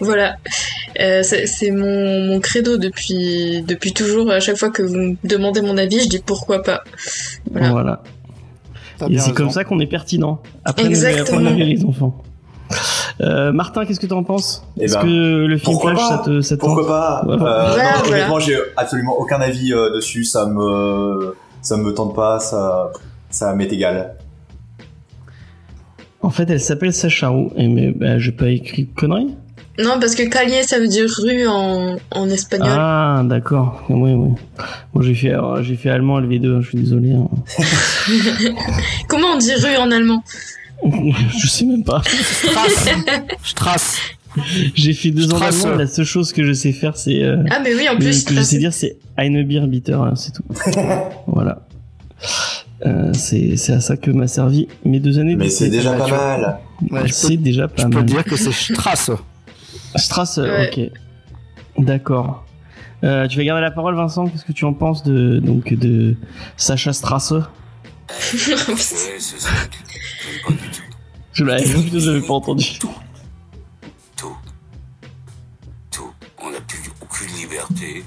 Voilà, 0.00 0.36
Euh, 1.00 1.22
c'est 1.22 1.70
mon, 1.70 2.26
mon 2.26 2.40
credo 2.40 2.76
depuis 2.76 3.62
depuis 3.66 3.92
toujours. 3.92 4.30
À 4.30 4.40
chaque 4.40 4.56
fois 4.56 4.70
que 4.70 4.82
vous 4.82 4.96
me 4.96 5.16
demandez 5.24 5.60
mon 5.62 5.76
avis, 5.78 6.00
je 6.00 6.08
dis 6.08 6.18
pourquoi 6.24 6.62
pas. 6.62 6.82
Voilà. 7.52 8.02
et 9.08 9.18
c'est 9.18 9.32
comme 9.32 9.50
ça 9.50 9.64
qu'on 9.64 9.80
est 9.80 9.86
pertinent 9.86 10.42
après 10.64 10.86
Exactement. 10.86 11.22
après, 11.22 11.36
on 11.36 11.46
avait 11.46 11.64
les 11.64 11.84
enfants 11.84 12.22
euh, 13.20 13.52
Martin 13.52 13.84
qu'est-ce 13.84 14.00
que 14.00 14.06
tu 14.06 14.12
en 14.12 14.22
penses 14.22 14.64
Eh 14.78 14.84
est-ce 14.84 14.94
ben, 14.94 15.02
que 15.02 15.46
le 15.46 15.56
film 15.58 15.72
pourquoi 15.72 15.92
Flash 15.94 16.08
ça 16.08 16.18
pas 16.18 16.24
te 16.24 16.40
ça 16.40 16.56
te 16.56 16.60
Pourquoi 16.60 16.86
pas 16.86 17.24
Ouais. 17.26 17.36
euh, 17.40 17.76
non. 17.76 18.08
Honnêtement, 18.10 18.38
j'ai 18.38 18.56
absolument 18.76 19.18
aucun 19.18 19.40
avis 19.40 19.72
euh, 19.72 19.90
dessus. 19.94 20.24
Ça 20.24 20.46
me, 20.46 21.34
ça 21.62 21.76
me 21.76 21.92
tente 21.92 22.14
pas. 22.14 22.38
Ça, 22.40 22.90
ça 23.30 23.52
m'est 23.54 23.72
égal. 23.72 24.14
En 26.22 26.30
fait, 26.30 26.48
elle 26.50 26.60
s'appelle 26.60 26.92
Sacha 26.92 27.28
Roux. 27.28 27.50
Et 27.56 27.66
mais 27.68 27.92
bah, 27.92 28.18
j'ai 28.18 28.32
pas 28.32 28.48
écrit 28.48 28.84
de 28.84 28.94
conneries. 28.94 29.34
Non, 29.78 29.98
parce 29.98 30.14
que 30.14 30.28
Calier, 30.28 30.62
ça 30.64 30.78
veut 30.78 30.88
dire 30.88 31.08
rue 31.22 31.46
en, 31.46 31.96
en 32.10 32.28
espagnol. 32.28 32.68
Ah, 32.70 33.22
d'accord. 33.24 33.82
Oui, 33.88 34.12
oui. 34.12 34.28
Moi, 34.92 35.02
j'ai 35.02 35.14
fait, 35.14 35.32
j'ai 35.62 35.76
fait 35.76 35.88
allemand 35.88 36.20
LV2. 36.20 36.56
hein, 36.56 36.60
Je 36.60 36.68
suis 36.68 36.78
désolé. 36.78 37.12
hein. 37.12 37.28
Comment 39.08 39.28
on 39.34 39.38
dit 39.38 39.54
rue 39.54 39.76
en 39.76 39.90
allemand? 39.90 40.22
Je 40.84 41.46
sais 41.46 41.64
même 41.64 41.84
pas. 41.84 42.02
Strass. 42.04 42.88
Strass. 43.42 43.98
J'ai 44.74 44.92
fait 44.92 45.10
deux 45.10 45.26
ans 45.32 45.36
Strasse. 45.36 45.62
d'allemand. 45.62 45.78
La 45.78 45.86
seule 45.86 46.04
chose 46.04 46.32
que 46.32 46.44
je 46.44 46.52
sais 46.52 46.72
faire, 46.72 46.96
c'est 46.96 47.22
euh, 47.22 47.42
Ah, 47.50 47.58
mais 47.62 47.74
oui, 47.74 47.88
en 47.88 47.96
plus, 47.96 48.24
que 48.24 48.34
je 48.34 48.40
sais 48.42 48.58
dire, 48.58 48.72
c'est 48.72 48.96
Eine 49.16 49.42
Bier 49.44 49.66
Bitter. 49.66 49.94
hein, 49.94 50.14
c'est 50.16 50.32
tout. 50.32 50.44
voilà. 51.26 51.66
Euh, 52.86 53.12
c'est, 53.12 53.56
c'est 53.56 53.72
à 53.72 53.80
ça 53.80 53.96
que 53.96 54.10
m'a 54.10 54.26
servi 54.28 54.68
mes 54.84 55.00
deux 55.00 55.18
années. 55.18 55.36
Mais 55.36 55.50
c'est 55.50 55.68
déjà 55.68 55.92
pas 55.94 56.06
mal. 56.08 56.58
Ouais, 56.90 57.08
c'est 57.10 57.36
déjà 57.36 57.68
pas 57.68 57.82
je 57.82 57.88
peux 57.88 57.94
mal. 57.96 58.04
dire 58.06 58.24
que 58.24 58.36
c'est 58.36 58.52
Strass. 58.52 59.10
Strass, 59.96 60.36
Ouais. 60.38 60.70
ok. 60.72 61.84
D'accord. 61.84 62.46
Euh, 63.02 63.26
tu 63.28 63.38
vas 63.38 63.44
garder 63.44 63.62
la 63.62 63.70
parole, 63.70 63.96
Vincent. 63.96 64.26
Qu'est-ce 64.28 64.44
que 64.44 64.52
tu 64.52 64.64
en 64.64 64.72
penses 64.74 65.02
de 65.02 65.40
donc 65.40 65.74
de 65.74 66.14
Sacha 66.56 66.92
Strasse 66.92 67.32
Ouais, 67.32 67.40
Je 71.40 72.10
l'avais 72.10 72.20
pas 72.20 72.34
entendu. 72.34 72.78
Tout. 72.78 72.90
Tout. 75.90 76.10
On 76.42 76.50
n'a 76.50 76.60
plus 76.60 76.90
aucune 77.00 77.34
liberté. 77.40 78.04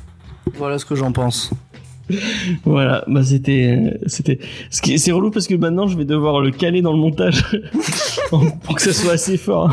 Voilà 0.53 0.77
ce 0.77 0.85
que 0.85 0.93
j'en 0.93 1.11
pense. 1.11 1.49
Voilà, 2.63 3.03
bah 3.07 3.23
c'était 3.23 3.97
c'était 4.07 4.37
ce 4.69 4.81
qui 4.81 4.99
c'est 4.99 5.11
relou 5.11 5.31
parce 5.31 5.47
que 5.47 5.55
maintenant 5.55 5.87
je 5.87 5.97
vais 5.97 6.05
devoir 6.05 6.41
le 6.41 6.51
caler 6.51 6.81
dans 6.81 6.91
le 6.91 6.99
montage 6.99 7.43
pour 8.29 8.75
que 8.75 8.81
ça 8.81 8.93
soit 8.93 9.13
assez 9.13 9.37
fort. 9.37 9.69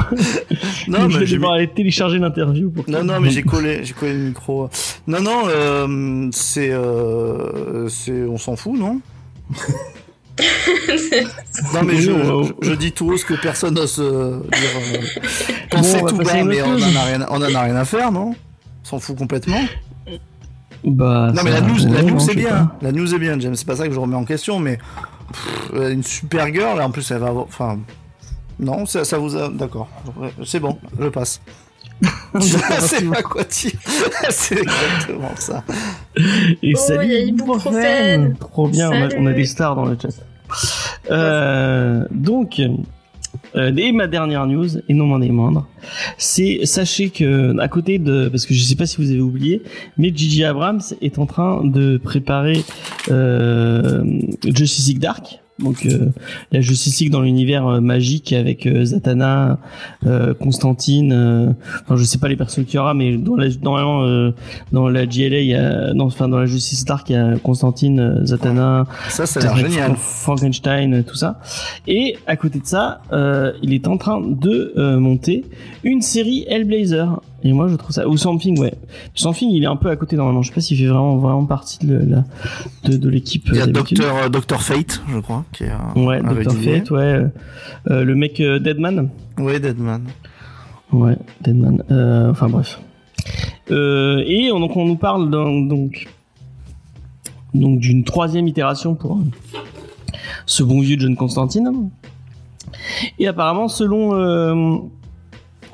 Non, 0.89 1.01
Donc, 1.01 1.11
je 1.11 1.15
mais 1.15 1.21
vais 1.21 1.27
j'ai 1.27 1.37
devoir 1.37 1.53
aller 1.55 1.69
télécharger 1.69 2.19
l'interview 2.19 2.71
pour. 2.71 2.89
Non, 2.89 3.05
non, 3.05 3.21
mais 3.21 3.31
j'ai 3.31 3.43
collé, 3.43 3.81
j'ai 3.85 3.93
collé 3.93 4.13
le 4.15 4.25
micro. 4.29 4.71
Non, 5.07 5.21
non, 5.21 5.43
euh, 5.49 6.29
c'est, 6.33 6.71
euh, 6.71 7.89
c'est, 7.89 8.23
on 8.23 8.39
s'en 8.39 8.57
fout, 8.57 8.79
non? 8.79 9.01
Non, 11.75 11.83
mais 11.85 11.97
je, 11.97 12.75
dis 12.75 12.93
tout 12.93 13.11
haut 13.11 13.17
ce 13.17 13.25
que 13.25 13.35
personne 13.35 13.75
n'ose 13.75 13.99
euh, 13.99 14.41
dire. 14.53 14.61
euh, 14.95 15.21
penser 15.71 15.99
on 16.01 16.05
va 16.05 16.11
tout 16.11 16.17
bas, 16.17 16.45
mais 16.45 16.63
on 16.63 16.75
en 16.75 16.97
a 16.97 17.05
rien, 17.05 17.27
on 17.29 17.37
en 17.37 17.55
a 17.55 17.61
rien 17.63 17.77
à 17.77 17.85
faire, 17.85 18.11
non? 18.11 18.35
On 18.83 18.85
s'en 18.85 18.99
fout 18.99 19.17
complètement. 19.17 19.61
Bah. 20.85 21.31
Non, 21.35 21.43
mais 21.45 21.51
la 21.51 21.61
news, 21.61 21.79
la 21.79 22.03
news 22.03 22.11
non, 22.11 22.19
c'est 22.19 22.35
bien. 22.35 22.73
La 22.81 22.93
news 22.93 23.15
est 23.15 23.19
bien, 23.19 23.39
James. 23.39 23.55
C'est 23.55 23.67
pas 23.67 23.77
ça 23.77 23.87
que 23.87 23.93
je 23.93 23.99
remets 23.99 24.17
en 24.17 24.25
question, 24.25 24.59
mais 24.59 24.79
pff, 25.33 25.91
une 25.93 26.03
super 26.03 26.53
girl, 26.53 26.81
en 26.81 26.91
plus, 26.91 27.11
elle 27.11 27.19
va 27.19 27.29
avoir, 27.29 27.45
enfin, 27.45 27.79
non, 28.59 28.87
ça, 28.87 29.05
ça 29.05 29.19
vous 29.19 29.37
a, 29.37 29.49
d'accord. 29.49 29.89
C'est 30.45 30.61
bon, 30.61 30.79
je 30.99 31.09
passe. 31.09 31.41
je 32.35 32.41
sais 32.81 33.05
pas 33.05 33.23
quoi 33.23 33.45
dire. 33.45 33.73
c'est 34.31 34.59
exactement 34.59 35.35
ça. 35.37 35.65
Et 36.63 36.73
Oh, 36.75 36.79
salut, 36.79 37.07
il 37.07 37.13
y 37.13 37.17
a 37.17 37.21
Ibuprofène. 37.21 38.37
Trop 38.37 38.69
bien, 38.69 38.91
on 38.91 39.03
a, 39.05 39.09
on 39.17 39.27
a 39.27 39.33
des 39.33 39.47
stars 39.47 39.77
dans 39.77 39.85
le 39.85 39.97
chat. 40.01 40.09
Euh, 41.11 42.05
donc, 42.11 42.61
euh, 43.57 43.75
et 43.77 43.93
ma 43.93 44.07
dernière 44.07 44.47
news, 44.47 44.79
et 44.89 44.95
non 44.95 45.07
moins 45.07 45.19
des 45.19 45.31
moindres, 45.31 45.67
c'est 46.19 46.61
sachez 46.65 47.11
que 47.11 47.59
à 47.59 47.69
côté 47.69 47.99
de, 47.99 48.29
parce 48.29 48.47
que 48.47 48.55
je 48.55 48.63
sais 48.63 48.77
pas 48.77 48.87
si 48.87 48.97
vous 48.99 49.11
avez 49.11 49.21
oublié, 49.21 49.63
mais 49.99 50.13
Gigi 50.15 50.45
Abrams 50.45 50.83
est 51.01 51.19
en 51.19 51.27
train 51.27 51.65
de 51.65 51.99
préparer 51.99 52.65
euh, 53.11 54.05
Justice 54.45 54.89
League 54.89 54.99
Dark. 54.99 55.41
Donc 55.63 55.85
euh, 55.87 56.07
la 56.53 56.61
Justice 56.61 57.01
League 57.01 57.11
dans 57.11 57.21
l'univers 57.21 57.67
euh, 57.67 57.81
magique 57.81 58.33
avec 58.33 58.67
euh, 58.67 58.85
Zatanna, 58.85 59.59
euh, 60.07 60.35
Constantine, 60.35 61.13
euh, 61.13 61.51
enfin 61.85 61.97
je 61.97 62.05
sais 62.05 62.19
pas 62.19 62.29
les 62.29 62.37
personnes 62.37 62.65
qu'il 62.65 62.77
y 62.77 62.79
aura, 62.79 62.95
mais 62.95 63.17
dans 63.17 63.37
la, 63.37 63.47
normalement 63.63 64.05
euh, 64.05 64.31
dans 64.73 64.89
la 64.89 65.07
GLA, 65.07 65.41
il 65.41 65.47
y 65.49 65.55
a, 65.55 65.93
non, 65.95 66.05
enfin 66.07 66.29
dans 66.29 66.39
la 66.39 66.47
Justice 66.47 66.85
Dark, 66.85 67.09
il 67.11 67.13
y 67.13 67.17
a 67.17 67.37
Constantine, 67.43 68.21
Zatanna, 68.25 68.87
Ça, 69.09 69.27
ça 69.27 69.41
a 69.53 69.57
génial. 69.57 69.95
Fran- 69.97 70.37
Frankenstein, 70.37 71.05
tout 71.05 71.17
ça. 71.17 71.41
Et 71.87 72.17
à 72.27 72.37
côté 72.37 72.59
de 72.61 72.67
ça, 72.67 73.03
euh, 73.13 73.53
il 73.63 73.73
est 73.75 73.87
en 73.89 73.97
train 73.99 74.21
de 74.21 74.73
euh, 74.77 74.99
monter 74.99 75.45
une 75.85 76.01
série 76.03 76.45
Hellblazer. 76.49 77.21
Et 77.43 77.53
moi, 77.53 77.69
je 77.69 77.77
trouve 77.77 77.93
ça 77.93 78.07
ou 78.07 78.17
Something, 78.17 78.59
ouais. 78.61 78.75
Something, 79.15 79.51
il 79.51 79.63
est 79.63 79.67
un 79.67 79.77
peu 79.77 79.89
à 79.89 79.97
côté 79.97 80.17
normalement. 80.17 80.43
Je 80.43 80.49
sais 80.49 80.55
pas 80.55 80.61
s'il 80.61 80.77
fait 80.77 80.87
vraiment 80.87 81.17
vraiment 81.17 81.47
partie 81.47 81.79
de 81.87 81.95
la 81.97 82.25
de, 82.85 82.97
de 82.97 83.09
l'équipe. 83.09 83.45
Il 83.49 83.57
y 83.57 83.61
a 83.61 83.65
euh. 83.65 83.67
Docteur, 83.67 84.17
euh, 84.17 84.29
Docteur 84.29 84.61
Fate, 84.63 85.03
je 85.09 85.19
crois, 85.21 85.45
qui 85.53 85.65
est 85.65 85.71
euh, 85.71 86.05
Ouais, 86.05 86.21
Didier. 86.45 86.81
Fate, 86.81 86.91
ouais. 86.91 87.25
Euh, 87.91 88.05
le 88.05 88.15
mec 88.15 88.41
euh, 88.41 88.59
Deadman. 88.59 89.09
Ouais, 89.39 89.59
Deadman. 89.59 90.03
Ouais, 90.93 91.17
Deadman. 91.41 91.83
Euh, 91.91 92.31
enfin 92.31 92.49
bref. 92.49 92.79
Et 93.71 94.51
on, 94.53 94.61
donc 94.61 94.77
on 94.77 94.85
nous 94.85 94.97
parle 94.97 95.31
donc 95.31 96.09
donc 97.55 97.79
d'une 97.81 98.05
troisième 98.05 98.49
itération 98.49 98.95
pour 98.95 99.19
ce 100.47 100.63
bon 100.63 100.81
vieux 100.81 100.99
John 100.99 101.17
Constantine. 101.17 101.91
Et 103.19 103.27
apparemment, 103.27 103.69
selon, 103.69 104.91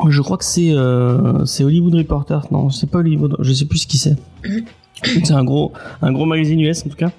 je 0.08 0.20
crois 0.22 0.36
que 0.36 0.44
c'est 0.44 0.72
euh, 0.72 1.44
c'est 1.44 1.64
Hollywood 1.64 1.94
Reporter, 1.94 2.46
non, 2.50 2.70
c'est 2.70 2.88
pas 2.88 2.98
Hollywood, 2.98 3.36
je 3.40 3.52
sais 3.52 3.64
plus 3.64 3.78
ce 3.78 3.86
qui 3.86 3.98
c'est. 3.98 4.16
C'est 5.04 5.32
un 5.32 5.44
gros 5.44 5.72
un 6.00 6.10
gros 6.12 6.24
magazine 6.24 6.58
US 6.60 6.86
en 6.86 6.88
tout 6.88 6.96
cas 6.96 7.10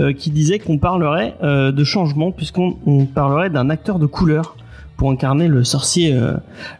euh, 0.00 0.12
qui 0.12 0.30
disait 0.30 0.58
qu'on 0.58 0.78
parlerait 0.78 1.36
euh, 1.44 1.70
de 1.70 1.84
changement 1.84 2.32
puisqu'on 2.32 2.76
on 2.86 3.06
parlerait 3.06 3.50
d'un 3.50 3.70
acteur 3.70 4.00
de 4.00 4.06
couleur 4.06 4.56
pour 4.96 5.12
incarner 5.12 5.46
le 5.46 5.62
sorcier 5.62 6.14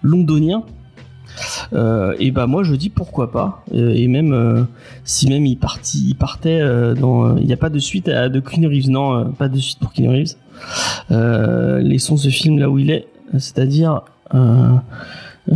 londonien. 0.03 0.65
Et 1.73 2.31
bah 2.33 2.47
moi 2.47 2.65
je 2.65 2.75
dis 2.75 2.91
pourquoi 2.91 3.31
pas. 3.31 3.65
Et 3.73 4.09
même 4.09 4.67
si 5.05 5.29
même 5.29 5.47
il 5.47 5.57
partit 5.57 6.05
il 6.09 6.17
partait 6.17 6.61
dans 6.97 7.37
il 7.37 7.47
n'y 7.47 7.53
a 7.53 7.57
pas 7.57 7.71
de 7.71 7.79
suite 7.79 8.09
à, 8.09 8.29
de 8.29 8.41
Keanu 8.41 8.67
Reeves. 8.67 8.91
Non 8.91 9.31
pas 9.31 9.49
de 9.49 9.57
suite 9.57 9.79
pour 9.79 9.93
Keanu 9.93 10.09
Reeves. 10.11 10.35
Laissons 11.83 12.19
ce 12.19 12.29
film 12.29 12.59
là 12.59 12.69
où 12.69 12.79
il 12.79 12.91
est 12.91 13.07
c'est-à-dire 13.39 14.03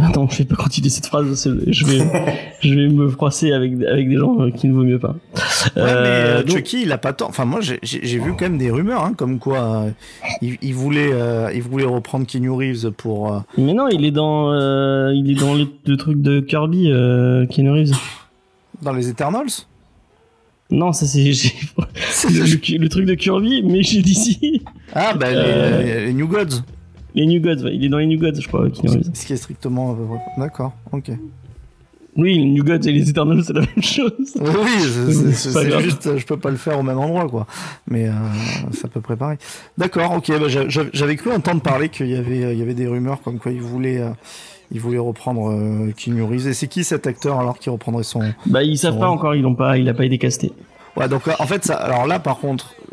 Attends, 0.03 0.28
je 0.28 0.38
vais 0.38 0.45
pas 0.45 0.57
continuer 0.57 0.88
cette 0.90 1.07
phrase. 1.07 1.49
Je 1.68 1.84
vais, 1.86 1.99
je 2.61 2.74
vais 2.74 2.88
me 2.88 3.09
froisser 3.09 3.53
avec 3.53 3.74
avec 3.82 4.09
des 4.09 4.16
gens 4.16 4.40
euh, 4.40 4.51
qui 4.51 4.66
ne 4.68 4.74
vaut 4.74 4.82
mieux 4.82 4.99
pas. 4.99 5.11
Ouais, 5.14 5.16
mais 5.76 5.82
euh, 5.82 6.42
donc- 6.42 6.57
Chucky, 6.57 6.82
il 6.82 6.92
a 6.92 6.99
pas 6.99 7.12
tant. 7.12 7.28
Enfin, 7.28 7.45
moi, 7.45 7.61
j'ai- 7.61 7.78
vu 8.18 8.32
quand 8.32 8.42
même 8.42 8.59
des 8.59 8.70
rumeurs, 8.70 9.05
hein, 9.05 9.12
comme 9.16 9.38
quoi 9.38 9.59
euh, 9.84 9.90
il, 10.42 10.57
il 10.62 10.74
voulait, 10.74 11.11
euh, 11.12 11.51
il 11.55 11.62
voulait 11.62 11.84
reprendre 11.84 12.26
Keanu 12.26 12.51
Reeves 12.51 12.90
pour 12.90 13.32
euh, 13.32 13.38
Mais 13.57 13.72
non, 13.72 13.86
il 13.88 14.05
est 14.05 14.11
dans, 14.11 14.53
euh, 14.53 15.12
il 15.14 15.30
est 15.30 15.38
dans 15.40 15.55
le, 15.55 15.66
le 15.86 15.97
truc 15.97 16.20
de 16.20 16.40
Kirby, 16.40 16.90
euh, 16.90 17.47
Keanu 17.47 17.70
Reeves. 17.70 17.95
dans 18.82 18.92
les 18.92 19.09
Eternals? 19.09 19.66
Non, 20.70 20.92
ça 20.92 21.07
c'est 21.07 21.22
le, 22.30 22.88
truc 22.88 23.05
de 23.07 23.14
Kirby, 23.14 23.62
mais 23.62 23.82
j'ai 23.82 24.03
d'ici 24.03 24.62
Ah, 24.92 25.14
bah 25.14 25.26
Euh. 25.28 25.82
les, 25.82 26.07
les 26.07 26.12
New 26.14 26.26
Gods. 26.26 26.62
Les 27.15 27.27
New 27.27 27.41
Gods. 27.41 27.62
ouais, 27.65 27.75
il 27.75 27.85
est 27.85 27.89
dans 27.89 27.99
les 27.99 28.07
New 28.07 28.19
Gods, 28.19 28.41
je 28.41 28.49
crois, 28.49 28.62
Reeves. 28.62 29.11
Ce 29.15 29.27
qui 29.27 29.33
est 29.33 29.37
strictement. 29.37 29.95
près- 29.95 30.19
D'accord, 30.39 30.73
ok. 30.93 31.11
Oui, 32.17 32.35
les 32.39 32.45
New 32.45 32.62
Gods 32.62 32.87
et 32.87 32.93
les 32.93 33.11
Eternals, 33.11 33.43
c'est 33.45 33.53
la 33.55 33.61
même 33.62 33.83
chose. 33.83 34.12
Oui, 34.41 35.33
c'est- 35.33 35.81
juste, 35.83 36.07
euh, 36.07 36.17
je 36.17 36.25
peux 36.25 36.37
pas 36.37 36.51
le 36.51 36.57
faire 36.57 36.79
au 36.79 36.85
même 36.85 36.99
endroit, 36.99 37.29
quoi. 37.29 37.47
Mais 37.89 38.09
euh, 38.09 38.12
c'est 38.73 38.85
à 38.85 38.89
peu 38.89 39.01
près 39.01 39.17
pareil. 39.17 39.39
D'accord, 39.77 40.12
ok. 40.12 40.29
Bah, 40.39 40.47
j'a- 40.49 40.69
j'a- 40.69 40.85
J'avais 40.93 41.17
cru 41.17 41.33
entendre 41.33 41.61
parler 41.61 41.89
qu'il 41.89 42.07
y 42.09 42.15
avait, 42.15 42.53
il 42.53 42.59
y 42.59 42.62
avait 42.62 42.75
des 42.75 42.87
rumeurs 42.87 43.21
comme 43.21 43.39
quoi 43.41 43.51
il 43.51 43.61
voulait, 43.61 43.99
euh, 44.01 44.11
il 44.71 44.81
voulait 44.81 44.99
reprendre 44.99 45.51
euh, 45.51 45.91
Keanu 45.97 46.23
Reeves. 46.23 46.47
Et 46.47 46.53
c'est 46.55 46.69
qui 46.69 46.85
cet 46.85 47.09
acteur 47.09 47.41
alors 47.41 47.59
qui 47.59 47.69
reprendrait 47.69 48.05
son 48.05 48.21
Bah 48.47 48.62
ils 48.62 48.79
savent 48.79 48.99
pas 49.01 49.09
encore, 49.09 49.35
ils 49.35 49.43
l'ont 49.43 49.57
pas, 49.57 49.77
il 49.77 49.89
a 49.89 49.95
pas 49.95 50.05
été 50.05 50.19
casté. 50.19 50.53
Ouais, 50.97 51.09
donc 51.09 51.27
euh, 51.27 51.33
en 51.41 51.47
fait, 51.47 51.65
ça, 51.65 51.75
alors 51.75 52.07
là, 52.07 52.21
par 52.21 52.39
contre, 52.39 52.75
euh, 52.81 52.84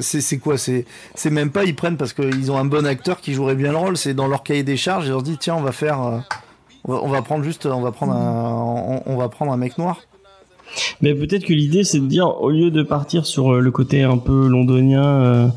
c'est 0.00 0.38
quoi 0.38 0.56
C'est 0.58 0.84
même 1.30 1.50
pas 1.50 1.64
ils 1.64 1.74
prennent 1.74 1.96
parce 1.96 2.12
qu'ils 2.12 2.50
ont 2.50 2.56
un 2.56 2.64
bon 2.64 2.86
acteur 2.86 3.20
qui 3.20 3.34
jouerait 3.34 3.54
bien 3.54 3.70
le 3.70 3.78
rôle. 3.78 3.96
C'est 3.96 4.14
dans 4.14 4.26
leur 4.26 4.42
cahier 4.42 4.62
des 4.62 4.76
charges. 4.76 5.06
Ils 5.06 5.10
leur 5.10 5.22
disent 5.22 5.38
tiens, 5.40 5.56
on 5.56 5.62
va 5.62 5.72
faire, 5.72 6.02
euh, 6.02 6.18
on, 6.84 7.08
va, 7.08 7.22
prendre 7.22 7.44
juste, 7.44 7.66
on 7.66 7.80
va 7.80 7.92
prendre 7.92 8.12
un, 8.12 9.02
on, 9.06 9.16
va 9.16 9.28
prendre 9.28 9.52
un 9.52 9.56
mec 9.56 9.78
noir. 9.78 10.00
Mais 11.00 11.14
peut-être 11.14 11.44
que 11.44 11.52
l'idée 11.52 11.82
c'est 11.82 11.98
de 11.98 12.06
dire 12.06 12.40
au 12.40 12.50
lieu 12.50 12.70
de 12.70 12.84
partir 12.84 13.26
sur 13.26 13.54
euh, 13.54 13.60
le 13.60 13.70
côté 13.72 14.04
un 14.04 14.18
peu 14.18 14.46
londonien, 14.46 15.52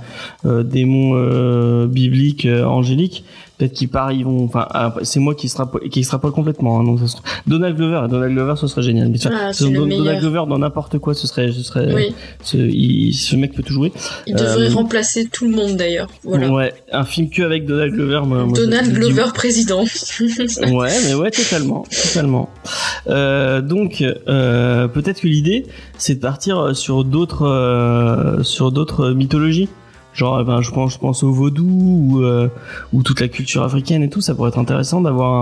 euh, 0.45 0.63
démon 0.63 1.85
biblique, 1.85 2.47
angélique, 2.47 3.23
peut-être 3.57 3.73
qu'ils 3.73 3.89
partent, 3.89 4.13
ils 4.15 4.23
vont. 4.25 4.45
Enfin, 4.45 4.67
c'est 5.03 5.19
moi 5.19 5.35
qui 5.35 5.45
extrapole, 5.47 5.87
qui 5.89 5.99
extrapole 5.99 6.31
complètement. 6.31 6.79
Hein, 6.79 6.83
donc 6.83 6.99
ça 7.07 7.17
Donald 7.47 7.75
Glover, 7.75 8.07
Donald 8.09 8.33
Glover, 8.33 8.53
ce 8.57 8.67
serait 8.67 8.81
génial. 8.81 9.09
Mais 9.09 9.17
Ah, 9.25 9.53
ce- 9.53 9.65
c'est 9.65 9.71
Don-. 9.71 9.85
Donald 9.87 10.19
Glover 10.19 10.43
dans 10.49 10.57
n'importe 10.59 10.97
quoi, 10.99 11.13
ce 11.13 11.27
serait, 11.27 11.51
ce 11.51 11.61
serait, 11.63 11.93
Oui, 11.93 12.13
ce, 12.43 12.57
il- 12.57 13.13
ce 13.13 13.35
mec 13.35 13.53
peut 13.53 13.63
tout 13.63 13.73
jouer. 13.73 13.91
il 14.27 14.35
devrait 14.35 14.69
Euh, 14.69 14.73
remplacer 14.73 15.25
tout 15.31 15.45
le 15.45 15.51
monde 15.55 15.75
d'ailleurs. 15.77 16.07
Voilà. 16.23 16.49
Ouais, 16.51 16.73
un 16.91 17.03
film 17.05 17.29
que 17.29 17.41
avec 17.43 17.65
Donald 17.65 17.93
Glover. 17.93 18.21
Moi, 18.25 18.47
Donald 18.55 18.91
Glover 18.93 19.25
président. 19.33 19.83
Ouais, 20.71 20.89
mais 21.05 21.13
ouais, 21.13 21.31
totalement, 21.31 21.83
totalement. 21.89 22.49
Euh, 23.07 23.61
donc, 23.61 24.03
euh, 24.27 24.87
peut-être 24.87 25.21
que 25.21 25.27
l'idée, 25.27 25.65
c'est 25.97 26.15
de 26.15 26.19
partir 26.19 26.75
sur 26.75 27.03
d'autres, 27.03 27.45
euh, 27.47 28.43
sur 28.43 28.71
d'autres 28.71 29.11
mythologies. 29.11 29.69
Genre, 30.13 30.39
eh 30.41 30.43
ben, 30.43 30.61
je 30.61 30.69
pense, 30.71 30.93
je 30.93 30.99
pense 30.99 31.23
au 31.23 31.31
vaudou 31.31 31.65
ou, 31.67 32.21
euh, 32.23 32.47
ou 32.93 33.01
toute 33.01 33.19
la 33.19 33.27
culture 33.27 33.63
africaine 33.63 34.03
et 34.03 34.09
tout. 34.09 34.21
Ça 34.21 34.35
pourrait 34.35 34.49
être 34.49 34.59
intéressant 34.59 35.01
d'avoir 35.01 35.33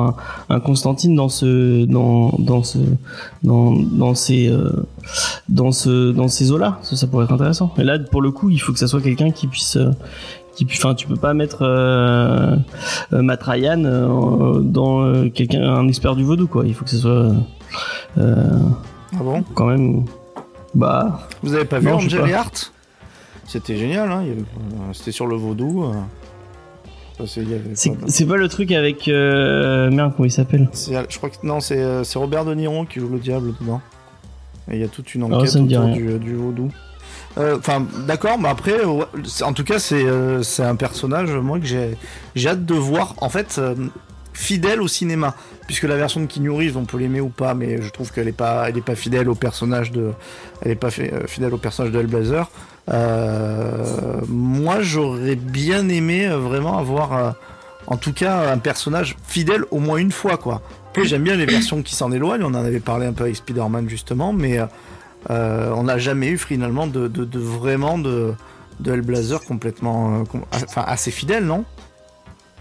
un, 0.49 0.55
un 0.55 0.59
Constantine 0.61 1.15
dans 1.15 1.28
ce, 1.30 1.84
dans, 1.86 2.32
dans 2.39 2.63
ce, 2.63 2.78
dans, 3.43 3.74
dans 3.76 4.15
ces, 4.15 4.47
euh, 4.47 4.69
dans 5.49 5.72
ce, 5.72 6.11
dans 6.11 6.28
ces 6.30 6.51
eaux-là. 6.51 6.80
Ça, 6.84 6.95
ça 6.95 7.07
pourrait 7.07 7.26
être 7.26 7.34
intéressant. 7.34 7.74
Et 7.78 7.84
là, 7.84 7.99
pour 7.99 8.22
le 8.22 8.32
coup, 8.32 8.49
il 8.49 8.59
faut 8.59 8.72
que 8.72 8.80
ça 8.80 8.88
soit 8.88 9.01
quelqu'un 9.01 9.32
qui 9.32 9.47
puisse, 9.47 9.76
euh, 9.76 9.91
qui, 10.55 10.65
enfin, 10.65 10.93
tu 10.95 11.05
peux 11.07 11.15
pas 11.17 11.34
mettre 11.34 11.63
euh, 11.63 12.55
euh, 13.13 13.22
Matt 13.22 13.43
Ryan 13.43 13.84
euh, 13.86 14.59
dans 14.61 15.01
euh, 15.03 15.30
quelqu'un, 15.30 15.63
un 15.63 15.88
expert 15.89 16.15
du 16.15 16.24
vaudou, 16.24 16.47
quoi. 16.47 16.63
Il 16.65 16.74
faut 16.74 16.86
que 16.86 16.91
ce 16.91 16.97
soit 16.97 17.32
euh, 18.17 18.45
Ah 19.13 19.24
bon? 19.24 19.43
quand 19.53 19.65
même, 19.65 20.05
bah, 20.76 21.28
Vous 21.43 21.53
avez 21.53 21.65
pas 21.65 21.80
vu 21.80 21.89
Angel 21.89 22.22
pas. 22.22 22.28
C'était 23.52 23.76
génial, 23.76 24.10
hein. 24.12 24.24
C'était 24.93 25.12
sur 25.12 25.28
le 25.28 25.36
vaudou. 25.36 25.84
euh. 25.84 25.91
C'est- 28.08 28.26
pas- 28.26 28.38
le 28.38 28.47
truc 28.47 28.72
avec 28.72 29.08
euh, 29.08 29.91
merde, 29.91 30.14
comment 30.16 30.26
il 30.26 30.32
s'appelle 30.32 30.70
Je 31.10 31.18
crois 31.18 31.30
que 31.30 31.36
non, 31.43 31.60
c'est 31.60 31.78
euh, 31.78 32.04
c'est 32.04 32.18
Robert 32.18 32.45
De 32.45 32.54
Niro 32.56 32.86
qui 32.86 32.99
joue 32.99 33.10
le 33.10 33.20
diable 33.20 33.54
dedans. 33.60 33.82
Et 34.72 34.76
il 34.76 34.80
y 34.82 34.84
a 34.84 34.88
toute 34.88 35.14
une 35.14 35.24
Ah, 35.24 35.26
enquête 35.26 35.49
autour 35.56 35.68
du, 35.93 36.18
du 36.20 36.34
vaudou. 36.36 36.72
Euh, 37.38 37.58
Enfin, 37.58 37.86
d'accord, 38.08 38.39
mais 38.39 38.47
après, 38.49 38.78
en 38.86 39.54
tout 39.54 39.64
cas, 39.64 39.80
c'est 39.80 40.04
euh, 40.06 40.41
un 40.60 40.76
personnage, 40.76 41.30
moi, 41.32 41.60
que 41.60 41.66
j'ai 41.66 42.47
hâte 42.47 42.66
de 42.66 42.74
voir, 42.74 43.16
en 43.18 43.30
fait, 43.30 43.60
fidèle 44.34 44.82
au 44.82 44.88
cinéma. 44.88 45.36
Puisque 45.68 45.84
la 45.84 45.95
version 45.97 46.22
de 46.22 46.26
Keanu 46.26 46.49
Reeves, 46.49 46.76
on 46.78 46.86
peut 46.86 46.97
l'aimer 46.97 47.22
ou 47.22 47.30
pas, 47.30 47.54
mais 47.54 47.82
je 47.82 47.89
trouve 47.89 48.12
qu'elle 48.12 48.28
est 48.28 48.34
pas, 48.34 48.68
elle 48.70 48.78
est 48.78 48.82
pas 48.86 48.95
fidèle 48.95 49.30
au 49.30 49.36
personnage 49.36 49.91
de, 49.91 50.12
elle 50.64 50.72
est 50.72 50.76
pas 50.76 50.89
fi- 50.89 51.10
fidèle 51.28 51.54
au 51.54 51.58
personnage 51.58 51.91
de 51.93 51.99
Hellblazer. 51.99 52.49
Euh, 52.90 53.86
moi, 54.28 54.82
j'aurais 54.82 55.36
bien 55.36 55.88
aimé 55.90 56.28
euh, 56.28 56.38
vraiment 56.38 56.78
avoir, 56.78 57.14
euh, 57.16 57.32
en 57.88 57.98
tout 57.98 58.14
cas, 58.14 58.52
un 58.52 58.58
personnage 58.58 59.16
fidèle 59.26 59.64
au 59.72 59.80
moins 59.80 59.98
une 59.98 60.12
fois, 60.12 60.38
quoi. 60.38 60.62
Après, 60.90 61.06
j'aime 61.06 61.24
bien 61.24 61.36
les 61.36 61.46
versions 61.46 61.82
qui 61.84 61.96
s'en 61.96 62.12
éloignent. 62.12 62.44
On 62.44 62.48
en 62.56 62.66
avait 62.66 62.80
parlé 62.80 63.06
un 63.06 63.14
peu 63.14 63.24
avec 63.24 63.38
Spider-Man 63.38 63.88
justement, 63.88 64.34
mais 64.34 64.60
on 65.30 65.84
n'a 65.84 65.98
jamais 65.98 66.28
eu 66.30 66.38
finalement 66.38 66.86
de, 66.88 67.08
de, 67.08 67.24
de 67.24 67.40
vraiment 67.40 67.98
de, 67.98 68.34
de 68.82 68.92
Hellblazer 68.92 69.40
complètement, 69.48 70.26
com- 70.26 70.42
enfin 70.54 70.84
assez 70.86 71.12
fidèle, 71.12 71.46
non? 71.46 71.64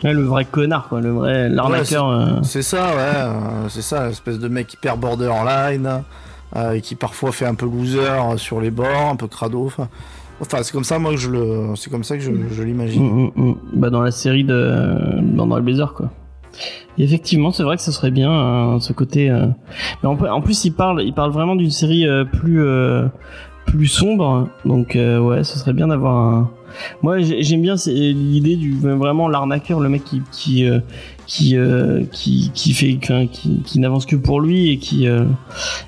Le 0.05 0.23
vrai 0.23 0.45
connard, 0.45 0.89
quoi, 0.89 1.01
le 1.01 1.11
vrai 1.11 1.49
l'arnaqueur. 1.49 2.39
C'est 2.45 2.62
ça, 2.62 2.87
ouais, 2.95 3.16
euh, 3.16 3.68
c'est 3.68 3.83
ça, 3.83 4.07
l'espèce 4.07 4.39
de 4.39 4.47
mec 4.49 4.73
hyper 4.73 4.97
borderline 4.97 6.03
euh, 6.57 6.80
qui 6.80 6.94
parfois 6.94 7.32
fait 7.32 7.46
un 7.46 7.55
peu 7.55 7.66
loser 7.66 8.01
euh, 8.01 8.36
sur 8.36 8.61
les 8.61 8.70
bords, 8.70 9.11
un 9.11 9.16
peu 9.16 9.26
crado. 9.26 9.70
Enfin, 10.40 10.62
c'est 10.62 10.72
comme 10.72 10.84
ça, 10.84 10.98
moi, 10.98 11.12
que 11.12 11.18
je 11.18 11.30
le, 11.30 11.74
c'est 11.76 11.90
comme 11.90 12.05
ça 12.05 12.16
que 12.16 12.22
je, 12.22 12.62
l'imagine. 12.62 13.03
mm, 13.03 13.30
mm, 13.34 13.48
mm. 13.51 13.57
Bah, 13.74 13.90
dans 13.90 14.03
la 14.03 14.11
série 14.11 14.44
de 14.44 15.20
dans 15.20 15.46
Blazer, 15.61 15.92
quoi. 15.94 16.11
Effectivement, 16.98 17.53
c'est 17.53 17.62
vrai 17.62 17.76
que 17.76 17.82
ce 17.82 17.92
serait 17.92 18.11
bien 18.11 18.30
euh, 18.30 18.80
ce 18.80 18.92
côté. 18.92 19.30
euh, 19.30 19.46
Mais 20.03 20.09
en, 20.09 20.40
plus, 20.40 20.64
il 20.64 20.72
parle, 20.72 21.03
il 21.03 21.14
parle 21.14 21.30
vraiment 21.30 21.57
d'une 21.57 21.70
série 21.70 22.07
plus 22.32 22.62
plus 23.71 23.87
sombre. 23.87 24.49
Donc 24.64 24.97
euh, 24.97 25.18
ouais, 25.21 25.45
ce 25.45 25.59
serait 25.59 25.73
bien 25.73 25.89
d'avoir 25.89 26.16
un. 26.16 26.51
Moi, 27.03 27.21
j'ai- 27.21 27.43
j'aime 27.43 27.62
bien 27.62 27.75
l'idée 27.87 28.57
du 28.57 28.79
vraiment 28.79 29.29
l'arnaqueur, 29.29 29.81
le 29.81 29.89
mec 29.89 30.05
qui 30.05 30.23
qui 30.33 30.64
euh, 30.66 30.79
qui, 31.27 31.57
euh, 31.57 32.03
qui 32.12 32.51
qui 32.55 32.73
fait 32.73 32.99
qui, 33.33 33.61
qui 33.64 33.79
n'avance 33.81 34.07
que 34.07 34.16
pour 34.16 34.41
lui 34.41 34.71
et 34.71 34.79
qui 34.79 35.07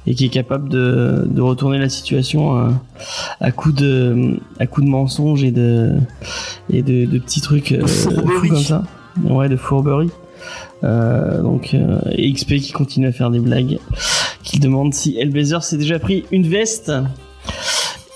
et 0.07 0.15
qui 0.15 0.25
est 0.25 0.29
capable 0.29 0.69
de 0.69 1.25
de 1.29 1.41
retourner 1.41 1.79
la 1.79 1.89
situation 1.89 2.59
euh, 2.59 2.69
à 3.41 3.53
coup 3.53 3.71
de 3.73 4.35
à 4.59 4.67
coup 4.67 4.83
de 4.83 4.89
mensonges 4.89 5.45
et 5.45 5.51
de 5.53 5.93
et 6.73 6.83
de, 6.83 7.07
de 7.07 7.19
petits 7.19 7.41
trucs 7.41 7.75
fous 7.87 8.11
comme 8.49 8.57
ça. 8.59 8.83
Ouais, 9.25 9.49
de 9.49 9.57
fourberie. 9.57 10.11
Euh, 10.85 11.43
donc 11.43 11.75
euh, 11.75 11.99
et 12.13 12.33
XP 12.33 12.55
qui 12.57 12.73
continue 12.73 13.07
à 13.07 13.13
faire 13.13 13.31
des 13.31 13.39
blagues, 13.39 13.79
qui 14.43 14.59
demande 14.59 14.93
si 14.95 15.17
Hellblazer 15.17 15.63
s'est 15.63 15.77
déjà 15.77 16.01
pris 16.01 16.25
une 16.33 16.47
veste. 16.49 16.91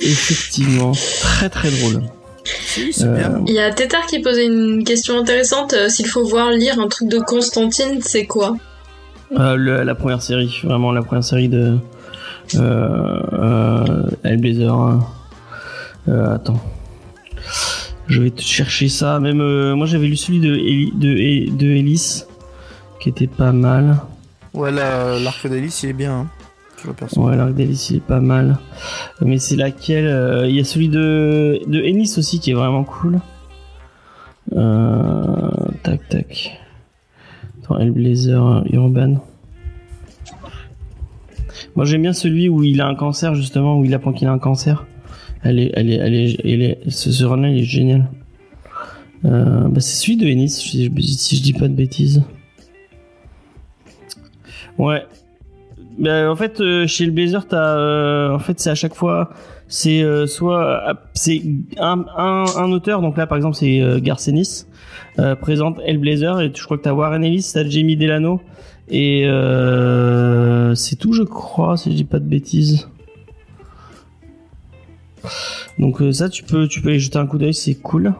Effectivement, 0.00 0.92
très 1.20 1.48
très 1.48 1.70
drôle. 1.70 2.02
Si, 2.44 2.92
Euh. 3.02 3.38
Il 3.46 3.54
y 3.54 3.58
a 3.58 3.72
Tétard 3.72 4.06
qui 4.06 4.20
posait 4.20 4.46
une 4.46 4.84
question 4.84 5.18
intéressante. 5.18 5.72
euh, 5.74 5.88
S'il 5.88 6.06
faut 6.06 6.24
voir 6.24 6.50
lire 6.50 6.78
un 6.78 6.86
truc 6.88 7.08
de 7.08 7.18
Constantine, 7.18 8.00
c'est 8.02 8.26
quoi? 8.26 8.56
Euh, 9.32 9.56
le- 9.56 9.82
la 9.82 9.94
première 9.96 10.22
série, 10.22 10.54
vraiment 10.62 10.92
la 10.92 11.02
première 11.02 11.24
série 11.24 11.48
de 11.48 11.78
euh, 12.54 13.20
euh, 13.32 14.04
Hellblazer. 14.22 14.72
hein. 14.72 15.06
Euh, 16.08 16.34
attends, 16.36 16.60
je 18.06 18.22
vais 18.22 18.30
te 18.30 18.42
chercher 18.42 18.88
ça. 18.88 19.18
Même 19.18 19.40
euh, 19.40 19.74
moi 19.74 19.86
j'avais 19.86 20.06
lu 20.06 20.16
celui 20.16 20.38
de 20.38 20.54
Eli- 20.54 20.92
de, 20.94 21.56
de 21.56 21.66
Ellis 21.74 22.22
qui 23.00 23.08
était 23.08 23.26
pas 23.26 23.50
mal. 23.50 23.96
Ouais, 24.54 24.70
la- 24.70 25.18
l'arc 25.18 25.44
d'Alice, 25.48 25.82
il 25.82 25.88
est 25.90 25.92
bien. 25.94 26.12
Hein. 26.12 26.26
Ouais, 27.16 27.36
l'arc 27.36 27.52
il 27.56 27.96
est 27.96 28.00
pas 28.00 28.20
mal. 28.20 28.58
Mais 29.20 29.38
c'est 29.38 29.56
laquelle 29.56 30.06
euh, 30.06 30.48
Il 30.48 30.54
y 30.54 30.60
a 30.60 30.64
celui 30.64 30.88
de 30.88 31.60
de 31.66 31.80
Ennis 31.82 32.14
aussi 32.18 32.38
qui 32.40 32.50
est 32.50 32.54
vraiment 32.54 32.84
cool. 32.84 33.20
Euh, 34.54 35.50
tac, 35.82 36.08
tac. 36.08 36.60
Attends, 37.62 37.78
Hellblazer 37.78 38.64
Urban. 38.72 39.16
Moi, 41.74 41.84
j'aime 41.84 42.02
bien 42.02 42.12
celui 42.12 42.48
où 42.48 42.62
il 42.62 42.80
a 42.80 42.86
un 42.86 42.94
cancer, 42.94 43.34
justement, 43.34 43.78
où 43.78 43.84
il 43.84 43.92
apprend 43.94 44.12
qu'il 44.12 44.28
a 44.28 44.32
un 44.32 44.38
cancer. 44.38 44.86
Elle 45.42 45.58
est, 45.58 45.72
elle 45.74 45.90
est, 45.90 45.96
elle 45.96 46.14
est, 46.14 46.36
elle 46.44 46.62
est- 46.62 46.90
ce, 46.90 47.10
ce 47.10 47.24
run-là, 47.24 47.48
il 47.48 47.58
est 47.58 47.64
génial. 47.64 48.08
Euh, 49.24 49.66
bah, 49.68 49.80
c'est 49.80 49.96
celui 49.96 50.16
de 50.16 50.26
Ennis, 50.26 50.50
si 50.50 50.84
je 51.36 51.42
dis 51.42 51.52
pas 51.52 51.68
de 51.68 51.74
bêtises. 51.74 52.22
Ouais. 54.78 55.02
Bah, 55.98 56.30
en 56.30 56.36
fait, 56.36 56.60
euh, 56.60 56.86
chez 56.86 57.06
le 57.06 57.12
Blazer, 57.12 57.46
t'as, 57.46 57.76
euh, 57.76 58.34
en 58.34 58.38
fait, 58.38 58.60
c'est 58.60 58.70
à 58.70 58.74
chaque 58.74 58.94
fois, 58.94 59.30
c'est 59.68 60.02
euh, 60.02 60.26
soit, 60.26 60.90
euh, 60.90 60.94
c'est 61.14 61.42
un, 61.78 62.04
un, 62.16 62.72
auteur, 62.72 63.00
donc 63.00 63.16
là, 63.16 63.26
par 63.26 63.36
exemple, 63.36 63.56
c'est 63.56 63.80
euh, 63.80 63.98
euh, 65.18 65.34
présente 65.34 65.80
Hellblazer, 65.84 66.40
et 66.42 66.52
je 66.54 66.64
crois 66.64 66.76
que 66.76 66.82
t'as 66.82 66.92
Warren 66.92 67.24
Ellis, 67.24 67.50
t'as 67.52 67.66
Jamie 67.66 67.96
Delano, 67.96 68.42
et 68.88 69.22
c'est 70.76 70.96
tout, 70.96 71.12
je 71.12 71.22
crois, 71.22 71.76
si 71.78 71.90
je 71.92 71.96
dis 71.96 72.04
pas 72.04 72.18
de 72.18 72.28
bêtises. 72.28 72.88
Donc 75.78 76.02
ça, 76.12 76.28
tu 76.28 76.44
peux, 76.44 76.68
tu 76.68 76.82
peux 76.82 76.94
y 76.94 77.00
jeter 77.00 77.18
un 77.18 77.26
coup 77.26 77.38
d'œil, 77.38 77.54
c'est 77.54 77.74
cool. 77.74 78.12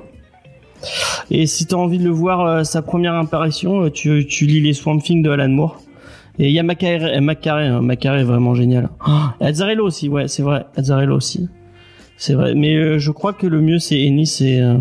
Et 1.30 1.46
si 1.46 1.66
t'as 1.66 1.76
envie 1.76 1.98
de 1.98 2.04
le 2.04 2.10
voir, 2.10 2.64
sa 2.64 2.80
première 2.80 3.14
apparition, 3.14 3.90
tu, 3.90 4.26
tu 4.26 4.46
lis 4.46 4.60
les 4.60 4.72
Swamp 4.72 4.98
Thing 4.98 5.22
de 5.22 5.30
Alan 5.30 5.48
Moore. 5.48 5.82
Et 6.38 6.48
il 6.48 6.52
y 6.52 6.58
a 6.58 6.62
Macaré, 6.62 7.20
Macaré, 7.20 7.66
hein, 7.66 7.80
Macaré 7.80 8.22
vraiment 8.24 8.54
génial. 8.54 8.88
Oh, 9.06 9.10
Azzarello 9.40 9.84
aussi, 9.86 10.08
ouais, 10.08 10.28
c'est 10.28 10.42
vrai, 10.42 10.66
Azzarello 10.76 11.16
aussi. 11.16 11.48
C'est 12.18 12.34
vrai, 12.34 12.54
mais 12.54 12.74
euh, 12.74 12.98
je 12.98 13.10
crois 13.10 13.32
que 13.32 13.46
le 13.46 13.60
mieux 13.60 13.78
c'est 13.78 14.00
Ennis 14.02 14.40
et 14.42 14.60
euh, 14.60 14.76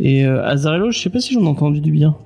et 0.00 0.24
euh, 0.26 0.44
Azzarello, 0.44 0.90
je 0.90 0.98
sais 0.98 1.10
pas 1.10 1.20
si 1.20 1.34
j'en 1.34 1.42
ai 1.44 1.48
entendu 1.48 1.80
du 1.80 1.90
bien. 1.92 2.16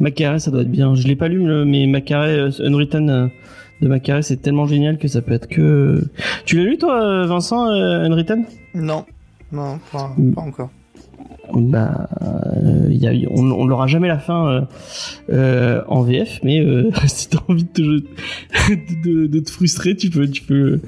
Macaré, 0.00 0.38
ça 0.38 0.50
doit 0.50 0.62
être 0.62 0.70
bien. 0.70 0.94
Je 0.94 1.06
l'ai 1.06 1.16
pas 1.16 1.28
lu, 1.28 1.40
mais 1.66 1.86
Macaré, 1.86 2.30
euh, 2.30 2.50
Unwritten 2.60 3.30
de 3.80 3.86
Macaré, 3.88 4.22
c'est 4.22 4.38
tellement 4.38 4.66
génial 4.66 4.98
que 4.98 5.06
ça 5.08 5.22
peut 5.22 5.32
être 5.32 5.46
que. 5.48 6.02
Tu 6.46 6.56
l'as 6.58 6.64
lu 6.64 6.78
toi, 6.78 7.26
Vincent, 7.26 7.66
Unwritten? 7.68 8.44
Non, 8.74 9.04
non, 9.52 9.78
pas, 9.92 10.12
Mm. 10.16 10.32
pas 10.34 10.40
encore. 10.42 10.70
Bah, 11.54 12.08
euh, 12.20 12.88
y 12.90 13.06
a, 13.06 13.28
on, 13.30 13.50
on 13.50 13.66
l'aura 13.66 13.86
jamais 13.86 14.08
la 14.08 14.18
fin 14.18 14.48
euh, 14.48 14.60
euh, 15.30 15.82
en 15.88 16.02
VF, 16.02 16.40
mais 16.42 16.60
euh, 16.60 16.90
si 17.06 17.28
t'as 17.28 17.38
envie 17.48 17.64
de 17.64 17.70
te, 17.70 17.80
de, 17.82 18.04
de, 19.04 19.26
de 19.26 19.40
te 19.40 19.50
frustrer, 19.50 19.96
tu 19.96 20.10
peux, 20.10 20.28
tu 20.28 20.42
peux, 20.42 20.80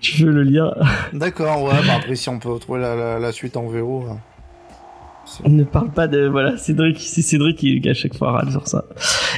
tu 0.00 0.22
peux 0.22 0.30
le 0.30 0.42
lire. 0.42 0.74
D'accord, 1.12 1.64
ouais, 1.64 1.86
bah 1.86 1.94
après 1.96 2.16
si 2.16 2.28
on 2.30 2.38
peut 2.38 2.58
trouver 2.58 2.80
la, 2.80 2.96
la, 2.96 3.18
la 3.18 3.32
suite 3.32 3.56
en 3.56 3.66
VO. 3.66 4.06
On 5.44 5.50
ne 5.50 5.64
parle 5.64 5.90
pas 5.90 6.08
de 6.08 6.26
voilà, 6.26 6.56
Cédric, 6.56 6.98
c'est 7.00 7.22
Cédric 7.22 7.58
qui, 7.58 7.80
qui 7.80 7.88
à 7.88 7.94
chaque 7.94 8.14
fois 8.14 8.32
râle 8.32 8.50
sur 8.50 8.66
ça. 8.66 8.84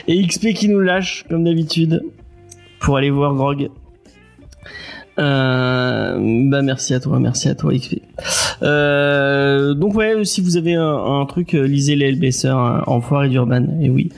Et 0.07 0.25
XP 0.25 0.53
qui 0.55 0.69
nous 0.69 0.81
lâche 0.81 1.25
comme 1.29 1.45
d'habitude 1.45 2.03
pour 2.81 2.97
aller 2.97 3.11
voir 3.11 3.35
Grog. 3.35 3.71
Euh, 5.19 6.17
bah 6.49 6.63
merci 6.63 6.95
à 6.95 7.01
toi, 7.01 7.19
merci 7.19 7.49
à 7.49 7.55
toi 7.55 7.73
XP. 7.75 8.01
Euh, 8.63 9.75
donc 9.75 9.95
ouais, 9.95 10.25
si 10.25 10.41
vous 10.41 10.57
avez 10.57 10.75
un, 10.75 11.25
truc, 11.27 11.55
euh, 11.55 11.67
lisez 11.67 11.97
les 11.97 12.07
Hellblazer 12.07 12.57
hein, 12.57 12.85
en 12.87 13.01
foire 13.01 13.29
d'Urban. 13.29 13.67
Et 13.81 13.91
oui. 13.91 14.11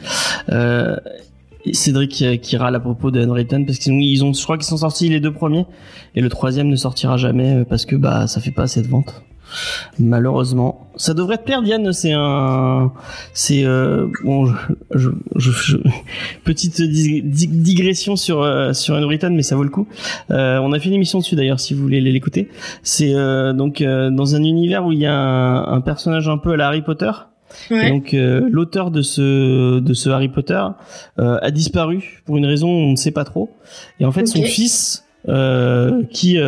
Cédric 1.73 2.41
qui 2.41 2.57
râle 2.57 2.75
à 2.75 2.81
propos 2.81 3.11
de 3.11 3.21
Unwritten 3.21 3.67
parce 3.67 3.79
qu'ils 3.79 4.01
ils 4.03 4.25
ont, 4.25 4.33
je 4.33 4.43
crois 4.43 4.57
qu'ils 4.57 4.67
sont 4.67 4.79
sortis 4.79 5.11
les 5.11 5.21
deux 5.21 5.33
premiers 5.33 5.67
et 6.15 6.23
le 6.23 6.31
troisième 6.31 6.69
ne 6.69 6.77
sortira 6.77 7.19
jamais 7.19 7.65
parce 7.69 7.85
que 7.85 7.97
bah 7.97 8.27
ça 8.27 8.41
fait 8.41 8.51
pas 8.51 8.63
assez 8.63 8.81
de 8.81 8.89
ventes. 8.89 9.23
Malheureusement, 9.99 10.91
ça 10.97 11.15
devrait 11.15 11.39
te 11.39 11.45
plaire, 11.45 11.63
Diane. 11.63 11.93
C'est 11.93 12.13
un, 12.13 12.93
c'est 13.35 13.65
euh, 13.65 14.07
bon, 14.25 14.47
je, 14.47 14.55
je, 14.95 15.11
je- 15.37 15.51
je- 15.51 15.77
petite 16.45 16.81
dig- 16.81 17.23
dig- 17.29 17.63
digression 17.63 18.17
sur 18.17 18.43
euh, 18.43 18.73
sur 18.73 18.97
mais 19.35 19.43
ça 19.43 19.57
vaut 19.57 19.65
le 19.65 19.71
coup. 19.71 19.87
Euh, 20.31 20.59
on 20.63 20.73
a 20.73 20.79
fait 20.79 20.89
une 20.89 20.95
émission 20.95 21.19
dessus 21.19 21.37
d'ailleurs, 21.37 21.61
si 21.61 21.75
vous 21.75 21.83
voulez 21.83 22.01
l'écouter. 22.01 22.49
C'est 22.83 23.15
euh, 23.15 23.53
donc 23.53 23.83
dans 24.11 24.35
un 24.35 24.43
univers 24.43 24.87
où 24.87 24.93
il 24.93 24.99
y 25.01 25.07
a 25.07 25.15
un, 25.15 25.73
un 25.77 25.81
personnage 25.81 26.29
un 26.29 26.39
peu 26.39 26.53
à 26.53 26.57
la 26.57 26.69
Harry 26.69 26.83
Potter. 26.83 27.11
Et 27.71 27.91
donc 27.91 28.15
euh, 28.15 28.47
l'auteur 28.49 28.93
de 28.93 29.03
ce 29.03 29.81
de 29.81 29.93
ce 29.95 30.09
Harry 30.09 30.29
Potter 30.29 30.63
euh, 31.19 31.39
a 31.43 31.51
disparu 31.51 32.23
pour 32.25 32.37
une 32.37 32.47
raison 32.47 32.69
on 32.69 32.91
ne 32.93 32.97
sait 32.97 33.11
pas 33.11 33.25
trop. 33.25 33.51
Et 33.99 34.05
en 34.05 34.13
fait 34.13 34.27
son 34.27 34.41
fils 34.47 35.05
euh, 35.29 36.03
qui 36.11 36.39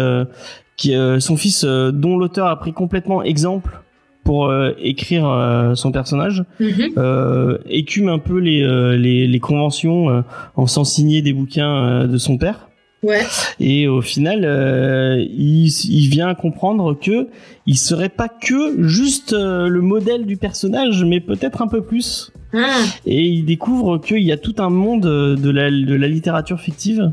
qui 0.77 0.95
euh, 0.95 1.21
son 1.21 1.37
fils 1.37 1.65
euh, 1.65 1.91
dont 1.93 2.17
l'auteur 2.17 2.47
a 2.47 2.59
pris 2.59 2.73
complètement 2.73 3.23
exemple 3.23 3.81
pour 4.25 4.47
euh, 4.47 4.71
écrire 4.79 5.29
euh, 5.29 5.75
son 5.75 5.91
personnage 5.93 6.45
Mhm. 6.61 6.93
euh, 6.97 7.59
écume 7.69 8.09
un 8.09 8.19
peu 8.19 8.39
les 8.39 8.63
euh, 8.63 8.97
les, 8.97 9.27
les 9.27 9.41
conventions 9.41 10.11
euh, 10.11 10.21
en 10.57 10.67
faisant 10.67 10.85
signer 10.85 11.23
des 11.23 11.33
bouquins 11.33 11.75
euh, 11.85 12.07
de 12.07 12.19
son 12.19 12.39
père. 12.39 12.69
Ouais. 13.03 13.23
Et 13.59 13.89
au 13.89 14.01
final, 14.01 14.43
euh, 14.45 15.17
il, 15.19 15.67
il 15.67 16.09
vient 16.09 16.33
comprendre 16.35 16.97
que 16.97 17.27
il 17.67 17.77
serait 17.77 18.09
pas 18.09 18.29
que 18.29 18.81
juste 18.87 19.33
euh, 19.33 19.67
le 19.67 19.81
modèle 19.81 20.25
du 20.25 20.37
personnage, 20.37 21.05
mais 21.05 21.19
peut-être 21.19 21.63
un 21.63 21.67
peu 21.67 21.83
plus. 21.83 22.31
Ah, 22.55 22.69
Et 23.05 23.23
il 23.25 23.45
découvre 23.45 23.99
qu'il 23.99 24.23
y 24.23 24.31
a 24.31 24.37
tout 24.37 24.55
un 24.59 24.71
monde 24.71 25.03
de 25.03 25.51
la, 25.51 25.69
de 25.69 25.95
la 25.95 26.07
littérature 26.07 26.61
fictive 26.61 27.11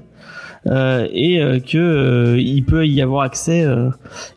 et 1.11 1.41
euh, 1.41 1.59
que 1.59 1.77
euh, 1.77 2.39
il 2.39 2.63
peut 2.63 2.85
y 2.87 3.01
avoir 3.01 3.23
accès. 3.23 3.63
euh, 3.63 3.89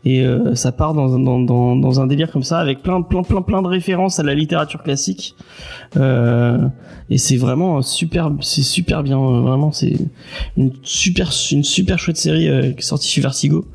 et 0.05 0.25
euh, 0.25 0.55
ça 0.55 0.73
part 0.73 0.95
dans, 0.95 1.19
dans, 1.19 1.39
dans, 1.41 1.77
dans 1.77 2.01
un 2.01 2.07
délire 2.07 2.31
comme 2.31 2.43
ça, 2.43 2.59
avec 2.59 2.83
plein 2.83 3.03
plein 3.03 3.23
plein 3.23 3.43
plein 3.43 3.63
de 3.63 3.69
références 3.69 4.19
à 4.19 4.23
la 4.23 4.35
littérature 4.35 4.83
classique. 4.83 5.35
Euh, 5.97 6.59
et 7.11 7.19
c'est 7.19 7.37
vraiment 7.37 7.83
super, 7.83 8.31
c'est 8.41 8.63
super 8.63 9.03
bien. 9.03 9.19
euh, 9.19 9.41
Vraiment, 9.41 9.73
c'est 9.73 9.97
une 10.57 10.73
super 10.83 11.31
une 11.51 11.65
super 11.65 11.99
chouette 11.99 12.17
série 12.17 12.49
euh, 12.49 12.73
qui 12.73 12.87
sortie 12.87 13.09
chez 13.09 13.21
Vertigo. 13.21 13.67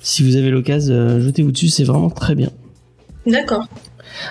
Si 0.00 0.22
vous 0.24 0.36
avez 0.36 0.50
l'occasion, 0.50 0.94
euh, 0.94 1.20
jetez-vous 1.20 1.52
dessus, 1.52 1.68
c'est 1.68 1.84
vraiment 1.84 2.10
très 2.10 2.34
bien. 2.34 2.50
d'accord. 3.26 3.66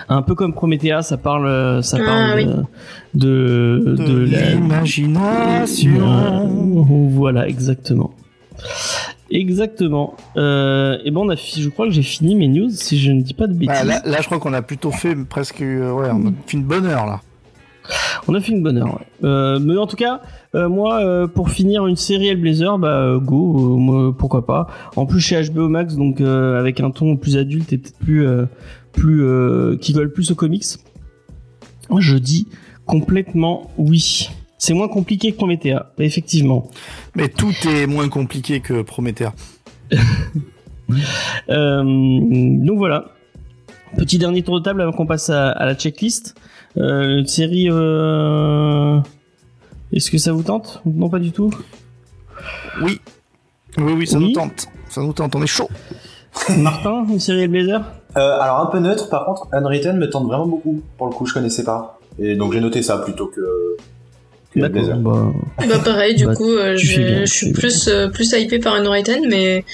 Un 0.08 0.22
peu 0.22 0.34
comme 0.34 0.52
Promethea, 0.54 1.02
ça 1.02 1.16
parle, 1.16 1.82
ça 1.82 1.98
Ah, 2.00 2.04
parle 2.04 2.32
oui. 2.36 2.46
de, 2.46 2.64
de, 3.14 3.94
De, 3.96 4.04
de 4.04 4.30
la- 4.30 4.50
l'imagination. 4.50 6.48
Voilà, 7.10 7.48
exactement. 7.48 8.12
Exactement. 9.30 10.14
Euh, 10.36 10.98
et 11.04 11.10
bon, 11.10 11.26
on 11.26 11.28
a 11.28 11.36
fi- 11.36 11.62
je 11.62 11.68
crois 11.68 11.86
que 11.86 11.92
j'ai 11.92 12.02
fini 12.02 12.34
mes 12.34 12.48
news, 12.48 12.68
si 12.70 12.98
je 12.98 13.12
ne 13.12 13.22
dis 13.22 13.34
pas 13.34 13.46
de 13.46 13.52
bêtises. 13.52 13.68
Bah, 13.68 13.84
là, 13.84 14.00
là, 14.04 14.18
je 14.20 14.26
crois 14.26 14.38
qu'on 14.40 14.52
a 14.52 14.62
plutôt 14.62 14.90
fait 14.90 15.14
presque, 15.14 15.62
euh, 15.62 15.92
ouais, 15.92 16.08
on 16.12 16.26
a 16.28 16.32
fait 16.46 16.56
une 16.56 16.64
bonne 16.64 16.86
heure 16.86 17.06
là. 17.06 17.20
On 18.28 18.34
a 18.34 18.40
fait 18.40 18.52
une 18.52 18.62
bonne 18.62 18.78
heure. 18.78 18.94
ouais. 18.94 19.06
Euh, 19.28 19.58
mais 19.60 19.76
en 19.76 19.86
tout 19.86 19.96
cas, 19.96 20.20
euh, 20.54 20.68
moi, 20.68 21.00
euh, 21.00 21.26
pour 21.26 21.50
finir 21.50 21.86
une 21.86 21.96
série 21.96 22.28
Hellblazer, 22.28 22.78
bah 22.78 22.88
euh, 22.88 23.18
go, 23.18 23.56
euh, 23.74 23.76
moi, 23.76 24.14
pourquoi 24.16 24.44
pas. 24.46 24.66
En 24.96 25.06
plus 25.06 25.20
chez 25.20 25.40
HBO 25.48 25.68
Max, 25.68 25.94
donc 25.96 26.20
euh, 26.20 26.58
avec 26.58 26.80
un 26.80 26.90
ton 26.90 27.16
plus 27.16 27.36
adulte 27.36 27.72
et 27.72 27.78
peut-être 27.78 27.98
plus, 27.98 28.26
euh, 28.26 28.44
plus, 28.92 29.24
euh, 29.24 29.76
qui 29.76 29.92
colle 29.92 30.12
plus 30.12 30.30
aux 30.30 30.34
comics. 30.34 30.64
Je 31.98 32.16
dis 32.16 32.46
complètement 32.86 33.70
oui. 33.78 34.30
C'est 34.58 34.74
moins 34.74 34.88
compliqué 34.88 35.32
que 35.32 35.36
Promethea, 35.36 35.92
effectivement. 35.98 36.68
Mais 37.14 37.28
tout 37.28 37.52
est 37.66 37.86
moins 37.86 38.08
compliqué 38.08 38.60
que 38.60 38.82
Promethea. 38.82 39.32
Euh, 41.48 41.84
donc 41.84 42.78
voilà. 42.78 43.12
Petit 43.96 44.18
dernier 44.18 44.42
tour 44.42 44.58
de 44.58 44.64
table 44.64 44.82
avant 44.82 44.90
qu'on 44.90 45.06
passe 45.06 45.30
à, 45.30 45.50
à 45.50 45.64
la 45.64 45.76
checklist. 45.76 46.34
Euh, 46.76 47.18
une 47.20 47.26
série. 47.28 47.68
Euh... 47.70 48.98
Est-ce 49.92 50.10
que 50.10 50.18
ça 50.18 50.32
vous 50.32 50.42
tente? 50.42 50.82
Non, 50.84 51.08
pas 51.08 51.20
du 51.20 51.30
tout. 51.30 51.50
Oui. 52.82 53.00
Oui, 53.78 53.92
oui, 53.96 54.06
ça 54.06 54.18
Oui. 54.18 54.26
nous 54.26 54.32
tente. 54.32 54.66
Ça 54.88 55.00
nous 55.00 55.12
tente, 55.12 55.34
on 55.36 55.42
est 55.44 55.46
chaud. 55.46 55.68
Martin, 56.58 57.06
une 57.08 57.20
série 57.20 57.42
Hellblazer? 57.42 57.82
Euh, 58.16 58.38
alors 58.40 58.60
un 58.60 58.66
peu 58.66 58.78
neutre, 58.78 59.08
par 59.08 59.24
contre, 59.24 59.46
Unwritten 59.52 59.96
me 59.96 60.08
tente 60.10 60.26
vraiment 60.26 60.46
beaucoup. 60.46 60.80
Pour 60.98 61.06
le 61.06 61.12
coup, 61.12 61.26
je 61.26 61.34
connaissais 61.34 61.64
pas. 61.64 61.98
Et 62.18 62.34
donc 62.34 62.52
j'ai 62.52 62.60
noté 62.60 62.82
ça 62.82 62.98
plutôt 62.98 63.26
que, 63.26 63.40
que. 64.52 64.66
Blazer. 64.68 64.96
Bah, 64.96 65.32
Bah 65.58 65.78
pareil, 65.84 66.14
du 66.16 66.26
Bah, 66.26 66.34
coup, 66.34 66.50
euh, 66.50 66.76
je, 66.76 67.24
suis 67.26 67.52
plus 67.52 67.88
euh, 67.88 68.08
plus 68.08 68.32
hypé 68.32 68.58
par 68.58 68.74
un 68.74 68.84
Unwritten, 68.84 69.22
mais 69.30 69.64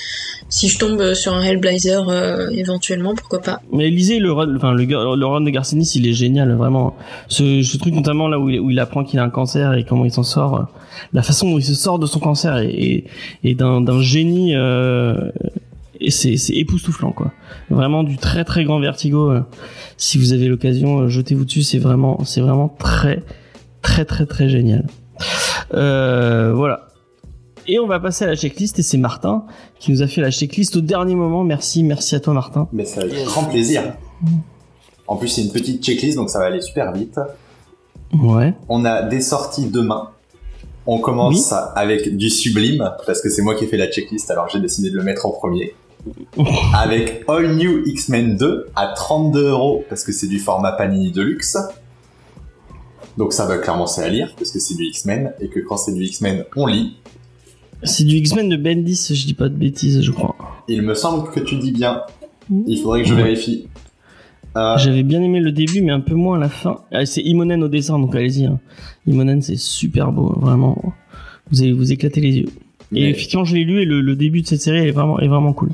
si 0.48 0.68
je 0.68 0.78
tombe 0.78 1.14
sur 1.14 1.32
un 1.34 1.42
Hellblazer 1.42 2.08
euh, 2.08 2.48
éventuellement, 2.50 3.14
pourquoi 3.14 3.40
pas. 3.40 3.60
mais 3.72 3.88
lisez 3.90 4.18
le 4.20 4.30
run, 4.32 4.54
enfin 4.54 4.72
le, 4.74 4.84
le 4.84 5.26
run 5.26 5.40
de 5.40 5.50
Garcinis, 5.50 5.90
il 5.96 6.06
est 6.06 6.12
génial, 6.12 6.52
vraiment. 6.54 6.94
Ce, 7.28 7.62
ce 7.62 7.76
truc 7.78 7.94
notamment 7.94 8.28
là 8.28 8.38
où 8.38 8.48
il, 8.50 8.60
où 8.60 8.70
il 8.70 8.78
apprend 8.78 9.02
qu'il 9.02 9.18
a 9.18 9.24
un 9.24 9.30
cancer 9.30 9.72
et 9.74 9.84
comment 9.84 10.04
il 10.04 10.12
s'en 10.12 10.22
sort, 10.22 10.68
la 11.12 11.22
façon 11.22 11.50
dont 11.50 11.58
il 11.58 11.64
se 11.64 11.74
sort 11.74 11.98
de 11.98 12.06
son 12.06 12.20
cancer 12.20 12.58
est, 12.58 12.68
est, 12.68 13.04
est 13.44 13.54
d'un 13.54 13.80
d'un 13.80 14.00
génie. 14.02 14.54
Euh, 14.54 15.30
et 16.06 16.10
c'est 16.10 16.36
c'est 16.36 16.54
époustouflant 16.54 17.10
quoi. 17.10 17.32
Vraiment 17.68 18.04
du 18.04 18.16
très 18.16 18.44
très 18.44 18.64
grand 18.64 18.78
vertigo. 18.78 19.30
euh, 19.30 19.40
si 19.96 20.18
vous 20.18 20.32
avez 20.32 20.46
l'occasion, 20.46 21.00
euh, 21.00 21.08
jetez-vous 21.08 21.44
dessus. 21.44 21.62
C'est 21.62 21.78
vraiment 21.78 22.24
c'est 22.24 22.40
vraiment 22.40 22.68
très 22.68 23.24
très 23.82 24.04
très 24.04 24.24
très 24.24 24.48
génial. 24.48 24.86
Euh, 25.74 26.52
voilà. 26.54 26.88
Et 27.66 27.80
on 27.80 27.88
va 27.88 27.98
passer 27.98 28.24
à 28.24 28.28
la 28.28 28.36
checklist 28.36 28.78
et 28.78 28.82
c'est 28.82 28.98
Martin 28.98 29.44
qui 29.80 29.90
nous 29.90 30.00
a 30.00 30.06
fait 30.06 30.20
la 30.20 30.30
checklist 30.30 30.76
au 30.76 30.80
dernier 30.80 31.16
moment. 31.16 31.42
Merci, 31.42 31.82
merci 31.82 32.14
à 32.14 32.20
toi 32.20 32.32
Martin. 32.32 32.68
Mais 32.72 32.84
ça 32.84 33.00
avec 33.00 33.24
grand 33.24 33.44
plaisir. 33.44 33.82
En 35.08 35.16
plus, 35.16 35.28
c'est 35.28 35.42
une 35.42 35.50
petite 35.50 35.84
checklist, 35.84 36.16
donc 36.16 36.30
ça 36.30 36.38
va 36.38 36.46
aller 36.46 36.60
super 36.60 36.92
vite. 36.92 37.18
Ouais. 38.12 38.54
On 38.68 38.84
a 38.84 39.02
des 39.02 39.20
sorties 39.20 39.68
demain. 39.68 40.10
On 40.86 40.98
commence 40.98 41.52
avec 41.74 42.16
du 42.16 42.30
sublime, 42.30 42.92
parce 43.06 43.20
que 43.20 43.28
c'est 43.28 43.42
moi 43.42 43.56
qui 43.56 43.64
ai 43.64 43.66
fait 43.66 43.76
la 43.76 43.90
checklist, 43.90 44.30
alors 44.30 44.48
j'ai 44.48 44.60
décidé 44.60 44.90
de 44.90 44.96
le 44.96 45.02
mettre 45.02 45.26
en 45.26 45.30
premier. 45.30 45.74
avec 46.74 47.24
All 47.28 47.54
New 47.56 47.82
X-Men 47.86 48.36
2 48.36 48.68
à 48.76 48.88
32 48.88 49.48
euros, 49.48 49.84
parce 49.88 50.04
que 50.04 50.12
c'est 50.12 50.28
du 50.28 50.38
format 50.38 50.72
Panini 50.72 51.10
Deluxe. 51.10 51.56
Donc 53.16 53.32
ça 53.32 53.46
va 53.46 53.58
clairement 53.58 53.86
c'est 53.86 54.02
à 54.02 54.08
lire, 54.08 54.34
parce 54.36 54.50
que 54.50 54.58
c'est 54.58 54.76
du 54.76 54.84
X-Men, 54.84 55.32
et 55.40 55.48
que 55.48 55.60
quand 55.60 55.76
c'est 55.76 55.94
du 55.94 56.02
X-Men, 56.04 56.44
on 56.56 56.66
lit. 56.66 56.96
C'est 57.82 58.04
du 58.04 58.16
X-Men 58.16 58.48
de 58.48 58.56
Bendis, 58.56 59.08
je 59.12 59.26
dis 59.26 59.34
pas 59.34 59.48
de 59.48 59.54
bêtises, 59.54 60.02
je 60.02 60.10
crois. 60.10 60.34
Il 60.68 60.82
me 60.82 60.94
semble 60.94 61.30
que 61.30 61.40
tu 61.40 61.56
dis 61.56 61.72
bien. 61.72 62.02
Il 62.66 62.80
faudrait 62.80 63.02
que 63.02 63.08
je 63.08 63.14
vérifie. 63.14 63.68
Euh, 64.56 64.78
J'avais 64.78 65.02
bien 65.02 65.22
aimé 65.22 65.40
le 65.40 65.52
début, 65.52 65.82
mais 65.82 65.92
un 65.92 66.00
peu 66.00 66.14
moins 66.14 66.38
la 66.38 66.48
fin. 66.48 66.80
Ah, 66.90 67.04
c'est 67.04 67.20
Imonen 67.20 67.62
au 67.62 67.68
dessin, 67.68 67.98
donc 67.98 68.14
allez-y. 68.14 68.46
Hein. 68.46 68.58
Imonen, 69.06 69.42
c'est 69.42 69.56
super 69.56 70.12
beau, 70.12 70.32
vraiment. 70.38 70.94
Vous 71.50 71.62
allez 71.62 71.72
vous 71.72 71.92
éclater 71.92 72.20
les 72.20 72.38
yeux. 72.38 72.48
Et 72.94 73.10
effectivement, 73.10 73.44
je 73.44 73.54
l'ai 73.54 73.64
lu 73.64 73.82
et 73.82 73.84
le, 73.84 74.00
le 74.00 74.16
début 74.16 74.42
de 74.42 74.46
cette 74.46 74.62
série 74.62 74.88
est 74.88 74.92
vraiment, 74.92 75.18
est 75.18 75.28
vraiment 75.28 75.52
cool. 75.52 75.70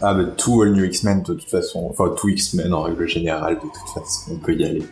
Ah 0.00 0.14
bah 0.14 0.24
tout 0.36 0.62
All 0.62 0.72
New 0.72 0.84
X-Men 0.84 1.22
de 1.22 1.34
toute 1.34 1.50
façon, 1.50 1.88
enfin 1.90 2.12
tout 2.16 2.28
X-Men 2.28 2.72
en 2.72 2.82
règle 2.82 3.06
générale 3.08 3.56
de 3.56 3.60
toute 3.60 3.88
façon, 3.94 4.32
on 4.32 4.36
peut 4.36 4.54
y 4.54 4.64
aller. 4.64 4.82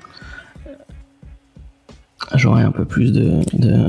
J'aurais 2.34 2.62
un 2.64 2.72
peu 2.72 2.84
plus 2.84 3.12
de, 3.12 3.40
de, 3.52 3.88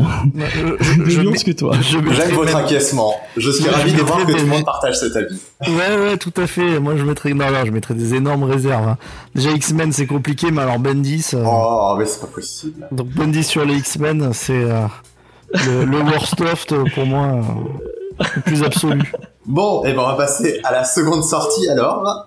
Je, 0.84 1.06
je, 1.10 1.44
que 1.44 1.52
toi. 1.54 1.76
J'aime 1.82 2.06
votre 2.06 2.46
même- 2.46 2.56
acquiescement. 2.56 3.16
Je 3.36 3.50
suis 3.50 3.68
ravi 3.68 3.90
je 3.92 3.96
de 3.98 4.02
voir 4.04 4.24
que 4.28 4.32
tout 4.32 4.38
le 4.38 4.46
monde 4.46 4.64
partage 4.64 5.00
cet 5.00 5.16
avis. 5.16 5.40
Ouais, 5.68 5.98
ouais, 5.98 6.18
tout 6.18 6.34
à 6.38 6.46
fait. 6.46 6.80
Moi, 6.80 6.96
je 6.98 7.04
mettrais, 7.04 7.34
non, 7.34 7.50
non, 7.50 7.66
je 7.66 7.72
mettrais 7.72 7.96
des 7.96 8.14
énormes 8.14 8.44
réserves. 8.44 8.88
hein. 8.90 8.98
Déjà, 9.34 9.50
X-Men, 9.52 9.92
c'est 9.92 10.06
compliqué, 10.06 10.52
mais 10.52 10.62
alors 10.62 10.78
Bendis, 10.78 11.32
euh, 11.34 11.44
Oh, 11.48 11.96
mais 11.98 12.06
c'est 12.06 12.20
pas 12.22 12.28
possible. 12.28 12.88
donc 12.92 13.08
Bendis 13.08 13.44
sur 13.44 13.66
les 13.66 13.76
X-Men, 13.78 14.32
c'est 14.34 14.54
euh, 14.54 14.86
le, 15.66 15.86
le 15.86 15.98
worst 16.02 16.40
of 16.42 16.68
pour 16.94 17.06
moi, 17.08 17.26
euh, 17.28 17.42
le 18.20 18.42
plus 18.42 18.64
absolu. 18.64 19.12
Bon, 19.50 19.82
et 19.86 19.94
ben 19.94 20.02
on 20.02 20.08
va 20.08 20.16
passer 20.16 20.60
à 20.66 20.74
la 20.74 20.84
seconde 20.84 21.24
sortie 21.24 21.70
alors. 21.70 22.26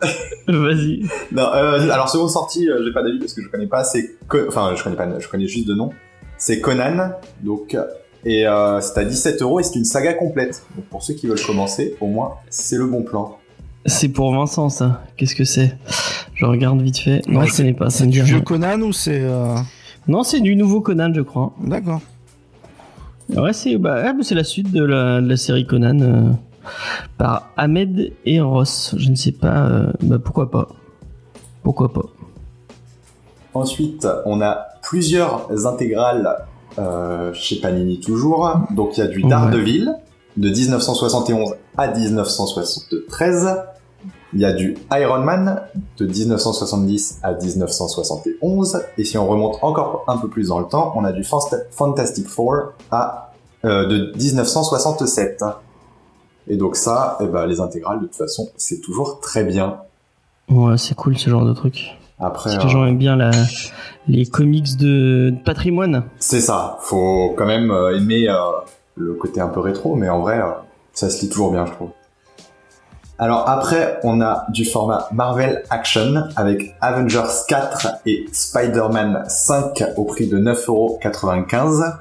Vas-y. 0.49 1.03
Non, 1.33 1.51
euh, 1.55 1.91
alors 1.91 2.09
seconde 2.09 2.31
sortie, 2.31 2.67
euh, 2.71 2.83
j'ai 2.83 2.93
pas 2.95 3.03
d'avis 3.03 3.19
parce 3.19 3.35
que 3.35 3.43
je 3.43 3.49
connais 3.49 3.67
pas. 3.67 3.85
C'est, 3.85 4.17
enfin, 4.49 4.73
je 4.75 4.83
connais 4.83 4.97
pas, 4.97 5.07
je 5.19 5.29
connais 5.29 5.47
juste 5.47 5.69
de 5.69 5.75
nom. 5.75 5.91
C'est 6.39 6.63
Conan, 6.63 7.11
donc 7.43 7.77
et 8.25 8.47
euh, 8.47 8.81
c'est 8.81 8.99
à 8.99 9.05
17 9.05 9.43
euros 9.43 9.61
et 9.61 9.63
c'est 9.63 9.75
une 9.77 9.85
saga 9.85 10.15
complète. 10.15 10.63
Donc 10.77 10.87
pour 10.87 11.03
ceux 11.03 11.13
qui 11.13 11.27
veulent 11.27 11.39
commencer, 11.45 11.95
au 12.01 12.07
moins 12.07 12.37
c'est 12.49 12.79
le 12.79 12.87
bon 12.87 13.03
plan. 13.03 13.37
C'est 13.85 14.09
pour 14.09 14.33
Vincent, 14.33 14.71
ça. 14.71 15.03
Qu'est-ce 15.19 15.35
que 15.35 15.45
c'est? 15.45 15.77
Je 16.35 16.47
regarde 16.47 16.81
vite 16.81 16.99
fait. 16.99 17.21
Non, 17.29 17.41
Ouais, 17.41 17.47
je 17.49 17.57
connais 17.57 17.75
pas. 17.75 17.91
C'est 17.91 18.07
du 18.07 18.23
vieux 18.23 18.41
Conan 18.41 18.81
ou 18.81 18.95
c'est. 18.95 19.21
euh, 19.23 19.55
Non, 20.09 20.23
c'est 20.23 20.41
du 20.41 20.57
nouveau 20.57 20.81
Conan, 20.81 21.13
je 21.15 21.21
crois. 21.21 21.53
D'accord. 21.63 22.01
Ouais, 23.37 23.53
c'est 23.53 23.77
bah, 23.79 24.03
ah, 24.05 24.13
bah, 24.13 24.21
c'est 24.23 24.35
la 24.35 24.45
suite 24.45 24.73
de 24.73 24.83
la, 24.85 25.21
de 25.21 25.29
la 25.29 25.37
série 25.37 25.67
Conan 25.67 26.01
euh, 26.01 26.31
par 27.19 27.51
Ahmed 27.57 28.13
et 28.25 28.41
Ross. 28.41 28.95
Je 28.97 29.11
ne 29.11 29.15
sais 29.15 29.33
pas. 29.33 29.67
euh, 29.69 29.93
bah, 30.03 30.19
pourquoi 30.23 30.51
pas 30.51 30.69
Pourquoi 31.63 31.93
pas 31.93 32.07
Ensuite, 33.55 34.07
on 34.27 34.41
a 34.41 34.67
plusieurs 34.83 35.67
intégrales 35.67 36.37
euh, 36.79 37.33
chez 37.35 37.57
Panini 37.61 38.01
toujours. 38.01 38.53
Donc 38.71 38.97
il 38.97 39.01
y 39.01 39.03
a 39.03 39.07
du 39.07 39.23
Ouais. 39.23 39.29
Daredevil 39.29 39.93
de 40.37 40.49
1971 40.49 41.55
à 41.77 41.89
1973. 41.93 43.57
Il 44.33 44.41
y 44.41 44.45
a 44.45 44.53
du 44.53 44.77
Iron 44.93 45.19
Man 45.25 45.61
de 45.99 46.07
1970 46.07 47.19
à 47.23 47.33
1971. 47.33 48.83
Et 48.99 49.05
si 49.05 49.19
on 49.19 49.27
remonte 49.27 49.59
encore 49.63 50.05
un 50.07 50.17
peu 50.19 50.29
plus 50.29 50.49
dans 50.49 50.61
le 50.61 50.67
temps, 50.67 50.93
on 50.97 51.05
a 51.05 51.13
du 51.13 51.23
Fanta- 51.23 51.65
Fantastic 51.73 52.29
Four 52.29 52.73
à 52.93 53.33
euh, 53.65 53.87
de 53.87 54.13
1967. 54.17 55.45
Et 56.49 56.57
donc 56.57 56.77
ça, 56.77 57.19
eh 57.21 57.27
ben, 57.27 57.47
les 57.47 57.61
intégrales 57.61 58.01
de 58.01 58.07
toute 58.07 58.17
façon, 58.17 58.49
c'est 58.57 58.81
toujours 58.81 59.21
très 59.21 59.45
bien. 59.45 59.79
Ouais, 60.49 60.79
c'est 60.79 60.95
cool 60.95 61.19
ce 61.19 61.29
genre 61.31 61.45
de 61.45 61.53
truc. 61.53 61.97
Après, 62.19 62.51
Si 62.51 62.57
euh, 62.57 62.61
les 62.63 62.69
gens 62.69 62.87
aiment 62.87 62.99
bien 62.99 63.17
la, 63.17 63.31
les 64.09 64.27
comics 64.27 64.77
de, 64.77 65.31
de 65.31 65.43
patrimoine. 65.45 66.05
C'est 66.19 66.41
ça, 66.41 66.79
faut 66.83 67.35
quand 67.37 67.47
même 67.47 67.71
euh, 67.71 67.97
aimer 67.97 68.29
euh, 68.29 68.35
le 68.97 69.15
côté 69.15 69.41
un 69.41 69.49
peu 69.49 69.61
rétro, 69.61 69.95
mais 69.97 70.09
en 70.09 70.21
vrai, 70.21 70.39
euh, 70.41 70.51
ça 70.93 71.09
se 71.09 71.21
lit 71.23 71.29
toujours 71.29 71.51
bien, 71.53 71.67
je 71.67 71.73
trouve. 71.73 71.91
Alors 73.21 73.47
après, 73.51 74.01
on 74.03 74.23
a 74.23 74.47
du 74.49 74.65
format 74.65 75.07
Marvel 75.13 75.63
Action 75.69 76.25
avec 76.37 76.75
Avengers 76.81 77.29
4 77.47 77.89
et 78.07 78.25
Spider-Man 78.33 79.25
5 79.29 79.85
au 79.99 80.05
prix 80.05 80.27
de 80.27 80.39
9,95€. 80.39 81.97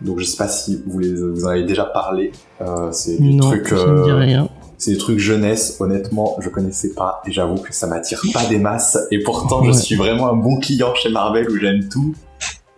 Donc 0.00 0.18
je 0.18 0.24
sais 0.24 0.38
pas 0.38 0.48
si 0.48 0.82
vous, 0.86 0.98
les, 0.98 1.12
vous 1.12 1.44
en 1.44 1.48
avez 1.48 1.64
déjà 1.64 1.84
parlé. 1.84 2.32
Euh, 2.62 2.90
c'est 2.90 3.20
des 3.20 3.34
non, 3.34 3.50
trucs, 3.50 3.70
euh, 3.70 4.14
rien. 4.14 4.48
c'est 4.78 4.92
des 4.92 4.96
trucs 4.96 5.18
jeunesse. 5.18 5.76
Honnêtement, 5.78 6.36
je 6.40 6.48
connaissais 6.48 6.94
pas 6.94 7.20
et 7.26 7.30
j'avoue 7.30 7.56
que 7.56 7.74
ça 7.74 7.86
m'attire 7.86 8.22
pas 8.32 8.46
des 8.46 8.58
masses. 8.58 8.96
Et 9.10 9.22
pourtant, 9.22 9.62
je 9.62 9.72
suis 9.72 9.96
vraiment 9.96 10.30
un 10.30 10.36
bon 10.36 10.58
client 10.58 10.94
chez 10.94 11.10
Marvel 11.10 11.50
où 11.50 11.58
j'aime 11.58 11.86
tout. 11.90 12.14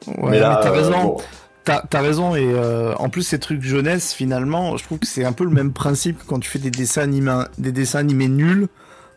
Ouais, 0.08 0.30
mais 0.30 0.40
là, 0.40 0.58
t'as 0.60 0.70
euh, 0.70 0.72
raison. 0.72 1.00
bon. 1.00 1.16
T'as 1.64 1.82
t'as 1.88 2.00
raison 2.00 2.34
et 2.34 2.44
euh, 2.54 2.94
en 2.96 3.10
plus 3.10 3.22
ces 3.22 3.38
trucs 3.38 3.62
jeunesse 3.62 4.12
finalement, 4.14 4.76
je 4.78 4.84
trouve 4.84 4.98
que 4.98 5.06
c'est 5.06 5.24
un 5.24 5.32
peu 5.32 5.44
le 5.44 5.50
même 5.50 5.72
principe 5.72 6.18
que 6.18 6.24
quand 6.26 6.38
tu 6.40 6.48
fais 6.48 6.58
des 6.58 6.70
dessins 6.70 7.02
animés, 7.02 7.42
des 7.58 7.70
dessins 7.72 7.98
animés 7.98 8.28
nuls 8.28 8.66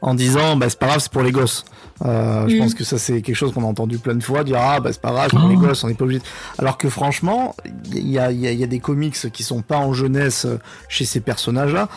en 0.02 0.14
disant 0.14 0.58
bah 0.58 0.68
c'est 0.70 0.78
pas 0.78 0.88
grave 0.88 1.00
c'est 1.00 1.12
pour 1.12 1.22
les 1.24 1.32
gosses. 1.32 1.64
Euh, 2.04 2.46
Je 2.50 2.56
Mm. 2.56 2.60
pense 2.60 2.74
que 2.74 2.84
ça 2.84 2.98
c'est 3.00 3.22
quelque 3.22 3.36
chose 3.36 3.54
qu'on 3.54 3.64
a 3.64 3.68
entendu 3.68 3.98
plein 3.98 4.16
de 4.16 4.24
fois 4.24 4.44
dire 4.44 4.58
ah 4.60 4.82
bah 4.82 4.90
c'est 4.92 5.00
pas 5.02 5.12
grave 5.12 5.30
c'est 5.32 5.38
pour 5.40 5.48
les 5.48 5.56
Oh. 5.56 5.60
gosses 5.60 5.84
on 5.86 5.88
n'est 5.88 5.94
pas 5.94 6.04
obligé. 6.04 6.20
de- 6.20 6.26
Alors 6.58 6.78
que 6.78 6.90
franchement 6.90 7.56
il 7.86 8.10
y 8.10 8.20
a, 8.20 8.30
il 8.32 8.40
y, 8.42 8.48
a, 8.48 8.52
y 8.52 8.64
a 8.64 8.68
des 8.68 8.80
comics 8.80 9.16
qui 9.32 9.44
sont 9.44 9.62
pas 9.62 9.78
en 9.78 9.94
jeunesse 9.94 10.44
euh, 10.46 10.58
chez 10.90 11.06
ces 11.06 11.22
personnages 11.22 11.72
là 11.72 11.88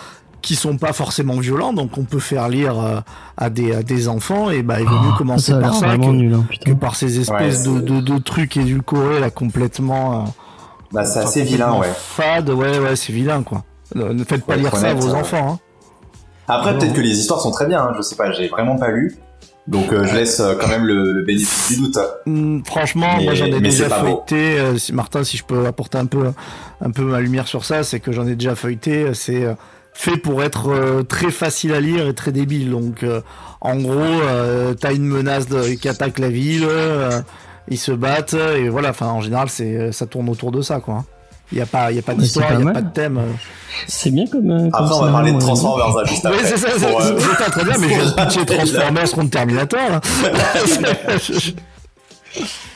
qui 0.43 0.55
sont 0.55 0.76
pas 0.76 0.93
forcément 0.93 1.34
violents 1.34 1.72
donc 1.72 1.99
on 1.99 2.05
peut 2.05 2.20
faire 2.20 2.49
lire 2.49 2.78
euh, 2.78 3.01
à 3.37 3.51
des 3.51 3.74
à 3.74 3.82
des 3.82 4.07
enfants 4.09 4.51
et 4.51 4.62
bah 4.62 4.80
il 4.80 4.87
vaut 4.87 4.99
mieux 5.01 5.11
Oh, 5.14 5.18
commencer 5.18 5.53
ça 5.53 5.59
par 5.59 5.74
ça 5.74 5.87
vraiment 5.87 6.09
que, 6.09 6.12
nul, 6.16 6.34
hein, 6.34 6.45
que 6.64 6.72
par 6.72 6.95
ces 6.95 7.18
espèces 7.20 7.66
Ouais, 7.66 7.74
de, 7.74 7.80
de, 7.80 8.01
de 8.01 8.18
trucs 8.18 8.57
édulcorés 8.57 9.18
là 9.20 9.30
complètement. 9.30 10.20
euh, 10.22 10.24
Bah, 10.93 11.05
c'est 11.05 11.18
assez 11.20 11.43
vilain, 11.43 11.76
ouais. 11.78 11.89
Fade, 11.97 12.51
ouais, 12.51 12.78
ouais, 12.78 12.95
c'est 12.97 13.12
vilain, 13.12 13.43
quoi. 13.43 13.64
Ne 13.95 14.12
ne 14.12 14.24
faites 14.24 14.45
pas 14.45 14.57
lire 14.57 14.76
ça 14.76 14.91
à 14.91 14.95
vos 14.95 15.09
euh, 15.11 15.14
enfants, 15.14 15.55
hein. 15.55 15.59
Après, 16.49 16.78
peut-être 16.78 16.95
que 16.95 17.01
les 17.01 17.18
histoires 17.18 17.41
sont 17.41 17.51
très 17.51 17.66
bien, 17.66 17.82
hein, 17.82 17.93
je 17.97 18.03
sais 18.03 18.14
pas, 18.14 18.30
j'ai 18.30 18.47
vraiment 18.49 18.76
pas 18.76 18.91
lu. 18.93 19.16
Donc, 19.66 19.93
euh, 19.93 20.05
je 20.07 20.14
laisse 20.14 20.39
euh, 20.39 20.55
quand 20.61 20.68
même 20.68 20.84
le, 20.87 21.11
le 21.12 21.24
bénéfice 21.24 21.70
du 21.76 21.82
doute. 21.82 21.99
Hum, 22.26 22.62
franchement, 22.64 23.14
Mais- 23.18 23.24
moi 23.24 23.34
j'en 23.34 23.47
ai 23.47 23.61
déjà 23.61 23.89
feuilleté. 23.89 24.61
euh, 24.61 24.76
Martin, 24.93 25.24
si 25.24 25.37
je 25.37 25.43
peux 25.45 25.66
apporter 25.66 25.99
un 25.99 26.07
peu, 26.07 26.30
un 26.80 26.91
peu 26.93 27.03
ma 27.03 27.20
lumière 27.20 27.49
sur 27.49 27.64
ça, 27.64 27.82
c'est 27.82 27.99
que 27.99 28.12
j'en 28.12 28.28
ai 28.28 28.37
déjà 28.37 28.55
feuilleté. 28.55 29.12
C'est 29.14 29.45
euh, 29.45 29.55
fait 29.99 30.16
pour 30.18 30.42
être 30.42 30.68
euh, 30.70 31.03
très 31.03 31.30
facile 31.30 31.72
à 31.72 31.80
lire 31.80 32.07
et 32.07 32.14
très 32.14 32.30
débile. 32.32 32.70
Donc, 32.70 33.03
euh, 33.03 33.20
en 33.61 33.76
gros, 33.76 33.92
euh, 33.99 34.74
t'as 34.74 34.92
une 34.92 35.07
menace 35.07 35.49
de, 35.49 35.74
qui 35.74 35.88
attaque 35.88 36.18
la 36.18 36.28
ville, 36.28 36.66
euh, 36.68 37.20
ils 37.68 37.78
se 37.78 37.92
battent 37.92 38.34
et 38.34 38.68
voilà. 38.68 38.90
Enfin, 38.90 39.07
en 39.07 39.20
général, 39.22 39.49
c'est 39.49 39.92
ça 39.92 40.07
tourne 40.07 40.28
autour 40.28 40.53
de 40.53 40.61
ça, 40.62 40.80
quoi. 40.80 41.05
Il 41.53 41.59
y 41.59 41.61
a 41.61 41.66
pas, 41.66 41.92
il 41.92 41.97
y 41.97 41.99
a 41.99 42.03
pas 42.03 42.12
Ouais, 42.12 42.18
d'histoire, 42.18 42.49
il 42.53 42.59
y 42.59 42.62
a 42.62 42.64
mal. 42.64 42.74
pas 42.74 42.82
de 42.82 42.92
thème. 42.92 43.18
euh. 43.18 43.32
C'est 43.86 44.11
bien 44.11 44.26
comme. 44.26 44.51
euh, 44.51 44.68
comme 44.70 44.84
Après, 44.84 44.94
on 44.97 45.05
va 45.05 45.12
parler 45.12 45.32
de. 45.32 45.38
Transformers 45.38 45.97
hein, 45.97 46.03
juste 46.07 46.24
Oui, 46.24 46.30
après. 46.34 46.47
c'est 46.49 46.57
ça, 46.57 46.68
c'est 46.76 46.84
euh, 46.86 47.18
c'est 47.18 47.44
ça, 47.44 47.51
très 47.51 47.64
bien, 47.64 47.74
mais 47.78 47.88
je 47.88 48.05
de 48.05 48.11
pitcher 48.14 48.44
Transformers 48.57 49.11
contre 49.12 49.30
Terminator, 49.30 50.01
bah, 50.22 50.28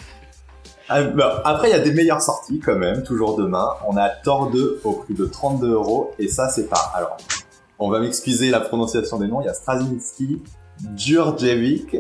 Après, 0.91 1.69
il 1.69 1.73
y 1.73 1.75
a 1.75 1.79
des 1.81 1.93
meilleures 1.93 2.21
sorties 2.23 2.59
quand 2.59 2.77
même, 2.77 3.03
toujours 3.03 3.37
demain. 3.37 3.69
On 3.89 3.97
a 3.97 4.09
Thor 4.09 4.51
2 4.51 4.81
au 4.85 4.93
prix 4.93 5.15
de 5.15 5.25
32 5.25 5.71
euros, 5.73 6.13
et 6.19 6.29
ça, 6.29 6.49
c'est 6.49 6.69
pas. 6.69 6.91
Alors, 6.95 7.17
on 7.79 7.89
va 7.91 8.01
m'excuser 8.01 8.51
la 8.51 8.61
prononciation 8.61 9.19
des 9.19 9.29
noms. 9.29 9.41
Il 9.41 9.47
y 9.47 9.49
a 9.49 9.55
Straczynski, 9.55 10.43
Djurdjevic 10.97 11.97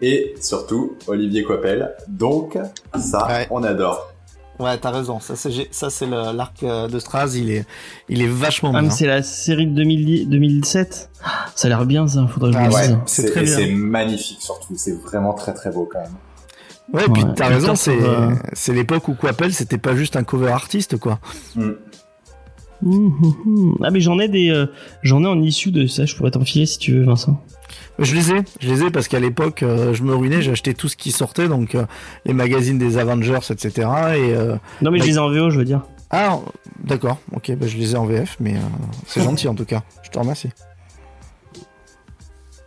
et 0.00 0.34
surtout 0.40 0.96
Olivier 1.06 1.42
Coppel. 1.44 1.94
Donc, 2.08 2.58
ça, 2.98 3.26
Ouais. 3.26 3.46
on 3.50 3.62
adore. 3.62 4.12
Ouais, 4.58 4.76
t'as 4.76 4.90
raison. 4.90 5.20
Ça, 5.20 5.36
c'est, 5.36 5.50
ça, 5.70 5.88
l'arc 6.32 6.62
euh, 6.64 6.88
de 6.88 6.98
Straz. 6.98 7.36
Il 7.36 7.50
est, 7.52 7.64
il 8.08 8.20
est 8.22 8.26
vachement 8.26 8.72
Ah, 8.74 8.80
bien. 8.80 8.90
c'est 8.90 9.06
la 9.06 9.22
série 9.22 9.66
de 9.68 9.72
2010 9.74 10.26
2007. 10.26 11.10
Ça 11.54 11.66
a 11.66 11.68
l'air 11.68 11.86
bien, 11.86 12.08
ça. 12.08 12.26
Faudrait 12.26 12.50
que 12.50 12.56
je 12.56 12.62
Ah 12.64 12.68
le 12.68 12.74
ouais. 12.94 13.46
c'est 13.46 13.70
magnifique 13.70 14.42
surtout. 14.42 14.74
C'est 14.76 15.00
vraiment 15.00 15.32
très 15.32 15.54
très 15.54 15.70
beau 15.70 15.88
quand 15.90 16.00
même. 16.00 16.10
Ouais, 16.92 17.04
puis 17.12 17.22
t'as 17.36 17.48
raison. 17.48 17.74
Thor, 17.74 17.76
C'est, 18.54 18.72
l'époque 18.72 19.08
où 19.08 19.14
Quapel, 19.14 19.52
c'était 19.52 19.78
pas 19.78 19.94
juste 19.94 20.16
un 20.16 20.24
cover 20.24 20.48
artiste, 20.50 20.96
quoi. 20.98 21.18
Mm. 21.54 21.62
Hum, 22.86 23.12
hum, 23.22 23.34
hum. 23.44 23.78
Ah, 23.82 23.90
mais 23.90 24.00
j'en 24.00 24.18
ai 24.20 24.28
des. 24.28 24.50
euh, 24.50 24.66
j'en 25.02 25.22
ai 25.24 25.26
en 25.26 25.40
issue 25.42 25.70
de 25.72 25.86
ça. 25.86 26.04
Je 26.06 26.14
pourrais 26.16 26.30
t'en 26.30 26.44
filer 26.44 26.64
si 26.66 26.78
tu 26.78 26.92
veux, 26.94 27.04
Vincent. 27.04 27.42
Je 27.98 28.14
les 28.14 28.30
ai, 28.32 28.42
je 28.60 28.68
les 28.72 28.84
ai 28.84 28.90
parce 28.90 29.08
qu'à 29.08 29.18
l'époque, 29.18 29.64
euh, 29.64 29.92
je 29.92 30.04
me 30.04 30.14
ruinais, 30.14 30.40
j'achetais 30.40 30.72
tout 30.72 30.88
ce 30.88 30.96
qui 30.96 31.10
sortait, 31.10 31.48
donc 31.48 31.74
euh, 31.74 31.84
les 32.24 32.32
magazines 32.32 32.78
des 32.78 32.96
Avengers, 32.96 33.40
etc. 33.50 33.70
Et 34.14 34.34
euh, 34.34 34.54
Non, 34.80 34.92
mais 34.92 34.98
je 34.98 35.02
Ouais. 35.04 35.08
les 35.10 35.16
ai 35.16 35.18
en 35.18 35.28
VO, 35.28 35.50
je 35.50 35.58
veux 35.58 35.64
dire. 35.64 35.82
ah, 36.10 36.38
d'accord, 36.84 37.18
ok, 37.34 37.50
bah, 37.56 37.66
je 37.66 37.76
les 37.76 37.92
ai 37.92 37.96
en 37.96 38.06
VF, 38.06 38.36
mais 38.38 38.54
euh, 38.54 38.60
c'est 39.06 39.22
gentil 39.22 39.48
en 39.48 39.54
tout 39.56 39.64
cas. 39.64 39.82
Je 40.04 40.10
te 40.10 40.18
remercie. 40.18 40.50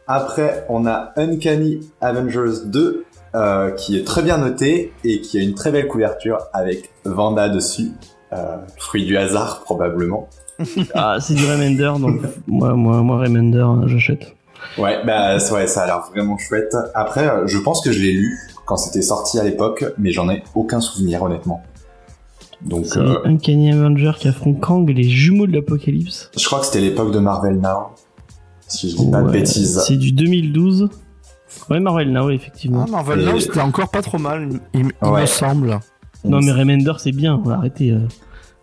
Après, 0.07 0.65
on 0.67 0.85
a 0.85 1.13
Uncanny 1.15 1.79
Avengers 2.01 2.65
2, 2.65 3.05
euh, 3.35 3.71
qui 3.71 3.97
est 3.97 4.05
très 4.05 4.21
bien 4.21 4.37
noté 4.37 4.93
et 5.03 5.21
qui 5.21 5.37
a 5.37 5.41
une 5.41 5.53
très 5.55 5.71
belle 5.71 5.87
couverture 5.87 6.37
avec 6.53 6.89
Vanda 7.05 7.49
dessus. 7.49 7.91
Euh, 8.33 8.57
fruit 8.77 9.05
du 9.05 9.17
hasard, 9.17 9.61
probablement. 9.63 10.27
Ah, 10.93 11.17
c'est 11.19 11.33
du 11.33 11.43
Remender, 11.45 11.91
donc 11.99 12.21
moi, 12.47 12.73
moi, 12.75 13.01
moi 13.01 13.17
Remender, 13.19 13.59
hein, 13.61 13.81
j'achète. 13.87 14.35
Ouais, 14.77 15.03
bah 15.05 15.37
ouais, 15.37 15.67
ça 15.67 15.81
a 15.81 15.85
l'air 15.87 16.03
vraiment 16.13 16.37
chouette. 16.37 16.75
Après, 16.93 17.27
euh, 17.27 17.47
je 17.47 17.57
pense 17.57 17.81
que 17.81 17.91
je 17.91 17.99
l'ai 17.99 18.11
lu 18.11 18.37
quand 18.65 18.77
c'était 18.77 19.01
sorti 19.01 19.39
à 19.39 19.43
l'époque, 19.43 19.83
mais 19.97 20.11
j'en 20.11 20.29
ai 20.29 20.43
aucun 20.53 20.79
souvenir, 20.79 21.23
honnêtement. 21.23 21.63
Donc, 22.63 22.85
C'est 22.85 22.99
euh, 22.99 23.17
Uncanny 23.25 23.71
Avenger 23.71 24.11
qui 24.19 24.27
affronte 24.27 24.59
Kang 24.59 24.87
et 24.89 24.93
les 24.93 25.09
jumeaux 25.09 25.47
de 25.47 25.53
l'Apocalypse. 25.53 26.29
je 26.37 26.45
crois 26.45 26.59
que 26.59 26.67
c'était 26.67 26.81
l'époque 26.81 27.11
de 27.11 27.17
Marvel 27.19 27.55
Now, 27.59 27.95
si 28.67 28.91
je 28.91 28.97
dis 28.97 29.09
pas 29.09 29.21
de 29.21 29.25
Ouais, 29.27 29.31
bêtises. 29.31 29.79
C'est 29.85 29.97
du 29.97 30.11
2012. 30.11 30.89
Ouais, 31.69 31.79
Marvel 31.79 32.11
Now, 32.11 32.29
effectivement. 32.29 32.85
Ah, 32.87 32.91
Marvel 32.91 33.23
Now, 33.25 33.39
c'était 33.39 33.61
encore 33.61 33.89
pas 33.89 34.01
trop 34.01 34.17
mal, 34.17 34.49
il, 34.73 34.79
il 35.03 35.07
Ouais. 35.07 35.21
me 35.21 35.25
semble. 35.25 35.79
Non, 36.23 36.39
mais 36.41 36.51
Remender, 36.51 36.93
c'est 36.97 37.11
bien, 37.11 37.35
on 37.35 37.47
va 37.49 37.55
arrêter. 37.55 37.91
euh. 37.91 37.99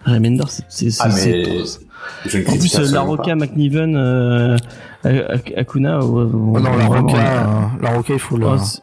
Remender, 0.04 0.44
c'est. 0.48 0.64
c'est- 0.68 0.90
c'est- 0.90 1.02
Ah, 1.02 1.08
mais 1.14 2.44
En 2.46 2.56
plus, 2.56 2.78
euh, 2.78 2.92
La 2.92 3.00
Roca, 3.00 3.34
McNiven, 3.34 3.96
euh, 3.96 4.56
Ak- 5.04 5.52
Akuna. 5.56 5.98
ouais, 5.98 6.04
Oh 6.32 6.60
non, 6.60 6.76
la 6.76 6.86
Roca, 6.86 7.12
ouais. 7.14 7.18
euh, 7.18 7.82
la 7.82 7.90
Roca, 7.90 8.12
il 8.14 8.18
faut 8.18 8.36
Ah, 8.42 8.52
la... 8.52 8.58
c'est- 8.58 8.80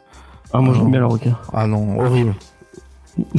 ah, 0.53 0.59
moi, 0.59 0.73
j'aime 0.77 0.91
bien 0.91 0.99
La 1.01 1.07
Roca. 1.07 1.29
Ah 1.53 1.65
non, 1.67 1.99
horrible. 1.99 2.35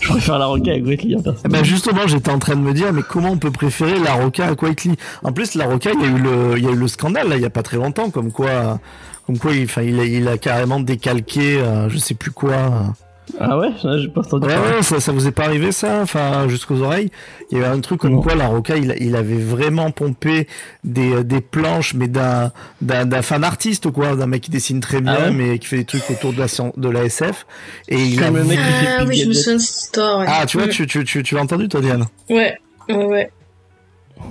Je 0.00 0.08
préfère 0.08 0.38
La 0.38 0.46
Roca 0.46 0.70
à 0.72 0.78
Quietly, 0.78 1.16
en 1.16 1.20
Eh 1.20 1.22
personne. 1.22 1.50
ben 1.50 1.64
justement, 1.64 2.06
j'étais 2.06 2.30
en 2.30 2.38
train 2.38 2.56
de 2.56 2.60
me 2.60 2.74
dire, 2.74 2.92
mais 2.92 3.02
comment 3.02 3.30
on 3.30 3.38
peut 3.38 3.50
préférer 3.50 3.98
la 3.98 4.14
Roca 4.14 4.46
à 4.48 4.54
Quietly 4.54 4.96
En 5.22 5.32
plus, 5.32 5.54
la 5.54 5.66
Roca, 5.66 5.90
il 5.94 6.00
y 6.00 6.04
a 6.04 6.08
eu 6.08 6.18
le, 6.18 6.58
il 6.58 6.64
y 6.64 6.66
a 6.66 6.70
eu 6.72 6.76
le 6.76 6.88
scandale 6.88 7.28
là, 7.28 7.36
il 7.36 7.42
y 7.42 7.46
a 7.46 7.50
pas 7.50 7.62
très 7.62 7.78
longtemps, 7.78 8.10
comme 8.10 8.32
quoi, 8.32 8.80
comme 9.26 9.38
quoi, 9.38 9.52
il, 9.52 9.68
a, 10.00 10.04
il 10.04 10.28
a 10.28 10.38
carrément 10.38 10.80
décalqué, 10.80 11.58
euh, 11.58 11.88
je 11.88 11.98
sais 11.98 12.14
plus 12.14 12.30
quoi. 12.30 12.94
Ah 13.38 13.56
ouais 13.56 13.68
J'ai 13.98 14.08
pas 14.08 14.20
entendu 14.20 14.46
Ouais, 14.48 14.82
ça, 14.82 15.00
ça 15.00 15.12
vous 15.12 15.26
est 15.28 15.32
pas 15.32 15.44
arrivé 15.44 15.70
ça 15.72 16.00
Enfin, 16.02 16.48
jusqu'aux 16.48 16.82
oreilles? 16.82 17.10
Il 17.50 17.56
y 17.56 17.60
avait 17.60 17.70
un 17.70 17.80
truc 17.80 18.00
comme 18.00 18.14
Non. 18.14 18.20
quoi 18.20 18.34
la 18.34 18.48
Roca, 18.48 18.76
il, 18.76 18.94
il 19.00 19.14
avait 19.16 19.38
vraiment 19.38 19.90
pompé 19.92 20.48
des, 20.84 21.22
des 21.22 21.40
planches, 21.40 21.94
mais 21.94 22.08
d'un 22.08 22.50
d'un 22.82 23.06
d'un 23.06 23.22
fan 23.22 23.44
artiste 23.44 23.90
quoi, 23.92 24.16
d'un 24.16 24.26
mec 24.26 24.42
qui 24.42 24.50
dessine 24.50 24.80
très 24.80 25.00
bien, 25.00 25.14
Ah 25.16 25.24
ouais? 25.26 25.30
mais 25.30 25.58
qui 25.60 25.68
fait 25.68 25.76
des 25.78 25.84
trucs 25.84 26.10
autour 26.10 26.32
de 26.32 26.40
la, 26.40 26.46
de 26.76 26.88
la 26.88 27.04
SF. 27.04 27.46
Et 27.88 28.02
il 28.02 28.22
a... 28.22 28.26
Comme 28.26 28.36
le 28.38 28.44
mec 28.44 28.58
qui 28.58 28.64
fait 28.64 28.86
Ah 28.98 29.04
oui, 29.06 29.16
je 29.16 29.28
me 29.28 29.32
souviens 29.32 29.54
de 29.54 29.58
cette 29.60 29.70
histoire. 29.84 30.18
Ouais. 30.18 30.26
Ah, 30.28 30.44
tu 30.44 30.58
vois, 30.58 30.66
tu, 30.68 30.86
tu, 30.88 31.04
tu, 31.04 31.22
tu 31.22 31.34
l'as 31.36 31.42
entendu 31.42 31.68
toi, 31.68 31.80
Diane? 31.80 32.06
Ouais, 32.28 32.56
ouais, 32.88 33.04
ouais. 33.06 33.30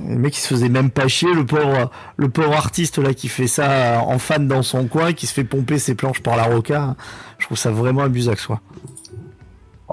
Le 0.08 0.16
mec 0.16 0.34
qui 0.34 0.42
se 0.42 0.48
faisait 0.48 0.70
même 0.70 0.90
pas 0.90 1.08
chier, 1.08 1.34
le 1.34 1.46
pauvre, 1.46 1.92
le 2.18 2.30
pauvre 2.30 2.54
artiste 2.54 2.98
là 2.98 3.14
qui 3.14 3.28
fait 3.28 3.48
ça 3.48 4.02
en 4.06 4.20
fan 4.20 4.48
dans 4.48 4.64
son 4.64 4.86
coin, 4.86 5.14
qui 5.14 5.28
se 5.28 5.34
fait 5.34 5.44
pomper 5.44 5.80
ses 5.80 5.96
planches 5.96 6.22
par 6.22 6.36
la 6.36 6.44
Roca. 6.44 6.96
Je 7.38 7.46
trouve 7.46 7.58
ça 7.58 7.72
vraiment 7.72 8.02
abusax 8.02 8.46
quoi. 8.46 8.62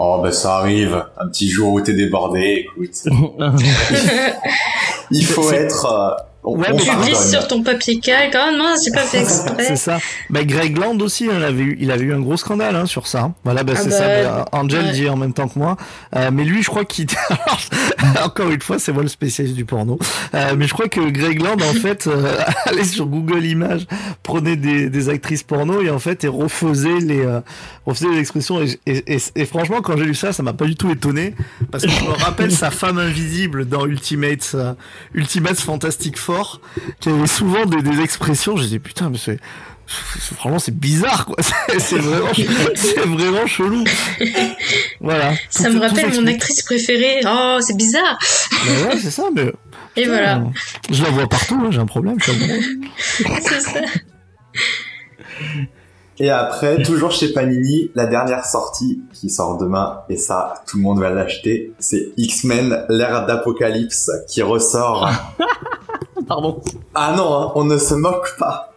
Oh, 0.01 0.21
bah 0.23 0.31
ça 0.31 0.59
arrive. 0.59 1.05
Un 1.19 1.29
petit 1.29 1.51
jour 1.51 1.73
où 1.73 1.81
t'es 1.81 1.93
débordé, 1.93 2.67
écoute. 2.69 2.95
Il 5.11 5.25
faut 5.25 5.51
être... 5.51 6.28
Ouais, 6.45 6.69
on 6.73 6.77
mais 6.77 6.83
Tu 6.83 6.97
glisses 7.03 7.31
sur 7.31 7.47
ton 7.49 7.63
papier 7.63 7.99
calque. 8.01 8.35
Oh 8.37 8.57
non, 8.57 8.75
c'est 8.77 8.93
pas 8.95 9.03
fait 9.03 9.21
exprès. 9.21 9.65
C'est 9.67 9.77
ça. 9.77 9.99
Bah, 10.31 10.45
Greg 10.45 10.79
Land 10.79 10.99
aussi, 11.01 11.27
hein, 11.29 11.35
il, 11.37 11.45
avait 11.45 11.63
eu, 11.63 11.77
il 11.81 11.91
avait 11.91 12.05
eu 12.05 12.15
un 12.15 12.21
gros 12.21 12.37
scandale 12.37 12.75
hein, 12.77 12.87
sur 12.87 13.07
ça. 13.07 13.33
Voilà, 13.45 13.65
bah, 13.65 13.75
Ah 13.77 13.81
c'est 13.83 13.91
bah, 13.91 13.97
ça. 13.97 14.07
bah, 14.23 14.45
Angel 14.53 14.85
ouais. 14.87 14.93
dit 14.93 15.09
en 15.09 15.17
même 15.17 15.33
temps 15.35 15.49
que 15.49 15.59
moi. 15.59 15.77
Euh, 16.17 16.31
mais 16.33 16.45
lui, 16.45 16.63
je 16.63 16.69
crois 16.71 16.85
qu'il. 16.85 17.07
Alors, 17.29 17.61
Encore 18.25 18.51
une 18.51 18.61
fois, 18.63 18.79
c'est 18.79 18.93
moi 18.93 19.03
le 19.03 19.09
spécialiste 19.09 19.57
du 19.57 19.65
porno. 19.65 19.99
Euh, 20.35 20.55
mais 20.57 20.67
je 20.69 20.73
crois 20.73 20.89
que 20.89 21.01
Greg 21.11 21.43
Land, 21.43 21.57
en 21.61 21.75
fait, 21.75 22.07
euh, 22.07 22.39
allait 22.67 22.85
sur 22.85 23.07
Google 23.07 23.45
Images, 23.45 23.87
prenait 24.23 24.57
des, 24.57 24.89
des 24.89 25.09
actrices 25.09 25.43
porno 25.43 25.83
et 25.83 25.91
en 25.91 25.99
fait, 25.99 26.25
et 26.25 26.29
refaisait 26.29 27.01
les, 27.01 27.21
euh, 27.27 27.41
refaisait 27.85 28.11
les 28.13 28.19
expressions. 28.21 28.63
Et, 28.63 28.79
et, 28.87 29.15
et- 29.15 29.23
et 29.35 29.45
franchement, 29.45 29.81
quand 29.83 29.97
j'ai 29.97 30.05
lu 30.05 30.15
ça, 30.15 30.33
ça 30.33 30.43
m'a 30.43 30.53
pas 30.53 30.65
du 30.67 30.77
tout 30.77 30.91
étonné 30.91 31.35
parce 31.71 31.85
que 31.85 31.91
je 31.91 32.05
me 32.05 32.11
rappelle 32.11 32.53
sa 32.53 32.71
femme 32.71 32.99
invisible 32.99 33.67
dans 33.67 33.85
Ultimates, 33.87 34.53
euh, 34.55 34.73
Ultimates 35.15 35.59
Fantastic 35.61 36.17
Four, 36.29 36.61
qui 37.01 37.09
avait 37.09 37.27
souvent 37.27 37.65
des, 37.65 37.81
des 37.81 38.01
expressions. 38.03 38.57
Je 38.57 38.65
disais 38.65 38.79
putain, 38.79 39.09
mais 39.11 39.19
c'est 39.19 39.39
Franchement, 40.37 40.59
c'est 40.59 40.79
bizarre, 40.79 41.25
quoi. 41.25 41.37
C'est 41.79 41.97
vraiment, 41.97 42.29
c'est 42.75 42.99
vraiment 43.07 43.47
chelou. 43.47 43.85
Voilà. 45.01 45.33
Ça 45.49 45.71
Tout- 45.71 45.77
me 45.77 45.81
rappelle 45.81 46.13
mon 46.15 46.27
actrice 46.27 46.61
préférée. 46.63 47.21
Oh, 47.27 47.57
c'est 47.63 47.75
bizarre. 47.75 48.19
Mais 48.67 48.83
ouais, 48.83 48.99
c'est 48.99 49.11
ça, 49.11 49.25
mais. 49.35 49.51
Et 49.97 50.05
voilà, 50.07 50.43
Je 50.91 51.03
la 51.03 51.09
vois 51.09 51.27
partout, 51.27 51.55
hein, 51.65 51.69
j'ai 51.71 51.79
un 51.81 51.87
problème, 51.87 52.17
c'est 52.21 53.61
ça. 53.63 53.81
Et 56.21 56.29
après, 56.31 56.83
toujours 56.83 57.13
chez 57.13 57.33
Panini, 57.33 57.91
la 57.95 58.05
dernière 58.07 58.45
sortie 58.45 59.01
qui 59.15 59.31
sort 59.31 59.57
demain, 59.57 60.01
et 60.11 60.17
ça, 60.19 60.55
tout 60.67 60.77
le 60.77 60.83
monde 60.83 61.01
va 61.01 61.09
l'acheter, 61.11 61.73
c'est 61.79 62.09
X-Men, 62.19 62.85
l'ère 62.91 63.25
d'Apocalypse, 63.25 64.11
qui 64.29 64.43
ressort. 64.43 65.09
Pardon. 66.29 66.61
ah 66.95 67.15
non, 67.17 67.35
hein, 67.35 67.53
on 67.55 67.65
ne 67.65 67.79
se 67.79 67.95
moque 67.95 68.37
pas. 68.39 68.75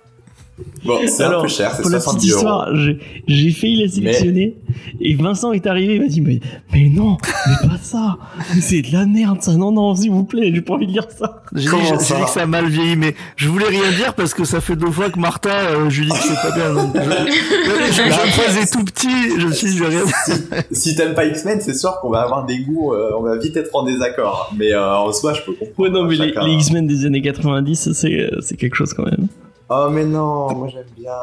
Bon, 0.83 0.97
c'est 1.07 1.23
un 1.23 1.27
Alors, 1.29 1.41
peu 1.43 1.47
cher, 1.47 1.73
c'est 1.75 1.81
Pour 1.83 1.91
la 1.91 1.97
petite 1.99 2.09
70 2.21 2.31
euros. 2.31 2.37
histoire, 2.39 2.75
j'ai- 2.75 2.99
j'ai 3.27 3.51
failli 3.51 3.83
la 3.83 3.87
sélectionner 3.91 4.55
et 4.99 5.13
Vincent 5.15 5.51
est 5.51 5.67
arrivé, 5.67 5.95
il 5.95 6.01
m'a 6.01 6.07
dit 6.07 6.21
mais, 6.21 6.39
mais 6.73 6.89
non, 6.89 7.17
mais 7.47 7.67
pas 7.69 7.77
ça, 7.81 8.17
Mais 8.55 8.61
c'est 8.61 8.81
de 8.81 8.91
la 8.91 9.05
merde 9.05 9.41
ça, 9.41 9.53
non 9.53 9.71
non 9.71 9.95
s'il 9.95 10.09
vous 10.11 10.23
plaît, 10.23 10.51
j'ai 10.53 10.61
pas 10.61 10.73
envie 10.73 10.87
de 10.87 10.91
lire 10.93 11.07
ça. 11.15 11.43
J'ai 11.53 11.69
dit, 11.69 11.75
dit 11.75 11.97
que 12.23 12.29
ça 12.29 12.41
a 12.41 12.45
mal 12.47 12.65
vieilli, 12.67 12.95
mais 12.95 13.13
je 13.35 13.47
voulais 13.47 13.67
rien 13.67 13.91
dire 13.91 14.13
parce 14.15 14.33
que 14.33 14.43
ça 14.43 14.59
fait 14.61 14.75
deux 14.75 14.89
fois 14.91 15.09
que 15.11 15.19
Martin, 15.19 15.49
euh, 15.51 15.89
je 15.89 16.01
lui 16.01 16.07
dis 16.09 16.13
que 16.17 16.23
c'est 16.23 16.49
pas 16.49 16.55
bien. 16.55 16.73
donc 16.73 16.95
je, 16.95 17.01
je, 17.01 17.93
je 17.93 18.01
me 18.03 18.31
faisais 18.31 18.65
tout 18.67 18.83
petit, 18.85 19.39
je 19.39 19.47
me 19.47 19.51
suis 19.51 19.67
dit, 19.71 19.77
je 19.77 19.83
vais 19.83 19.89
rien 19.89 20.03
dire. 20.05 20.63
Si 20.71 20.95
t'aimes 20.95 21.13
pas 21.13 21.25
X-Men, 21.25 21.59
c'est 21.61 21.75
sûr 21.75 21.99
qu'on 22.01 22.09
va 22.09 22.21
avoir 22.21 22.45
des 22.45 22.57
goûts, 22.59 22.93
euh, 22.93 23.11
on 23.17 23.21
va 23.21 23.37
vite 23.37 23.55
être 23.57 23.69
en 23.75 23.83
désaccord. 23.83 24.51
Mais 24.57 24.73
euh, 24.73 24.95
en 24.97 25.11
soi, 25.13 25.33
je 25.33 25.41
peux 25.41 25.53
comprendre. 25.53 25.71
Ouais 25.77 25.89
non 25.89 26.05
mais 26.05 26.15
les, 26.15 26.29
chacun. 26.33 26.47
les 26.47 26.53
X-Men 26.53 26.87
des 26.87 27.05
années 27.05 27.21
90 27.21 27.91
c'est 27.93 28.11
euh, 28.19 28.29
c'est 28.41 28.57
quelque 28.57 28.75
chose 28.75 28.93
quand 28.93 29.05
même. 29.05 29.27
Oh 29.73 29.87
mais 29.89 30.03
non, 30.03 30.53
moi 30.53 30.67
j'aime 30.67 30.83
bien, 30.97 31.13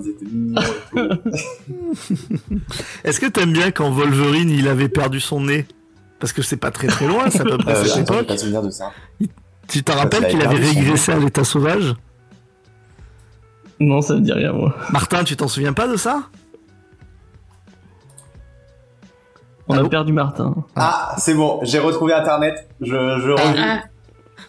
ils 0.00 0.08
étaient 0.08 0.24
mignons 0.24 0.62
et 0.62 1.08
tout. 1.18 2.56
Est-ce 3.04 3.20
que 3.20 3.26
t'aimes 3.26 3.52
bien 3.52 3.70
quand 3.70 3.90
Wolverine, 3.90 4.48
il 4.48 4.66
avait 4.66 4.88
perdu 4.88 5.20
son 5.20 5.42
nez? 5.42 5.66
Parce 6.18 6.32
que 6.32 6.40
c'est 6.40 6.56
pas 6.56 6.70
très 6.70 6.86
très 6.86 7.06
loin, 7.06 7.28
c'est 7.28 7.42
à 7.42 7.44
peu 7.44 7.58
près 7.58 7.72
Euh, 7.76 7.84
cette 7.84 7.94
j'ai 7.94 8.00
époque. 8.00 8.26
pas 8.26 8.38
souvenir 8.38 8.62
de 8.62 8.70
ça. 8.70 8.92
Tu 9.68 9.82
te 9.84 9.92
rappelles 9.92 10.26
qu'il 10.28 10.40
avait 10.40 10.56
régressé 10.56 11.12
à 11.12 11.18
l'état 11.18 11.44
sauvage? 11.44 11.94
Non 13.78 14.00
ça 14.00 14.14
me 14.14 14.20
dit 14.20 14.32
rien 14.32 14.52
moi. 14.52 14.74
Martin, 14.90 15.22
tu 15.22 15.36
t'en 15.36 15.46
souviens 15.48 15.74
pas 15.74 15.86
de 15.86 15.96
ça? 15.96 16.22
On 19.68 19.76
a 19.76 19.86
perdu 19.86 20.14
Martin. 20.14 20.54
Ah, 20.76 21.14
c'est 21.18 21.34
bon, 21.34 21.60
j'ai 21.62 21.78
retrouvé 21.78 22.14
Internet, 22.14 22.70
je, 22.80 22.86
je. 22.86 23.34
Ah, 23.38 23.82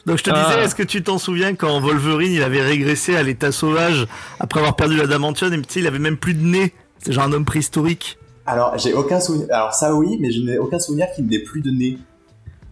Donc 0.10 0.18
je 0.18 0.24
te 0.24 0.32
Ah. 0.34 0.46
disais, 0.50 0.64
est-ce 0.64 0.76
que 0.76 0.84
tu 0.84 1.04
t'en 1.04 1.18
souviens 1.18 1.54
quand 1.56 1.80
Wolverine 1.80 2.32
il 2.32 2.42
avait 2.44 2.62
régressé 2.62 3.16
à 3.16 3.24
l'état 3.24 3.52
sauvage 3.52 4.08
après 4.40 4.60
avoir 4.60 4.76
perdu 4.76 4.98
la 4.98 5.08
damantium 5.08 5.54
et 5.54 5.62
tu 5.62 5.74
sais 5.76 5.80
il 5.80 5.88
avait 5.88 6.00
même 6.00 6.18
plus 6.18 6.34
de 6.34 6.44
nez? 6.46 6.74
C'est 7.04 7.12
genre 7.14 7.24
un 7.26 7.32
homme 7.32 7.46
préhistorique. 7.46 8.18
Alors, 8.46 8.78
j'ai 8.78 8.94
aucun 8.94 9.20
souvenir. 9.20 9.48
Alors, 9.52 9.74
ça 9.74 9.94
oui, 9.96 10.18
mais 10.20 10.32
je 10.32 10.42
n'ai 10.42 10.58
aucun 10.58 10.80
souvenir 10.80 11.08
qu'il 11.16 11.28
n'ait 11.28 11.40
plus 11.44 11.62
de 11.62 11.70
nez. 11.72 11.98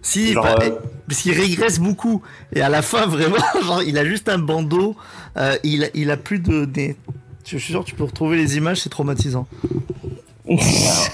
Si, 0.02 0.34
Genre, 0.34 0.44
bah, 0.44 0.58
euh, 0.64 0.72
parce 1.08 1.22
qu'il 1.22 1.34
régresse 1.34 1.80
beaucoup 1.80 2.22
et 2.54 2.62
à 2.62 2.70
la 2.70 2.82
fin 2.82 3.06
vraiment, 3.08 3.38
genre 3.64 3.84
il 3.84 3.98
a 3.98 4.06
juste 4.06 4.30
un 4.30 4.38
bandeau, 4.40 4.96
euh, 5.38 5.56
il 5.64 5.84
a, 5.84 5.88
il 5.94 6.10
a 6.12 6.18
plus 6.18 6.40
de 6.40 6.66
nez. 6.66 6.96
Je 7.46 7.58
suis 7.58 7.72
sûr 7.72 7.82
que 7.84 7.90
tu 7.90 7.96
peux 7.96 8.04
retrouver 8.06 8.38
les 8.38 8.58
images, 8.58 8.82
c'est 8.82 8.90
traumatisant. 8.90 9.48
alors, 10.50 10.60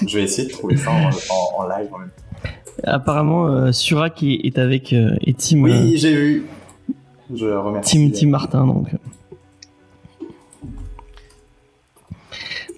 je 0.06 0.16
vais 0.18 0.24
essayer 0.24 0.48
de 0.48 0.52
trouver 0.52 0.76
ça 0.76 0.90
en, 0.90 1.10
en- 1.10 1.62
en 1.64 1.68
live 1.68 1.88
en 1.92 1.98
même 1.98 2.08
temps. 2.08 2.23
Apparemment 2.82 3.46
euh, 3.48 3.72
Surak 3.72 4.22
est, 4.22 4.58
avec 4.58 4.92
euh, 4.92 5.14
et 5.22 5.34
Tim 5.34 5.58
euh, 5.58 5.62
Oui, 5.62 5.96
j'ai 5.96 6.14
vu. 6.14 6.46
Je 7.32 7.46
remercie. 7.46 8.10
Tim 8.10 8.10
Tim 8.18 8.28
Martin 8.28 8.66
donc. 8.66 8.88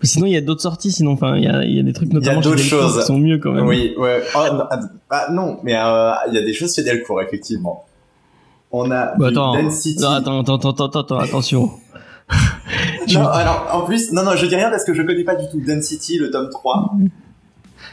Sinon 0.02 0.26
il 0.26 0.32
y 0.32 0.36
a 0.36 0.40
d'autres 0.40 0.60
sorties 0.60 0.92
sinon 0.92 1.12
enfin 1.12 1.36
il 1.36 1.44
y 1.44 1.48
a, 1.48 1.64
y 1.64 1.80
a 1.80 1.82
des 1.82 1.92
trucs 1.92 2.12
notamment 2.12 2.42
chez 2.42 2.50
Delcourt 2.50 2.68
choses. 2.68 2.98
qui 3.00 3.06
sont 3.06 3.18
mieux 3.18 3.38
quand 3.38 3.52
même. 3.52 3.66
Oui, 3.66 3.94
ouais. 3.96 4.22
Oh, 4.36 4.44
non, 4.52 4.64
ah, 4.70 4.80
ah, 5.10 5.26
non, 5.32 5.58
mais 5.64 5.74
euh, 5.74 6.12
il 6.28 6.34
y 6.34 6.38
a 6.38 6.42
des 6.42 6.52
choses 6.52 6.74
chez 6.74 6.84
Delcourt, 6.84 7.20
effectivement. 7.22 7.84
On 8.70 8.90
a 8.90 9.14
Bah, 9.16 9.28
attends, 9.28 9.54
Density. 9.60 10.00
non, 10.00 10.10
attends, 10.10 10.40
attends, 10.42 10.70
attends, 10.70 11.00
attends, 11.00 11.18
attention. 11.18 11.70
Non, 13.14 13.28
alors, 13.28 13.68
en 13.72 13.82
plus, 13.82 14.10
non, 14.10 14.24
non, 14.24 14.32
je 14.34 14.46
dis 14.46 14.56
rien 14.56 14.68
parce 14.68 14.84
que 14.84 14.92
je 14.92 15.00
connais 15.02 15.22
pas 15.22 15.36
du 15.36 15.48
tout 15.48 15.60
Density, 15.64 16.18
le 16.18 16.28
tome 16.28 16.48
3. 16.50 16.90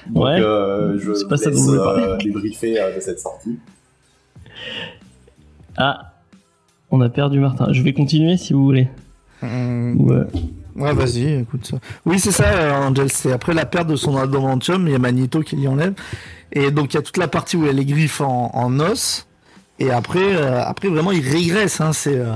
Donc, 0.09 0.23
Ouais. 0.25 0.39
euh, 0.39 0.97
je 0.99 1.13
C'est 1.13 1.27
pas 1.27 1.37
ça 1.37 1.49
laisse, 1.49 1.59
dont 1.59 1.63
je 1.65 1.69
voulais 1.77 1.83
parler. 1.83 2.03
euh, 2.03 2.17
débriefer 2.17 2.79
euh, 2.81 2.95
de 2.95 2.99
cette 3.01 3.19
sortie. 3.19 3.57
Ah, 5.77 6.13
on 6.91 7.01
a 7.01 7.09
perdu 7.09 7.39
Martin. 7.39 7.67
Je 7.71 7.81
vais 7.81 7.93
continuer 7.93 8.37
si 8.37 8.53
vous 8.53 8.63
voulez. 8.63 8.87
Ou, 9.41 10.11
euh, 10.11 10.25
Ouais, 10.75 10.93
vas-y, 10.93 11.41
écoute 11.41 11.67
ça. 11.67 11.77
Oui, 12.05 12.19
c'est 12.19 12.31
ça, 12.31 12.79
Angel. 12.79 13.07
C'est 13.11 13.31
après 13.31 13.53
la 13.53 13.65
perte 13.65 13.87
de 13.87 13.95
son 13.95 14.17
adamantium, 14.17 14.87
il 14.87 14.91
y 14.91 14.95
a 14.95 14.99
Magneto 14.99 15.41
qui 15.41 15.55
l'y 15.55 15.67
enlève. 15.67 15.93
Et 16.51 16.71
donc, 16.71 16.93
il 16.93 16.97
y 16.97 16.99
a 16.99 17.03
toute 17.03 17.17
la 17.17 17.27
partie 17.27 17.57
où 17.57 17.61
il 17.63 17.67
y 17.67 17.69
a 17.69 17.73
les 17.73 17.85
griffes 17.85 18.21
en, 18.21 18.49
en 18.53 18.79
os. 18.79 19.27
Et 19.79 19.91
après, 19.91 20.35
euh, 20.35 20.61
après 20.63 20.87
vraiment, 20.87 21.11
il 21.11 21.27
régresse. 21.27 21.79
Hein, 21.81 21.93
c'est, 21.93 22.15
euh, 22.17 22.31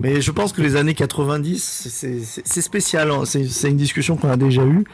Mais 0.00 0.20
je 0.22 0.30
pense 0.30 0.52
que 0.54 0.62
les 0.62 0.76
années 0.76 0.94
90, 0.94 1.88
c'est- 1.90 2.60
spécial. 2.62 3.10
hein. 3.10 3.22
C'est 3.24 3.44
c'est 3.48 3.68
une 3.70 3.76
discussion 3.76 4.16
qu'on 4.16 4.30
a 4.30 4.36
déjà 4.36 4.64
eue. 4.64 4.84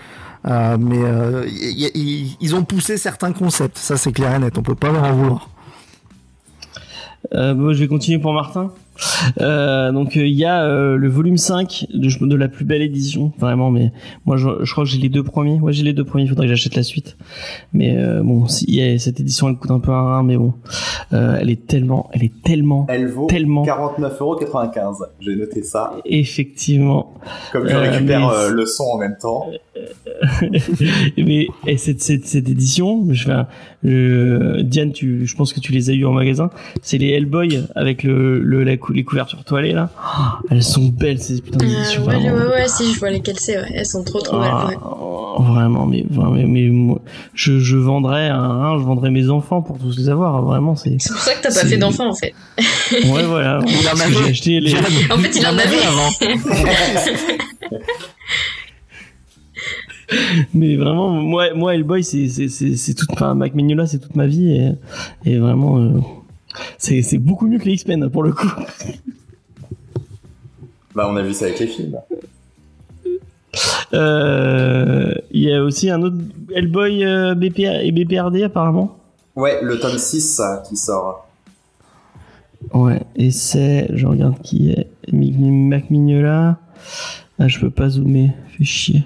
Euh, 0.47 0.77
mais 0.79 0.99
euh, 1.03 1.45
y- 1.49 1.91
y- 1.95 2.37
ils 2.41 2.55
ont 2.55 2.65
poussé 2.65 2.97
certains 2.99 3.33
concepts. 3.33 3.79
Ça, 3.79 3.97
c'est 3.97 4.13
clair 4.13 4.35
et 4.35 4.39
net. 4.39 4.57
On 4.59 4.63
peut 4.63 4.75
pas 4.75 4.93
leur 4.93 5.05
en 5.05 5.13
vouloir. 5.13 5.49
Euh, 7.33 7.55
bon, 7.55 7.73
je 7.73 7.79
vais 7.81 7.89
continuer 7.89 8.19
pour 8.19 8.35
Martin. 8.35 8.71
Euh, 9.41 9.91
donc 9.91 10.17
euh, 10.17 10.25
il 10.25 10.35
y 10.37 10.45
a 10.45 10.63
euh, 10.63 10.95
le 10.97 11.09
volume 11.09 11.37
5 11.37 11.87
de, 11.93 12.27
de 12.27 12.37
la 12.37 12.47
plus 12.47 12.65
belle 12.65 12.83
édition, 12.83 13.33
vraiment. 13.39 13.71
Mais 13.71 13.91
moi, 14.27 14.37
je, 14.37 14.49
je 14.63 14.71
crois 14.71 14.85
que 14.85 14.91
j'ai 14.91 14.99
les 14.99 15.09
deux 15.09 15.25
premiers. 15.25 15.59
Ouais, 15.59 15.73
j'ai 15.73 15.83
les 15.83 15.95
deux 15.95 16.05
premiers. 16.05 16.25
Il 16.25 16.29
faudrait 16.29 16.47
que 16.47 16.51
j'achète 16.55 16.77
la 16.77 16.83
suite. 16.85 17.17
Mais 17.73 17.97
euh, 17.97 18.23
bon, 18.23 18.47
si, 18.47 18.67
il 18.69 18.75
y 18.75 18.83
a- 18.83 18.99
cette 18.99 19.19
édition, 19.19 19.49
elle 19.49 19.57
coûte 19.57 19.71
un 19.73 19.81
peu 19.81 19.91
un 19.91 20.03
rein, 20.03 20.23
mais 20.23 20.37
bon, 20.37 20.53
Euh, 21.13 21.39
elle 21.41 21.51
est 21.51 21.67
tellement, 21.67 22.09
elle 22.13 22.25
est 22.25 22.43
tellement, 22.45 22.87
Elle 22.89 23.07
vaut 23.09 23.27
tellement, 23.27 23.63
49,95€. 23.65 25.07
J'ai 25.21 25.37
noté 25.37 25.63
ça. 25.63 25.95
effectivement. 26.05 27.15
Comme 27.53 27.67
je 27.69 27.75
Euh, 27.75 27.81
récupère 27.81 28.21
mais- 28.29 28.35
euh, 28.35 28.51
le 28.51 28.67
son 28.67 28.85
en 28.85 28.99
même 28.99 29.17
temps. 29.21 29.47
mais 31.19 31.49
et 31.67 31.77
cette, 31.77 32.01
cette, 32.03 32.27
cette 32.27 32.49
édition, 32.49 33.07
je 33.13 33.31
un- 33.31 33.47
je- 33.83 34.61
Diane, 34.63 34.93
tu, 34.93 35.27
je 35.27 35.37
pense 35.37 35.53
que 35.53 35.61
tu 35.61 35.73
les 35.73 35.91
as 35.91 35.93
eu 35.95 36.05
en 36.05 36.13
magasin. 36.13 36.51
C'est 36.83 36.99
les 36.99 37.09
Hellboy 37.11 37.61
avec 37.75 38.03
le, 38.03 38.41
le 38.41 38.63
la 38.65 38.77
cou- 38.77 38.93
les 38.93 39.05
couvertures 39.05 39.45
toilées 39.45 39.73
là. 39.73 39.91
Oh, 39.97 40.47
elles 40.51 40.63
sont 40.63 40.87
belles 40.87 41.21
ces 41.21 41.41
putains 41.41 41.65
Euh, 41.65 41.69
d'éditions. 41.69 42.05
ouais, 42.05 42.17
vraiment. 42.19 42.37
ouais, 42.37 42.47
ouais, 42.49 42.69
si, 42.69 42.93
je 42.93 42.99
vois 42.99 43.11
lesquelles 43.11 43.39
c'est, 43.39 43.59
ouais. 43.59 43.69
Elles 43.75 43.87
sont 43.87 44.05
trop 44.05 44.21
trop 44.21 44.39
Ah, 44.41 44.67
belles, 44.69 44.77
ouais. 44.77 44.83
oh, 44.85 45.43
vraiment, 45.43 45.87
mais, 45.87 46.05
vraiment, 46.09 46.31
mais, 46.33 46.45
mais 46.47 46.69
moi, 46.69 47.01
je, 47.35 47.59
je 47.59 47.77
vendrais 47.77 48.29
un, 48.29 48.79
je 48.79 48.85
vendrais 48.85 49.11
mes 49.11 49.29
enfants 49.29 49.61
pour 49.63 49.79
tous 49.79 49.99
les 49.99 50.09
avoir. 50.09 50.41
Vraiment, 50.43 50.77
c'est. 50.77 50.97
C'est 50.99 51.13
pour 51.13 51.23
ça 51.23 51.35
que 51.35 51.43
t'as 51.43 51.49
pas 51.55 51.67
fait 51.67 51.77
d'enfant, 51.79 52.09
en 52.09 52.15
fait. 52.15 52.33
Ouais, 52.93 53.25
voilà. 53.25 53.61
Il 53.67 53.89
en 53.89 54.01
avait. 54.01 54.31
Acheté 54.31 54.61
les. 54.61 54.73
En 54.75 55.19
fait, 55.19 55.37
il 55.37 55.47
en 55.47 55.59
avait. 55.59 55.83
avant. 55.85 56.11
Mais 60.55 60.77
vraiment, 60.77 61.11
moi, 61.11 61.55
moi, 61.55 61.75
Hellboy, 61.75 62.05
c'est, 62.05 62.29
c'est, 62.29 62.49
c'est, 62.49 62.77
c'est 62.77 62.95
toute, 62.95 63.11
enfin, 63.13 63.35
Mac 63.35 63.55
Mignola, 63.55 63.87
c'est 63.87 63.99
toute 63.99 64.17
ma 64.17 64.27
vie 64.27 64.53
et, 64.53 64.71
et 65.25 65.39
vraiment, 65.39 65.79
euh, 65.79 65.91
c'est, 66.79 67.03
c'est 67.03 67.19
beaucoup 67.19 67.47
mieux 67.47 67.59
que 67.59 67.65
les 67.65 67.75
X-Men 67.75 68.09
pour 68.11 68.23
le 68.23 68.33
coup. 68.33 68.51
Bah, 70.95 71.09
on 71.11 71.17
a 71.17 71.23
vu 71.23 71.35
ça 71.35 71.47
avec 71.47 71.59
les 71.59 71.67
films. 71.67 71.99
Euh, 73.93 75.13
Il 75.33 75.43
y 75.43 75.53
a 75.53 75.63
aussi 75.63 75.91
un 75.91 76.03
autre 76.03 76.17
Hellboy 76.55 77.05
euh, 77.05 77.35
BPR 77.35 77.81
et 77.83 77.91
BPRD 77.91 78.43
apparemment. 78.45 78.97
Ouais, 79.35 79.59
le 79.63 79.81
tome 79.81 79.99
6 79.99 80.41
euh, 80.41 80.57
qui 80.69 80.77
sort. 80.77 81.27
Ouais, 82.73 83.01
et 83.17 83.31
c'est, 83.31 83.89
je 83.93 84.07
regarde 84.07 84.41
qui 84.43 84.71
est 84.71 84.89
Mac 85.13 85.91
Mignola. 85.91 86.59
Ah, 87.39 87.49
je 87.49 87.59
peux 87.59 87.71
pas 87.71 87.89
zoomer, 87.89 88.31
fait 88.57 88.65
chier. 88.65 89.03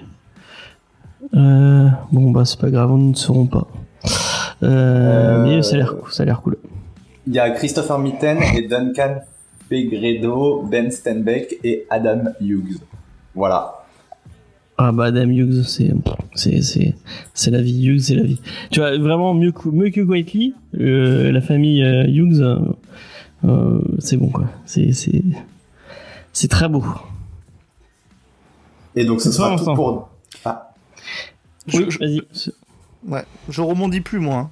Euh, 1.35 1.87
bon 2.11 2.31
bah 2.31 2.45
c'est 2.45 2.59
pas 2.59 2.69
grave, 2.69 2.89
nous 2.91 3.11
ne 3.11 3.15
saurons 3.15 3.45
pas. 3.45 3.67
Euh, 4.63 5.39
Euh, 5.39 5.43
Mais 5.43 5.61
ça 5.61 5.75
a 5.75 5.77
l'air, 5.77 5.95
ça 6.11 6.23
a 6.23 6.25
l'air 6.25 6.41
cool. 6.41 6.57
Il 7.27 7.33
y 7.33 7.39
a 7.39 7.49
Christopher 7.51 7.99
Mitten 7.99 8.39
et 8.55 8.67
Duncan 8.67 9.19
Fegredo, 9.69 10.63
Ben 10.63 10.89
Stenbeck 10.89 11.57
et 11.63 11.85
Adam 11.89 12.23
Hughes. 12.41 12.79
Voilà. 13.35 13.75
Ah 14.77 14.91
bah 14.91 15.05
Adam 15.05 15.29
Hughes, 15.29 15.63
c'est 15.67 15.91
c'est 16.33 16.61
c'est 16.61 16.95
c'est 17.33 17.51
la 17.51 17.61
vie 17.61 17.85
Hughes, 17.85 17.99
c'est 17.99 18.15
la 18.15 18.23
vie. 18.23 18.39
Tu 18.71 18.79
vois 18.79 18.97
vraiment 18.97 19.33
mieux 19.33 19.51
que 19.51 19.69
mieux 19.69 19.89
que 19.89 20.01
euh, 20.79 21.31
la 21.31 21.41
famille 21.41 21.81
Hughes, 22.07 22.41
euh, 23.45 23.81
c'est 23.99 24.17
bon 24.17 24.29
quoi. 24.29 24.45
C'est 24.65 24.93
c'est 24.93 25.23
c'est 26.33 26.47
très 26.47 26.69
beau. 26.69 26.83
Et 28.95 29.05
donc 29.05 29.21
ce 29.21 29.31
sera 29.31 29.55
tout 29.55 29.65
pour... 29.75 30.09
Oui, 31.73 31.85
Je- 31.89 31.99
vas-y. 31.99 32.21
Ouais, 33.07 33.23
je 33.49 33.61
rebondis 33.61 34.01
plus 34.01 34.19
moi. 34.19 34.35
hein. 34.35 34.49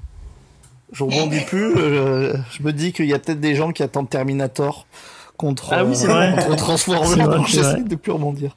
Je 0.93 1.03
rebondis 1.03 1.41
plus. 1.41 1.75
euh, 1.77 2.33
je 2.51 2.63
me 2.63 2.71
dis 2.71 2.93
qu'il 2.93 3.05
y 3.07 3.13
a 3.13 3.19
peut-être 3.19 3.41
des 3.41 3.55
gens 3.55 3.71
qui 3.71 3.83
attendent 3.83 4.09
Terminator 4.09 4.87
contre, 5.35 5.73
Ah 5.73 5.83
oui, 5.83 5.95
c'est 5.95 6.07
vrai. 6.07 6.31
contre 6.33 6.49
C'est 6.51 6.55
Transformers. 6.55 7.27
vrai, 7.27 7.37
donc 7.37 7.47
c'est 7.49 7.57
J'essaie 7.57 7.71
vrai. 7.73 7.83
de 7.83 7.95
plus 7.95 8.11
rebondir. 8.11 8.55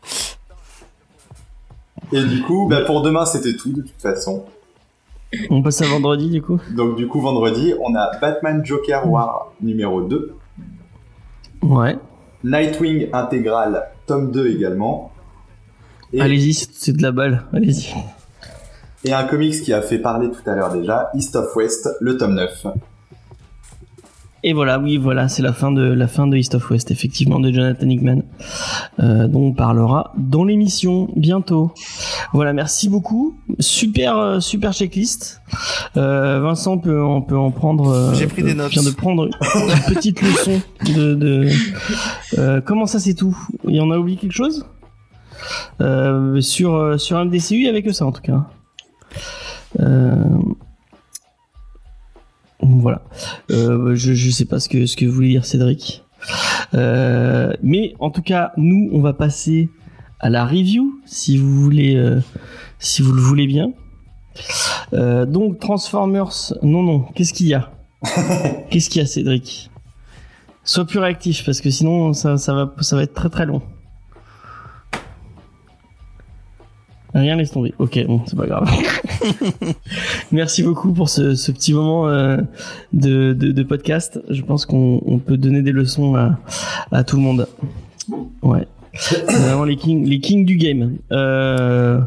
Et 2.12 2.24
du 2.24 2.42
coup, 2.42 2.66
bah, 2.68 2.82
pour 2.82 3.02
demain, 3.02 3.24
c'était 3.26 3.56
tout 3.56 3.72
de 3.72 3.82
toute 3.82 4.00
façon. 4.00 4.44
On 5.48 5.62
passe 5.62 5.80
à 5.82 5.86
vendredi 5.86 6.28
du 6.28 6.42
coup. 6.42 6.58
Donc 6.74 6.96
du 6.96 7.06
coup, 7.06 7.20
vendredi, 7.20 7.72
on 7.80 7.94
a 7.94 8.16
Batman 8.20 8.64
Joker 8.64 9.08
War 9.08 9.52
numéro 9.60 10.02
2, 10.02 10.34
Ouais. 11.62 11.96
Nightwing 12.42 13.10
intégral 13.12 13.90
tome 14.06 14.30
2 14.32 14.48
également, 14.48 15.12
et, 16.12 16.20
Allez-y, 16.20 16.54
c'est 16.54 16.70
c'est 16.72 16.92
de 16.96 17.02
la 17.02 17.12
balle. 17.12 17.44
Allez-y. 17.52 17.94
Et 19.04 19.12
un 19.12 19.24
comics 19.24 19.62
qui 19.62 19.72
a 19.72 19.82
fait 19.82 19.98
parler 19.98 20.28
tout 20.30 20.48
à 20.48 20.54
l'heure 20.54 20.72
déjà, 20.72 21.10
East 21.14 21.34
of 21.36 21.54
West, 21.56 21.88
le 22.00 22.16
tome 22.16 22.34
9. 22.34 22.66
Et 24.42 24.54
voilà, 24.54 24.78
oui, 24.78 24.96
voilà, 24.96 25.28
c'est 25.28 25.42
la 25.42 25.52
fin 25.52 25.70
de 25.70 25.82
la 25.82 26.08
fin 26.08 26.26
de 26.26 26.34
East 26.34 26.54
of 26.54 26.70
West, 26.70 26.90
effectivement, 26.90 27.40
de 27.40 27.52
Jonathan 27.52 27.86
Hickman, 27.86 28.22
euh, 28.98 29.26
dont 29.28 29.48
on 29.48 29.52
parlera 29.52 30.14
dans 30.16 30.44
l'émission 30.44 31.08
bientôt. 31.14 31.74
Voilà, 32.32 32.54
merci 32.54 32.88
beaucoup. 32.88 33.36
Super, 33.58 34.16
euh, 34.16 34.40
super 34.40 34.72
checklist. 34.72 35.42
Euh, 35.98 36.40
Vincent 36.40 36.78
peut, 36.78 37.02
on 37.02 37.20
peut 37.20 37.36
en 37.36 37.50
prendre. 37.50 37.90
euh, 37.90 38.14
J'ai 38.14 38.26
pris 38.28 38.42
des 38.42 38.54
notes. 38.54 38.70
vient 38.70 38.82
de 38.82 38.90
prendre 38.96 39.26
une 39.26 39.94
petite 39.94 40.22
leçon 40.22 40.62
de. 40.86 41.14
de 41.14 41.48
euh, 42.38 42.62
comment 42.64 42.86
ça, 42.86 42.98
c'est 42.98 43.12
tout? 43.14 43.36
Il 43.68 43.76
y 43.76 43.80
en 43.82 43.90
a 43.90 43.98
oublié 43.98 44.16
quelque 44.16 44.32
chose? 44.32 44.64
Euh, 45.82 46.40
sur 46.40 46.76
euh, 46.76 46.96
sur 46.96 47.18
un 47.18 47.26
DCU, 47.26 47.56
il 47.56 47.62
y 47.64 47.68
avait 47.68 47.82
que 47.82 47.92
ça 47.92 48.06
en 48.06 48.12
tout 48.12 48.22
cas. 48.22 48.46
Euh, 49.80 50.14
voilà. 52.62 53.02
Euh, 53.50 53.94
je, 53.94 54.14
je 54.14 54.30
sais 54.30 54.44
pas 54.44 54.60
ce 54.60 54.68
que, 54.68 54.86
ce 54.86 54.96
que 54.96 55.06
voulait 55.06 55.28
dire 55.28 55.44
Cédric. 55.44 56.04
Euh, 56.74 57.52
mais 57.62 57.94
en 57.98 58.10
tout 58.10 58.22
cas, 58.22 58.52
nous, 58.56 58.90
on 58.92 59.00
va 59.00 59.12
passer 59.12 59.70
à 60.20 60.28
la 60.28 60.44
review, 60.44 61.00
si 61.06 61.38
vous 61.38 61.62
voulez, 61.62 62.18
si 62.78 63.00
vous 63.00 63.12
le 63.12 63.22
voulez 63.22 63.46
bien. 63.46 63.72
Euh, 64.92 65.26
donc 65.26 65.58
Transformers, 65.58 66.54
non 66.62 66.82
non, 66.82 67.00
qu'est-ce 67.14 67.32
qu'il 67.32 67.46
y 67.46 67.54
a? 67.54 67.70
Qu'est-ce 68.70 68.88
qu'il 68.88 69.02
y 69.02 69.04
a, 69.04 69.06
Cédric? 69.06 69.70
Sois 70.64 70.86
plus 70.86 70.98
réactif 70.98 71.44
parce 71.44 71.60
que 71.60 71.70
sinon 71.70 72.12
ça, 72.12 72.38
ça 72.38 72.54
va, 72.54 72.74
ça 72.80 72.96
va 72.96 73.02
être 73.02 73.14
très 73.14 73.28
très 73.28 73.46
long. 73.46 73.62
Rien 77.14 77.36
laisse 77.36 77.50
tomber. 77.50 77.74
Ok, 77.78 77.98
bon, 78.06 78.20
c'est 78.26 78.36
pas 78.36 78.46
grave. 78.46 78.70
Merci 80.32 80.62
beaucoup 80.62 80.92
pour 80.92 81.08
ce, 81.08 81.34
ce 81.34 81.50
petit 81.50 81.74
moment 81.74 82.08
euh, 82.08 82.36
de, 82.92 83.32
de, 83.32 83.52
de 83.52 83.62
podcast. 83.62 84.20
Je 84.28 84.42
pense 84.42 84.66
qu'on 84.66 85.00
on 85.04 85.18
peut 85.18 85.36
donner 85.36 85.62
des 85.62 85.72
leçons 85.72 86.14
à, 86.14 86.38
à 86.92 87.04
tout 87.04 87.16
le 87.16 87.22
monde. 87.22 87.48
Ouais. 88.42 88.66
C'est 88.92 89.24
vraiment 89.24 89.64
les 89.64 89.76
kings, 89.76 90.04
les 90.06 90.18
kings 90.20 90.44
du 90.44 90.56
game. 90.56 90.96
Euh, 91.12 92.00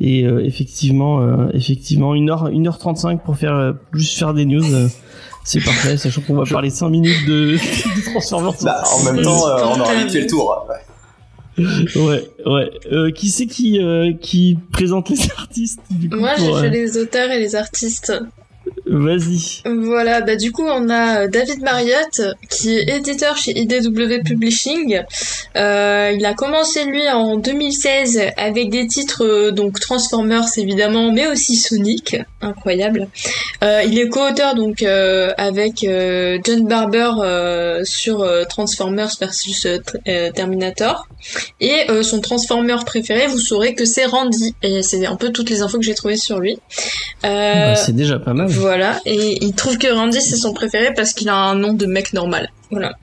et 0.00 0.24
euh, 0.24 0.44
effectivement, 0.44 1.20
euh, 1.20 1.48
effectivement, 1.52 2.14
1h, 2.14 2.50
1h35 2.52 3.18
pour 3.18 3.36
faire 3.36 3.74
juste 3.92 4.18
faire 4.18 4.32
des 4.32 4.46
news. 4.46 4.64
c'est 5.44 5.62
parfait, 5.62 5.96
sachant 5.96 6.22
qu'on 6.22 6.34
va 6.34 6.44
parler 6.44 6.70
5 6.70 6.88
minutes 6.88 7.26
de, 7.26 7.52
de 7.56 8.10
Transformers. 8.10 8.54
Bah, 8.62 8.82
en 8.98 9.12
même 9.12 9.22
temps, 9.22 9.44
on 9.74 9.80
aura 9.80 9.94
vite 9.94 10.10
fait 10.10 10.22
le 10.22 10.26
tour. 10.26 10.66
Ouais, 10.68 10.76
ouais. 11.58 12.70
Euh, 12.92 13.10
qui 13.10 13.28
c'est 13.28 13.46
qui, 13.46 13.80
euh, 13.80 14.12
qui 14.12 14.58
présente 14.72 15.10
les 15.10 15.30
artistes 15.36 15.80
du 15.90 16.08
coup, 16.08 16.16
Moi, 16.16 16.34
j'ai 16.36 16.46
fait 16.46 16.66
euh, 16.66 16.68
les 16.68 16.98
auteurs 16.98 17.30
et 17.30 17.38
les 17.38 17.54
artistes. 17.54 18.12
Vas-y. 18.86 19.62
Voilà, 19.64 20.20
bah 20.20 20.36
du 20.36 20.52
coup 20.52 20.64
on 20.66 20.88
a 20.88 21.22
euh, 21.22 21.28
David 21.28 21.62
Marriott 21.62 22.20
qui 22.50 22.76
est 22.76 22.96
éditeur 22.96 23.36
chez 23.36 23.58
IDW 23.58 24.22
Publishing. 24.24 25.02
Euh, 25.56 26.12
il 26.14 26.24
a 26.24 26.34
commencé 26.34 26.84
lui 26.84 27.08
en 27.08 27.36
2016 27.36 28.20
avec 28.36 28.70
des 28.70 28.86
titres 28.86 29.24
euh, 29.24 29.50
donc 29.50 29.78
Transformers 29.80 30.46
évidemment, 30.56 31.12
mais 31.12 31.26
aussi 31.26 31.56
Sonic, 31.56 32.16
incroyable. 32.40 33.08
Euh, 33.62 33.82
il 33.86 33.98
est 33.98 34.08
co-auteur 34.08 34.54
donc 34.54 34.82
euh, 34.82 35.32
avec 35.36 35.86
John 36.44 36.66
Barber 36.66 37.82
sur 37.84 38.26
Transformers 38.48 39.10
versus 39.20 39.66
Terminator. 40.34 41.06
Et 41.60 41.86
son 42.02 42.20
Transformer 42.20 42.76
préféré, 42.84 43.26
vous 43.26 43.38
saurez 43.38 43.74
que 43.74 43.84
c'est 43.84 44.06
Randy. 44.06 44.54
Et 44.62 44.82
c'est 44.82 45.06
un 45.06 45.16
peu 45.16 45.30
toutes 45.30 45.50
les 45.50 45.62
infos 45.62 45.78
que 45.78 45.84
j'ai 45.84 45.94
trouvées 45.94 46.16
sur 46.16 46.38
lui. 46.38 46.58
Bah, 47.22 47.76
c'est 47.76 47.94
déjà 47.94 48.18
pas 48.18 48.34
mal. 48.34 48.48
Voilà, 48.62 49.00
et 49.04 49.44
il 49.44 49.54
trouve 49.54 49.76
que 49.76 49.92
Randy 49.92 50.20
c'est 50.20 50.36
son 50.36 50.52
préféré 50.52 50.94
parce 50.94 51.12
qu'il 51.14 51.28
a 51.28 51.34
un 51.34 51.56
nom 51.56 51.72
de 51.72 51.86
mec 51.86 52.12
normal. 52.12 52.48
Voilà. 52.70 52.96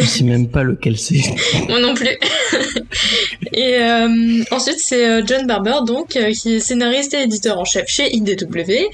Je 0.00 0.06
sais 0.06 0.24
même 0.24 0.48
pas 0.48 0.62
lequel 0.62 0.96
c'est. 0.96 1.20
Moi 1.68 1.78
non 1.80 1.92
plus. 1.94 2.08
Et 3.52 3.74
euh, 3.74 4.42
ensuite, 4.50 4.78
c'est 4.78 5.06
euh, 5.06 5.22
John 5.26 5.46
Barber, 5.46 5.80
donc, 5.86 6.16
euh, 6.16 6.32
qui 6.32 6.54
est 6.54 6.58
scénariste 6.58 7.12
et 7.12 7.24
éditeur 7.24 7.58
en 7.58 7.66
chef 7.66 7.86
chez 7.86 8.14
IDW. 8.14 8.88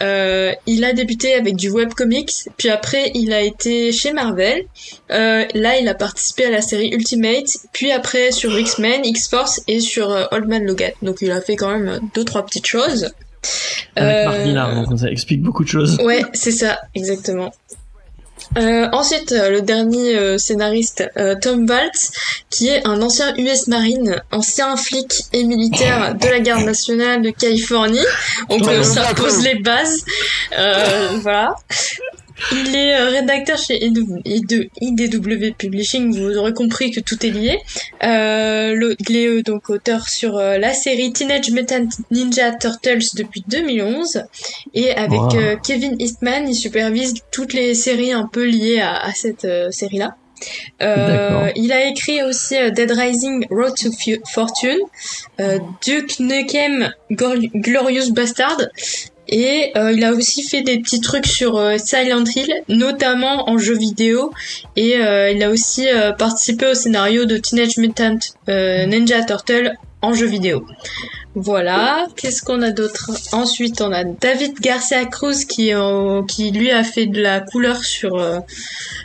Euh, 0.00 0.52
il 0.66 0.84
a 0.84 0.92
débuté 0.92 1.34
avec 1.34 1.56
du 1.56 1.68
webcomics, 1.68 2.48
puis 2.56 2.68
après, 2.68 3.10
il 3.14 3.32
a 3.32 3.40
été 3.40 3.90
chez 3.90 4.12
Marvel. 4.12 4.66
Euh, 5.10 5.44
là, 5.54 5.78
il 5.78 5.88
a 5.88 5.94
participé 5.94 6.44
à 6.44 6.50
la 6.50 6.60
série 6.60 6.90
Ultimate, 6.90 7.48
puis 7.72 7.90
après 7.90 8.30
sur 8.30 8.56
X-Men, 8.56 9.04
X-Force 9.04 9.62
et 9.66 9.80
sur 9.80 10.28
Old 10.30 10.46
Man 10.46 10.64
Logan. 10.64 10.92
Donc, 11.02 11.16
il 11.22 11.32
a 11.32 11.40
fait 11.40 11.56
quand 11.56 11.76
même 11.76 11.98
deux, 12.14 12.24
trois 12.24 12.46
petites 12.46 12.66
choses. 12.66 13.10
Avec 13.96 14.54
Mark 14.54 14.90
Euh, 14.92 14.96
ça 14.96 15.10
explique 15.10 15.42
beaucoup 15.42 15.64
de 15.64 15.68
choses. 15.68 15.98
Ouais, 16.02 16.24
c'est 16.32 16.52
ça, 16.52 16.80
exactement. 16.94 17.52
Euh, 18.58 18.88
ensuite, 18.92 19.32
euh, 19.32 19.50
le 19.50 19.62
dernier 19.62 20.16
euh, 20.16 20.38
scénariste, 20.38 21.04
euh, 21.16 21.34
Tom 21.40 21.66
Waltz, 21.68 22.12
qui 22.50 22.68
est 22.68 22.86
un 22.86 23.00
ancien 23.02 23.34
US 23.36 23.66
Marine, 23.68 24.22
ancien 24.30 24.76
flic 24.76 25.22
et 25.32 25.44
militaire 25.44 26.14
de 26.14 26.26
la 26.26 26.40
garde 26.40 26.64
nationale 26.64 27.22
de 27.22 27.30
Californie. 27.30 28.04
Donc 28.50 28.66
euh, 28.68 28.82
ça 28.82 29.02
pose 29.14 29.42
les 29.42 29.56
bases. 29.56 30.04
Euh, 30.56 31.18
voilà. 31.20 31.54
Il 32.52 32.74
est 32.74 32.94
euh, 33.00 33.08
rédacteur 33.10 33.56
chez 33.58 33.84
IDW 33.84 34.68
IDW 34.80 35.52
Publishing, 35.56 36.12
vous 36.18 36.36
aurez 36.36 36.52
compris 36.52 36.90
que 36.90 37.00
tout 37.00 37.24
est 37.24 37.30
lié. 37.30 37.58
Euh, 38.02 38.74
le- 38.74 38.96
il 39.08 39.16
est 39.16 39.26
euh, 39.28 39.42
donc 39.42 39.70
auteur 39.70 40.08
sur 40.08 40.36
euh, 40.36 40.58
la 40.58 40.72
série 40.72 41.12
Teenage 41.12 41.50
Mutant 41.52 41.88
Ninja 42.10 42.52
Turtles 42.52 43.04
depuis 43.16 43.44
2011 43.48 44.24
et 44.74 44.90
avec 44.92 45.20
Wow. 45.20 45.58
Kevin 45.64 45.96
Eastman, 46.00 46.48
il 46.48 46.54
supervise 46.54 47.14
toutes 47.30 47.52
les 47.52 47.74
séries 47.74 48.12
un 48.12 48.26
peu 48.26 48.44
liées 48.44 48.80
à, 48.80 48.96
à 48.96 49.12
cette 49.12 49.46
série-là. 49.70 50.16
Euh, 50.82 51.50
il 51.56 51.72
a 51.72 51.86
écrit 51.86 52.22
aussi 52.22 52.56
euh, 52.56 52.70
Dead 52.70 52.90
Rising 52.90 53.46
Road 53.50 53.72
to 53.80 53.88
Fortune, 54.30 54.76
euh, 55.40 55.58
Duke 55.82 56.18
Nukem 56.18 56.90
Glorious 57.10 58.12
Bastard 58.12 58.58
et 59.36 59.72
euh, 59.76 59.90
il 59.90 60.04
a 60.04 60.12
aussi 60.12 60.44
fait 60.44 60.62
des 60.62 60.78
petits 60.78 61.00
trucs 61.00 61.26
sur 61.26 61.56
euh, 61.56 61.76
Silent 61.76 62.22
Hill, 62.22 62.54
notamment 62.68 63.50
en 63.50 63.58
jeu 63.58 63.76
vidéo. 63.76 64.30
Et 64.76 64.98
euh, 64.98 65.32
il 65.32 65.42
a 65.42 65.50
aussi 65.50 65.88
euh, 65.88 66.12
participé 66.12 66.68
au 66.68 66.74
scénario 66.74 67.24
de 67.24 67.36
Teenage 67.36 67.76
Mutant 67.78 68.20
euh, 68.48 68.86
Ninja 68.86 69.24
Turtle 69.24 69.72
en 70.02 70.14
jeu 70.14 70.26
vidéo. 70.26 70.64
Voilà. 71.34 72.06
Qu'est-ce 72.14 72.44
qu'on 72.44 72.62
a 72.62 72.70
d'autre? 72.70 73.10
Ensuite, 73.32 73.80
on 73.80 73.90
a 73.90 74.04
David 74.04 74.60
Garcia 74.60 75.04
Cruz 75.04 75.46
qui 75.48 75.74
euh, 75.74 76.22
qui 76.22 76.52
lui 76.52 76.70
a 76.70 76.84
fait 76.84 77.06
de 77.06 77.20
la 77.20 77.40
couleur 77.40 77.82
sur 77.82 78.14
euh, 78.20 78.38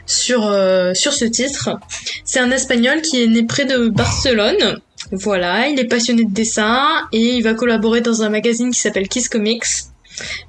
sur 0.06 0.46
euh, 0.46 0.94
sur 0.94 1.12
ce 1.12 1.26
titre. 1.26 1.72
C'est 2.24 2.40
un 2.40 2.52
Espagnol 2.52 3.02
qui 3.02 3.24
est 3.24 3.28
né 3.28 3.42
près 3.42 3.66
de 3.66 3.88
Barcelone. 3.88 4.80
Voilà, 5.12 5.70
il 5.70 5.80
est 5.80 5.86
passionné 5.86 6.24
de 6.24 6.32
dessin 6.32 6.86
et 7.12 7.38
il 7.38 7.42
va 7.42 7.56
collaborer 7.56 8.02
dans 8.02 8.22
un 8.22 8.30
magazine 8.30 8.70
qui 8.70 8.80
s'appelle 8.80 9.08
Kiss 9.08 9.28
Comics. 9.28 9.89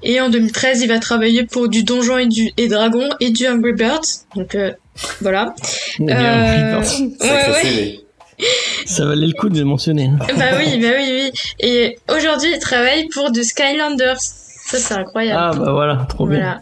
Et 0.03 0.19
en 0.21 0.29
2013, 0.29 0.81
il 0.81 0.87
va 0.87 0.99
travailler 0.99 1.45
pour 1.45 1.67
du 1.69 1.83
Donjon 1.83 2.17
et 2.17 2.27
du 2.27 2.51
et 2.57 2.67
Dragon 2.67 3.09
et 3.19 3.31
du 3.31 3.47
Angry 3.47 3.73
Birds. 3.73 4.01
Donc 4.35 4.55
euh, 4.55 4.71
voilà. 5.21 5.53
Il 5.99 6.05
y 6.07 6.11
a 6.11 6.33
un 6.33 6.79
Euh, 6.79 6.81
Creeper. 6.81 7.21
ouais, 7.21 7.63
ouais. 7.63 7.99
Ça 8.85 9.05
valait 9.05 9.27
le 9.27 9.33
coup 9.33 9.49
de 9.49 9.59
le 9.59 9.65
mentionner. 9.65 10.05
hein. 10.07 10.17
Bah 10.37 10.45
oui, 10.57 10.79
bah 10.81 10.87
oui, 10.97 11.29
oui. 11.31 11.31
Et 11.59 11.97
aujourd'hui, 12.09 12.49
il 12.53 12.59
travaille 12.59 13.07
pour 13.09 13.31
du 13.31 13.43
Skylanders. 13.43 14.19
Ça, 14.19 14.77
c'est 14.79 14.93
incroyable. 14.95 15.39
Ah 15.39 15.51
bah 15.57 15.71
voilà, 15.73 16.05
trop 16.09 16.25
bien. 16.25 16.37
voilà. 16.39 16.61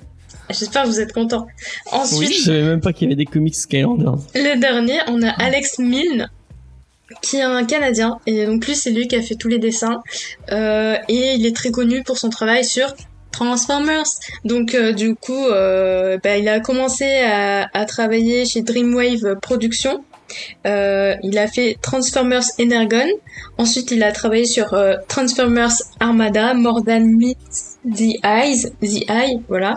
J'espère 0.49 0.83
que 0.83 0.87
vous 0.87 0.99
êtes 0.99 1.13
contents. 1.13 1.45
Oui, 1.45 1.99
Ensuite, 1.99 2.33
je 2.33 2.41
savais 2.41 2.63
même 2.63 2.81
pas 2.81 2.91
qu'il 2.91 3.03
y 3.07 3.11
avait 3.11 3.15
des 3.15 3.25
comics 3.25 3.55
Skylanders. 3.55 4.15
Le 4.33 4.59
dernier, 4.59 4.99
on 5.07 5.21
a 5.21 5.29
Alex 5.29 5.77
Milne, 5.79 6.27
qui 7.21 7.37
est 7.37 7.41
un 7.41 7.65
Canadien, 7.65 8.17
et 8.25 8.45
donc 8.45 8.65
lui, 8.65 8.75
c'est 8.75 8.91
lui 8.91 9.07
qui 9.07 9.15
a 9.15 9.21
fait 9.21 9.35
tous 9.35 9.47
les 9.47 9.59
dessins, 9.59 10.01
euh, 10.51 10.95
et 11.07 11.33
il 11.35 11.45
est 11.45 11.55
très 11.55 11.71
connu 11.71 12.03
pour 12.03 12.17
son 12.17 12.29
travail 12.29 12.63
sur 12.63 12.93
Transformers. 13.31 14.05
Donc 14.43 14.73
euh, 14.73 14.91
du 14.91 15.15
coup, 15.15 15.47
euh, 15.47 16.17
bah, 16.23 16.37
il 16.37 16.47
a 16.47 16.59
commencé 16.59 17.05
à, 17.05 17.69
à 17.73 17.85
travailler 17.85 18.45
chez 18.45 18.61
Dreamwave 18.61 19.39
Productions. 19.41 20.03
Il 20.65 21.37
a 21.37 21.47
fait 21.47 21.77
Transformers 21.81 22.43
Energon. 22.59 23.07
Ensuite, 23.57 23.91
il 23.91 24.03
a 24.03 24.11
travaillé 24.11 24.45
sur 24.45 24.77
Transformers 25.07 25.73
Armada, 25.99 26.53
More 26.53 26.83
Than 26.85 27.05
Meets 27.17 27.79
the 27.85 28.23
Eyes, 28.23 28.71
The 28.81 29.09
Eye, 29.09 29.39
voilà. 29.47 29.75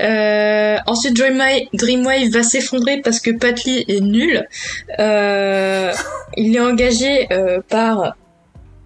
Euh, 0.00 0.76
ensuite, 0.86 1.16
Dreamwave, 1.16 2.30
va 2.30 2.42
s'effondrer 2.42 3.00
parce 3.02 3.20
que 3.20 3.30
Patly 3.30 3.84
est 3.88 4.00
nul. 4.00 4.46
Euh, 4.98 5.92
il 6.36 6.56
est 6.56 6.60
engagé 6.60 7.26
euh, 7.32 7.60
par 7.68 8.14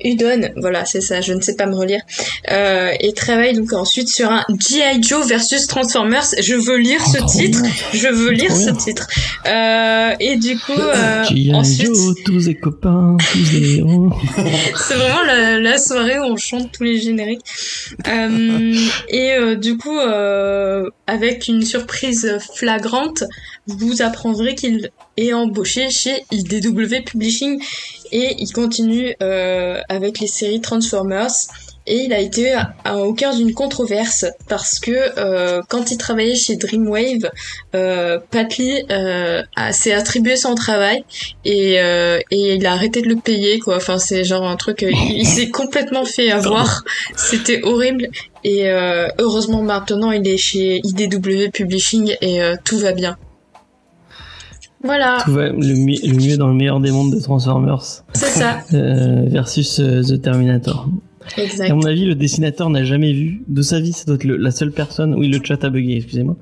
Udon, 0.05 0.51
voilà, 0.56 0.85
c'est 0.85 1.01
ça, 1.01 1.20
je 1.20 1.32
ne 1.32 1.40
sais 1.40 1.55
pas 1.56 1.66
me 1.66 1.74
relire, 1.74 2.01
euh, 2.51 2.90
et 3.01 3.12
travaille 3.12 3.55
donc 3.55 3.72
ensuite 3.72 4.09
sur 4.09 4.31
un 4.31 4.44
G.I. 4.59 5.02
Joe 5.02 5.26
versus 5.26 5.66
Transformers. 5.66 6.26
Je 6.40 6.55
veux 6.55 6.76
lire 6.76 7.05
ce 7.06 7.18
trop 7.18 7.28
titre, 7.28 7.62
bien. 7.62 7.70
je 7.93 8.09
veux 8.09 8.31
lire 8.31 8.51
Trop 8.51 8.59
ce 8.59 8.64
bien. 8.66 8.74
titre. 8.74 9.06
Euh, 9.47 10.14
et 10.20 10.36
du 10.36 10.59
coup, 10.59 10.72
euh, 10.72 11.24
G.I. 11.24 11.55
ensuite, 11.55 11.86
Joe, 11.94 12.14
tous 12.24 12.47
les 12.47 12.55
copains, 12.55 13.16
tous 13.32 13.52
les 13.52 13.76
héros. 13.78 14.10
c'est 14.76 14.94
vraiment 14.94 15.22
la, 15.26 15.59
la 15.59 15.78
soirée 15.78 16.18
où 16.18 16.24
on 16.24 16.36
chante 16.36 16.70
tous 16.72 16.85
les 16.85 17.01
génériques. 17.01 17.40
Euh, 18.09 18.74
et 19.09 19.32
euh, 19.32 19.55
du 19.56 19.76
coup, 19.76 19.97
euh, 19.98 20.89
avec 21.06 21.48
une 21.48 21.62
surprise 21.62 22.39
flagrante, 22.55 23.24
vous 23.66 24.02
apprendrez 24.02 24.55
qu'il 24.55 24.90
est 25.16 25.32
embauché 25.32 25.90
chez 25.90 26.24
IDW 26.32 27.02
Publishing 27.06 27.62
et 28.15 28.35
il 28.39 28.51
continue 28.53 29.15
euh, 29.23 29.81
avec 29.91 30.20
les 30.20 30.27
séries 30.28 30.61
Transformers. 30.62 31.28
Et 31.86 31.99
il 32.07 32.15
a 32.15 32.19
été 32.19 32.55
à- 32.55 32.97
au 32.97 33.12
cœur 33.12 33.35
d'une 33.36 33.53
controverse 33.53 34.24
parce 34.49 34.78
que 34.81 34.91
euh, 35.19 35.61
quand 35.69 35.91
il 35.91 35.99
travaillait 35.99 36.35
chez 36.35 36.57
Dreamwave, 36.57 37.31
euh, 37.74 38.19
Patly 38.31 38.86
euh, 38.91 39.43
a- 39.55 39.73
s'est 39.74 39.93
attribué 39.93 40.36
son 40.36 40.55
travail 40.55 41.05
et, 41.45 41.78
euh, 41.82 42.19
et 42.31 42.55
il 42.55 42.65
a 42.65 42.73
arrêté 42.73 43.03
de 43.03 43.09
le 43.09 43.16
payer 43.16 43.59
quoi. 43.59 43.77
Enfin 43.77 43.99
c'est 43.99 44.24
genre 44.24 44.49
un 44.49 44.57
truc, 44.57 44.82
euh, 44.82 44.91
il, 44.91 45.19
il 45.19 45.27
s'est 45.27 45.51
complètement 45.51 46.07
fait 46.07 46.31
avoir. 46.31 46.85
C'était 47.16 47.61
horrible 47.65 48.09
et 48.45 48.70
euh, 48.70 49.07
heureusement 49.19 49.61
maintenant 49.61 50.11
il 50.11 50.27
est 50.27 50.39
chez 50.39 50.81
IDW 50.85 51.51
Publishing 51.53 52.16
et 52.23 52.41
euh, 52.43 52.57
tout 52.65 52.78
va 52.78 52.93
bien. 52.93 53.19
Voilà, 54.85 55.16
Tout 55.24 55.32
va 55.32 55.48
le, 55.48 55.56
le 55.59 55.74
mieux 56.27 56.36
dans 56.36 56.48
le 56.48 56.55
meilleur 56.55 56.78
des 56.81 56.90
mondes 56.90 57.12
de 57.15 57.19
Transformers 57.20 57.82
c'est 58.12 58.27
ça, 58.27 58.59
euh, 58.74 59.24
versus 59.28 59.81
euh, 59.81 60.02
The 60.02 60.20
Terminator. 60.20 60.89
exact. 61.39 61.70
À 61.70 61.74
mon 61.74 61.86
avis, 61.86 62.05
le 62.05 62.15
dessinateur 62.15 62.69
n'a 62.69 62.85
jamais 62.85 63.15
vu 63.15 63.43
de 63.48 63.62
sa 63.62 63.81
vie. 63.81 63.93
Ça 63.94 64.05
doit 64.05 64.16
être 64.16 64.24
le- 64.24 64.36
la 64.36 64.51
seule 64.51 64.73
personne. 64.73 65.15
Oui, 65.15 65.28
le 65.28 65.39
chat 65.43 65.65
a 65.65 65.70
bugué. 65.70 65.97
Excusez-moi. 65.97 66.36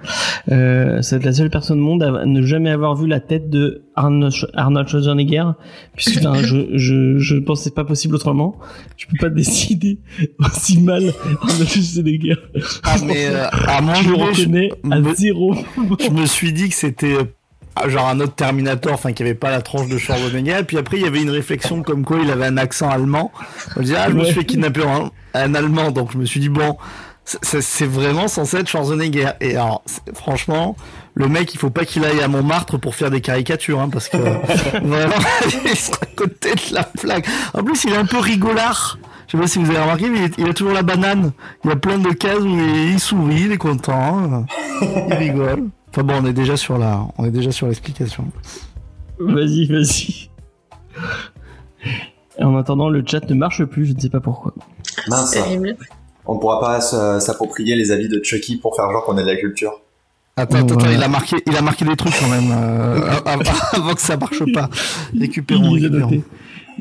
Euh, 0.50 1.00
ça 1.02 1.10
doit 1.16 1.20
être 1.20 1.24
la 1.26 1.32
seule 1.34 1.50
personne 1.50 1.78
au 1.78 1.84
monde 1.84 2.02
à 2.02 2.26
ne 2.26 2.42
jamais 2.42 2.70
avoir 2.70 2.96
vu 2.96 3.06
la 3.06 3.20
tête 3.20 3.48
de 3.48 3.84
Arnold, 3.94 4.32
Sch- 4.32 4.50
Arnold 4.54 4.88
Schwarzenegger, 4.88 5.44
puisque 5.94 6.20
je, 6.42 6.66
je 6.76 7.18
je 7.18 7.36
pense 7.36 7.60
que 7.60 7.64
c'est 7.64 7.74
pas 7.76 7.84
possible 7.84 8.16
autrement. 8.16 8.56
Je 8.96 9.06
peux 9.06 9.18
pas 9.20 9.28
décider 9.32 10.00
aussi 10.40 10.80
mal 10.80 11.12
Arnold 11.42 11.68
Schwarzenegger. 11.68 12.34
Ah, 12.82 12.96
mais 13.06 13.26
euh, 13.26 13.46
à 13.68 13.80
mon 13.80 13.94
Je 13.94 14.04
le 14.08 14.12
moment, 14.16 14.32
je, 14.32 14.40
reconnais 14.42 14.70
à 14.90 15.14
zéro. 15.14 15.54
je 16.04 16.10
me 16.10 16.26
suis 16.26 16.52
dit 16.52 16.68
que 16.68 16.74
c'était 16.74 17.14
euh, 17.14 17.22
genre 17.88 18.08
un 18.08 18.20
autre 18.20 18.34
Terminator, 18.34 18.92
enfin 18.92 19.12
qui 19.12 19.22
avait 19.22 19.34
pas 19.34 19.50
la 19.50 19.62
tranche 19.62 19.88
de 19.88 19.98
Schwarzenegger. 19.98 20.58
Et 20.60 20.64
puis 20.64 20.78
après, 20.78 20.98
il 20.98 21.02
y 21.02 21.06
avait 21.06 21.22
une 21.22 21.30
réflexion 21.30 21.82
comme 21.82 22.04
quoi 22.04 22.18
il 22.22 22.30
avait 22.30 22.46
un 22.46 22.56
accent 22.56 22.88
allemand. 22.90 23.32
Me 23.76 23.82
dis, 23.84 23.94
ah, 23.96 24.06
je 24.08 24.14
me 24.14 24.24
suis 24.24 24.34
fait 24.34 24.44
kidnapper 24.44 24.82
en 24.84 25.10
un 25.34 25.54
allemand, 25.54 25.90
donc 25.90 26.12
je 26.12 26.18
me 26.18 26.24
suis 26.26 26.40
dit, 26.40 26.48
bon, 26.50 26.76
c'est- 27.24 27.86
vraiment 27.86 28.28
censé 28.28 28.58
être 28.58 28.68
Schwarzenegger. 28.68 29.30
Et 29.40 29.56
alors, 29.56 29.82
franchement, 30.14 30.76
le 31.14 31.28
mec, 31.28 31.52
il 31.54 31.58
faut 31.58 31.70
pas 31.70 31.84
qu'il 31.84 32.04
aille 32.04 32.20
à 32.20 32.28
Montmartre 32.28 32.78
pour 32.78 32.94
faire 32.94 33.10
des 33.10 33.20
caricatures, 33.20 33.80
hein, 33.80 33.88
parce 33.90 34.08
que 34.08 34.16
vraiment, 34.82 35.14
il 35.64 35.76
sera 35.76 35.98
à 36.02 36.06
côté 36.16 36.50
de 36.54 36.74
la 36.74 36.84
plaque. 36.84 37.26
En 37.54 37.62
plus, 37.62 37.84
il 37.84 37.92
est 37.92 37.96
un 37.96 38.06
peu 38.06 38.18
rigolard. 38.18 38.98
Je 39.28 39.38
sais 39.38 39.40
pas 39.42 39.46
si 39.48 39.58
vous 39.60 39.70
avez 39.70 39.78
remarqué, 39.80 40.10
mais 40.10 40.18
il, 40.18 40.24
est- 40.24 40.34
il 40.38 40.48
a 40.48 40.52
toujours 40.52 40.74
la 40.74 40.82
banane. 40.82 41.32
Il 41.64 41.70
y 41.70 41.72
a 41.72 41.76
plein 41.76 41.96
de 41.96 42.10
cases 42.10 42.40
où 42.40 42.46
il, 42.48 42.92
il 42.92 43.00
sourit, 43.00 43.42
il 43.46 43.52
est 43.52 43.56
content, 43.56 44.46
euh, 44.82 44.86
il 45.08 45.14
rigole. 45.14 45.68
Enfin 45.94 46.04
bon, 46.04 46.14
on 46.22 46.26
est 46.26 46.32
déjà 46.32 46.56
sur 46.56 46.78
la, 46.78 47.06
on 47.18 47.24
est 47.26 47.30
déjà 47.30 47.52
sur 47.52 47.66
l'explication. 47.66 48.24
Vas-y, 49.18 49.66
vas-y. 49.66 50.30
En 52.40 52.56
attendant, 52.56 52.88
le 52.88 53.04
chat 53.06 53.28
ne 53.28 53.34
marche 53.34 53.62
plus. 53.64 53.86
Je 53.86 53.92
ne 53.92 54.00
sais 54.00 54.08
pas 54.08 54.20
pourquoi. 54.20 54.54
Mince. 55.08 55.36
On 56.24 56.38
pourra 56.38 56.60
pas 56.60 56.80
s'approprier 57.20 57.74
les 57.76 57.90
avis 57.90 58.08
de 58.08 58.22
Chucky 58.22 58.56
pour 58.56 58.74
faire 58.76 58.90
genre 58.90 59.04
qu'on 59.04 59.16
a 59.18 59.22
de 59.22 59.26
la 59.26 59.36
culture. 59.36 59.80
Attends, 60.36 60.58
attends, 60.60 60.90
il 60.90 61.02
a 61.02 61.08
marqué, 61.08 61.36
il 61.46 61.54
a 61.54 61.60
marqué 61.60 61.84
des 61.84 61.94
trucs 61.94 62.14
quand 62.18 62.28
même 62.28 62.50
euh, 62.52 63.10
av- 63.26 63.42
avant 63.74 63.92
que 63.94 64.00
ça 64.00 64.16
marche 64.16 64.42
pas. 64.54 64.70
Récupérons, 65.18 65.72
récupérons. 65.72 66.22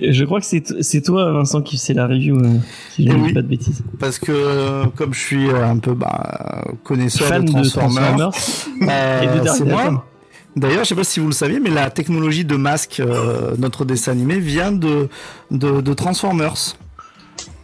Je 0.02 0.26
crois 0.26 0.40
que 0.40 0.46
c'est 0.46 0.82
c'est 0.82 1.02
toi, 1.02 1.32
Vincent, 1.32 1.62
qui 1.62 1.78
fait 1.78 1.94
la 1.94 2.08
review, 2.08 2.38
euh, 2.38 2.58
si 2.90 3.08
je 3.08 3.14
ne 3.14 3.28
dis 3.28 3.34
pas 3.34 3.42
de 3.42 3.48
bêtises. 3.48 3.84
Parce 4.00 4.20
que 4.20 4.32
euh, 4.32 4.86
comme 4.96 5.14
je 5.14 5.20
suis 5.20 5.50
euh, 5.50 5.66
un 5.66 5.78
peu 5.78 5.94
bah, 5.94 6.66
connaisseur 6.84 7.28
Fan 7.28 7.46
de 7.46 7.52
Transformers, 7.52 8.32
c'est 8.34 9.66
moi. 9.66 10.06
D'ailleurs, 10.56 10.84
je 10.84 10.90
sais 10.90 10.96
pas 10.96 11.04
si 11.04 11.20
vous 11.20 11.28
le 11.28 11.34
saviez, 11.34 11.60
mais 11.60 11.70
la 11.70 11.90
technologie 11.90 12.44
de 12.44 12.58
masque, 12.58 13.00
euh, 13.00 13.56
notre 13.58 13.86
dessin 13.86 14.12
animé, 14.12 14.40
vient 14.40 14.72
de, 14.74 15.08
de, 15.50 15.80
de 15.80 15.94
Transformers. 15.94 16.76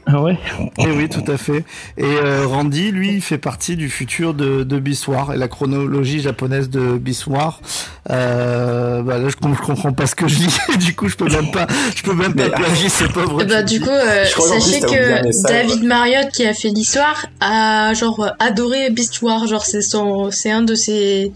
Ah 0.09 0.21
ouais. 0.21 0.37
Et 0.77 0.87
oui, 0.87 1.09
tout 1.09 1.29
à 1.29 1.35
fait. 1.35 1.65
Et 1.97 2.03
euh, 2.03 2.47
Randy, 2.47 2.91
lui, 2.91 3.15
il 3.15 3.21
fait 3.21 3.37
partie 3.37 3.75
du 3.75 3.89
futur 3.89 4.33
de, 4.33 4.63
de 4.63 4.79
Beast 4.79 5.07
War 5.09 5.33
et 5.33 5.37
la 5.37 5.49
chronologie 5.49 6.21
japonaise 6.21 6.69
de 6.69 6.97
Beast 6.97 7.27
War. 7.27 7.59
Euh, 8.09 9.01
bah 9.01 9.17
là, 9.17 9.27
je, 9.27 9.35
je 9.35 9.61
comprends 9.61 9.91
pas 9.91 10.05
ce 10.05 10.15
que 10.15 10.29
je 10.29 10.37
dis. 10.37 10.57
du 10.77 10.95
coup, 10.95 11.09
je 11.09 11.17
peux 11.17 11.29
même 11.29 11.51
pas, 11.51 11.67
je 11.93 12.03
peux 12.03 12.13
même 12.13 12.33
pas 12.33 12.49
plagier 12.49 12.87
ces 12.87 13.09
pauvres. 13.09 13.39
Eh 13.41 13.45
ben, 13.45 13.65
du 13.65 13.81
coup, 13.81 13.89
euh, 13.89 14.23
sachez 14.25 14.79
que. 14.79 15.47
David 15.47 15.83
Marriott, 15.83 16.29
qui 16.29 16.45
a 16.45 16.53
fait 16.53 16.69
l'histoire, 16.69 17.25
a 17.41 17.93
genre 17.93 18.31
adoré 18.39 18.89
Beast 18.89 19.21
War. 19.21 19.45
Genre, 19.45 19.65
c'est 19.65 19.81
son, 19.81 20.31
c'est 20.31 20.51
un 20.51 20.61
de 20.61 20.75
ses, 20.75 21.33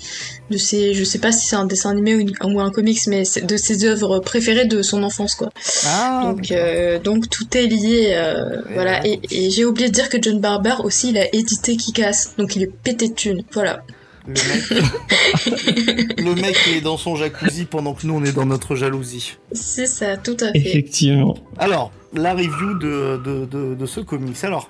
de 0.52 0.58
ses, 0.58 0.94
je 0.94 1.04
sais 1.04 1.18
pas 1.18 1.32
si 1.32 1.48
c'est 1.48 1.56
un 1.56 1.66
dessin 1.66 1.90
animé 1.90 2.14
ou, 2.16 2.20
une- 2.20 2.34
ou 2.44 2.60
un 2.60 2.70
comics, 2.70 3.00
mais 3.08 3.24
de 3.42 3.58
ses 3.58 3.86
œuvres 3.86 4.20
préférées 4.20 4.66
de 4.66 4.84
son 4.84 5.02
enfance, 5.04 5.34
quoi. 5.34 5.50
Ah, 5.88 6.22
Donc, 6.26 6.52
euh, 6.52 7.00
donc 7.00 7.28
tout 7.30 7.48
est 7.58 7.66
lié, 7.66 8.12
euh, 8.16 8.62
Et 8.70 8.74
voilà. 8.76 9.06
Et, 9.08 9.20
et 9.32 9.50
j'ai 9.50 9.66
oublié 9.66 9.88
de 9.90 9.94
dire 9.94 10.10
que 10.10 10.18
John 10.22 10.40
Barber 10.40 10.76
aussi, 10.84 11.10
il 11.10 11.18
a 11.18 11.34
édité 11.34 11.76
Kick-Ass, 11.78 12.36
donc 12.38 12.56
il 12.56 12.62
est 12.64 12.72
pété 12.72 13.08
de 13.10 13.14
thunes. 13.16 13.44
Voilà. 13.54 13.82
le 14.28 14.34
mec, 14.34 16.18
le 16.18 16.36
mec 16.36 16.56
il 16.68 16.78
est 16.78 16.82
dans 16.82 16.98
son 16.98 17.16
jacuzzi 17.16 17.66
pendant 17.66 17.94
que 17.94 18.06
nous 18.06 18.14
on 18.14 18.24
est 18.24 18.34
dans 18.34 18.46
notre 18.46 18.76
jalousie. 18.76 19.38
C'est 19.52 19.88
ça, 19.88 20.16
tout 20.18 20.38
à 20.42 20.52
fait. 20.52 20.60
Effectivement. 20.60 21.36
Alors, 21.58 21.92
la 22.14 22.34
review 22.34 22.78
de, 22.78 23.20
de, 23.24 23.46
de, 23.46 23.76
de 23.76 23.86
ce 23.88 24.00
comics. 24.00 24.44
Alors, 24.44 24.70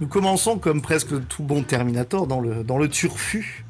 nous 0.00 0.08
commençons 0.08 0.58
comme 0.58 0.82
presque 0.82 1.10
tout 1.28 1.42
bon 1.44 1.62
Terminator 1.62 2.26
dans 2.26 2.40
le, 2.40 2.64
dans 2.64 2.78
le 2.78 2.88
turfu, 2.88 3.64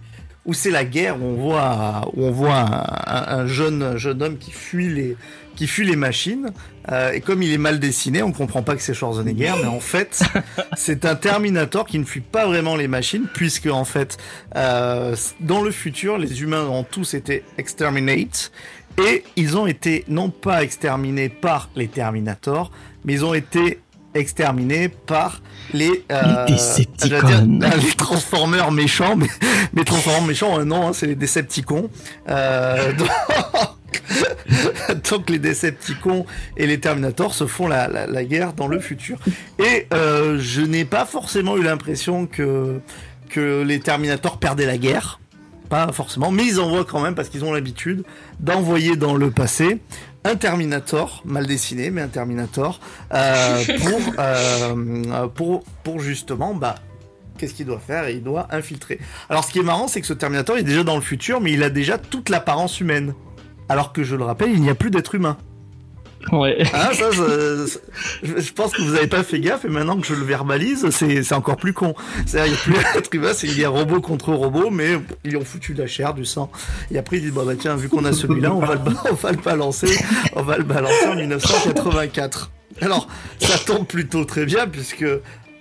où 0.45 0.55
c'est 0.55 0.71
la 0.71 0.85
guerre, 0.85 1.21
où 1.21 1.25
on 1.25 1.35
voit, 1.35 2.11
où 2.15 2.25
on 2.25 2.31
voit 2.31 2.57
un, 2.59 2.83
un- 3.07 3.39
un 3.41 3.47
jeune, 3.47 3.83
un 3.83 3.97
jeune 3.97 4.23
homme 4.23 4.39
qui 4.39 4.51
fuit 4.51 4.89
les, 4.93 5.17
qui 5.55 5.67
fuit 5.69 5.87
les 5.87 5.95
machines. 5.97 6.51
Euh, 6.91 7.13
et 7.13 7.21
comme 7.21 7.43
il 7.43 7.53
est 7.53 7.59
mal 7.59 7.79
dessiné, 7.79 8.23
on 8.25 8.33
comprend 8.33 8.63
pas 8.65 8.75
que 8.75 8.83
c'est 8.83 8.93
Schwarzenegger, 8.95 9.53
mais 9.61 9.69
en 9.69 9.79
fait, 9.79 10.21
c'est 10.77 11.05
un 11.05 11.15
Terminator 11.15 11.87
qui 11.87 11.99
ne 12.01 12.05
fuit 12.05 12.23
pas 12.23 12.47
vraiment 12.47 12.75
les 12.75 12.89
machines, 12.89 13.27
puisque 13.33 13.67
en 13.69 13.85
fait, 13.85 14.19
euh, 14.57 15.15
dans 15.39 15.61
le 15.63 15.71
futur, 15.71 16.19
les 16.19 16.43
humains 16.43 16.65
ont 16.67 16.83
tous 16.83 17.15
été 17.15 17.45
exterminate, 17.59 18.51
et 19.07 19.23
ils 19.37 19.57
ont 19.57 19.67
été 19.67 20.05
non 20.09 20.31
pas 20.31 20.63
exterminés 20.65 21.29
par 21.29 21.71
les 21.77 21.87
Terminators, 21.89 22.73
mais 23.05 23.13
ils 23.13 23.25
ont 23.25 23.35
été 23.35 23.79
exterminés 24.15 24.89
par 24.89 25.43
les 25.73 26.05
euh, 26.11 26.47
Les 26.47 26.55
Decepticons. 26.55 27.09
j'allais 27.09 27.47
dire, 27.47 27.77
les 27.83 27.93
Transformers 27.93 28.71
méchants, 28.73 29.17
mais 29.17 29.29
les 29.75 29.85
Transformers 29.85 30.23
méchants, 30.27 30.59
euh, 30.59 30.65
non, 30.65 30.89
hein, 30.89 30.93
c'est 30.93 31.07
les 31.07 31.15
Decepticons. 31.15 31.89
Euh, 32.29 32.93
donc, 32.93 33.09
donc 35.11 35.31
les 35.31 35.39
Decepticons 35.39 36.27
et 36.57 36.67
les 36.67 36.81
Terminators 36.81 37.35
se 37.35 37.47
font 37.47 37.69
la, 37.69 37.89
la, 37.89 38.07
la 38.07 38.25
guerre 38.25 38.53
dans 38.53 38.69
le 38.69 38.81
futur. 38.81 39.19
Et 39.59 39.87
euh, 39.95 40.39
je 40.39 40.61
n'ai 40.61 40.85
pas 40.85 41.07
forcément 41.07 41.57
eu 41.57 41.63
l'impression 41.63 42.27
que 42.27 42.81
que 43.33 43.63
les 43.63 43.81
Terminators 43.81 44.39
perdaient 44.39 44.67
la 44.67 44.79
guerre. 44.79 45.19
Pas 45.71 45.91
forcément, 45.91 46.31
mais 46.31 46.45
ils 46.45 46.61
envoient 46.61 46.85
quand 46.85 47.01
même 47.01 47.15
parce 47.15 47.31
qu'ils 47.31 47.45
ont 47.45 47.53
l'habitude 47.53 48.05
d'envoyer 48.41 48.95
dans 48.95 49.17
le 49.17 49.31
passé 49.31 49.79
un 50.25 50.37
Terminator, 50.37 51.23
mal 51.25 51.47
dessiné, 51.47 51.91
mais 51.91 52.01
un 52.01 52.09
Terminator, 52.09 52.81
euh, 53.13 53.65
pour, 53.81 54.01
euh, 54.19 55.29
pour, 55.29 55.65
pour 55.83 56.01
justement, 56.01 56.55
bah, 56.55 56.77
qu'est-ce 57.39 57.55
qu'il 57.55 57.67
doit 57.67 57.81
faire? 57.81 58.09
Il 58.09 58.23
doit 58.23 58.49
infiltrer. 58.51 59.01
Alors, 59.29 59.45
ce 59.45 59.53
qui 59.53 59.59
est 59.59 59.65
marrant, 59.65 59.89
c'est 59.89 60.01
que 60.01 60.07
ce 60.07 60.13
Terminator 60.13 60.57
est 60.57 60.63
déjà 60.63 60.85
dans 60.85 60.97
le 60.97 61.03
futur, 61.03 61.41
mais 61.41 61.53
il 61.53 61.63
a 61.63 61.71
déjà 61.71 61.99
toute 61.99 62.29
l'apparence 62.29 62.81
humaine. 62.81 63.15
Alors 63.69 63.93
que 63.93 64.05
je 64.05 64.17
le 64.17 64.25
rappelle, 64.25 64.51
il 64.51 64.61
n'y 64.61 64.71
a 64.71 64.75
plus 64.75 64.91
d'être 64.91 65.15
humain. 65.15 65.37
Ouais. 66.31 66.63
Ah, 66.73 66.91
ça, 66.93 67.11
ça- 67.13 67.67
ça- 67.67 67.81
je 68.23 68.53
pense 68.53 68.73
que 68.73 68.83
vous 68.83 68.93
n'avez 68.93 69.07
pas 69.07 69.23
fait 69.23 69.41
gaffe, 69.41 69.65
et 69.65 69.69
maintenant 69.69 69.99
que 70.01 70.07
je 70.07 70.15
le 70.15 70.25
verbalise, 70.25 70.89
c'est 70.91 71.23
c'est 71.23 71.35
encore 71.35 71.57
plus 71.57 71.73
con. 71.73 71.95
C'est-à-dire, 72.27 72.59
il 72.67 72.73
n'y 72.73 72.79
a 72.79 73.03
plus 73.03 73.35
c'est 73.35 73.67
robot 73.67 74.01
contre 74.01 74.33
robot, 74.33 74.71
mais 74.71 74.99
ils 75.25 75.37
ont 75.37 75.45
foutu 75.45 75.75
de 75.75 75.83
la 75.83 75.87
chair, 75.89 76.15
du 76.15 76.25
sang. 76.25 76.51
Et 76.91 76.99
après, 76.99 77.17
ils 77.17 77.23
disent, 77.23 77.33
bah, 77.33 77.43
tiens, 77.59 77.77
vu 77.77 77.89
qu'on 77.89 78.05
a 78.05 78.13
celui-là, 78.13 78.53
on 78.55 78.61
va 78.61 78.75
le, 78.75 78.81
on 79.11 79.15
va 79.15 79.33
le 79.33 79.39
balancer, 79.39 79.89
on 80.37 80.43
va 80.43 80.57
le 80.59 80.65
balancer 80.65 81.07
en 81.09 81.17
1984. 81.17 82.51
Alors, 82.81 83.09
ça 83.39 83.59
tombe 83.59 83.87
plutôt 83.87 84.25
très 84.25 84.45
bien, 84.47 84.67
puisque, 84.67 85.05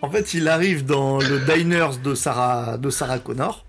en 0.01 0.09
fait, 0.09 0.33
il 0.33 0.47
arrive 0.47 0.85
dans 0.85 1.19
le 1.19 1.39
diners 1.39 1.97
de 2.03 2.15
Sarah, 2.15 2.77
de 2.77 2.89
Sarah 2.89 3.19
Connor, 3.19 3.65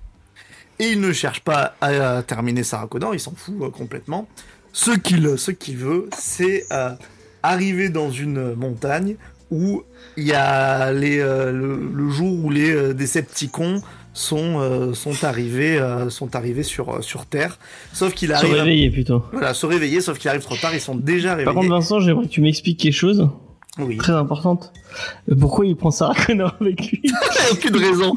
et 0.78 0.90
il 0.90 1.00
ne 1.00 1.12
cherche 1.12 1.40
pas 1.40 1.74
à, 1.80 2.16
à 2.18 2.22
terminer 2.22 2.62
Sarah 2.62 2.86
Connor, 2.86 3.14
il 3.14 3.20
s'en 3.20 3.34
fout 3.36 3.54
euh, 3.60 3.70
complètement. 3.70 4.28
Ce 4.72 4.90
qu'il 4.90 5.38
ce 5.38 5.50
qu'il 5.50 5.76
veut, 5.76 6.08
c'est 6.16 6.64
euh, 6.72 6.90
arriver 7.42 7.88
dans 7.88 8.10
une 8.10 8.54
montagne 8.54 9.16
où 9.50 9.82
il 10.16 10.24
y 10.24 10.32
a 10.32 10.92
les, 10.92 11.18
euh, 11.18 11.52
le, 11.52 11.78
le 11.94 12.08
jour 12.10 12.42
où 12.44 12.50
les 12.50 12.70
euh, 12.70 12.94
Decepticons 12.94 13.82
sont, 14.14 14.60
euh, 14.60 14.94
sont 14.94 15.24
arrivés, 15.24 15.78
euh, 15.78 16.08
sont 16.10 16.34
arrivés 16.36 16.62
sur, 16.62 17.02
sur 17.04 17.26
Terre. 17.26 17.58
Sauf 17.92 18.14
qu'il 18.14 18.28
Se 18.28 18.34
arrive. 18.34 18.54
à- 18.54 18.62
réveiller 18.62 18.90
plutôt. 18.90 19.24
voilà, 19.32 19.52
se 19.54 19.66
réveiller, 19.66 20.00
sauf 20.00 20.18
qu'il 20.18 20.28
arrive 20.30 20.42
trop 20.42 20.56
tard, 20.56 20.74
ils 20.74 20.80
sont 20.80 20.94
déjà 20.94 21.30
réveillés. 21.30 21.44
Par 21.44 21.54
contre, 21.54 21.68
Vincent, 21.68 22.00
j'aimerais 22.00 22.24
que 22.26 22.30
tu 22.30 22.40
m'expliques 22.40 22.80
quelque 22.80 22.92
chose 22.94 23.28
oui. 23.78 23.96
très 23.96 24.12
importante. 24.12 24.72
Pourquoi 25.40 25.64
il 25.66 25.74
prend 25.76 25.90
Sarah 25.90 26.14
Connor 26.14 26.54
avec 26.60 26.80
lui 26.90 27.00
Il 27.04 27.10
n'y 27.10 27.16
a 27.16 27.52
aucune 27.52 27.76
raison. 27.76 28.12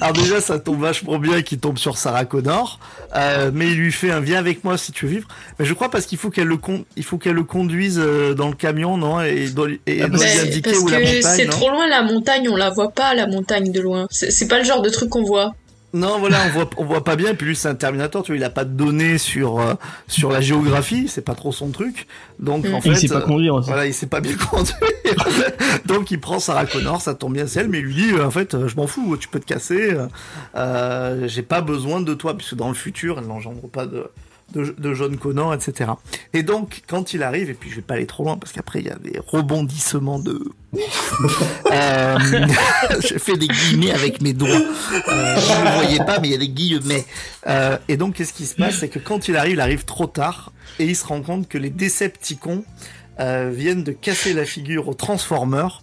Alors 0.00 0.12
déjà, 0.12 0.40
ça 0.40 0.58
tombe 0.58 0.80
vachement 0.80 1.18
bien 1.18 1.40
qu'il 1.42 1.58
tombe 1.58 1.78
sur 1.78 1.96
Sarah 1.96 2.24
Connor, 2.26 2.78
euh, 3.16 3.50
mais 3.54 3.68
il 3.70 3.76
lui 3.78 3.92
fait 3.92 4.10
un 4.10 4.20
viens 4.20 4.38
avec 4.38 4.62
moi 4.64 4.76
si 4.76 4.92
tu 4.92 5.06
veux 5.06 5.12
vivre. 5.12 5.28
Mais 5.58 5.64
je 5.64 5.72
crois 5.72 5.90
parce 5.90 6.04
qu'il 6.06 6.18
faut 6.18 6.28
qu'elle 6.30 6.48
le 6.48 6.58
con... 6.58 6.84
il 6.96 7.04
faut 7.04 7.16
qu'elle 7.18 7.34
le 7.34 7.44
conduise 7.44 7.98
euh, 8.02 8.34
dans 8.34 8.48
le 8.48 8.54
camion, 8.54 8.96
non? 8.98 9.22
Et 9.22 9.44
il 9.44 9.54
doit, 9.54 9.68
lui- 9.68 9.80
et 9.86 10.02
Ah, 10.02 10.04
elle 10.04 10.10
doit 10.10 10.18
bah, 10.20 10.32
lui 10.34 10.40
indiquer 10.40 10.70
parce 10.72 10.82
où 10.82 10.88
la 10.88 11.00
que 11.00 11.04
montagne. 11.16 11.22
c'est 11.36 11.46
trop 11.46 11.70
loin 11.70 11.88
la 11.88 12.02
montagne, 12.02 12.48
on 12.50 12.56
la 12.56 12.68
voit 12.70 12.90
pas 12.90 13.14
la 13.14 13.26
montagne 13.26 13.72
de 13.72 13.80
loin. 13.80 14.06
C'est 14.10 14.48
pas 14.48 14.58
le 14.58 14.64
genre 14.64 14.82
de 14.82 14.90
truc 14.90 15.08
qu'on 15.08 15.24
voit. 15.24 15.54
Non, 15.94 16.18
voilà, 16.18 16.38
on 16.46 16.48
voit, 16.50 16.70
on 16.78 16.84
voit 16.86 17.04
pas 17.04 17.16
bien. 17.16 17.32
Et 17.32 17.34
puis 17.34 17.46
lui, 17.48 17.56
c'est 17.56 17.68
un 17.68 17.74
Terminator, 17.74 18.22
tu 18.22 18.32
vois, 18.32 18.36
il 18.38 18.44
a 18.44 18.48
pas 18.50 18.64
de 18.64 18.70
données 18.70 19.18
sur 19.18 19.60
euh, 19.60 19.74
sur 20.08 20.32
la 20.32 20.40
géographie, 20.40 21.06
c'est 21.08 21.20
pas 21.24 21.34
trop 21.34 21.52
son 21.52 21.68
truc. 21.70 22.06
Donc 22.38 22.66
Mm. 22.66 22.74
en 22.74 22.78
Et 22.78 22.80
fait, 22.80 22.88
il 22.90 22.96
sait 22.96 23.08
pas 23.08 23.16
euh, 23.16 23.20
conduire 23.20 23.54
aussi. 23.56 23.68
Voilà, 23.68 23.86
il 23.86 23.92
sait 23.92 24.06
pas 24.06 24.20
bien 24.20 24.34
conduire. 24.50 24.76
Donc 25.86 26.10
il 26.10 26.18
prend 26.20 26.38
Sarah 26.40 26.64
Connor, 26.66 27.00
ça 27.02 27.14
tombe 27.14 27.34
bien 27.34 27.46
c'est 27.46 27.60
elle, 27.60 27.68
mais 27.68 27.80
il 27.80 27.84
lui 27.84 27.94
dit 27.94 28.10
euh, 28.12 28.24
en 28.26 28.30
fait, 28.30 28.66
je 28.66 28.76
m'en 28.76 28.86
fous, 28.86 29.16
tu 29.18 29.28
peux 29.28 29.40
te 29.40 29.44
casser. 29.46 29.94
euh, 30.56 31.28
J'ai 31.28 31.42
pas 31.42 31.60
besoin 31.60 32.00
de 32.00 32.14
toi, 32.14 32.36
puisque 32.36 32.54
dans 32.54 32.68
le 32.68 32.74
futur, 32.74 33.18
elle 33.18 33.26
n'engendre 33.26 33.68
pas 33.68 33.86
de 33.86 34.04
de, 34.52 34.74
de 34.76 34.94
John 34.94 35.16
Connor, 35.16 35.54
etc. 35.54 35.92
Et 36.32 36.42
donc 36.42 36.82
quand 36.86 37.14
il 37.14 37.22
arrive, 37.22 37.50
et 37.50 37.54
puis 37.54 37.70
je 37.70 37.76
vais 37.76 37.82
pas 37.82 37.94
aller 37.94 38.06
trop 38.06 38.24
loin 38.24 38.36
parce 38.36 38.52
qu'après 38.52 38.80
il 38.80 38.86
y 38.86 38.90
a 38.90 38.96
des 38.96 39.18
rebondissements 39.26 40.18
de. 40.18 40.40
euh, 41.72 42.18
je 43.00 43.18
fais 43.18 43.36
des 43.36 43.48
guillemets 43.48 43.92
avec 43.92 44.22
mes 44.22 44.32
doigts. 44.32 44.48
Euh, 44.50 45.34
vous 45.36 45.60
ne 45.60 45.64
le 45.64 45.74
voyez 45.74 45.98
pas, 45.98 46.20
mais 46.20 46.28
il 46.28 46.32
y 46.32 46.36
a 46.36 46.38
des 46.38 46.48
guillemets. 46.48 47.04
Euh, 47.46 47.76
et 47.88 47.96
donc 47.96 48.14
qu'est-ce 48.14 48.32
qui 48.32 48.46
se 48.46 48.54
passe, 48.54 48.76
c'est 48.78 48.88
que 48.88 48.98
quand 48.98 49.28
il 49.28 49.36
arrive, 49.36 49.52
il 49.52 49.60
arrive 49.60 49.84
trop 49.84 50.06
tard 50.06 50.52
et 50.78 50.84
il 50.84 50.96
se 50.96 51.04
rend 51.06 51.22
compte 51.22 51.48
que 51.48 51.58
les 51.58 51.70
Decepticons 51.70 52.64
euh, 53.20 53.50
viennent 53.54 53.84
de 53.84 53.92
casser 53.92 54.32
la 54.32 54.44
figure 54.44 54.88
aux 54.88 54.94
Transformers 54.94 55.82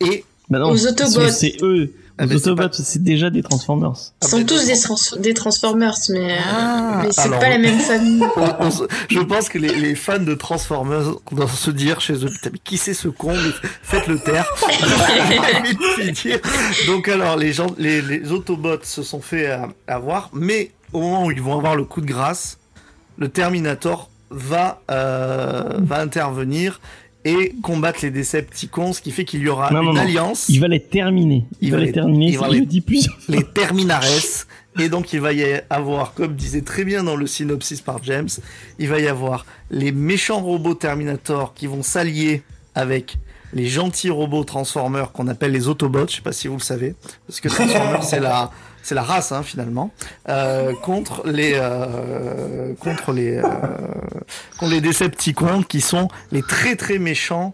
et 0.00 0.24
Bah 0.50 0.58
non, 0.58 0.70
Aux 0.70 0.86
Autobots. 0.86 1.28
C'est 1.30 1.56
eux. 1.62 1.92
Ah, 2.20 2.26
Les 2.26 2.36
Autobots, 2.36 2.72
c'est 2.72 3.02
déjà 3.02 3.30
des 3.30 3.42
Transformers. 3.42 3.92
Ils 4.22 4.28
sont 4.28 4.44
tous 4.44 4.66
des, 4.66 4.80
trans- 4.80 4.96
des 5.20 5.34
Transformers, 5.34 5.94
mais, 6.10 6.32
euh, 6.32 6.36
Ah, 6.52 7.00
mais 7.04 7.08
c'est 7.12 7.30
pas 7.30 7.48
la 7.48 7.58
même 7.58 7.78
famille. 7.78 8.22
on- 8.36 8.66
on 8.66 8.70
se- 8.70 8.84
je 9.08 9.20
pense 9.20 9.48
que 9.48 9.58
les, 9.58 9.74
les 9.74 9.94
fans 9.94 10.18
de 10.18 10.34
Transformers 10.34 11.12
doivent 11.30 11.54
se 11.56 11.70
dire 11.70 12.00
chez 12.00 12.14
eux, 12.14 12.28
putain, 12.28 12.50
mais 12.52 12.58
qui 12.64 12.76
c'est 12.76 12.94
ce 12.94 13.08
con 13.08 13.32
Mais 13.34 13.68
Faites-le 13.82 14.18
taire. 14.18 14.46
Donc 16.86 17.08
alors, 17.08 17.36
les 17.36 17.52
gens, 17.52 17.66
les, 17.78 18.02
les 18.02 18.32
Autobots 18.32 18.82
se 18.84 19.02
sont 19.02 19.20
fait 19.20 19.48
euh, 19.50 19.58
avoir, 19.86 20.30
mais 20.32 20.70
au 20.92 21.00
moment 21.00 21.26
où 21.26 21.30
ils 21.30 21.42
vont 21.42 21.56
avoir 21.56 21.76
le 21.76 21.84
coup 21.84 22.00
de 22.00 22.06
grâce, 22.06 22.58
le 23.18 23.28
Terminator 23.28 24.08
va 24.30 24.80
euh, 24.90 25.62
va 25.78 26.00
intervenir 26.00 26.80
et 27.30 27.54
combattre 27.62 28.00
les 28.02 28.10
Decepticons, 28.10 28.92
ce 28.92 29.00
qui 29.02 29.10
fait 29.10 29.24
qu'il 29.24 29.40
y 29.42 29.48
aura 29.48 29.70
Non, 29.72 29.80
une 29.80 29.86
non, 29.88 29.92
non. 29.94 30.00
alliance. 30.00 30.48
Il 30.48 30.60
va 30.60 30.68
les 30.68 30.80
terminer. 30.80 31.44
Il, 31.60 31.68
Il 31.68 31.70
va 31.72 31.78
va 31.78 31.84
les 31.84 31.92
terminer. 31.92 32.26
il 32.28 32.38
va 32.38 32.48
les- 32.48 32.80
plusieurs 32.80 33.18
fois. 33.20 33.34
les 33.34 33.44
Terminares. 33.44 34.04
Et 34.80 34.88
donc 34.88 35.12
il 35.12 35.20
va 35.20 35.32
y 35.32 35.44
avoir, 35.70 36.14
comme 36.14 36.34
disait 36.36 36.60
très 36.62 36.84
bien 36.84 37.02
dans 37.02 37.16
le 37.16 37.26
synopsis 37.26 37.80
par 37.80 38.02
James, 38.04 38.28
il 38.78 38.88
va 38.88 39.00
y 39.00 39.08
avoir 39.08 39.44
les 39.70 39.90
méchants 39.92 40.40
robots 40.40 40.74
Terminator 40.74 41.52
qui 41.54 41.66
vont 41.66 41.82
s'allier 41.82 42.42
avec 42.76 43.16
les 43.52 43.66
gentils 43.66 44.10
robots 44.10 44.44
Transformers 44.44 45.10
qu'on 45.10 45.26
appelle 45.26 45.52
les 45.52 45.68
Autobots, 45.68 46.06
je 46.08 46.16
sais 46.16 46.22
pas 46.22 46.32
si 46.32 46.48
vous 46.48 46.56
le 46.58 46.62
savez, 46.62 46.94
parce 47.26 47.40
que 47.40 47.48
Transformers 47.48 48.04
c'est 48.04 48.20
la 48.20 48.50
c'est 48.88 48.94
la 48.94 49.02
race 49.02 49.32
hein, 49.32 49.42
finalement 49.42 49.90
euh, 50.30 50.72
contre 50.72 51.26
les 51.26 51.52
euh, 51.56 52.72
contre 52.80 53.12
les 53.12 53.36
euh, 53.36 53.42
contre 54.58 54.72
les 54.72 54.80
Decepticons 54.80 55.62
qui 55.62 55.82
sont 55.82 56.08
les 56.32 56.40
très 56.40 56.74
très 56.74 56.98
méchants 56.98 57.52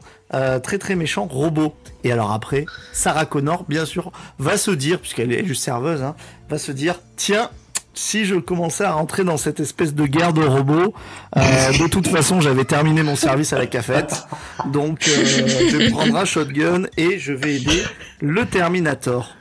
très 0.65 0.79
très 0.79 0.97
méchants 0.97 1.27
robots. 1.27 1.77
Et 2.03 2.11
alors 2.11 2.33
après, 2.33 2.67
Sarah 2.93 3.25
Connor, 3.25 3.67
bien 3.69 3.85
sûr, 3.85 4.11
va 4.41 4.57
se 4.57 4.73
dire, 4.73 4.99
puisqu'elle 4.99 5.31
est 5.31 5.45
juste 5.45 5.63
serveuse, 5.63 6.03
hein, 6.03 6.17
va 6.51 6.59
se 6.59 6.73
dire, 6.73 6.99
tiens, 7.15 7.51
si 7.93 8.25
je 8.25 8.35
commençais 8.35 8.83
à 8.83 8.95
rentrer 8.95 9.23
dans 9.23 9.37
cette 9.37 9.61
espèce 9.61 9.95
de 9.95 10.07
guerre 10.07 10.33
de 10.33 10.43
robots, 10.43 10.93
de 11.37 11.87
toute 11.87 12.09
façon, 12.09 12.41
j'avais 12.41 12.65
terminé 12.65 13.05
mon 13.05 13.15
service 13.15 13.53
à 13.53 13.59
la 13.59 13.67
cafette. 13.67 14.27
Donc, 14.73 15.03
je 15.05 16.17
un 16.17 16.25
shotgun 16.25 16.83
et 16.97 17.21
je 17.21 17.33
vais 17.33 17.55
aider 17.55 17.85
le 18.21 18.45
Terminator. 18.45 19.37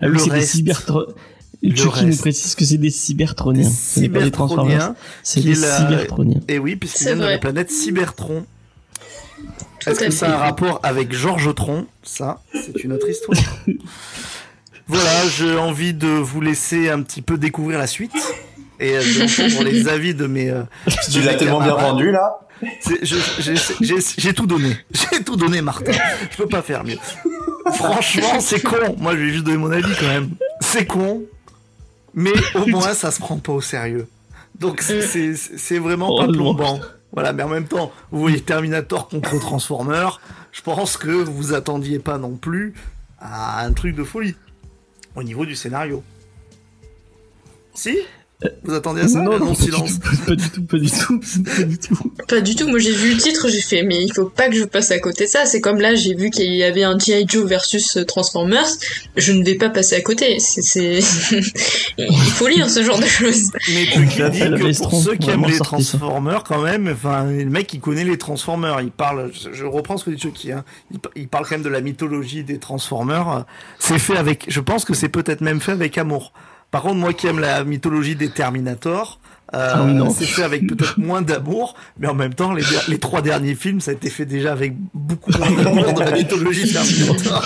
Ah 0.00 0.06
oui, 0.06 0.12
Le 0.12 0.18
c'est 0.18 0.24
des 0.26 0.30
reste- 0.36 0.52
cybertro... 0.52 1.02
Chucky 1.64 2.00
nous 2.00 2.06
reste. 2.10 2.20
précise 2.22 2.54
que 2.56 2.64
c'est 2.64 2.76
des 2.78 2.90
cybertroniens. 2.90 3.70
Ce 3.70 4.00
n'est 4.00 4.08
pas 4.08 4.20
des 4.22 4.32
Transformers, 4.32 4.94
Cybertroniens. 4.94 4.96
c'est 5.22 5.40
des 5.42 5.54
la- 5.54 5.78
cybertroniens. 5.78 6.40
Et 6.48 6.58
oui, 6.58 6.74
puisqu'ils 6.74 6.98
C'est 7.04 7.14
viennent 7.14 7.20
de 7.20 7.24
la 7.30 7.38
planète 7.38 7.70
Cybertron. 7.70 8.44
Est-ce 9.86 10.00
que 10.00 10.10
ça 10.10 10.32
a 10.32 10.34
un 10.34 10.38
rapport 10.38 10.80
avec 10.82 11.12
Georges 11.12 11.54
Tron? 11.54 11.86
Ça, 12.02 12.42
c'est 12.52 12.82
une 12.82 12.92
autre 12.92 13.08
histoire. 13.08 13.38
voilà, 14.88 15.28
j'ai 15.36 15.56
envie 15.56 15.94
de 15.94 16.08
vous 16.08 16.40
laisser 16.40 16.88
un 16.90 17.00
petit 17.02 17.22
peu 17.22 17.38
découvrir 17.38 17.78
la 17.78 17.86
suite 17.86 18.12
et 18.82 18.96
euh, 18.96 19.00
d'entendre 19.18 19.64
les 19.64 19.88
avis 19.96 20.14
de 20.14 20.26
mes. 20.26 20.50
euh, 20.50 20.62
Tu 21.10 21.20
l'as 21.22 21.34
tellement 21.34 21.60
bien 21.62 21.74
vendu 21.74 22.10
là. 22.10 22.38
J'ai 24.18 24.32
tout 24.34 24.46
donné. 24.46 24.76
J'ai 25.12 25.22
tout 25.24 25.36
donné, 25.36 25.62
Martin. 25.62 25.92
Je 26.30 26.36
peux 26.36 26.46
pas 26.48 26.62
faire 26.62 26.84
mieux. 26.84 26.98
Franchement, 27.74 28.40
c'est 28.40 28.60
con. 28.62 28.96
Moi, 28.98 29.12
je 29.16 29.20
vais 29.22 29.28
juste 29.30 29.44
donner 29.44 29.56
mon 29.56 29.70
avis 29.70 29.92
quand 29.98 30.06
même. 30.06 30.30
C'est 30.60 30.86
con, 30.86 31.22
mais 32.14 32.32
au 32.54 32.66
moins, 32.66 32.94
ça 32.94 33.10
se 33.10 33.20
prend 33.20 33.38
pas 33.38 33.52
au 33.52 33.60
sérieux. 33.60 34.06
Donc, 34.58 34.80
c'est- 34.82 35.78
vraiment 35.78 36.08
Oh 36.10 36.26
pas 36.26 36.32
plombant. 36.32 36.80
Voilà, 37.12 37.32
mais 37.32 37.42
en 37.42 37.48
même 37.48 37.66
temps, 37.66 37.92
vous 38.10 38.20
voyez 38.20 38.40
Terminator 38.40 39.08
contre 39.08 39.38
Transformer. 39.38 40.08
Je 40.50 40.62
pense 40.62 40.96
que 40.96 41.08
vous 41.10 41.32
vous 41.34 41.52
attendiez 41.54 41.98
pas 41.98 42.18
non 42.18 42.36
plus 42.36 42.74
à 43.20 43.64
un 43.64 43.72
truc 43.72 43.94
de 43.96 44.04
folie 44.04 44.34
au 45.14 45.22
niveau 45.22 45.44
du 45.46 45.54
scénario. 45.56 46.02
Si? 47.74 47.98
Vous 48.64 48.74
attendiez 48.74 49.04
à 49.04 49.08
ça 49.08 49.20
non, 49.20 49.38
non, 49.38 49.54
silence. 49.54 49.98
pas 50.26 50.34
du 50.34 50.50
tout, 50.50 50.62
pas 50.62 50.78
du 50.78 50.90
tout, 50.90 51.20
pas 51.44 51.62
du 51.62 51.78
tout. 51.78 52.12
Pas 52.28 52.40
du 52.40 52.54
tout. 52.54 52.68
Moi, 52.68 52.78
j'ai 52.78 52.92
vu 52.92 53.14
le 53.14 53.20
titre, 53.20 53.48
j'ai 53.48 53.60
fait, 53.60 53.82
mais 53.82 54.02
il 54.02 54.12
faut 54.12 54.26
pas 54.26 54.48
que 54.48 54.54
je 54.54 54.64
passe 54.64 54.90
à 54.90 54.98
côté 54.98 55.24
de 55.24 55.30
ça. 55.30 55.46
C'est 55.46 55.60
comme 55.60 55.80
là, 55.80 55.94
j'ai 55.94 56.14
vu 56.14 56.30
qu'il 56.30 56.52
y 56.54 56.62
avait 56.62 56.84
un 56.84 56.98
G.I. 56.98 57.24
Joe 57.26 57.46
versus 57.46 57.96
euh, 57.96 58.04
Transformers. 58.04 58.68
Je 59.16 59.32
ne 59.32 59.44
vais 59.44 59.54
pas 59.54 59.70
passer 59.70 59.96
à 59.96 60.00
côté. 60.00 60.38
C'est, 60.38 60.62
c'est... 60.62 60.98
il 61.98 62.12
faut 62.12 62.48
lire 62.48 62.68
ce 62.68 62.82
genre 62.82 62.98
de 62.98 63.06
choses. 63.06 63.50
Mais 63.72 63.86
tu 63.92 64.00
dis 64.06 64.16
que 64.16 64.82
pour 64.82 64.94
ceux 64.94 65.16
qui 65.16 65.30
aiment 65.30 65.46
les. 65.46 65.62
Transformers 65.62 66.44
quand 66.44 66.60
même, 66.60 66.88
enfin 66.92 67.24
le 67.24 67.44
mec 67.44 67.72
il 67.72 67.80
connaît 67.80 68.04
les 68.04 68.18
Transformers, 68.18 68.80
il 68.80 68.90
parle, 68.90 69.30
je, 69.32 69.64
reprends 69.64 69.96
ce 69.96 70.04
que 70.04 70.10
dit 70.10 70.20
Chucky, 70.20 70.52
hein, 70.52 70.64
il 71.16 71.28
parle 71.28 71.44
quand 71.44 71.52
même 71.52 71.62
de 71.62 71.68
la 71.68 71.80
mythologie 71.80 72.44
des 72.44 72.58
Transformers. 72.58 73.44
C'est 73.78 73.98
fait 73.98 74.16
avec, 74.16 74.46
je 74.48 74.60
pense 74.60 74.84
que 74.84 74.94
c'est 74.94 75.08
peut-être 75.08 75.40
même 75.40 75.60
fait 75.60 75.72
avec 75.72 75.98
amour. 75.98 76.32
Par 76.72 76.82
contre 76.82 76.96
moi 76.96 77.12
qui 77.12 77.28
aime 77.28 77.38
la 77.38 77.62
mythologie 77.64 78.16
des 78.16 78.30
Terminator, 78.30 79.20
euh, 79.54 79.74
Ah 79.74 80.10
c'est 80.10 80.24
fait 80.24 80.42
avec 80.42 80.66
peut-être 80.66 80.98
moins 80.98 81.20
d'amour, 81.20 81.76
mais 81.98 82.08
en 82.08 82.14
même 82.14 82.32
temps 82.32 82.54
les, 82.54 82.98
trois 82.98 83.20
derniers 83.20 83.54
films 83.54 83.80
ça 83.82 83.90
a 83.90 83.94
été 83.94 84.08
fait 84.08 84.24
déjà 84.24 84.52
avec 84.52 84.74
beaucoup 84.94 85.30
moins 85.32 85.50
d'amour 85.62 85.92
de 85.92 86.00
la 86.00 86.12
mythologie 86.12 86.72
Terminator. 86.72 87.42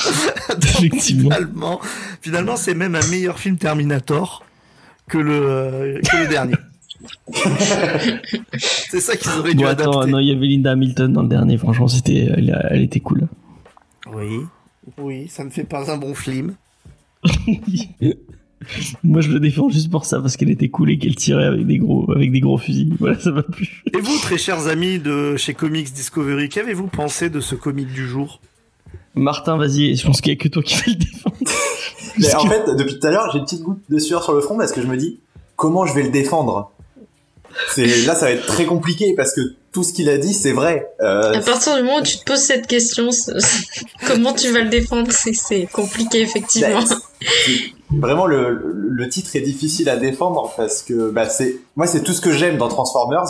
Donc, 0.48 0.64
Effectivement. 0.64 1.30
Finalement, 1.30 1.80
finalement 2.22 2.56
c'est 2.56 2.74
même 2.74 2.94
un 2.94 3.06
meilleur 3.08 3.40
film 3.40 3.58
Terminator 3.58 4.44
que 5.08 5.18
le 5.18 6.00
que 6.08 6.16
le 6.16 6.28
dernier. 6.28 6.54
c'est 8.56 9.00
ça 9.00 9.16
qu'ils 9.16 9.32
auraient 9.32 9.54
dû 9.54 9.64
Bon, 9.64 9.70
attends, 9.70 9.90
adapter. 9.90 10.10
non, 10.12 10.18
il 10.20 10.28
y 10.28 10.30
avait 10.30 10.46
Linda 10.46 10.70
Hamilton 10.70 11.12
dans 11.12 11.22
le 11.22 11.28
dernier, 11.28 11.58
franchement, 11.58 11.88
c'était, 11.88 12.30
elle, 12.36 12.66
elle 12.70 12.82
était 12.82 13.00
cool. 13.00 13.28
Oui, 14.12 14.40
oui, 14.98 15.28
ça 15.28 15.44
ne 15.44 15.50
fait 15.50 15.64
pas 15.64 15.90
un 15.90 15.98
bon 15.98 16.14
film. 16.14 16.54
Moi, 19.04 19.20
je 19.20 19.30
le 19.30 19.40
défends 19.40 19.68
juste 19.68 19.90
pour 19.90 20.04
ça, 20.04 20.20
parce 20.20 20.36
qu'elle 20.36 20.50
était 20.50 20.68
cool 20.68 20.90
et 20.90 20.98
qu'elle 20.98 21.14
tirait 21.14 21.44
avec 21.46 21.66
des 21.66 21.78
gros, 21.78 22.10
avec 22.12 22.32
des 22.32 22.40
gros 22.40 22.58
fusils. 22.58 22.94
Voilà, 23.00 23.18
ça 23.18 23.30
m'a 23.30 23.42
plu. 23.42 23.82
Et 23.92 24.00
vous, 24.00 24.16
très 24.18 24.38
chers 24.38 24.66
amis 24.68 24.98
de 24.98 25.36
chez 25.36 25.54
Comics 25.54 25.92
Discovery, 25.92 26.48
qu'avez-vous 26.48 26.88
pensé 26.88 27.30
de 27.30 27.40
ce 27.40 27.54
comic 27.54 27.88
du 27.92 28.06
jour? 28.06 28.40
Martin, 29.14 29.56
vas-y, 29.56 29.96
je 29.96 30.06
pense 30.06 30.20
qu'il 30.20 30.32
y 30.32 30.36
a 30.36 30.38
que 30.38 30.48
toi 30.48 30.62
qui 30.62 30.74
vas 30.76 30.82
le 30.88 30.94
défendre. 30.94 31.36
Mais 32.18 32.34
en 32.34 32.46
fait, 32.46 32.74
depuis 32.76 32.98
tout 32.98 33.06
à 33.06 33.10
l'heure, 33.10 33.30
j'ai 33.32 33.38
une 33.38 33.44
petite 33.44 33.62
goutte 33.62 33.80
de 33.88 33.98
sueur 33.98 34.22
sur 34.24 34.32
le 34.34 34.40
front 34.40 34.56
parce 34.56 34.72
que 34.72 34.80
je 34.82 34.86
me 34.86 34.96
dis 34.96 35.20
comment 35.56 35.86
je 35.86 35.94
vais 35.94 36.02
le 36.02 36.10
défendre? 36.10 36.70
Là, 37.78 38.14
ça 38.14 38.26
va 38.26 38.30
être 38.32 38.46
très 38.46 38.66
compliqué 38.66 39.14
parce 39.16 39.34
que 39.34 39.40
tout 39.72 39.82
ce 39.82 39.92
qu'il 39.94 40.08
a 40.10 40.18
dit, 40.18 40.34
c'est 40.34 40.52
vrai. 40.52 40.86
Euh, 41.00 41.32
À 41.34 41.40
partir 41.40 41.76
du 41.76 41.82
moment 41.82 41.98
où 42.00 42.02
tu 42.02 42.18
te 42.18 42.24
poses 42.24 42.40
cette 42.40 42.66
question, 42.66 43.08
comment 44.06 44.34
tu 44.34 44.50
vas 44.50 44.60
le 44.60 44.68
défendre, 44.70 45.10
c'est, 45.12 45.66
compliqué, 45.72 46.20
effectivement. 46.20 46.82
bah, 46.82 46.96
c'est- 47.20 47.72
vraiment, 47.90 48.26
le, 48.26 48.50
le- 48.50 49.08
titre 49.08 49.36
est 49.36 49.40
difficile 49.40 49.88
à 49.88 49.96
défendre 49.96 50.52
parce 50.56 50.82
que 50.82 51.10
bah, 51.10 51.28
c'est 51.28 51.56
moi, 51.76 51.86
c'est 51.86 52.02
tout 52.02 52.12
ce 52.12 52.20
que 52.20 52.32
j'aime 52.32 52.56
dans 52.58 52.68
Transformers, 52.68 53.26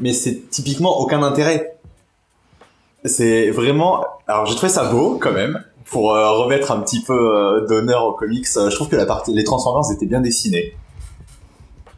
mais 0.00 0.12
c'est 0.12 0.48
typiquement 0.50 0.98
aucun 1.00 1.22
intérêt. 1.22 1.76
C'est 3.04 3.50
vraiment. 3.50 4.04
Alors, 4.26 4.46
j'ai 4.46 4.54
trouvé 4.54 4.70
ça 4.72 4.84
beau 4.84 5.18
quand 5.20 5.32
même. 5.32 5.62
Pour 5.86 6.14
euh, 6.14 6.30
remettre 6.38 6.70
un 6.70 6.80
petit 6.80 7.02
peu 7.02 7.12
euh, 7.14 7.66
d'honneur 7.66 8.04
aux 8.06 8.12
comics, 8.12 8.46
euh, 8.56 8.70
je 8.70 8.74
trouve 8.76 8.88
que 8.88 8.96
la 8.96 9.06
partie, 9.06 9.32
les 9.32 9.42
Transformers 9.44 9.90
étaient 9.92 10.06
bien 10.06 10.20
dessinés. 10.20 10.74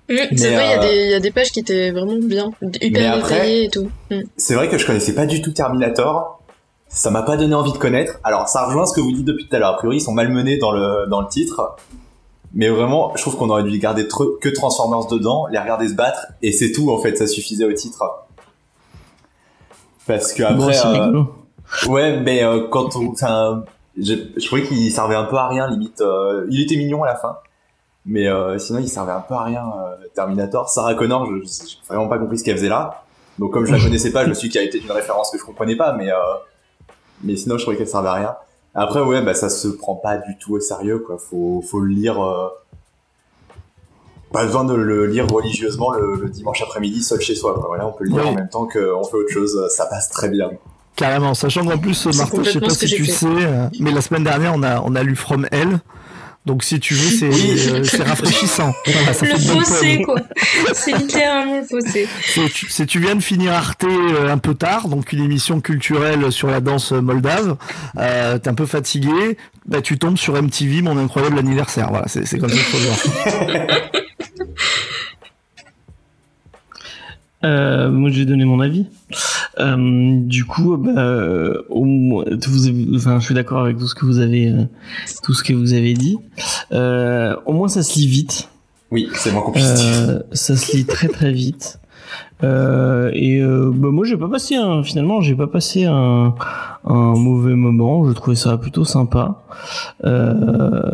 C'est 0.09 0.17
vrai, 0.17 0.31
il 0.37 0.41
y, 0.41 0.55
a 0.55 0.79
euh, 0.79 0.81
des- 0.81 1.05
il 1.05 1.11
y 1.11 1.15
a 1.15 1.21
des 1.21 1.31
pages 1.31 1.51
qui 1.53 1.61
étaient 1.61 1.91
vraiment 1.91 2.17
bien, 2.21 2.51
hyper 2.81 3.17
détaillées 3.23 3.65
et 3.65 3.69
tout. 3.71 3.91
Mm. 4.11 4.21
C'est 4.37 4.55
vrai 4.55 4.69
que 4.69 4.79
je 4.79 4.87
connaissais 4.87 5.15
pas 5.15 5.27
du 5.27 5.41
tout 5.43 5.53
Terminator. 5.53 6.42
Ça 6.95 7.11
m'a 7.11 7.23
pas 7.23 7.37
donné 7.37 7.55
envie 7.55 7.73
de 7.73 7.79
connaître. 7.79 8.19
Alors, 8.23 8.49
ça 8.49 8.67
rejoint 8.67 8.85
ce 8.87 8.93
que 8.95 9.01
vous 9.01 9.13
dites 9.13 9.25
depuis 9.25 9.49
tout 9.49 9.57
à 9.57 9.59
l'heure. 9.59 9.71
A 9.75 9.77
priori, 9.79 9.97
ils 9.97 10.01
sont 10.01 10.13
malmenés 10.13 10.59
dans 10.59 10.73
le, 10.73 11.07
dans 11.09 11.21
le 11.23 11.27
titre. 11.29 11.75
Mais 12.55 12.69
vraiment, 12.69 13.13
je 13.17 13.23
trouve 13.23 13.37
qu'on 13.37 13.49
aurait 13.49 13.63
dû 13.63 13.79
garder 13.79 14.07
que 14.07 14.49
Transformers 14.51 15.07
dedans, 15.07 15.47
les 15.51 15.59
regarder 15.59 15.89
se 15.89 15.95
battre, 15.95 16.27
et 16.43 16.53
c'est 16.53 16.71
tout, 16.71 16.91
en 16.93 16.99
fait, 16.99 17.17
ça 17.17 17.27
suffisait 17.27 17.65
au 17.65 17.73
titre. 17.73 18.03
Parce 20.07 20.33
que 20.35 20.43
après, 20.43 20.77
euh, 20.87 21.23
ouais, 21.89 22.21
mais 22.21 22.43
euh, 22.45 22.67
quand 22.69 22.95
on, 22.97 23.15
j'ai- 23.97 24.33
je 24.37 24.47
trouvais 24.47 24.65
qu'il 24.65 24.91
servait 24.93 25.15
un 25.15 25.25
peu 25.25 25.37
à 25.37 25.49
rien, 25.49 25.69
limite. 25.71 26.01
euh, 26.03 26.47
il 26.51 26.61
était 26.61 26.77
mignon 26.77 27.03
à 27.05 27.07
la 27.07 27.17
fin. 27.17 27.39
Mais 28.05 28.27
sinon, 28.59 28.81
il 28.81 28.89
servait 28.89 29.13
un 29.13 29.21
peu 29.21 29.35
à 29.35 29.45
rien, 29.45 29.63
Terminator. 30.15 30.69
Sarah 30.69 30.95
Connor, 30.95 31.25
je 31.27 31.37
j'ai 31.47 31.77
vraiment 31.89 32.09
pas 32.09 32.19
compris 32.19 32.37
ce 32.39 32.45
qu'elle 32.45 32.57
faisait 32.57 32.69
là. 32.69 33.05
Donc 33.39 33.53
comme 33.53 33.65
je 33.65 33.73
la 33.73 33.79
connaissais 33.81 34.11
pas, 34.13 34.25
je 34.25 34.29
me 34.29 34.35
suis 34.35 34.49
dit 34.49 34.53
qu'elle 34.55 34.67
était 34.67 34.79
une 34.79 34.91
référence 34.91 35.31
que 35.31 35.39
je 35.39 35.45
comprenais 35.45 35.77
pas, 35.77 35.93
mais 35.93 36.11
mais 37.23 37.37
sinon 37.37 37.59
je 37.59 37.63
trouvais 37.63 37.77
qu'elle 37.77 37.89
servait 37.89 38.09
à 38.09 38.15
rien. 38.15 38.35
Après 38.75 39.01
ouais, 39.03 39.23
bah 39.23 39.35
ça 39.35 39.49
se 39.51 39.69
prend 39.69 39.95
pas 39.95 40.17
du 40.17 40.37
tout 40.39 40.55
au 40.55 40.61
sérieux 40.61 40.99
quoi. 40.99 41.19
Faut 41.19 41.63
faut 41.69 41.81
le 41.81 41.89
lire. 41.93 42.23
euh, 42.23 42.49
Pas 44.33 44.47
besoin 44.47 44.65
de 44.65 44.73
le 44.75 45.07
lire 45.07 45.27
religieusement 45.31 45.91
le, 45.93 46.15
le 46.17 46.29
dimanche 46.31 46.63
après-midi 46.63 47.03
seul 47.03 47.21
chez 47.21 47.35
soi. 47.35 47.53
quoi. 47.55 47.65
Voilà, 47.69 47.87
on 47.87 47.93
peut 47.93 48.05
le 48.05 48.11
lire 48.11 48.23
Oui. 48.23 48.29
en 48.31 48.35
même 48.35 48.49
temps 48.49 48.67
qu'on 48.67 49.05
fait 49.05 49.17
autre 49.17 49.31
chose. 49.31 49.69
Ça 49.77 49.85
passe 49.87 50.09
très 50.09 50.31
bien. 50.31 50.51
Carrément, 50.97 51.35
sachant 51.35 51.65
qu'en 51.67 51.79
plus, 51.79 51.95
C'est 51.95 52.17
Martin, 52.17 52.43
je 52.43 52.51
sais 52.51 52.59
complètement 52.61 52.69
pas 52.69 52.75
ce 52.75 52.81
que 52.81 52.87
si 52.87 52.95
tu 52.97 53.05
fait. 53.07 53.13
sais, 53.13 53.27
euh, 53.27 53.67
mais 53.81 53.93
la 53.93 54.01
semaine 54.03 54.25
dernière, 54.25 54.53
on 54.55 54.63
a, 54.63 54.81
on 54.83 54.95
a 54.95 55.03
lu 55.03 55.17
From 55.17 55.47
Hell. 55.51 55.79
Donc 56.45 56.65
si 56.65 56.81
tu 56.81 56.95
veux, 56.95 57.09
c'est 57.09 57.27
euh, 57.73 57.85
c'est 57.85 58.03
rafraîchissant. 58.03 58.75
Voilà, 58.87 59.13
ça 59.13 59.27
Le 59.27 59.37
fossé, 59.39 60.03
quoi. 60.03 60.17
C'est 60.75 60.97
littéralement 60.97 61.61
le 61.61 61.65
fossé. 61.65 62.09
Tu, 62.53 62.87
tu 62.87 62.99
viens 62.99 63.15
de 63.15 63.23
finir 63.23 63.53
Arte 63.53 63.85
euh, 63.85 64.29
un 64.29 64.39
peu 64.39 64.55
tard, 64.55 64.89
donc 64.89 65.13
une 65.13 65.23
émission 65.23 65.61
culturelle 65.61 66.33
sur 66.33 66.49
la 66.49 66.61
danse 66.61 66.91
moldave. 66.91 67.57
Euh, 67.97 68.39
T'es 68.39 68.51
un 68.51 68.55
peu 68.55 68.67
fatigué, 68.67 69.39
bah 69.67 69.83
tu 69.83 69.99
tombes 69.99 70.19
sur 70.19 70.35
MTV, 70.41 70.83
mon 70.83 70.99
incroyable 70.99 71.39
anniversaire. 71.39 71.89
Voilà, 71.91 72.09
c'est 72.09 72.27
c'est 72.27 72.39
comme 72.39 72.51
ça 72.51 72.57
qu'il 72.57 72.65
faut 72.65 72.79
le 72.79 72.85
voir. 72.85 73.91
Euh, 77.45 77.91
moi, 77.91 78.11
j'ai 78.11 78.25
donné 78.25 78.45
mon 78.45 78.61
avis. 78.61 78.87
Euh, 79.59 80.21
du 80.21 80.45
coup, 80.45 80.77
bah, 80.77 80.93
euh, 80.97 81.63
au 81.69 81.85
moins, 81.85 82.25
vous 82.47 82.97
enfin, 82.97 83.21
je 83.21 83.27
suis 83.27 83.35
d'accord 83.35 83.65
avec 83.65 83.79
tout 83.79 83.87
ce 83.87 83.95
que 83.95 84.07
vous 84.07 84.19
avez, 84.19 84.49
euh, 84.49 84.65
tout 85.23 85.35
ce 85.35 85.43
que 85.43 85.53
vous 85.53 85.75
avez 85.75 85.95
dit. 85.95 86.19
Euh, 86.73 87.37
au 87.47 87.53
moins, 87.53 87.69
ça 87.69 87.83
se 87.83 87.99
lit 87.99 88.07
vite. 88.07 88.49
Oui, 88.91 89.09
c'est 89.15 89.33
moins 89.33 89.43
compliqué. 89.43 89.67
Euh, 89.69 90.21
ça 90.33 90.57
se 90.57 90.77
lit 90.77 90.85
très 90.85 91.09
très 91.09 91.33
vite. 91.33 91.79
Euh, 92.43 93.11
et 93.15 93.41
euh, 93.41 93.71
bah, 93.73 93.91
moi 93.91 94.05
j'ai 94.05 94.17
pas 94.17 94.29
passé 94.29 94.57
un, 94.57 94.83
finalement 94.83 95.21
j'ai 95.21 95.35
pas 95.35 95.47
passé 95.47 95.85
un, 95.85 96.35
mauvais 96.85 97.55
moment. 97.55 98.09
Je 98.09 98.13
trouvais 98.13 98.37
ça 98.37 98.57
plutôt 98.59 98.85
sympa. 98.85 99.43
Euh, 100.05 100.91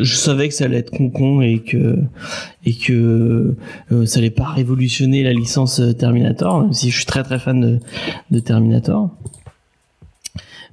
je 0.00 0.14
savais 0.14 0.48
que 0.48 0.54
ça 0.54 0.64
allait 0.64 0.78
être 0.78 0.90
con 0.90 1.10
con 1.10 1.40
et 1.40 1.60
que 1.60 1.96
et 2.64 2.74
que 2.74 3.54
ça 4.04 4.18
allait 4.18 4.30
pas 4.30 4.48
révolutionner 4.48 5.22
la 5.22 5.32
licence 5.32 5.80
Terminator, 5.98 6.62
même 6.62 6.72
si 6.72 6.90
je 6.90 6.96
suis 6.96 7.06
très 7.06 7.22
très 7.22 7.38
fan 7.38 7.80
de 8.30 8.38
Terminator. 8.40 9.10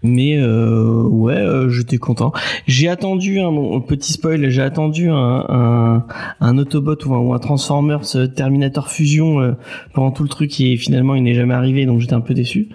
Mais 0.05 0.37
euh, 0.37 1.03
ouais, 1.03 1.35
euh, 1.35 1.69
j'étais 1.69 1.97
content. 1.97 2.31
J'ai 2.67 2.87
attendu 2.87 3.39
un 3.39 3.51
bon, 3.51 3.81
petit 3.81 4.13
spoil. 4.13 4.49
J'ai 4.49 4.61
attendu 4.61 5.09
un, 5.09 5.45
un, 5.49 6.05
un 6.39 6.57
Autobot 6.57 6.97
ou 7.05 7.15
un, 7.15 7.19
ou 7.19 7.33
un 7.33 7.39
Transformers 7.39 8.15
euh, 8.15 8.27
Terminator 8.27 8.89
Fusion 8.89 9.55
pendant 9.93 10.11
tout 10.11 10.23
le 10.23 10.29
truc 10.29 10.59
et 10.61 10.77
finalement 10.77 11.15
il 11.15 11.23
n'est 11.23 11.33
jamais 11.33 11.53
arrivé, 11.53 11.85
donc 11.85 11.99
j'étais 11.99 12.13
un 12.13 12.21
peu 12.21 12.33
déçu. 12.33 12.69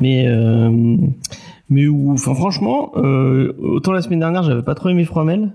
Mais 0.00 0.26
mais 1.68 1.88
où, 1.88 2.12
enfin 2.12 2.34
franchement, 2.34 2.92
euh, 2.96 3.52
autant 3.58 3.90
la 3.90 4.00
semaine 4.00 4.20
dernière 4.20 4.44
j'avais 4.44 4.62
pas 4.62 4.76
trop 4.76 4.88
aimé 4.88 5.04
Fromel, 5.04 5.50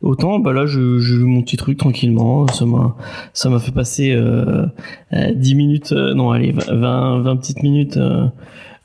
autant 0.00 0.38
bah 0.38 0.54
là 0.54 0.64
je 0.64 0.80
eu 0.80 1.24
mon 1.24 1.42
petit 1.42 1.58
truc 1.58 1.76
tranquillement, 1.76 2.46
ça 2.48 2.64
m'a 2.64 2.96
ça 3.34 3.50
m'a 3.50 3.58
fait 3.58 3.72
passer 3.72 4.12
euh, 4.12 4.64
euh, 5.12 5.34
10 5.34 5.54
minutes, 5.54 5.92
non 5.92 6.30
allez 6.30 6.52
20 6.52 7.20
20 7.20 7.36
petites 7.36 7.62
minutes. 7.62 7.98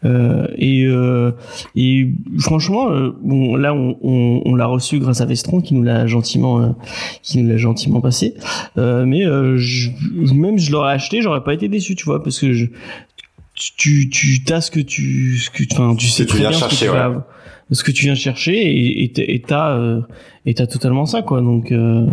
Euh, 0.04 0.46
et, 0.58 0.86
euh, 0.86 1.32
et 1.76 2.10
franchement, 2.40 2.92
euh, 2.92 3.12
bon, 3.24 3.56
là, 3.56 3.74
on, 3.74 3.98
on, 4.04 4.42
on 4.46 4.56
l'a 4.56 4.68
reçu 4.68 5.00
grâce 5.00 5.22
à 5.22 5.26
Vestron 5.26 5.62
qui 5.62 5.74
nous 5.74 5.82
l'a 5.84 6.06
gentiment, 6.06 6.62
euh, 6.62 6.68
qui 7.24 7.42
nous 7.42 7.50
l'a 7.50 7.58
gentiment 7.58 8.02
passé. 8.02 8.36
Euh, 8.78 9.06
mais 9.06 9.26
euh, 9.26 9.58
je, 9.58 9.90
même 10.34 10.60
je 10.60 10.72
l'aurais 10.72 10.94
acheté, 10.94 11.22
j'aurais 11.22 11.44
pas 11.44 11.54
été 11.54 11.68
déçu, 11.70 11.96
tu 11.96 12.06
vois, 12.06 12.22
parce 12.24 12.40
que 12.40 12.54
je, 12.54 12.66
tu, 13.56 14.10
tu, 14.10 14.44
t'as 14.44 14.62
ce 14.62 14.70
que 14.70 14.80
tu, 14.82 15.38
ce 15.38 15.50
que, 15.50 15.64
enfin, 15.72 15.96
tu 15.96 16.08
sais 16.08 16.24
tu 16.26 16.30
très 16.32 16.40
bien 16.40 16.52
ce 16.52 16.64
que 16.66 16.70
chercher, 16.72 16.86
tu 16.88 16.92
vas- 16.92 17.28
ce 17.72 17.84
que 17.84 17.92
tu 17.92 18.06
viens 18.06 18.16
chercher 18.16 18.54
et 18.56 19.04
et 19.04 19.12
t'as- 19.12 19.24
et 19.24 19.42
t'as 19.42 19.78
euh, 19.78 20.02
et 20.46 20.54
t'as 20.54 20.68
totalement 20.68 21.06
ça 21.06 21.22
quoi. 21.24 21.42
Donc 21.42 21.72
euh, 21.72 22.06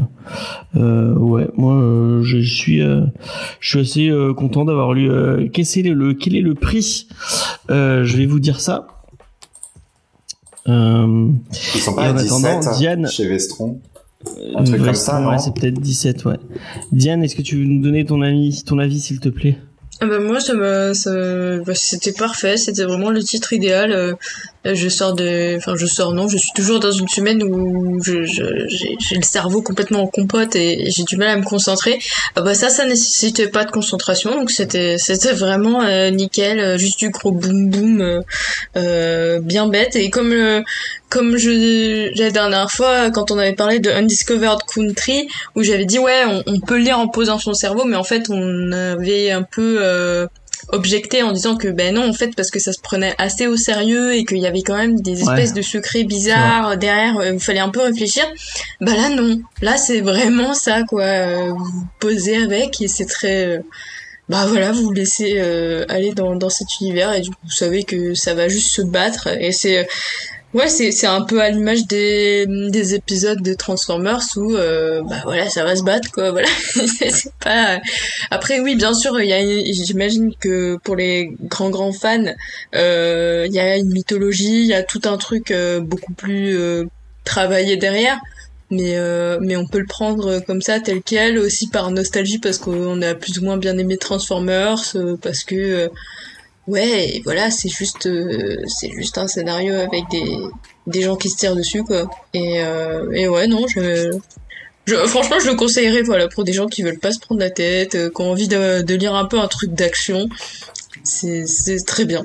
euh, 0.76 1.14
ouais 1.14 1.46
moi 1.56 1.74
euh, 1.74 2.22
je 2.22 2.38
suis 2.38 2.80
je 2.80 3.68
suis 3.68 3.80
assez 3.80 4.10
content 4.36 4.64
d'avoir 4.64 4.92
lu 4.94 5.10
quel 5.52 5.64
est 5.64 5.82
le, 5.90 6.14
quel 6.14 6.36
est 6.36 6.40
le 6.40 6.54
prix? 6.54 7.06
Je 7.68 8.16
vais 8.16 8.26
vous 8.26 8.40
dire 8.40 8.60
ça. 8.60 8.86
Ils 10.66 10.70
sont 11.80 11.92
Et 11.92 11.96
pas 11.96 12.02
à 12.06 12.12
en 12.12 12.16
attendant, 12.16 12.58
17 12.60 12.74
Diane- 12.78 13.08
chez 13.10 13.28
Vestron. 13.28 13.80
Un 14.54 14.62
truc 14.62 14.80
comme 14.84 14.94
ça, 14.94 15.18
ouais, 15.18 15.32
non 15.32 15.38
c'est 15.38 15.52
peut-être 15.52 15.80
17 15.80 16.24
ouais. 16.26 16.36
Diane 16.92 17.24
est-ce 17.24 17.34
que 17.34 17.42
tu 17.42 17.56
veux 17.56 17.64
nous 17.64 17.82
donner 17.82 18.04
ton 18.04 18.22
avis 18.22 18.62
ton 18.64 18.78
avis 18.78 19.00
s'il 19.00 19.18
te 19.18 19.28
plaît? 19.28 19.58
Bah 20.06 20.18
moi 20.18 20.40
ça 20.40 20.52
ça 20.94 21.10
bah, 21.64 21.74
c'était 21.74 22.12
parfait. 22.12 22.56
C'était 22.56 22.84
vraiment 22.84 23.10
le 23.10 23.22
titre 23.22 23.52
idéal. 23.52 23.92
Euh, 23.92 24.14
je 24.64 24.88
sors 24.88 25.12
de 25.12 25.56
enfin 25.56 25.74
je 25.76 25.86
sors 25.86 26.12
non 26.14 26.28
je 26.28 26.36
suis 26.38 26.52
toujours 26.54 26.78
dans 26.78 26.92
une 26.92 27.08
semaine 27.08 27.42
où 27.42 28.00
je 28.02 28.22
je- 28.22 28.66
j'ai 28.68 28.96
j'ai 29.00 29.16
le 29.16 29.22
cerveau 29.22 29.60
complètement 29.60 30.02
en 30.02 30.06
compote 30.06 30.54
et, 30.54 30.88
j'ai 30.90 31.02
du 31.02 31.16
mal 31.16 31.28
à 31.28 31.36
me 31.36 31.42
concentrer. 31.44 31.98
Ah 32.36 32.42
bah 32.42 32.54
ça 32.54 32.68
ça 32.68 32.84
nécessitait 32.86 33.48
pas 33.48 33.64
de 33.64 33.70
concentration. 33.70 34.30
Donc 34.36 34.50
c'était 34.50 34.98
c'était 34.98 35.32
vraiment 35.32 35.82
euh, 35.82 36.10
nickel. 36.10 36.58
Euh, 36.60 36.78
juste 36.78 36.98
du 37.00 37.10
gros 37.10 37.32
boum 37.32 37.70
boum 37.70 38.00
euh, 38.00 38.20
euh, 38.76 39.40
bien 39.40 39.66
bête. 39.68 39.96
Et 39.96 40.10
comme 40.10 40.32
comme 41.12 41.36
je 41.36 42.18
la 42.18 42.30
dernière 42.30 42.70
fois 42.70 43.10
quand 43.10 43.30
on 43.30 43.36
avait 43.38 43.52
parlé 43.52 43.80
de 43.80 43.90
Undiscovered 43.90 44.60
Country 44.72 45.28
où 45.54 45.62
j'avais 45.62 45.84
dit 45.84 45.98
ouais 45.98 46.22
on, 46.26 46.42
on 46.46 46.58
peut 46.60 46.78
lire 46.78 46.98
en 46.98 47.06
posant 47.08 47.38
son 47.38 47.52
cerveau 47.52 47.84
mais 47.84 47.96
en 47.96 48.02
fait 48.04 48.30
on 48.30 48.72
avait 48.72 49.30
un 49.30 49.42
peu 49.42 49.76
euh, 49.80 50.26
objecté 50.68 51.22
en 51.22 51.32
disant 51.32 51.56
que 51.56 51.68
ben 51.68 51.94
non 51.96 52.08
en 52.08 52.12
fait 52.14 52.34
parce 52.34 52.50
que 52.50 52.58
ça 52.58 52.72
se 52.72 52.80
prenait 52.80 53.14
assez 53.18 53.46
au 53.46 53.56
sérieux 53.58 54.14
et 54.14 54.24
qu'il 54.24 54.38
y 54.38 54.46
avait 54.46 54.62
quand 54.62 54.76
même 54.76 55.00
des 55.00 55.16
Ouais. 55.22 55.32
espèces 55.34 55.52
de 55.52 55.60
secrets 55.60 56.04
bizarres 56.04 56.78
derrière 56.78 57.18
euh, 57.18 57.32
il 57.34 57.40
fallait 57.40 57.60
un 57.60 57.68
peu 57.68 57.80
réfléchir. 57.82 58.24
Bah 58.80 58.94
là 58.96 59.10
non. 59.10 59.40
Là 59.60 59.76
c'est 59.76 60.00
vraiment 60.00 60.54
ça 60.54 60.82
quoi. 60.84 61.02
Euh, 61.02 61.48
vous 61.50 61.64
vous 61.64 61.86
posez 62.00 62.36
avec 62.42 62.80
et 62.80 62.88
c'est 62.88 63.06
très 63.06 63.44
euh, 63.46 63.58
bah 64.28 64.46
voilà 64.46 64.72
vous 64.72 64.84
vous 64.84 64.92
laissez 64.92 65.34
euh, 65.36 65.84
aller 65.88 66.12
dans, 66.14 66.36
dans 66.36 66.48
cet 66.48 66.68
univers 66.80 67.12
et 67.12 67.20
du 67.20 67.30
coup 67.30 67.36
vous 67.44 67.50
savez 67.50 67.82
que 67.82 68.14
ça 68.14 68.32
va 68.34 68.48
juste 68.48 68.70
se 68.72 68.80
battre 68.82 69.28
et 69.40 69.52
c'est 69.52 69.78
euh, 69.78 69.84
Ouais, 70.54 70.68
c'est 70.68 71.06
un 71.06 71.22
peu 71.22 71.40
à 71.40 71.48
l'image 71.48 71.86
des 71.86 72.44
des 72.46 72.94
épisodes 72.94 73.40
de 73.40 73.54
Transformers 73.54 74.20
où 74.36 74.54
euh, 74.54 75.00
bah 75.02 75.22
voilà, 75.24 75.48
ça 75.48 75.64
va 75.64 75.74
se 75.76 75.82
battre 75.82 76.12
quoi, 76.12 76.30
voilà. 76.30 76.48
c'est 76.74 77.32
pas 77.42 77.80
Après 78.30 78.60
oui, 78.60 78.76
bien 78.76 78.92
sûr, 78.92 79.18
il 79.18 79.28
y 79.30 79.32
a 79.32 79.40
j'imagine 79.72 80.34
que 80.38 80.76
pour 80.84 80.94
les 80.94 81.30
grands 81.40 81.70
grands 81.70 81.92
fans, 81.92 82.34
euh, 82.74 83.46
il 83.48 83.54
y 83.54 83.60
a 83.60 83.78
une 83.78 83.92
mythologie, 83.92 84.60
il 84.60 84.66
y 84.66 84.74
a 84.74 84.82
tout 84.82 85.00
un 85.06 85.16
truc 85.16 85.50
euh, 85.50 85.80
beaucoup 85.80 86.12
plus 86.12 86.54
euh, 86.58 86.84
travaillé 87.24 87.78
derrière. 87.78 88.18
Mais 88.70 88.96
euh, 88.96 89.38
mais 89.40 89.56
on 89.56 89.66
peut 89.66 89.80
le 89.80 89.86
prendre 89.86 90.40
comme 90.40 90.62
ça 90.62 90.80
tel 90.80 91.02
quel 91.02 91.38
aussi 91.38 91.68
par 91.68 91.90
nostalgie 91.90 92.38
parce 92.38 92.56
qu'on 92.56 93.02
a 93.02 93.14
plus 93.14 93.38
ou 93.38 93.44
moins 93.44 93.58
bien 93.58 93.76
aimé 93.76 93.98
Transformers 93.98 94.80
euh, 94.96 95.16
parce 95.20 95.44
que 95.44 95.54
euh, 95.54 95.88
Ouais, 96.68 97.16
et 97.16 97.22
voilà, 97.24 97.50
c'est 97.50 97.68
juste, 97.68 98.06
euh, 98.06 98.56
c'est 98.68 98.90
juste 98.92 99.18
un 99.18 99.26
scénario 99.26 99.74
avec 99.74 100.04
des, 100.10 100.24
des 100.86 101.02
gens 101.02 101.16
qui 101.16 101.28
se 101.28 101.36
tirent 101.36 101.56
dessus, 101.56 101.82
quoi. 101.82 102.08
Et, 102.34 102.62
euh, 102.62 103.10
et 103.12 103.26
ouais, 103.28 103.48
non, 103.48 103.66
je, 103.66 104.16
je, 104.86 104.94
franchement, 104.94 105.36
je 105.42 105.48
le 105.50 105.56
conseillerais, 105.56 106.02
voilà, 106.02 106.28
pour 106.28 106.44
des 106.44 106.52
gens 106.52 106.66
qui 106.68 106.82
veulent 106.82 107.00
pas 107.00 107.10
se 107.10 107.18
prendre 107.18 107.40
la 107.40 107.50
tête, 107.50 107.96
euh, 107.96 108.10
qui 108.14 108.22
ont 108.22 108.30
envie 108.30 108.46
de, 108.46 108.82
de 108.82 108.94
lire 108.94 109.14
un 109.14 109.24
peu 109.24 109.40
un 109.40 109.48
truc 109.48 109.72
d'action. 109.74 110.28
C'est, 111.02 111.46
c'est 111.46 111.78
très 111.84 112.04
bien. 112.04 112.22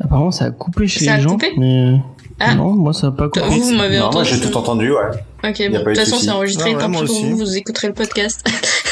apparemment 0.00 0.30
ça 0.30 0.46
a 0.46 0.50
coupé 0.50 0.86
chez 0.86 1.04
Ça 1.06 1.14
a 1.14 1.16
les 1.16 1.22
gens 1.22 1.30
coupé 1.30 1.52
mais 1.56 1.94
Ah. 2.38 2.54
non 2.54 2.72
moi 2.74 2.92
ça 2.92 3.08
a 3.08 3.10
pas 3.10 3.28
coupé 3.28 3.40
Vous, 3.46 3.62
vous 3.62 3.74
m'avez 3.74 3.96
Non, 3.96 4.04
moi 4.10 4.22
entendu. 4.22 4.28
j'ai 4.30 4.40
tout 4.40 4.56
entendu, 4.56 4.90
ouais. 4.92 4.98
Ok, 5.44 5.62
bon, 5.70 5.78
de 5.78 5.84
toute 5.84 5.96
façon, 5.96 6.18
c'est 6.18 6.30
enregistré, 6.30 6.70
Ah 6.72 6.76
ouais, 6.76 6.80
tant 6.82 6.90
pis 6.90 7.06
pour 7.06 7.14
vous, 7.24 7.36
vous 7.36 7.56
écouterez 7.56 7.88
le 7.88 7.94
podcast. 7.94 8.46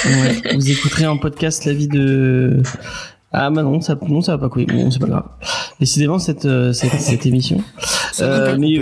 Ouais, 0.07 0.55
vous 0.55 0.71
écouterez 0.71 1.07
en 1.07 1.17
podcast 1.19 1.65
l'avis 1.65 1.89
de 1.89 2.63
ah 3.37 3.51
bah 3.51 3.63
non 3.65 3.81
ça 3.81 3.97
non 4.09 4.21
ça 4.21 4.33
va 4.33 4.39
pas 4.39 4.49
couper 4.49 4.67
bon 4.73 4.91
c'est 4.93 5.01
pas 5.01 5.09
grave. 5.09 5.25
Décidément 5.81 6.21
cette 6.21 6.45
euh, 6.45 6.73
cette, 6.73 6.93
cette 7.01 7.27
émission. 7.27 7.59
Euh, 8.21 8.57
mais 8.57 8.79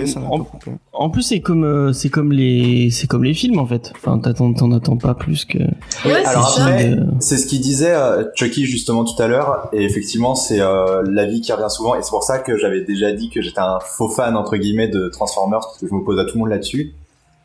en- 0.93 1.09
plus 1.09 1.23
c'est 1.23 1.39
comme 1.41 1.63
euh, 1.63 1.91
c'est 1.91 2.09
comme 2.09 2.31
les 2.31 2.91
c'est 2.91 3.07
comme 3.07 3.23
les 3.23 3.33
films 3.33 3.57
en 3.57 3.65
fait. 3.65 3.91
Enfin 3.95 4.19
t'attends 4.19 4.53
t'en 4.53 4.71
attends 4.71 4.97
pas 4.97 5.15
plus 5.15 5.45
que 5.45 5.57
Ouais, 6.05 6.23
alors 6.25 6.55
après, 6.59 6.89
de- 6.89 7.03
c'est 7.19 7.37
ce 7.37 7.47
qu'il 7.47 7.61
disait 7.61 7.95
euh, 7.95 8.25
Chucky 8.35 8.65
justement 8.65 9.03
tout 9.05 9.19
à 9.19 9.27
l'heure, 9.27 9.69
et 9.73 9.83
effectivement 9.83 10.35
c'est 10.35 10.61
euh, 10.61 11.01
l'avis 11.09 11.41
qui 11.41 11.51
revient 11.51 11.69
souvent, 11.69 11.95
et 11.95 12.03
c'est 12.03 12.11
pour 12.11 12.23
ça 12.23 12.37
que 12.37 12.55
j'avais 12.57 12.81
déjà 12.81 13.11
dit 13.11 13.29
que 13.31 13.41
j'étais 13.41 13.59
un 13.59 13.79
faux 13.83 14.09
fan 14.09 14.35
entre 14.37 14.57
guillemets 14.57 14.87
de 14.87 15.09
Transformers, 15.09 15.61
parce 15.61 15.79
que 15.79 15.87
je 15.87 15.93
m'oppose 15.93 16.19
à 16.19 16.25
tout 16.25 16.35
le 16.35 16.41
monde 16.41 16.49
là-dessus. 16.49 16.93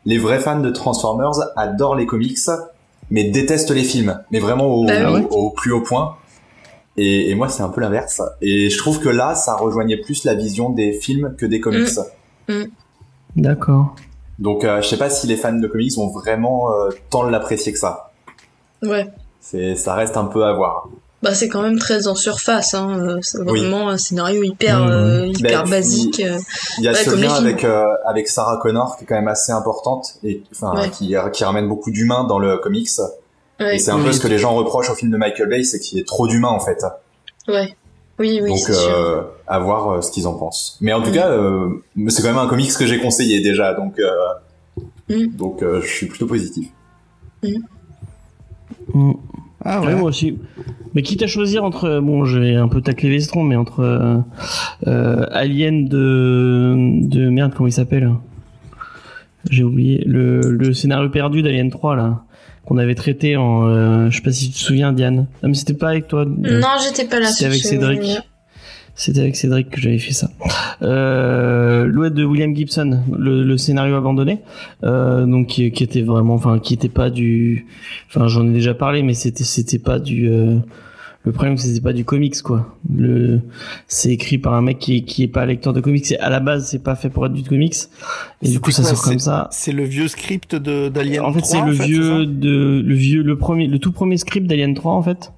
Les 0.05 0.19
vrais 0.19 0.39
fans 0.39 0.59
de 0.59 0.69
Transformers 0.69 1.31
adorent 1.55 1.95
les 1.95 2.05
comics, 2.05 2.37
mais 3.11 3.25
détestent 3.25 3.71
les 3.71 3.83
films, 3.83 4.21
mais 4.31 4.39
vraiment 4.39 4.67
au, 4.67 4.85
Bah 4.85 5.11
oui. 5.13 5.25
au, 5.31 5.47
au 5.47 5.49
plus 5.51 5.71
haut 5.71 5.81
point. 5.81 6.15
Et, 6.97 7.29
et 7.29 7.35
moi 7.35 7.47
c'est 7.49 7.63
un 7.63 7.69
peu 7.69 7.79
l'inverse, 7.81 8.21
et 8.41 8.69
je 8.69 8.77
trouve 8.77 8.99
que 8.99 9.07
là 9.09 9.33
ça 9.35 9.55
rejoignait 9.55 9.97
plus 9.97 10.25
la 10.25 10.33
vision 10.33 10.69
des 10.69 10.91
films 10.93 11.35
que 11.37 11.45
des 11.45 11.59
comics. 11.61 11.87
d'accord 13.35 13.95
Donc 14.39 14.63
euh, 14.63 14.81
je 14.81 14.87
sais 14.87 14.97
pas 14.97 15.09
si 15.09 15.27
les 15.27 15.35
fans 15.37 15.53
de 15.53 15.67
comics 15.67 15.95
vont 15.95 16.07
vraiment 16.09 16.71
euh, 16.73 16.89
tant 17.09 17.23
l'apprécier 17.23 17.71
que 17.71 17.79
ça. 17.79 18.11
Ouais. 18.83 19.07
C'est, 19.39 19.75
ça 19.75 19.93
reste 19.93 20.17
un 20.17 20.25
peu 20.25 20.43
à 20.45 20.53
voir. 20.53 20.89
Bah, 21.21 21.33
c'est 21.35 21.49
quand 21.49 21.61
même 21.61 21.77
très 21.79 22.07
en 22.07 22.15
surface, 22.15 22.73
hein. 22.73 22.97
euh, 22.97 23.19
C'est 23.21 23.39
Oui. 23.39 23.45
vraiment 23.59 23.89
un 23.89 23.97
scénario 23.97 24.41
hyper, 24.43 24.77
Oui, 24.79 24.85
oui. 24.87 24.91
euh, 24.93 25.25
hyper 25.27 25.63
Ben, 25.65 25.69
basique. 25.69 26.21
euh. 26.21 26.37
Il 26.77 26.85
y 26.85 26.87
a 26.87 26.93
Ouais, 26.93 26.97
ce 27.03 27.09
lien 27.13 27.33
avec 27.33 27.65
euh, 27.65 27.83
avec 28.05 28.29
Sarah 28.29 28.57
Connor 28.61 28.95
qui 28.97 29.03
est 29.03 29.07
quand 29.07 29.15
même 29.15 29.27
assez 29.27 29.51
importante 29.51 30.15
et 30.23 30.41
enfin 30.53 30.73
Ouais. 30.79 30.89
qui 30.89 31.13
qui 31.33 31.43
ramène 31.43 31.67
beaucoup 31.67 31.91
d'humains 31.91 32.23
dans 32.23 32.39
le 32.39 32.57
comics. 32.57 32.89
Ouais. 33.59 33.75
Et 33.75 33.79
c'est 33.79 33.91
un 33.91 33.99
peu 33.99 34.13
ce 34.13 34.21
que 34.21 34.29
les 34.29 34.37
gens 34.37 34.53
reprochent 34.55 34.89
au 34.89 34.95
film 34.95 35.11
de 35.11 35.17
Michael 35.17 35.49
Bay, 35.49 35.63
c'est 35.63 35.79
qu'il 35.79 35.97
y 35.97 36.01
ait 36.01 36.05
trop 36.05 36.25
d'humains 36.27 36.47
en 36.47 36.61
fait. 36.61 36.81
Ouais. 37.49 37.75
Oui, 38.17 38.39
oui, 38.41 38.49
Donc 38.49 38.69
euh, 38.69 39.21
à 39.47 39.59
voir 39.59 39.89
euh, 39.91 40.01
ce 40.01 40.11
qu'ils 40.11 40.27
en 40.27 40.33
pensent. 40.33 40.77
Mais 40.81 40.93
en 40.93 41.01
tout 41.01 41.09
Mm. 41.09 41.13
cas, 41.13 41.29
euh, 41.29 41.69
c'est 42.07 42.21
quand 42.21 42.27
même 42.29 42.37
un 42.37 42.47
comics 42.47 42.71
que 42.77 42.85
j'ai 42.85 42.99
conseillé 42.99 43.41
déjà, 43.41 43.73
donc 43.73 43.99
euh, 43.99 44.09
Mm. 45.09 45.35
donc 45.35 45.63
euh, 45.63 45.81
je 45.81 45.87
suis 45.87 46.05
plutôt 46.07 46.27
positif. 46.27 46.69
Mm. 48.93 49.11
Ah 49.65 49.81
Ouais, 49.81 49.87
ouais. 49.87 49.95
moi 49.95 50.09
aussi. 50.09 50.37
Mais 50.95 51.01
quitte 51.01 51.21
à 51.21 51.27
choisir 51.27 51.63
entre, 51.63 51.99
bon, 51.99 52.25
j'ai 52.25 52.55
un 52.55 52.67
peu 52.67 52.81
taclé 52.81 53.09
Vestron, 53.09 53.43
mais 53.43 53.55
entre 53.55 53.81
euh, 53.81 54.17
euh, 54.87 55.25
Alien 55.31 55.87
de 55.87 56.75
de 57.07 57.29
merde, 57.29 57.53
comment 57.55 57.67
il 57.67 57.71
s'appelle? 57.73 58.09
J'ai 59.49 59.63
oublié 59.63 60.03
le 60.05 60.41
le 60.41 60.73
scénario 60.73 61.09
perdu 61.09 61.41
d'Alien 61.41 61.69
3 61.69 61.95
là 61.95 62.23
qu'on 62.65 62.77
avait 62.77 62.93
traité 62.95 63.35
en, 63.37 63.65
euh, 63.67 64.09
je 64.11 64.17
sais 64.17 64.21
pas 64.21 64.31
si 64.31 64.47
tu 64.51 64.53
te 64.53 64.59
souviens 64.63 64.93
Diane. 64.93 65.25
Ah 65.41 65.47
mais 65.47 65.53
c'était 65.55 65.73
pas 65.73 65.89
avec 65.89 66.07
toi. 66.07 66.21
euh, 66.21 66.59
Non, 66.59 66.67
j'étais 66.83 67.05
pas 67.07 67.19
là. 67.19 67.27
C'était 67.27 67.39
sur 67.39 67.47
avec 67.47 67.61
Cédric. 67.63 68.19
C'était 68.99 69.21
avec 69.21 69.37
Cédric 69.37 69.69
que 69.69 69.79
j'avais 69.79 69.97
fait 69.97 70.11
ça. 70.11 70.29
Euh, 70.81 72.09
de 72.09 72.25
William 72.25 72.53
Gibson, 72.53 72.99
le, 73.17 73.43
le 73.43 73.57
scénario 73.57 73.95
abandonné, 73.95 74.41
euh, 74.83 75.25
donc 75.25 75.47
qui, 75.47 75.71
qui 75.71 75.85
était 75.85 76.01
vraiment, 76.01 76.33
enfin, 76.33 76.59
qui 76.59 76.73
était 76.73 76.89
pas 76.89 77.09
du, 77.09 77.65
enfin, 78.09 78.27
j'en 78.27 78.45
ai 78.45 78.51
déjà 78.51 78.73
parlé, 78.73 79.01
mais 79.01 79.13
c'était, 79.13 79.45
c'était 79.45 79.79
pas 79.79 79.99
du. 79.99 80.27
euh, 80.29 80.57
le 81.23 81.31
problème, 81.31 81.57
c'était 81.57 81.79
pas 81.79 81.93
du 81.93 82.03
comics, 82.03 82.41
quoi. 82.41 82.75
Le, 82.93 83.39
c'est 83.87 84.11
écrit 84.11 84.37
par 84.37 84.53
un 84.53 84.61
mec 84.61 84.79
qui, 84.79 85.05
qui 85.05 85.23
est 85.23 85.27
pas 85.29 85.45
lecteur 85.45 85.71
de 85.71 85.79
comics. 85.79 86.11
Et 86.11 86.19
à 86.19 86.29
la 86.29 86.41
base, 86.41 86.67
c'est 86.67 86.83
pas 86.83 86.95
fait 86.95 87.09
pour 87.09 87.25
être 87.25 87.33
du 87.33 87.43
comics. 87.43 87.75
Et 88.41 88.49
du 88.49 88.59
coup, 88.59 88.71
ça 88.71 88.81
quoi, 88.83 88.95
sort 88.95 89.01
comme 89.01 89.19
ça. 89.19 89.47
C'est 89.51 89.71
le 89.71 89.83
vieux 89.85 90.09
script 90.09 90.55
de 90.55 90.89
d'Alien 90.89 91.23
En 91.23 91.31
fait, 91.31 91.39
3, 91.39 91.51
c'est 91.51 91.65
le 91.65 91.71
vieux 91.71 92.25
de 92.25 92.81
le 92.85 92.95
vieux 92.95 93.23
le 93.23 93.37
premier 93.37 93.67
le 93.67 93.79
tout 93.79 93.93
premier 93.93 94.17
script 94.17 94.45
d'Alien 94.45 94.73
3 94.73 94.91
en 94.91 95.01
fait 95.01 95.31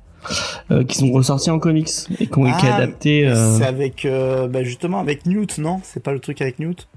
euh, 0.71 0.83
qui 0.83 0.97
sont 0.97 1.11
ressortis 1.11 1.49
en 1.49 1.59
comics 1.59 1.89
et 2.19 2.27
qui 2.27 2.37
ont 2.37 2.45
été 2.47 2.67
Ah, 2.67 2.75
adaptés 2.75 3.27
euh, 3.27 3.57
C'est 3.57 3.65
avec, 3.65 4.05
euh, 4.05 4.47
bah 4.47 4.63
justement, 4.63 4.99
avec 4.99 5.25
Newt, 5.25 5.57
non? 5.57 5.79
C'est 5.83 6.01
pas 6.03 6.11
le 6.13 6.19
truc 6.19 6.41
avec 6.41 6.59
Newt? 6.59 6.87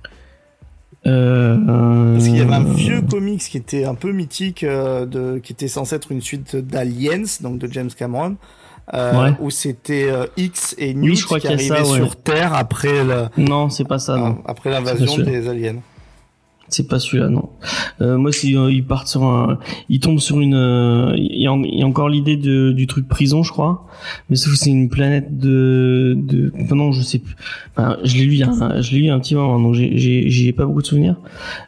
Parce 1.05 2.25
qu'il 2.25 2.37
y 2.37 2.41
avait 2.41 2.55
un 2.55 2.65
vieux 2.65 3.03
comics 3.03 3.41
qui 3.43 3.57
était 3.59 3.85
un 3.85 3.95
peu 3.95 4.13
mythique, 4.13 4.65
de, 4.65 5.39
qui 5.43 5.53
était 5.53 5.69
censé 5.69 5.97
être 5.97 6.11
une 6.13 6.23
suite 6.23 6.57
d'Aliens, 6.57 7.25
donc 7.43 7.59
de 7.59 7.71
James 7.71 7.91
Cameron, 7.97 8.37
euh, 8.95 9.13
Ouais. 9.25 9.31
où 9.41 9.51
c'était 9.51 10.09
euh, 10.11 10.27
X 10.37 10.75
et 10.79 10.95
Newt 10.95 11.17
je 11.17 11.25
crois 11.25 11.41
qui 11.41 11.49
a 11.49 11.53
arrivaient 11.53 11.81
ouais. 11.81 11.85
sur 11.97 12.17
Terre 12.17 12.55
après 12.55 13.05
le, 13.05 13.25
Non, 13.39 13.71
c'est 13.71 13.87
pas 13.87 13.99
ça, 13.99 14.17
non. 14.17 14.39
après 14.47 14.71
l'invasion 14.71 15.17
des 15.19 15.49
aliens. 15.49 15.77
C'est 16.75 16.89
pas 16.89 16.99
celui-là, 16.99 17.29
non. 17.29 17.51
Euh, 18.01 18.19
moi, 18.19 18.33
c'est 18.33 18.53
euh, 18.57 18.69
ils 18.69 18.85
partent 18.85 19.07
sur 19.07 19.23
un, 19.23 19.61
ils 19.89 20.01
tombent 20.01 20.19
sur 20.19 20.41
une, 20.41 20.57
euh, 20.57 21.15
il 21.17 21.41
y, 21.41 21.47
a, 21.47 21.53
encore 21.87 22.09
l'idée 22.09 22.37
de 22.37 22.73
du 22.73 22.89
truc 22.89 23.07
prison, 23.07 23.45
je 23.45 23.53
crois, 23.53 23.87
mais 24.29 24.35
sauf 24.35 24.55
que 24.55 24.59
c'est 24.59 24.71
une 24.71 24.89
planète 24.89 25.39
de, 25.39 26.19
non, 26.73 26.91
je 26.91 27.01
sais 27.03 27.21
plus. 27.21 27.37
Enfin, 27.71 27.97
je 28.03 28.17
l'ai 28.17 28.25
lu, 28.25 28.43
un- 28.43 28.83
je 28.83 28.91
l'ai 28.91 29.03
lu 29.03 29.09
un 29.11 29.21
petit 29.21 29.37
moment, 29.37 29.61
donc 29.61 29.75
j'ai, 29.75 30.29
j'ai, 30.29 30.53
pas 30.53 30.67
beaucoup 30.67 30.83
de 30.83 30.87
souvenirs, 30.87 31.15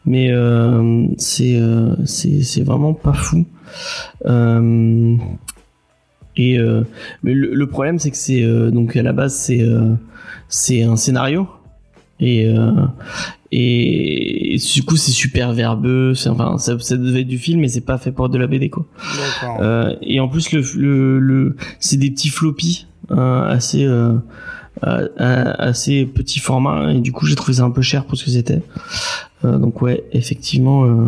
mais 0.06 0.32
euh, 0.32 1.06
c'est, 1.18 1.56
c'est, 2.04 2.42
c'est 2.42 2.64
vraiment 2.64 2.92
pas 2.92 3.12
fou. 3.12 3.46
Et 6.36 6.58
mais 7.22 7.32
le, 7.32 7.66
problème, 7.68 8.00
c'est 8.00 8.10
que 8.10 8.16
c'est 8.16 8.42
donc 8.72 8.96
à 8.96 9.04
la 9.04 9.12
base, 9.12 9.36
c'est, 9.36 9.64
c'est 10.48 10.82
un 10.82 10.96
scénario 10.96 11.46
et 12.18 12.52
et 13.52 14.56
du 14.74 14.82
coup 14.82 14.96
c'est 14.96 15.12
super 15.12 15.52
verbeux 15.52 16.14
c'est 16.14 16.28
enfin 16.28 16.58
ça, 16.58 16.78
ça 16.78 16.96
devait 16.96 17.20
être 17.20 17.28
du 17.28 17.38
film 17.38 17.60
mais 17.60 17.68
c'est 17.68 17.80
pas 17.80 17.98
fait 17.98 18.10
pour 18.12 18.28
de 18.28 18.38
la 18.38 18.46
BD 18.46 18.70
quoi. 18.70 18.86
Euh, 19.60 19.94
et 20.02 20.18
en 20.20 20.28
plus 20.28 20.52
le 20.52 20.62
le, 20.76 21.18
le 21.20 21.56
c'est 21.78 21.96
des 21.96 22.10
petits 22.10 22.28
floppies 22.30 22.86
euh, 23.12 23.46
assez 23.48 23.84
euh, 23.84 24.14
euh, 24.84 25.08
assez 25.18 26.04
petit 26.06 26.40
format 26.40 26.92
et 26.92 27.00
du 27.00 27.12
coup 27.12 27.26
j'ai 27.26 27.34
trouvé 27.34 27.54
ça 27.54 27.62
un 27.64 27.70
peu 27.70 27.82
cher 27.82 28.04
pour 28.04 28.16
ce 28.18 28.24
que 28.24 28.30
c'était. 28.30 28.62
Euh, 29.44 29.58
donc 29.58 29.80
ouais 29.82 30.04
effectivement 30.12 30.84
euh, 30.84 31.06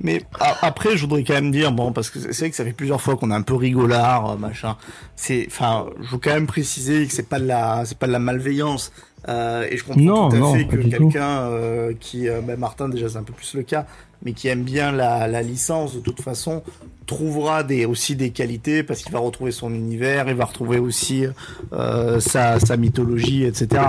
Mais 0.00 0.22
après, 0.60 0.96
je 0.96 1.02
voudrais 1.02 1.24
quand 1.24 1.34
même 1.34 1.50
dire, 1.50 1.72
bon, 1.72 1.92
parce 1.92 2.10
que 2.10 2.18
c'est 2.18 2.36
vrai 2.38 2.50
que 2.50 2.56
ça 2.56 2.64
fait 2.64 2.72
plusieurs 2.72 3.00
fois 3.00 3.16
qu'on 3.16 3.30
est 3.30 3.34
un 3.34 3.42
peu 3.42 3.54
rigolard, 3.54 4.32
euh, 4.32 4.36
machin. 4.36 4.76
C'est, 5.16 5.46
enfin, 5.46 5.86
je 6.02 6.10
veux 6.10 6.18
quand 6.18 6.34
même 6.34 6.46
préciser 6.46 7.06
que 7.06 7.12
c'est 7.12 7.28
pas 7.28 7.38
de 7.38 7.46
la, 7.46 7.84
c'est 7.84 7.98
pas 7.98 8.06
de 8.06 8.12
la 8.12 8.18
malveillance. 8.18 8.92
Euh, 9.28 9.66
et 9.70 9.76
je 9.76 9.84
comprends 9.84 10.00
Non, 10.00 10.28
tout 10.28 10.36
à 10.36 10.38
non, 10.38 10.54
fait 10.54 10.66
que 10.66 10.76
quelqu'un 10.76 11.40
euh, 11.48 11.94
qui, 11.98 12.28
euh, 12.28 12.40
ben, 12.42 12.58
Martin 12.58 12.90
déjà 12.90 13.08
c'est 13.08 13.16
un 13.16 13.22
peu 13.22 13.32
plus 13.32 13.54
le 13.54 13.62
cas, 13.62 13.86
mais 14.22 14.32
qui 14.34 14.48
aime 14.48 14.62
bien 14.62 14.92
la, 14.92 15.26
la 15.28 15.40
licence 15.40 15.94
de 15.94 16.00
toute 16.00 16.20
façon, 16.20 16.62
trouvera 17.06 17.62
des, 17.62 17.86
aussi 17.86 18.16
des 18.16 18.30
qualités 18.30 18.82
parce 18.82 19.02
qu'il 19.02 19.12
va 19.12 19.18
retrouver 19.18 19.50
son 19.50 19.72
univers, 19.72 20.28
il 20.28 20.34
va 20.34 20.44
retrouver 20.44 20.78
aussi 20.78 21.26
euh, 21.72 22.20
sa, 22.20 22.58
sa 22.60 22.76
mythologie, 22.76 23.44
etc. 23.44 23.82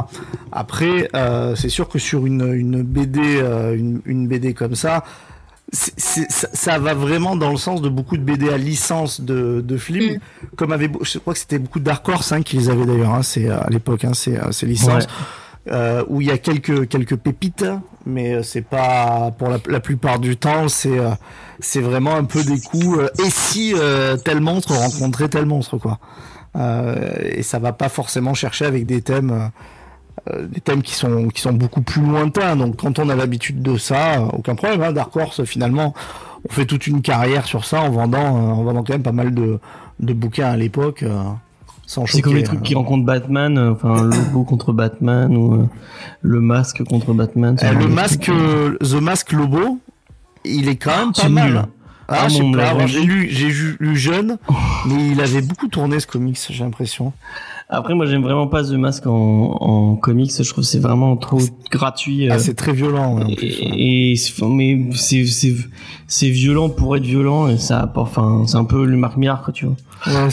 Après, 0.52 1.10
euh, 1.16 1.56
c'est 1.56 1.70
sûr 1.70 1.88
que 1.90 2.00
sur 2.00 2.26
une, 2.26 2.54
une 2.54 2.84
BD, 2.84 3.20
euh, 3.22 3.76
une, 3.76 4.02
une 4.06 4.28
BD 4.28 4.54
comme 4.54 4.76
ça, 4.76 5.04
c'est- 5.74 6.30
ça, 6.32 6.48
ça 6.54 6.80
va 6.80 6.94
vraiment 6.94 7.36
dans 7.36 7.52
le 7.52 7.58
sens 7.58 7.82
de 7.82 7.90
beaucoup 7.90 8.18
de 8.18 8.24
BD 8.24 8.50
à 8.50 8.58
licence 8.58 9.22
de, 9.22 9.62
de 9.62 9.78
films, 9.78 10.20
comme 10.56 10.72
avait, 10.72 10.90
je 11.02 11.18
crois 11.20 11.34
que 11.34 11.40
c'était 11.40 11.60
beaucoup 11.60 11.80
Dark 11.80 12.08
Horse 12.08 12.32
hein, 12.32 12.42
qui 12.44 12.58
les 12.58 12.70
avait 12.70 12.86
d'ailleurs, 12.86 13.14
hein, 13.14 13.24
c'est 13.24 13.50
à 13.50 13.68
l'époque, 13.70 14.06
hein, 14.06 14.14
c'est 14.14 14.38
euh, 14.40 14.52
ces 14.52 14.66
licences, 14.68 15.08
euh, 15.72 16.04
où 16.08 16.22
il 16.22 16.28
y 16.28 16.32
a 16.32 16.38
quelques 16.38 16.88
quelques 16.88 17.16
pépites, 17.16 17.66
mais 18.06 18.36
euh, 18.36 18.44
c'est 18.44 18.62
pas 18.62 19.32
pour 19.38 19.50
la, 19.50 19.58
la 19.68 19.80
plupart 19.80 20.20
du 20.20 20.38
temps, 20.38 20.68
c'est 20.70 21.00
euh, 21.00 21.10
c'est 21.60 21.82
vraiment 21.82 22.16
un 22.16 22.26
peu 22.26 22.44
des 22.44 22.60
coups. 22.60 23.00
euh, 23.00 23.10
et 23.26 23.30
si 23.30 23.74
euh, 23.76 24.16
tel 24.18 24.42
monstre 24.42 24.74
rencontrait 24.76 25.30
tel 25.30 25.46
monstre, 25.48 25.78
quoi. 25.80 25.98
Euh, 26.56 26.96
et 27.24 27.44
ça 27.44 27.60
va 27.60 27.74
pas 27.74 27.90
forcément 27.90 28.34
chercher 28.34 28.66
avec 28.66 28.86
des 28.86 29.02
thèmes. 29.02 29.50
Euh, 30.34 30.48
des 30.48 30.60
thèmes 30.62 30.82
qui 30.82 30.94
sont 30.96 31.28
qui 31.30 31.42
sont 31.42 31.54
beaucoup 31.54 31.82
plus 31.82 32.02
lointains. 32.02 32.56
Donc 32.56 32.78
quand 32.78 33.00
on 33.00 33.10
a 33.10 33.16
l'habitude 33.16 33.62
de 33.62 33.78
ça, 33.78 34.20
euh, 34.20 34.26
aucun 34.34 34.56
problème. 34.56 34.82
Hein, 34.84 34.92
Dark 34.92 35.16
Horse, 35.16 35.44
finalement, 35.44 35.94
on 36.48 36.52
fait 36.52 36.66
toute 36.66 36.88
une 36.88 37.02
carrière 37.02 37.46
sur 37.46 37.66
ça 37.66 37.82
en 37.82 37.90
vendant 37.92 38.20
euh, 38.20 38.52
en 38.54 38.64
vendant 38.64 38.84
quand 38.84 38.94
même 38.94 39.04
pas 39.04 39.12
mal 39.12 39.34
de 39.34 39.60
de 40.00 40.14
bouquins 40.14 40.50
à 40.50 40.58
l'époque. 40.58 41.04
c'est 41.86 42.22
comme 42.22 42.36
les 42.36 42.44
trucs 42.44 42.64
qui 42.64 42.76
rencontrent 42.76 43.06
Batman 43.06 43.58
euh, 43.58 43.72
enfin 43.72 44.04
le 44.04 44.10
logo 44.26 44.44
contre 44.44 44.74
Batman 44.74 45.36
ou 45.38 45.54
euh, 45.54 45.66
le 46.22 46.42
masque 46.42 46.84
contre 46.84 47.14
Batman 47.14 47.56
Euh, 47.64 47.74
le 47.74 47.88
masque, 47.88 48.32
The 48.82 49.02
Mask 49.02 49.32
Lobo, 49.32 49.80
il 50.44 50.68
est 50.70 50.76
quand 50.76 50.98
même 50.98 51.14
pas 51.14 51.30
mal. 51.30 51.52
nul. 51.52 51.62
Ah, 52.08 52.26
Ah, 52.26 52.28
j'ai 52.86 53.02
lu, 53.02 53.28
j'ai 53.32 53.50
lu 53.80 53.96
jeune, 53.98 54.38
mais 54.88 55.08
il 55.10 55.22
avait 55.22 55.42
beaucoup 55.42 55.68
tourné 55.68 56.00
ce 56.00 56.06
comics, 56.08 56.38
j'ai 56.50 56.64
l'impression. 56.64 57.14
Après, 57.68 57.96
moi, 57.96 58.06
j'aime 58.06 58.22
vraiment 58.22 58.48
pas 58.48 58.64
The 58.64 58.74
Mask 58.74 59.08
en, 59.08 59.12
en 59.60 59.96
comics. 59.96 60.32
Je 60.38 60.48
trouve 60.50 60.64
c'est 60.64 60.80
vraiment 60.80 61.18
trop 61.18 61.40
gratuit. 61.72 62.30
Ah, 62.30 62.36
euh, 62.36 62.40
c'est 62.40 62.54
très 62.54 62.74
violent, 62.74 63.16
ouais, 63.16 63.24
en 63.24 63.36
plus, 63.36 63.60
ouais. 63.60 63.72
et, 63.76 64.14
et 64.14 64.46
mais 64.48 64.90
c'est 64.94 65.26
c'est 65.26 65.56
c'est 66.08 66.30
violent 66.30 66.70
pour 66.70 66.96
être 66.96 67.04
violent 67.04 67.48
et 67.48 67.58
ça 67.58 67.80
apporte. 67.80 68.10
Enfin, 68.18 68.44
c'est 68.46 68.58
un 68.58 68.66
peu 68.66 68.86
le 68.86 68.96
Marc 68.98 69.18
Millar, 69.18 69.42
quoi, 69.42 69.52
tu 69.52 69.66
vois. 69.66 69.76
Ouais, 70.06 70.14
Euh, 70.14 70.30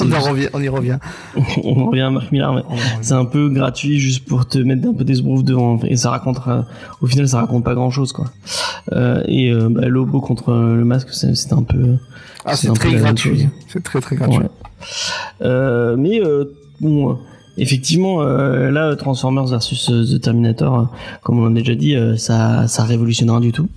on, 0.00 0.12
en 0.12 0.20
revient, 0.20 0.48
on 0.52 0.60
y 0.60 0.68
revient. 0.68 0.98
On 1.64 1.86
revient 1.86 2.00
à 2.00 2.10
Marc 2.10 2.32
Millar, 2.32 2.54
mais 2.54 2.62
c'est 3.02 3.14
un 3.14 3.24
peu 3.24 3.48
gratuit 3.48 4.00
juste 4.00 4.24
pour 4.24 4.48
te 4.48 4.58
mettre 4.58 4.88
un 4.88 4.94
peu 4.94 5.04
des 5.04 5.14
sbroufs 5.14 5.44
devant. 5.44 5.78
Et 5.84 5.96
ça 5.96 6.10
raconte, 6.10 6.40
euh, 6.48 6.62
au 7.00 7.06
final, 7.06 7.28
ça 7.28 7.38
raconte 7.38 7.62
pas 7.62 7.74
grand 7.74 7.90
chose, 7.90 8.12
quoi. 8.12 8.26
Euh, 8.92 9.22
et 9.28 9.52
euh, 9.52 9.68
bah, 9.70 9.86
Lobo 9.86 10.20
contre 10.20 10.52
le 10.52 10.84
masque, 10.84 11.10
c'est 11.12 11.52
un 11.52 11.62
peu. 11.62 11.96
Ah, 12.44 12.56
c'est 12.56 12.72
très 12.72 12.92
gratuit. 12.94 13.48
C'est 13.68 13.82
très 13.82 14.00
très 14.00 14.16
gratuit. 14.16 14.38
Ouais. 14.38 14.48
Euh, 15.42 15.96
mais 15.96 16.20
euh, 16.20 16.52
bon, 16.80 17.10
euh, 17.10 17.14
effectivement, 17.56 18.20
euh, 18.22 18.70
là, 18.70 18.96
Transformers 18.96 19.46
versus 19.46 19.86
The 19.86 20.20
Terminator, 20.20 20.88
comme 21.22 21.38
on 21.38 21.46
l'a 21.48 21.54
déjà 21.60 21.74
dit, 21.74 21.94
euh, 21.94 22.16
ça, 22.16 22.66
ça 22.66 22.82
révolutionnera 22.84 23.38
du 23.40 23.52
tout. 23.52 23.68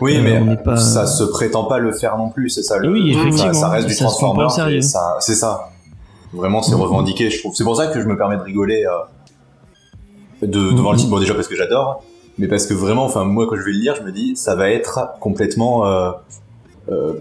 Oui, 0.00 0.16
Euh, 0.16 0.22
mais 0.22 0.38
on 0.38 0.56
pas- 0.56 0.76
ça 0.76 1.06
se 1.06 1.24
prétend 1.24 1.64
pas 1.64 1.78
le 1.78 1.92
faire 1.92 2.16
non 2.16 2.30
plus, 2.30 2.50
c'est 2.50 2.62
ça. 2.62 2.78
Le, 2.78 2.90
Oui, 2.92 3.12
ça- 3.12 3.20
effectivement, 3.20 3.52
Ça, 3.54 3.68
reste 3.70 3.88
du 3.88 3.94
ça 3.94 4.04
Transformers, 4.04 4.50
ça- 4.50 5.16
c'est 5.20 5.34
ça. 5.34 5.70
Vraiment, 6.32 6.62
c'est 6.62 6.74
revendiqué, 6.74 7.30
je 7.30 7.38
trouve. 7.40 7.54
C'est 7.54 7.64
pour 7.64 7.76
ça 7.76 7.86
que 7.88 8.00
je 8.00 8.06
me 8.06 8.16
permets 8.16 8.36
de 8.36 8.42
rigoler 8.42 8.84
euh, 8.84 10.46
de, 10.46 10.72
devant 10.72 10.90
le 10.92 10.96
Mhm. 10.96 10.98
titre. 10.98 11.10
Bon, 11.10 11.18
déjà 11.18 11.34
parce 11.34 11.48
que 11.48 11.56
j'adore, 11.56 12.02
mais 12.38 12.46
parce 12.46 12.66
que 12.66 12.74
vraiment, 12.74 13.04
enfin, 13.04 13.24
moi, 13.24 13.46
quand 13.48 13.56
je 13.56 13.62
vais 13.62 13.72
le 13.72 13.78
lire, 13.78 13.94
je 13.98 14.02
me 14.02 14.12
dis, 14.12 14.36
ça 14.36 14.54
va 14.54 14.70
être 14.70 15.14
complètement 15.20 15.86
euh, 15.86 16.10
euh, 16.90 17.14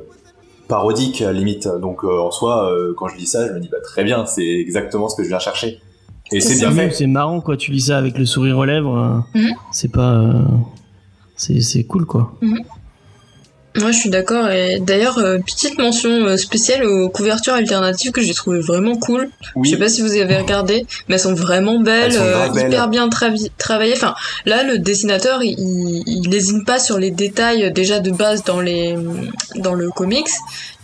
parodique, 0.68 1.22
à 1.22 1.26
la 1.28 1.34
limite. 1.34 1.68
Donc, 1.82 2.04
euh, 2.04 2.20
en 2.20 2.32
soi, 2.32 2.70
euh, 2.72 2.94
quand 2.98 3.08
je 3.08 3.18
lis 3.18 3.26
ça, 3.28 3.48
je 3.48 3.54
me 3.54 3.60
dis, 3.60 3.70
bah, 3.70 3.78
très 3.84 4.04
bien, 4.04 4.26
c'est 4.26 4.44
exactement 4.46 5.08
ce 5.10 5.16
que 5.16 5.24
je 5.24 5.28
viens 5.30 5.40
chercher. 5.40 5.80
Et 6.32 6.40
c'est 6.40 6.56
bien 6.58 6.72
même, 6.72 6.90
fait. 6.90 6.96
C'est 6.96 7.08
marrant, 7.08 7.40
quoi. 7.42 7.56
Tu 7.58 7.72
lis 7.72 7.82
ça 7.82 7.98
avec 7.98 8.18
le 8.18 8.26
sourire 8.26 8.58
aux 8.58 8.66
lèvres. 8.66 8.98
euh, 9.36 9.40
Mhm. 9.40 9.54
C'est 9.72 9.92
pas. 9.92 10.12
euh, 10.14 10.34
c'est 11.36 11.62
c'est 11.62 11.84
cool, 11.84 12.06
quoi. 12.06 12.34
Moi, 13.78 13.92
je 13.92 13.98
suis 13.98 14.10
d'accord. 14.10 14.50
Et 14.50 14.80
d'ailleurs, 14.80 15.18
euh, 15.18 15.38
petite 15.40 15.78
mention 15.78 16.10
euh, 16.10 16.38
spéciale 16.38 16.86
aux 16.86 17.10
couvertures 17.10 17.54
alternatives 17.54 18.12
que 18.12 18.22
j'ai 18.22 18.34
trouvé 18.34 18.60
vraiment 18.60 18.96
cool. 18.96 19.30
Oui. 19.56 19.68
Je 19.68 19.74
sais 19.74 19.80
pas 19.80 19.90
si 19.90 20.02
vous 20.02 20.14
avez 20.14 20.38
regardé, 20.38 20.86
mais 21.08 21.16
elles 21.16 21.22
sont 21.22 21.34
vraiment 21.34 21.80
belles, 21.80 22.14
sont 22.14 22.22
euh, 22.22 22.50
belles. 22.50 22.68
hyper 22.68 22.88
bien 22.88 23.10
travaillées. 23.58 23.94
Enfin, 23.94 24.16
là, 24.46 24.64
le 24.64 24.80
dessinateur, 24.80 25.44
il, 25.44 26.04
il, 26.08 26.30
lésine 26.30 26.64
pas 26.64 26.80
sur 26.80 26.98
les 26.98 27.12
détails 27.12 27.72
déjà 27.74 28.00
de 28.00 28.12
base 28.12 28.44
dans 28.44 28.62
les 28.62 28.96
dans 29.56 29.74
le 29.74 29.90
comics. 29.90 30.30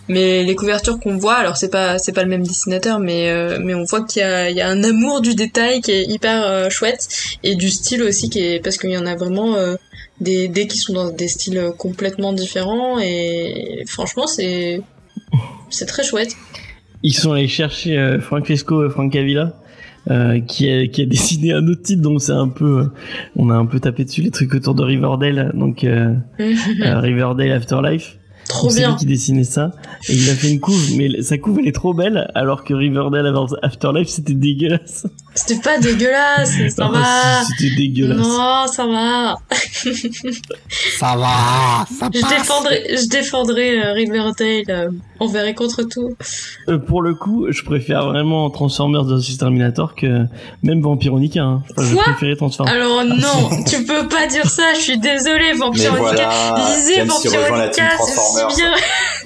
Mais 0.08 0.42
les 0.42 0.56
couvertures 0.56 0.98
qu'on 0.98 1.16
voit, 1.16 1.36
alors 1.36 1.56
c'est 1.56 1.70
pas 1.70 1.98
c'est 1.98 2.12
pas 2.12 2.24
le 2.24 2.28
même 2.28 2.42
dessinateur, 2.42 2.98
mais 2.98 3.30
euh, 3.30 3.58
mais 3.62 3.72
on 3.72 3.84
voit 3.84 4.02
qu'il 4.02 4.20
y 4.20 4.24
a 4.24 4.50
il 4.50 4.56
y 4.56 4.60
a 4.60 4.68
un 4.68 4.82
amour 4.82 5.20
du 5.20 5.34
détail 5.34 5.80
qui 5.80 5.92
est 5.92 6.04
hyper 6.04 6.70
chouette 6.70 7.08
et 7.44 7.54
du 7.54 7.70
style 7.70 8.02
aussi 8.02 8.28
qui 8.28 8.40
est 8.40 8.60
parce 8.60 8.76
qu'il 8.76 8.90
y 8.90 8.98
en 8.98 9.06
a 9.06 9.14
vraiment 9.14 9.56
des 10.22 10.48
des 10.48 10.66
qui 10.66 10.78
sont 10.78 10.92
dans 10.92 11.10
des 11.10 11.28
styles 11.28 11.72
complètement 11.78 12.32
différents 12.32 12.98
et 12.98 13.84
franchement 13.86 14.26
c'est 14.26 14.80
c'est 15.70 15.86
très 15.86 16.04
chouette. 16.04 16.36
Ils 17.02 17.14
sont 17.14 17.32
allés 17.32 17.48
chercher 17.48 17.98
euh, 17.98 18.20
Francesco 18.20 18.88
Francavilla. 18.90 19.54
Euh, 20.10 20.40
qui 20.40 20.68
a 20.68 20.88
qui 20.88 21.02
a 21.02 21.06
dessiné 21.16 21.52
un 21.52 21.64
autre 21.68 21.82
titre 21.82 22.02
donc 22.02 22.20
c'est 22.20 22.32
un 22.32 22.48
peu 22.48 22.80
euh, 22.80 22.84
on 23.36 23.50
a 23.50 23.54
un 23.54 23.66
peu 23.66 23.78
tapé 23.78 24.04
dessus 24.04 24.22
les 24.22 24.32
trucs 24.32 24.52
autour 24.52 24.74
de 24.74 24.82
Riverdale 24.82 25.52
donc 25.54 25.84
euh, 25.84 26.12
euh, 26.40 26.98
Riverdale 26.98 27.52
Afterlife 27.52 28.18
Trop 28.52 28.62
Donc, 28.68 28.72
c'est 28.72 28.78
lui 28.80 28.86
bien. 28.86 28.96
qui 28.96 29.06
dessinait 29.06 29.44
ça 29.44 29.70
et 30.08 30.12
il 30.14 30.28
a 30.30 30.34
fait 30.34 30.50
une 30.50 30.60
couve 30.60 30.96
mais 30.96 31.22
sa 31.22 31.38
couve 31.38 31.58
elle 31.60 31.68
est 31.68 31.72
trop 31.74 31.94
belle 31.94 32.30
alors 32.34 32.64
que 32.64 32.74
Riverdale 32.74 33.34
Afterlife 33.62 34.08
c'était 34.08 34.34
dégueulasse 34.34 35.06
C'était 35.34 35.60
pas 35.60 35.78
dégueulasse, 35.78 36.50
ça 36.76 36.90
Ah, 36.94 36.98
va. 37.40 37.44
c'était 37.44 37.74
dégueulasse 37.74 38.18
Non, 38.18 38.66
ça 38.70 38.86
va. 38.86 39.36
Ça 40.98 41.16
va, 41.16 41.86
ça 41.98 42.08
Je 42.12 42.20
défendrai, 42.28 42.96
je 43.02 43.08
défendrai 43.08 43.82
euh, 43.82 43.92
Riverdale 43.92 44.62
euh, 44.68 44.90
envers 45.20 45.46
et 45.46 45.54
contre 45.54 45.82
tout. 45.84 46.10
Euh, 46.68 46.78
pour 46.78 47.02
le 47.02 47.14
coup 47.14 47.46
je 47.50 47.62
préfère 47.64 48.06
vraiment 48.08 48.50
Transformers 48.50 49.04
vs 49.04 49.38
Terminator 49.38 49.94
que 49.94 50.26
même 50.62 50.82
Vampironica 50.82 51.42
hein. 51.42 51.62
Enfin, 51.76 51.88
je 51.88 51.96
préférais 51.96 52.36
Transformers 52.36 52.74
Alors 52.74 53.04
non, 53.04 53.50
tu 53.68 53.84
peux 53.84 54.06
pas 54.08 54.26
dire 54.26 54.48
ça, 54.48 54.74
je 54.74 54.80
suis 54.80 54.98
désolée, 54.98 55.52
Vampironica. 55.54 55.98
voilà, 56.02 56.54
Lisez 56.76 57.02
Vampironica, 57.04 57.88
Transformers. 57.96 58.41
C'est 58.50 58.62
bien. 58.62 58.74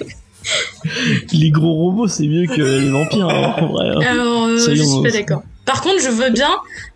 les 1.33 1.49
gros 1.51 1.73
robots 1.73 2.07
c'est 2.07 2.27
mieux 2.27 2.47
que 2.47 2.61
les 2.61 2.89
vampires 2.89 3.29
hein, 3.29 3.55
en 3.61 3.67
vrai 3.67 3.89
hein. 3.89 3.99
Alors, 4.09 4.45
euh, 4.45 4.57
je 4.57 4.73
suis 4.81 5.01
pas 5.03 5.11
d'accord. 5.11 5.43
Par 5.65 5.81
contre, 5.81 6.01
je 6.01 6.09
veux 6.09 6.29
bien 6.29 6.49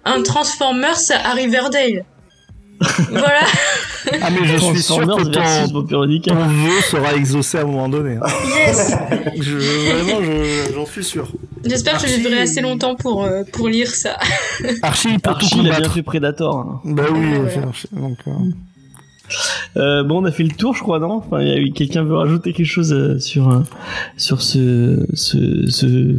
un 0.06 0.22
Transformers 0.24 0.96
à 1.26 1.34
Riverdale. 1.34 2.06
voilà. 3.12 3.42
Ah 4.22 4.30
mais 4.32 4.48
je 4.48 4.58
suis 4.58 4.82
sûr 4.82 4.96
Transformers 5.06 5.18
que 5.18 5.70
ton, 5.70 5.84
ton 6.22 6.46
vœu 6.48 6.82
sera 6.90 7.14
exaucé 7.14 7.58
à 7.60 7.62
un 7.62 7.66
moment 7.66 7.90
donné. 7.90 8.16
hein. 8.16 8.28
Yes 8.48 8.96
Je, 9.40 9.52
vraiment, 9.92 10.24
je- 10.24 10.74
j'en 10.74 10.86
suis 10.88 11.04
sûr. 11.04 11.28
J'espère 11.64 12.02
que 12.02 12.08
je 12.08 12.16
vivrai 12.16 12.42
assez 12.42 12.62
longtemps 12.62 12.96
pour, 12.96 13.24
euh, 13.26 13.44
pour 13.54 13.68
lire 13.68 13.94
ça. 13.94 14.18
Archie, 14.82 15.10
tout 15.22 15.30
Archie, 15.30 15.60
il 15.60 15.70
a 15.72 15.80
bien 15.82 15.90
fait 15.90 16.02
Predator. 16.02 16.58
hein. 16.58 16.82
Bah 16.86 17.04
oui, 17.12 17.20
Ouais, 17.20 17.28
il 17.30 17.36
a 17.36 17.40
ouais. 17.42 17.50
fait 17.50 17.64
Archie, 17.64 17.88
donc, 17.92 18.18
euh, 18.28 18.32
Euh, 19.78 20.04
bon, 20.04 20.22
on 20.22 20.26
a 20.26 20.32
fait 20.32 20.44
le 20.44 20.52
tour, 20.52 20.76
je 20.76 20.82
crois, 20.84 21.00
non 21.00 21.14
Enfin, 21.26 21.42
il 21.42 21.48
y 21.48 21.52
a 21.52 21.58
eu- 21.58 21.72
quelqu'un 21.72 22.04
veut 22.04 22.16
rajouter 22.18 22.54
quelque 22.54 22.66
chose 22.66 22.92
euh, 22.94 23.20
sur 23.20 23.50
euh, 23.50 23.60
sur 24.18 24.42
ce 24.42 25.06
ce 25.14 25.68
ce, 25.70 26.18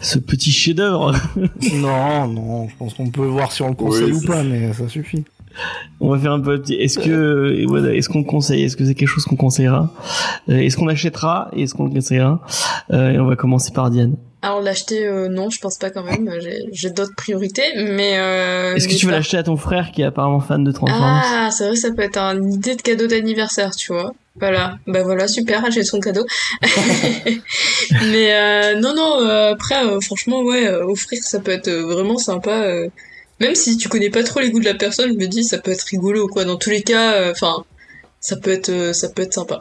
ce 0.00 0.18
petit 0.18 0.50
chef-d'œuvre. 0.50 1.12
Non, 1.74 2.26
non, 2.28 2.68
je 2.68 2.76
pense 2.78 2.94
qu'on 2.94 3.10
peut 3.10 3.26
voir 3.26 3.52
si 3.52 3.62
on 3.62 3.68
le 3.68 3.74
conseille 3.74 4.12
Oui, 4.12 4.24
ou 4.24 4.26
pas, 4.26 4.42
mais 4.42 4.72
ça 4.72 4.88
suffit. 4.88 5.24
On 6.00 6.10
va 6.10 6.18
faire 6.18 6.32
un 6.32 6.40
peu 6.40 6.60
petit. 6.60 6.74
Est-ce 6.74 6.98
que 6.98 7.64
voilà, 7.66 7.92
est-ce 7.94 8.08
qu'on 8.08 8.22
conseille 8.22 8.62
Est-ce 8.62 8.76
que 8.76 8.84
c'est 8.84 8.94
quelque 8.94 9.08
chose 9.08 9.24
qu'on 9.24 9.36
conseillera? 9.36 9.92
Euh, 10.48 10.58
Est-ce 10.58 10.76
qu'on 10.76 10.86
achètera 10.88 11.50
Et 11.52 11.62
est-ce 11.62 11.74
qu'on 11.74 11.84
le 11.84 11.90
conseillera? 11.90 12.40
Euh, 12.92 13.10
Et 13.12 13.18
on 13.18 13.26
va 13.26 13.34
commencer 13.36 13.72
par 13.72 13.90
Diane. 13.90 14.14
Alors 14.40 14.60
l'acheter, 14.60 15.04
euh, 15.04 15.28
non, 15.28 15.50
je 15.50 15.58
pense 15.60 15.78
pas 15.78 15.90
quand 15.90 16.04
même. 16.04 16.32
J'ai, 16.70 16.90
d'autres 16.90 17.14
priorités, 17.16 17.64
mais. 17.76 18.18
Euh, 18.18 18.74
Est-ce 18.76 18.86
que 18.86 18.94
tu 18.94 19.06
veux 19.06 19.12
l'acheter 19.12 19.36
à 19.36 19.42
ton 19.42 19.56
frère 19.56 19.90
qui 19.92 20.02
est 20.02 20.04
apparemment 20.04 20.38
fan 20.40 20.62
de 20.62 20.70
Transformers? 20.70 21.22
Ah, 21.24 21.50
c'est 21.50 21.66
vrai, 21.66 21.76
ça 21.76 21.90
peut 21.90 22.02
être 22.02 22.18
une 22.18 22.52
idée 22.52 22.76
de 22.76 22.82
cadeau 22.82 23.08
d'anniversaire, 23.08 23.74
tu 23.74 23.92
vois. 23.92 24.12
Voilà, 24.36 24.78
bah 24.86 25.02
voilà, 25.02 25.26
super, 25.26 25.68
j'ai 25.72 25.82
son 25.82 25.98
cadeau. 25.98 26.24
mais 28.12 28.32
euh, 28.34 28.74
non, 28.80 28.94
non, 28.94 29.20
euh, 29.22 29.52
après, 29.52 29.84
euh, 29.84 30.00
franchement, 30.00 30.42
ouais, 30.42 30.66
euh, 30.66 30.86
offrir, 30.86 31.20
ça 31.22 31.40
peut 31.40 31.50
être 31.50 31.70
vraiment 31.70 32.18
sympa. 32.18 32.62
euh. 32.62 32.88
Même 33.40 33.54
si 33.56 33.76
tu 33.76 33.88
connais 33.88 34.10
pas 34.10 34.22
trop 34.22 34.40
les 34.40 34.50
goûts 34.50 34.60
de 34.60 34.64
la 34.64 34.74
personne, 34.74 35.10
je 35.12 35.16
me 35.16 35.26
dis, 35.26 35.44
ça 35.44 35.58
peut 35.58 35.70
être 35.72 35.82
rigolo, 35.82 36.28
quoi. 36.28 36.44
Dans 36.44 36.56
tous 36.56 36.70
les 36.70 36.82
cas, 36.82 37.30
enfin, 37.30 37.64
ça 38.20 38.36
peut 38.36 38.50
être, 38.50 38.92
ça 38.94 39.08
peut 39.08 39.22
être 39.22 39.34
sympa. 39.34 39.60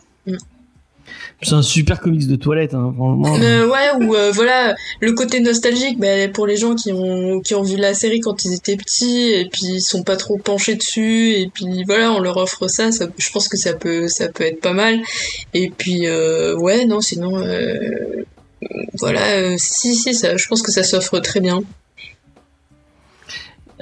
C'est 1.44 1.54
un 1.54 1.62
super 1.62 2.00
comics 2.00 2.28
de 2.28 2.36
toilette, 2.36 2.74
hein. 2.74 2.96
Euh, 3.00 3.68
ouais, 3.68 4.04
ou 4.04 4.16
euh, 4.16 4.32
voilà, 4.32 4.76
le 5.02 5.14
côté 5.14 5.40
nostalgique, 5.40 6.00
bah, 6.00 6.28
pour 6.34 6.48
les 6.48 6.58
gens 6.58 6.74
qui 6.74 6.92
ont 6.92 7.42
qui 7.42 7.54
ont 7.54 7.62
vu 7.62 7.78
la 7.78 7.94
série 7.94 8.22
quand 8.22 8.44
ils 8.44 8.56
étaient 8.56 8.76
petits 8.76 9.30
et 9.34 9.48
puis 9.48 9.76
ils 9.76 9.82
sont 9.82 10.02
pas 10.02 10.16
trop 10.16 10.38
penchés 10.38 10.76
dessus 10.76 11.34
et 11.34 11.48
puis 11.54 11.84
voilà, 11.86 12.12
on 12.12 12.20
leur 12.20 12.38
offre 12.38 12.68
ça, 12.68 12.90
je 12.90 13.32
pense 13.32 13.50
que 13.50 13.58
ça 13.58 13.74
peut 13.74 14.08
ça 14.08 14.30
peut 14.30 14.46
être 14.46 14.62
pas 14.62 14.74
mal. 14.74 15.00
Et 15.54 15.70
puis 15.70 16.08
euh, 16.08 16.56
ouais, 16.56 16.86
non, 16.86 17.02
sinon 17.02 17.38
euh, 17.38 18.26
voilà, 18.96 19.58
si 19.60 19.96
si 19.96 20.16
ça, 20.16 20.38
je 20.38 20.48
pense 20.48 20.64
que 20.64 20.72
ça 20.72 20.82
s'offre 20.82 21.20
très 21.20 21.40
bien. 21.40 21.62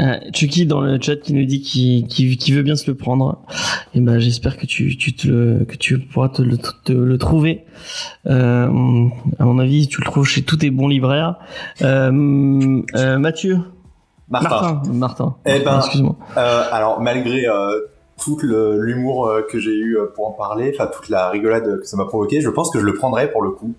Euh, 0.01 0.17
Chucky 0.34 0.65
dans 0.65 0.81
le 0.81 0.99
chat 1.01 1.15
qui 1.15 1.34
nous 1.34 1.45
dit 1.45 1.61
qu'il 1.61 2.07
qu'il 2.07 2.55
veut 2.55 2.63
bien 2.63 2.76
se 2.76 2.89
le 2.89 2.97
prendre. 2.97 3.41
Et 3.93 4.01
ben 4.01 4.19
j'espère 4.19 4.57
que 4.57 4.65
tu, 4.65 4.97
tu 4.97 5.15
te 5.15 5.27
le, 5.27 5.65
que 5.65 5.76
tu 5.76 5.99
pourras 5.99 6.30
te 6.30 6.41
le, 6.41 6.57
te 6.57 6.91
le 6.91 7.17
trouver. 7.17 7.63
Euh, 8.27 8.65
à 9.39 9.45
mon 9.45 9.59
avis, 9.59 9.88
tu 9.88 10.01
le 10.01 10.05
trouves 10.05 10.27
chez 10.27 10.41
tous 10.41 10.57
tes 10.57 10.69
bons 10.69 10.88
libraires. 10.88 11.35
Euh, 11.81 12.81
euh, 12.95 13.17
Mathieu, 13.19 13.59
Martin. 14.30 14.49
Martin, 14.49 14.91
Martin. 14.91 15.35
Eh 15.45 15.59
ben, 15.59 15.77
excuse-moi. 15.77 16.17
Euh, 16.38 16.63
alors 16.72 16.99
malgré 16.99 17.45
tout 18.22 18.38
l'humour 18.41 19.31
que 19.49 19.59
j'ai 19.59 19.77
eu 19.77 19.97
pour 20.13 20.27
en 20.27 20.31
parler, 20.31 20.73
enfin 20.73 20.89
toute 20.93 21.09
la 21.09 21.30
rigolade 21.30 21.80
que 21.80 21.85
ça 21.85 21.95
m'a 21.95 22.05
provoqué, 22.05 22.41
je 22.41 22.49
pense 22.49 22.69
que 22.69 22.80
je 22.80 22.85
le 22.85 22.93
prendrai 22.93 23.31
pour 23.31 23.41
le 23.41 23.51
coup. 23.51 23.73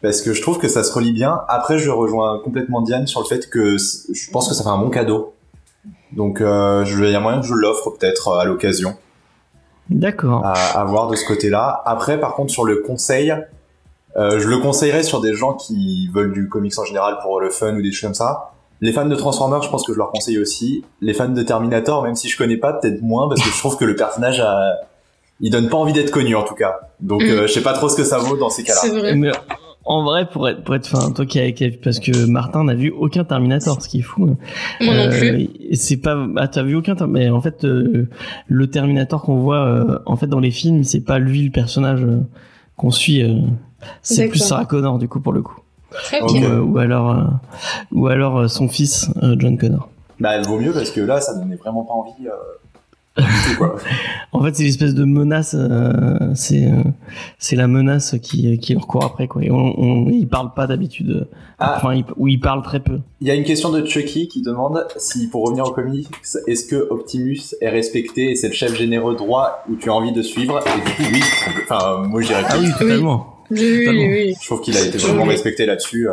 Parce 0.00 0.22
que 0.22 0.32
je 0.32 0.40
trouve 0.40 0.58
que 0.58 0.68
ça 0.68 0.84
se 0.84 0.92
relie 0.92 1.12
bien. 1.12 1.40
Après, 1.48 1.78
je 1.78 1.90
rejoins 1.90 2.38
complètement 2.44 2.82
Diane 2.82 3.08
sur 3.08 3.20
le 3.20 3.26
fait 3.26 3.50
que 3.50 3.76
je 3.78 4.30
pense 4.30 4.48
que 4.48 4.54
ça 4.54 4.62
fait 4.62 4.70
un 4.70 4.78
bon 4.78 4.90
cadeau. 4.90 5.34
Donc, 6.12 6.40
euh, 6.40 6.84
je- 6.84 7.04
il 7.04 7.10
y 7.10 7.14
a 7.14 7.20
moyen 7.20 7.40
que 7.40 7.46
je 7.46 7.54
l'offre 7.54 7.90
peut-être 7.90 8.28
euh, 8.28 8.38
à 8.38 8.44
l'occasion, 8.44 8.94
D'accord. 9.90 10.44
à, 10.44 10.52
à 10.80 10.84
voir 10.84 11.08
de 11.08 11.16
ce 11.16 11.26
côté-là. 11.26 11.82
Après, 11.86 12.18
par 12.20 12.34
contre, 12.34 12.50
sur 12.52 12.64
le 12.64 12.76
conseil, 12.76 13.34
euh, 14.16 14.38
je 14.38 14.48
le 14.48 14.58
conseillerais 14.58 15.02
sur 15.02 15.20
des 15.20 15.34
gens 15.34 15.54
qui 15.54 16.08
veulent 16.14 16.32
du 16.32 16.48
comics 16.48 16.78
en 16.78 16.84
général 16.84 17.18
pour 17.22 17.40
le 17.40 17.50
fun 17.50 17.74
ou 17.74 17.82
des 17.82 17.92
choses 17.92 18.08
comme 18.08 18.14
ça. 18.14 18.50
Les 18.80 18.92
fans 18.92 19.06
de 19.06 19.14
Transformers, 19.16 19.62
je 19.62 19.70
pense 19.70 19.84
que 19.86 19.92
je 19.92 19.98
leur 19.98 20.10
conseille 20.10 20.38
aussi. 20.38 20.84
Les 21.00 21.12
fans 21.12 21.28
de 21.28 21.42
Terminator, 21.42 22.02
même 22.02 22.14
si 22.14 22.28
je 22.28 22.36
connais 22.38 22.56
pas, 22.56 22.72
peut-être 22.74 23.02
moins, 23.02 23.28
parce 23.28 23.40
que 23.42 23.48
je 23.50 23.58
trouve 23.58 23.76
que 23.76 23.84
le 23.84 23.96
personnage 23.96 24.40
a... 24.40 24.76
il 25.40 25.50
donne 25.50 25.68
pas 25.68 25.76
envie 25.76 25.92
d'être 25.92 26.10
connu 26.12 26.36
en 26.36 26.42
tout 26.44 26.54
cas. 26.54 26.78
Donc, 27.00 27.22
Mm. 27.22 27.26
euh, 27.26 27.46
je 27.46 27.52
sais 27.52 27.62
pas 27.62 27.72
trop 27.72 27.88
ce 27.88 27.96
que 27.96 28.04
ça 28.04 28.18
vaut 28.18 28.36
dans 28.36 28.50
ces 28.50 28.62
cas-là. 28.62 28.80
C'est 28.80 28.90
vrai. 28.90 29.14
En 29.90 30.02
vrai, 30.04 30.28
pour 30.28 30.46
être, 30.48 30.62
pour 30.64 30.74
être, 30.74 30.94
enfin, 30.94 31.10
toi 31.12 31.24
qui 31.24 31.40
parce 31.82 31.98
que 31.98 32.26
Martin 32.26 32.62
n'a 32.64 32.74
vu 32.74 32.90
aucun 32.90 33.24
Terminator, 33.24 33.80
ce 33.80 33.88
qui 33.88 34.00
est 34.00 34.02
fou. 34.02 34.26
Moi 34.26 34.36
non 34.80 34.92
Euh, 34.92 35.18
plus. 35.18 35.48
C'est 35.72 35.96
pas, 35.96 36.14
ah, 36.36 36.46
t'as 36.46 36.62
vu 36.62 36.74
aucun, 36.76 36.94
mais 37.06 37.30
en 37.30 37.40
fait, 37.40 37.64
euh, 37.64 38.06
le 38.48 38.66
Terminator 38.66 39.22
qu'on 39.22 39.36
voit, 39.38 39.64
euh, 39.66 39.98
en 40.04 40.16
fait, 40.16 40.26
dans 40.26 40.40
les 40.40 40.50
films, 40.50 40.84
c'est 40.84 41.00
pas 41.00 41.18
lui 41.18 41.42
le 41.42 41.50
personnage 41.50 42.04
euh, 42.04 42.20
qu'on 42.76 42.90
suit. 42.90 43.22
euh, 43.22 43.40
c'est 44.02 44.28
plus 44.28 44.40
Sarah 44.40 44.66
Connor 44.66 44.98
du 44.98 45.08
coup 45.08 45.20
pour 45.20 45.32
le 45.32 45.40
coup, 45.40 45.56
Ok. 46.20 46.20
Ok. 46.22 46.30
ou, 46.32 46.44
euh, 46.44 46.60
ou 46.60 46.78
alors, 46.78 47.10
euh, 47.10 47.24
ou 47.92 48.06
alors 48.08 48.38
euh, 48.40 48.48
son 48.48 48.68
fils 48.68 49.08
euh, 49.22 49.36
John 49.38 49.56
Connor. 49.56 49.88
Bah, 50.20 50.32
elle 50.34 50.44
vaut 50.44 50.58
mieux 50.60 50.72
parce 50.72 50.90
que 50.90 51.00
là, 51.00 51.20
ça 51.22 51.34
donnait 51.34 51.56
vraiment 51.56 51.84
pas 51.84 51.94
envie. 51.94 52.28
Quoi. 53.58 53.76
En 54.32 54.42
fait, 54.44 54.54
c'est 54.54 54.62
l'espèce 54.64 54.94
de 54.94 55.04
menace, 55.04 55.56
euh, 55.58 56.34
c'est, 56.34 56.66
euh, 56.66 56.82
c'est 57.38 57.56
la 57.56 57.66
menace 57.66 58.14
qui, 58.22 58.58
qui 58.58 58.74
leur 58.74 58.86
court 58.86 59.02
après 59.04 59.26
quoi. 59.26 59.42
Et 59.42 59.50
on, 59.50 59.80
on, 59.80 60.10
ils 60.10 60.28
parlent 60.28 60.52
pas 60.54 60.66
d'habitude, 60.66 61.26
Ah. 61.58 61.76
enfin, 61.78 61.94
ils, 61.94 62.04
ou 62.18 62.28
ils 62.28 62.38
parlent 62.38 62.62
très 62.62 62.80
peu. 62.80 62.98
Il 63.22 63.26
y 63.26 63.30
a 63.30 63.34
une 63.34 63.44
question 63.44 63.70
de 63.72 63.84
Chucky 63.86 64.28
qui 64.28 64.42
demande 64.42 64.86
si, 64.98 65.28
pour 65.28 65.44
revenir 65.46 65.64
au 65.64 65.70
comics, 65.72 66.08
est-ce 66.46 66.66
que 66.66 66.76
Optimus 66.90 67.40
est 67.62 67.70
respecté 67.70 68.30
et 68.32 68.34
c'est 68.36 68.48
le 68.48 68.54
chef 68.54 68.76
généreux 68.76 69.16
droit 69.16 69.64
où 69.70 69.76
tu 69.76 69.88
as 69.88 69.94
envie 69.94 70.12
de 70.12 70.20
suivre? 70.22 70.60
Et 70.66 70.86
du 70.86 70.94
coup, 70.94 71.10
oui. 71.12 71.20
Enfin, 71.62 72.02
moi, 72.06 72.20
je 72.20 72.26
dirais 72.28 72.42
que 72.42 72.48
Ah 72.50 72.56
oui, 72.60 72.68
totalement. 72.78 73.34
Oui, 73.50 73.58
oui, 73.60 73.84
Totalement. 73.86 74.02
oui. 74.12 74.34
Je 74.40 74.46
trouve 74.46 74.60
qu'il 74.60 74.76
a 74.76 74.80
été 74.84 74.98
vraiment 74.98 75.24
respecté 75.24 75.64
là-dessus. 75.64 76.06
euh, 76.10 76.12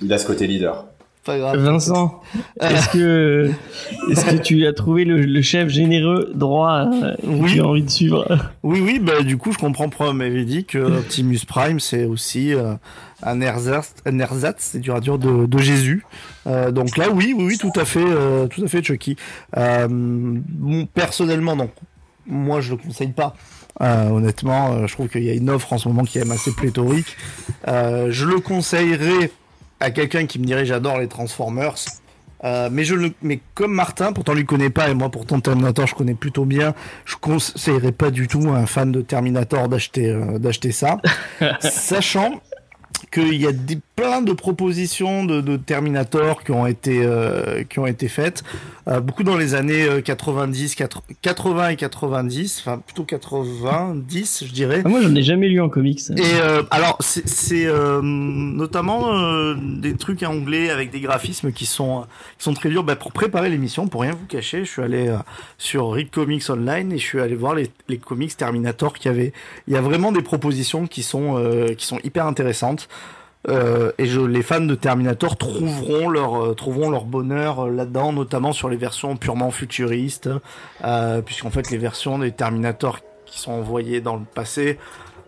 il 0.00 0.12
a 0.12 0.18
ce 0.18 0.26
côté 0.28 0.46
leader. 0.46 0.86
Pas 1.26 1.38
grave. 1.38 1.58
Vincent, 1.58 2.20
est-ce 2.60 2.88
que 2.90 3.50
est-ce 4.10 4.24
que 4.24 4.36
tu 4.36 4.64
as 4.66 4.72
trouvé 4.72 5.04
le, 5.04 5.20
le 5.20 5.42
chef 5.42 5.68
généreux 5.68 6.30
droit 6.34 6.86
euh, 6.86 7.14
que 7.16 7.26
Oui. 7.26 7.52
tu 7.54 7.60
as 7.60 7.66
envie 7.66 7.82
de 7.82 7.90
suivre 7.90 8.26
Oui, 8.62 8.80
oui, 8.80 9.00
bah 9.00 9.22
du 9.22 9.36
coup, 9.36 9.52
je 9.52 9.58
comprends 9.58 9.88
pourquoi 9.88 10.10
on 10.10 10.14
m'avait 10.14 10.44
dit 10.44 10.64
que 10.64 10.78
Optimus 10.78 11.40
Prime, 11.46 11.80
c'est 11.80 12.04
aussi 12.04 12.54
euh, 12.54 12.74
un 13.24 13.40
ersatz, 13.40 13.92
un 14.06 14.18
ersatz, 14.20 14.56
c'est 14.72 14.78
dur 14.78 14.94
à 14.94 15.00
dire, 15.00 15.18
de, 15.18 15.46
de 15.46 15.58
Jésus. 15.58 16.04
Euh, 16.46 16.70
donc 16.70 16.96
là, 16.96 17.10
oui, 17.10 17.34
oui, 17.36 17.44
oui, 17.44 17.58
tout 17.58 17.72
à 17.74 17.84
fait, 17.84 18.04
euh, 18.06 18.46
tout 18.46 18.62
à 18.62 18.68
fait, 18.68 18.82
Chucky. 18.84 19.16
Euh, 19.56 19.88
bon, 19.90 20.86
personnellement, 20.86 21.56
non. 21.56 21.70
Moi, 22.28 22.60
je 22.60 22.70
le 22.72 22.76
conseille 22.76 23.12
pas. 23.12 23.34
Euh, 23.82 24.08
honnêtement, 24.10 24.72
euh, 24.72 24.86
je 24.86 24.92
trouve 24.94 25.08
qu'il 25.08 25.24
y 25.24 25.30
a 25.30 25.34
une 25.34 25.50
offre 25.50 25.72
en 25.72 25.78
ce 25.78 25.88
moment 25.88 26.04
qui 26.04 26.18
est 26.18 26.22
même 26.22 26.32
assez 26.32 26.52
pléthorique. 26.52 27.16
Euh, 27.68 28.08
je 28.10 28.24
le 28.26 28.40
conseillerais 28.40 29.30
à 29.80 29.90
quelqu'un 29.90 30.26
qui 30.26 30.38
me 30.38 30.44
dirait 30.44 30.66
j'adore 30.66 30.98
les 30.98 31.08
Transformers. 31.08 31.74
Euh, 32.44 32.68
mais 32.70 32.84
je 32.84 32.94
le, 32.94 33.12
mais 33.22 33.40
comme 33.54 33.72
Martin, 33.72 34.12
pourtant 34.12 34.34
lui 34.34 34.44
connaît 34.44 34.70
pas 34.70 34.90
et 34.90 34.94
moi 34.94 35.10
pourtant 35.10 35.40
Terminator 35.40 35.86
je 35.86 35.94
connais 35.94 36.14
plutôt 36.14 36.44
bien, 36.44 36.74
je 37.06 37.16
conseillerais 37.16 37.92
pas 37.92 38.10
du 38.10 38.28
tout 38.28 38.50
à 38.50 38.58
un 38.58 38.66
fan 38.66 38.92
de 38.92 39.00
Terminator 39.00 39.68
d'acheter 39.68 40.10
euh, 40.10 40.38
d'acheter 40.38 40.70
ça, 40.70 40.98
sachant 41.60 42.42
qu'il 43.10 43.34
y 43.34 43.46
a 43.46 43.52
des, 43.52 43.78
plein 43.96 44.20
de 44.20 44.32
propositions 44.32 45.24
de, 45.24 45.40
de 45.40 45.56
Terminator 45.56 46.44
qui 46.44 46.52
ont 46.52 46.66
été 46.66 47.00
euh, 47.02 47.64
qui 47.64 47.78
ont 47.78 47.86
été 47.86 48.08
faites, 48.08 48.44
euh, 48.88 49.00
beaucoup 49.00 49.22
dans 49.22 49.38
les 49.38 49.54
années 49.54 49.84
euh, 49.88 50.02
90, 50.02 50.76
80 51.22 51.68
et 51.70 51.76
90, 51.76 52.58
enfin 52.60 52.78
plutôt 52.78 53.04
90 53.04 54.44
je 54.46 54.52
dirais. 54.52 54.82
Ah, 54.84 54.88
Moi, 54.88 55.00
j'en 55.00 55.14
ai 55.14 55.22
jamais 55.22 55.48
lu 55.48 55.60
en 55.60 55.70
comics. 55.70 56.00
Et 56.10 56.22
euh, 56.40 56.62
alors, 56.70 56.98
c'est 57.00 57.64
euh, 57.66 58.00
notamment 58.02 59.14
euh, 59.14 59.54
des 59.58 59.96
trucs 59.96 60.22
en 60.22 60.32
anglais 60.32 60.68
avec 60.68 60.90
des 60.90 61.00
graphismes 61.00 61.50
qui 61.52 61.64
sont 61.64 62.04
qui 62.38 62.44
sont 62.44 62.54
très 62.54 62.68
durs. 62.68 62.84
Bah, 62.84 62.96
pour 62.96 63.12
préparer 63.12 63.48
l'émission, 63.48 63.88
pour 63.88 64.02
rien 64.02 64.12
vous 64.12 64.26
cacher, 64.26 64.64
je 64.66 64.70
suis 64.70 64.82
allé 64.82 65.08
euh, 65.08 65.16
sur 65.56 65.90
Read 65.92 66.10
Comics 66.10 66.48
Online 66.50 66.92
et 66.92 66.98
je 66.98 67.04
suis 67.04 67.20
allé 67.20 67.34
voir 67.34 67.54
les, 67.54 67.70
les 67.88 67.96
comics 67.96 68.36
Terminator 68.36 68.92
qu'il 68.92 69.10
y 69.10 69.14
avait. 69.14 69.32
Il 69.68 69.72
y 69.74 69.76
a 69.76 69.80
vraiment 69.80 70.12
des 70.12 70.22
propositions 70.22 70.86
qui 70.86 71.02
sont 71.02 71.38
euh, 71.38 71.72
qui 71.74 71.86
sont 71.86 71.98
hyper 72.04 72.26
intéressantes. 72.26 72.88
Euh, 73.48 73.92
et 73.98 74.06
je, 74.06 74.20
les 74.20 74.42
fans 74.42 74.60
de 74.60 74.74
Terminator 74.74 75.36
trouveront 75.36 76.08
leur 76.08 76.42
euh, 76.42 76.54
trouveront 76.54 76.90
leur 76.90 77.04
bonheur 77.04 77.66
euh, 77.66 77.70
là-dedans, 77.70 78.12
notamment 78.12 78.52
sur 78.52 78.68
les 78.68 78.76
versions 78.76 79.16
purement 79.16 79.50
futuristes, 79.50 80.28
euh, 80.84 81.22
puisqu'en 81.22 81.50
fait 81.50 81.70
les 81.70 81.78
versions 81.78 82.18
des 82.18 82.32
Terminator 82.32 83.00
qui 83.24 83.38
sont 83.38 83.52
envoyées 83.52 84.00
dans 84.00 84.16
le 84.16 84.24
passé 84.24 84.78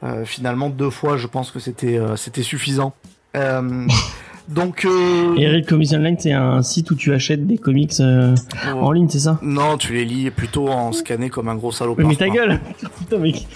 euh, 0.03 0.24
finalement, 0.24 0.69
deux 0.69 0.90
fois, 0.90 1.16
je 1.16 1.27
pense 1.27 1.51
que 1.51 1.59
c'était 1.59 1.99
c'était 2.16 2.43
suffisant. 2.43 2.95
Donc, 4.49 4.87
euh, 4.87 5.37
Et 5.37 5.47
Read 5.47 5.66
Comics 5.66 5.93
Online, 5.93 6.16
c'est 6.19 6.33
un 6.33 6.62
site 6.62 6.91
où 6.91 6.95
tu 6.95 7.12
achètes 7.12 7.47
des 7.47 7.59
comics 7.59 7.93
euh, 8.01 8.35
en 8.75 8.93
ligne, 8.93 9.09
c'est 9.11 9.19
ça? 9.19 9.39
Non, 9.43 9.77
tu 9.77 9.93
les 9.93 10.07
lis 10.07 10.31
plutôt 10.31 10.69
en 10.69 10.93
scanné 10.93 11.29
comme 11.29 11.49
un 11.49 11.55
gros 11.55 11.70
salopard. 11.70 12.07
Mais 12.07 12.16
ta 12.16 12.27
quoi. 12.27 12.35
gueule 12.35 12.61
Putain, 12.99 13.19
mec. 13.19 13.47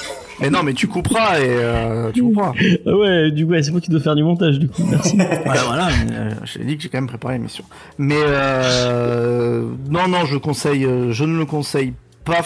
Mais 0.40 0.51
non, 0.51 0.62
mais 0.62 0.74
tu 0.74 0.89
couperas 0.89 1.40
et 1.40 1.47
euh, 1.48 2.10
tu 2.12 2.23
couperas. 2.23 2.52
Ah 2.86 2.94
Ouais, 2.94 3.31
du 3.31 3.47
coup, 3.47 3.52
ouais, 3.52 3.62
c'est 3.62 3.70
moi 3.70 3.81
qui 3.81 3.90
dois 3.90 4.01
faire 4.01 4.14
du 4.14 4.23
montage, 4.23 4.59
du 4.59 4.69
coup. 4.69 4.82
Merci. 4.90 5.16
voilà, 5.44 5.62
voilà. 5.64 5.89
mais, 6.05 6.14
euh, 6.14 6.31
je 6.44 6.59
t'ai 6.59 6.64
dit 6.64 6.77
que 6.77 6.82
j'ai 6.82 6.89
quand 6.90 6.98
même 6.98 7.09
préparé 7.09 7.35
l'émission. 7.35 7.64
Mais 7.97 8.16
euh, 8.19 9.66
non, 9.89 10.09
non, 10.09 10.27
je 10.27 10.36
conseille, 10.36 10.86
je 11.10 11.24
ne 11.24 11.39
le 11.39 11.47
conseille 11.47 11.94
pas 12.24 12.43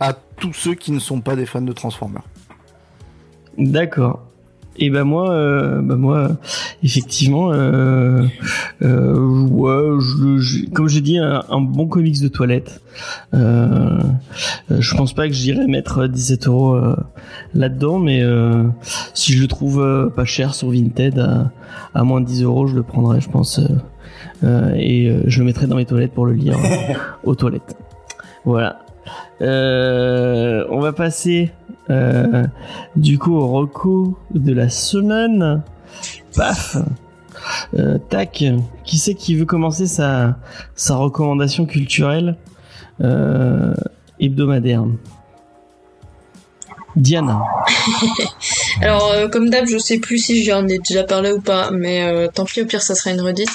à 0.00 0.14
tous 0.14 0.54
ceux 0.54 0.74
qui 0.74 0.92
ne 0.92 0.98
sont 0.98 1.20
pas 1.20 1.36
des 1.36 1.44
fans 1.46 1.60
de 1.60 1.72
Transformers. 1.72 2.22
D'accord. 3.58 4.22
Et 4.78 4.88
ben 4.88 5.04
moi, 5.04 5.30
euh, 5.32 5.82
bah 5.82 5.96
moi, 5.96 6.30
effectivement, 6.82 7.52
euh, 7.52 8.22
euh, 8.82 9.40
ouais, 9.50 10.00
je, 10.00 10.38
je- 10.38 10.70
comme 10.70 10.88
j'ai 10.88 11.02
dit, 11.02 11.18
un, 11.18 11.42
un 11.50 11.60
bon 11.60 11.86
comics 11.86 12.20
de 12.22 12.28
toilette. 12.28 12.80
Euh, 13.34 13.98
euh, 14.70 14.76
je 14.80 14.96
pense 14.96 15.12
pas 15.12 15.28
que 15.28 15.34
j'irai 15.34 15.66
mettre 15.66 16.06
17 16.06 16.46
euros 16.48 16.80
là-dedans, 17.54 17.98
mais 17.98 18.22
euh, 18.22 18.64
si 19.14 19.34
je 19.34 19.42
le 19.42 19.46
trouve 19.48 20.10
pas 20.16 20.24
cher 20.24 20.54
sur 20.54 20.70
Vinted 20.70 21.18
à, 21.18 21.50
à 21.94 22.02
moins 22.04 22.20
de 22.22 22.26
10 22.26 22.42
euros, 22.44 22.66
je 22.66 22.74
le 22.74 22.82
prendrai, 22.82 23.20
je 23.20 23.28
pense, 23.28 23.60
et 24.42 25.14
je 25.26 25.38
le 25.38 25.44
mettrai 25.44 25.66
dans 25.66 25.76
mes 25.76 25.84
toilettes 25.84 26.12
pour 26.12 26.24
le 26.26 26.32
lire 26.32 26.56
aux 27.24 27.34
toilettes. 27.34 27.76
Voilà. 28.44 28.78
Euh, 29.40 30.64
on 30.70 30.80
va 30.80 30.92
passer 30.92 31.50
euh, 31.92 32.44
du 32.96 33.18
coup 33.18 33.34
au 33.34 33.48
reco 33.48 34.18
de 34.34 34.52
la 34.52 34.68
semaine. 34.70 35.62
Paf. 36.34 36.76
Euh, 37.78 37.98
tac. 38.08 38.44
Qui 38.84 38.98
c'est 38.98 39.14
qui 39.14 39.36
veut 39.36 39.44
commencer 39.44 39.86
sa 39.86 40.36
recommandation 40.88 41.66
culturelle 41.66 42.36
euh, 43.02 43.74
hebdomadaire? 44.20 44.84
Diana. 46.94 47.40
Alors, 48.82 49.14
comme 49.30 49.48
d'hab, 49.48 49.66
je 49.66 49.78
sais 49.78 49.98
plus 49.98 50.18
si 50.18 50.44
j'en 50.44 50.68
ai 50.68 50.76
déjà 50.76 51.04
parlé 51.04 51.32
ou 51.32 51.40
pas, 51.40 51.70
mais 51.70 52.28
tant 52.34 52.44
pis, 52.44 52.60
au 52.60 52.66
pire, 52.66 52.82
ça 52.82 52.94
sera 52.94 53.12
une 53.12 53.22
redite. 53.22 53.48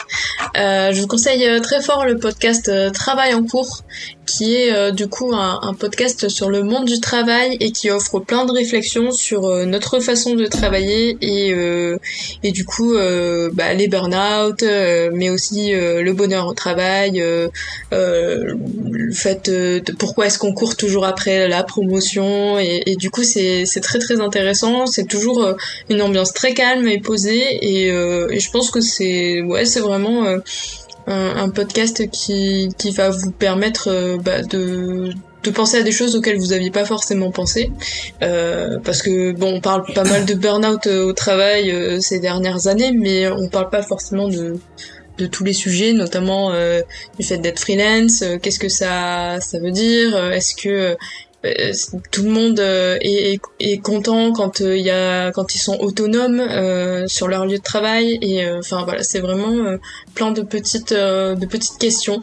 Je 0.56 1.00
vous 1.00 1.06
conseille 1.06 1.62
très 1.62 1.82
fort 1.82 2.04
le 2.04 2.18
podcast 2.18 2.72
Travail 2.94 3.36
en 3.36 3.44
cours, 3.44 3.84
qui 4.28 4.56
est 4.56 4.72
euh, 4.72 4.92
du 4.92 5.08
coup 5.08 5.34
un, 5.34 5.60
un 5.64 5.74
podcast 5.74 6.30
sur 6.30 6.50
le 6.50 6.62
monde 6.62 6.86
du 6.86 7.00
travail 7.00 7.58
et 7.60 7.72
qui 7.72 7.90
offre 7.90 8.20
plein 8.20 8.46
de 8.46 8.52
réflexions 8.52 9.12
sur 9.12 9.46
euh, 9.46 9.66
notre 9.66 10.00
façon 10.00 10.36
de 10.36 10.46
travailler 10.46 11.18
et, 11.22 11.54
euh, 11.54 11.98
et 12.44 12.52
du 12.52 12.66
coup 12.66 12.94
euh, 12.94 13.50
bah, 13.54 13.74
les 13.74 13.88
burn-out, 13.88 14.62
euh, 14.62 15.10
mais 15.14 15.30
aussi 15.30 15.72
le 15.72 16.12
bonheur 16.12 16.48
au 16.48 16.54
travail, 16.54 17.24
le 17.92 19.14
fait 19.14 19.50
de 19.50 19.92
pourquoi 19.94 20.28
est-ce 20.28 20.38
qu'on 20.38 20.54
court 20.54 20.76
toujours 20.76 21.06
après 21.06 21.48
la 21.48 21.64
promotion 21.64 22.60
et, 22.60 22.84
et 22.86 22.96
du 22.96 23.10
coup 23.10 23.24
c'est 23.24 23.66
très 23.82 24.00
très 24.00 24.20
intéressant. 24.20 24.86
C'est 24.86 25.08
toujours 25.08 25.56
une 25.90 26.02
ambiance 26.02 26.34
très 26.34 26.54
calme 26.54 26.88
et 26.88 27.00
posée 27.00 27.42
et, 27.62 27.88
et 27.88 28.40
je 28.40 28.52
pense 28.52 28.70
que 28.72 28.82
c'est 28.82 29.42
ouais 29.42 29.66
c'est 29.66 29.80
vraiment 29.80 30.26
un, 31.08 31.50
podcast 31.50 32.10
qui 32.12 32.70
qui 32.78 32.92
va 32.92 33.10
vous 33.10 33.32
permettre 33.32 33.88
euh, 33.90 34.18
bah, 34.18 34.42
de 34.44 35.14
de 35.48 35.52
penser 35.52 35.78
à 35.78 35.84
des 35.84 35.92
choses 35.92 36.16
auxquelles 36.16 36.38
vous 36.38 36.54
aviez 36.54 36.72
pas 36.72 36.86
forcément 36.86 37.32
pensé. 37.32 37.72
Euh, 38.22 38.78
parce 38.84 39.02
que 39.02 39.32
bon 39.32 39.56
on 39.56 39.62
parle 39.62 39.84
pas 39.94 40.04
mal 40.04 40.26
de 40.26 40.34
burn-out 40.34 40.88
euh, 40.88 41.06
au 41.06 41.14
travail 41.14 41.72
euh, 41.72 42.00
ces 42.00 42.20
dernières 42.20 42.68
années 42.68 42.92
mais 42.92 43.28
on 43.30 43.48
parle 43.48 43.70
pas 43.70 43.82
forcément 43.82 44.28
de 44.28 44.56
de 45.18 45.26
tous 45.26 45.44
les 45.44 45.54
sujets, 45.54 45.94
notamment 45.94 46.52
euh, 46.52 46.82
du 47.18 47.26
fait 47.26 47.40
d'être 47.40 47.60
freelance, 47.60 48.24
qu'est-ce 48.44 48.60
que 48.60 48.70
ça 48.70 49.40
ça 49.42 49.60
veut 49.60 49.72
dire, 49.72 50.16
est-ce 50.32 50.54
que 50.56 50.96
tout 52.12 52.24
le 52.24 52.30
monde 52.30 52.60
euh, 52.60 52.98
est, 53.02 53.34
est, 53.34 53.42
est 53.60 53.78
content 53.78 54.34
quand 54.34 54.62
euh, 54.62 54.76
il 54.76 54.84
y 54.84 54.90
a 54.90 55.32
quand 55.32 55.54
ils 55.54 55.60
sont 55.60 55.78
autonomes 55.80 56.40
euh, 56.40 57.08
sur 57.08 57.28
leur 57.28 57.46
lieu 57.46 57.58
de 57.58 57.64
travail. 57.64 58.18
Et 58.22 58.44
euh, 58.44 58.60
enfin 58.60 58.84
voilà 58.84 59.04
c'est 59.04 59.20
vraiment 59.20 59.54
euh, 59.54 59.78
plein 60.16 60.32
de 60.32 60.42
petites 60.42 60.92
euh, 60.92 61.36
de 61.36 61.46
petites 61.46 61.78
questions 61.78 62.22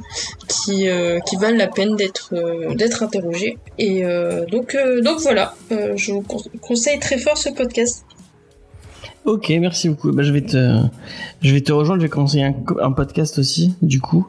qui 0.48 0.88
euh, 0.88 1.20
qui 1.20 1.36
valent 1.36 1.56
la 1.56 1.68
peine 1.68 1.96
d'être 1.96 2.30
euh, 2.32 2.74
d'être 2.74 3.02
interrogées. 3.02 3.58
Et 3.78 4.04
euh, 4.04 4.44
donc 4.46 4.74
euh, 4.74 5.00
donc 5.00 5.20
voilà. 5.20 5.54
Euh, 5.72 5.92
je 5.96 6.12
vous 6.12 6.22
con- 6.22 6.42
conseille 6.60 6.98
très 6.98 7.18
fort 7.18 7.38
ce 7.38 7.50
podcast. 7.50 8.04
Ok, 9.24 9.48
merci 9.58 9.88
beaucoup. 9.88 10.12
Bah, 10.12 10.22
je 10.22 10.32
vais 10.32 10.42
te, 10.42 10.80
je 11.44 11.52
vais 11.52 11.60
te 11.60 11.72
rejoindre. 11.72 12.00
Je 12.00 12.06
vais 12.06 12.10
commencer 12.10 12.42
un, 12.42 12.92
podcast 12.92 13.38
aussi. 13.38 13.74
Du 13.82 14.00
coup, 14.00 14.26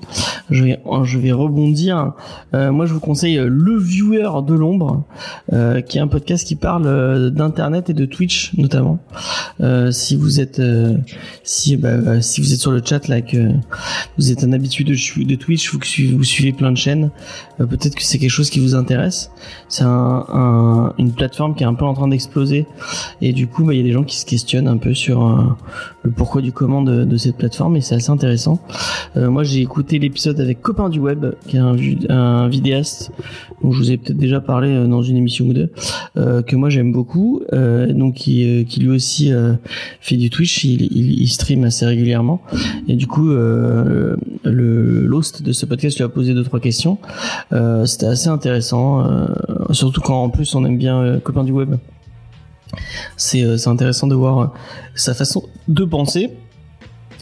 je 0.49 0.63
vais, 0.65 0.79
je 1.03 1.17
vais 1.17 1.31
rebondir. 1.31 2.11
Euh, 2.53 2.71
moi, 2.73 2.85
je 2.85 2.93
vous 2.93 2.99
conseille 2.99 3.37
euh, 3.37 3.47
le 3.49 3.77
Viewer 3.77 4.29
de 4.45 4.53
l'ombre, 4.53 5.05
euh, 5.53 5.79
qui 5.79 5.97
est 5.97 6.01
un 6.01 6.07
podcast 6.09 6.45
qui 6.45 6.55
parle 6.55 7.31
d'internet 7.31 7.89
et 7.89 7.93
de 7.93 8.05
Twitch 8.05 8.53
notamment. 8.57 8.99
Si 9.91 10.17
vous 10.17 10.41
êtes, 10.41 10.61
si, 11.43 11.77
bah, 11.77 11.89
euh, 11.89 12.21
si 12.21 12.41
vous 12.41 12.53
êtes 12.53 12.59
sur 12.59 12.71
le 12.71 12.81
chat 12.83 13.07
là, 13.07 13.21
que 13.21 13.49
vous 14.17 14.31
êtes 14.31 14.43
un 14.43 14.51
habitué 14.51 14.83
de, 14.83 15.35
Twitch, 15.35 15.73
vous, 15.73 16.23
suivez- 16.23 16.51
plein 16.51 16.71
de 16.71 16.77
chaînes, 16.77 17.11
peut-être 17.57 17.95
que 17.95 18.03
c'est 18.03 18.17
quelque 18.17 18.29
chose 18.29 18.49
qui 18.49 18.59
vous 18.59 18.75
intéresse. 18.75 19.31
C'est 19.69 19.83
un, 19.83 20.25
un- 20.27 20.93
une 20.97 21.13
plateforme 21.13 21.55
qui 21.55 21.63
est 21.63 21.67
un 21.67 21.73
peu 21.73 21.85
en 21.85 21.93
train 21.93 22.09
d'exploser 22.09 22.65
et 23.21 23.31
du 23.31 23.47
coup, 23.47 23.63
bah, 23.63 23.73
il 23.73 23.77
y 23.77 23.79
a 23.79 23.83
des 23.83 23.93
gens 23.93 24.03
qui 24.03 24.17
se 24.17 24.25
questionnent 24.25 24.67
un 24.67 24.77
peu 24.77 24.93
sur 24.93 25.55
le 26.03 26.11
pourquoi 26.11 26.41
du 26.41 26.51
comment 26.51 26.81
de, 26.81 27.04
de 27.05 27.17
cette 27.17 27.37
plateforme 27.37 27.75
et 27.77 27.81
c'est 27.81 27.95
assez 27.95 28.09
intéressant. 28.09 28.59
Euh, 29.17 29.29
moi, 29.29 29.43
j'ai 29.43 29.61
écouté 29.61 29.99
l'épisode 29.99 30.39
avec 30.39 30.61
Copain 30.61 30.89
du 30.89 30.99
Web, 30.99 31.25
qui 31.47 31.57
est 31.57 31.59
un, 31.59 31.75
un 32.09 32.47
vidéaste 32.47 33.11
dont 33.61 33.71
je 33.71 33.77
vous 33.77 33.91
ai 33.91 33.97
peut-être 33.97 34.17
déjà 34.17 34.41
parlé 34.41 34.69
euh, 34.69 34.87
dans 34.87 35.01
une 35.01 35.17
émission 35.17 35.45
ou 35.45 35.53
deux, 35.53 35.71
euh, 36.17 36.41
que 36.41 36.55
moi 36.55 36.69
j'aime 36.69 36.91
beaucoup, 36.91 37.41
euh, 37.53 37.91
donc 37.93 38.15
qui, 38.15 38.43
euh, 38.45 38.63
qui 38.63 38.79
lui 38.79 38.89
aussi 38.89 39.31
euh, 39.31 39.53
fait 40.01 40.17
du 40.17 40.29
Twitch, 40.29 40.63
il, 40.63 40.81
il, 40.81 41.21
il 41.21 41.27
stream 41.27 41.63
assez 41.63 41.85
régulièrement 41.85 42.41
et 42.87 42.95
du 42.95 43.07
coup, 43.07 43.29
le 43.29 44.17
l'host 44.43 45.41
de 45.41 45.51
ce 45.51 45.65
podcast 45.65 45.97
lui 45.97 46.03
a 46.03 46.09
posé 46.09 46.33
deux 46.33 46.43
trois 46.43 46.59
questions. 46.59 46.97
C'était 47.85 48.05
assez 48.05 48.29
intéressant, 48.29 49.05
surtout 49.71 50.01
quand 50.01 50.23
en 50.23 50.29
plus 50.29 50.53
on 50.55 50.65
aime 50.65 50.77
bien 50.77 51.19
Copain 51.23 51.43
du 51.43 51.51
Web 51.51 51.75
c'est 53.17 53.67
intéressant 53.67 54.07
de 54.07 54.15
voir 54.15 54.53
sa 54.95 55.13
façon 55.13 55.43
de 55.67 55.85
penser. 55.85 56.31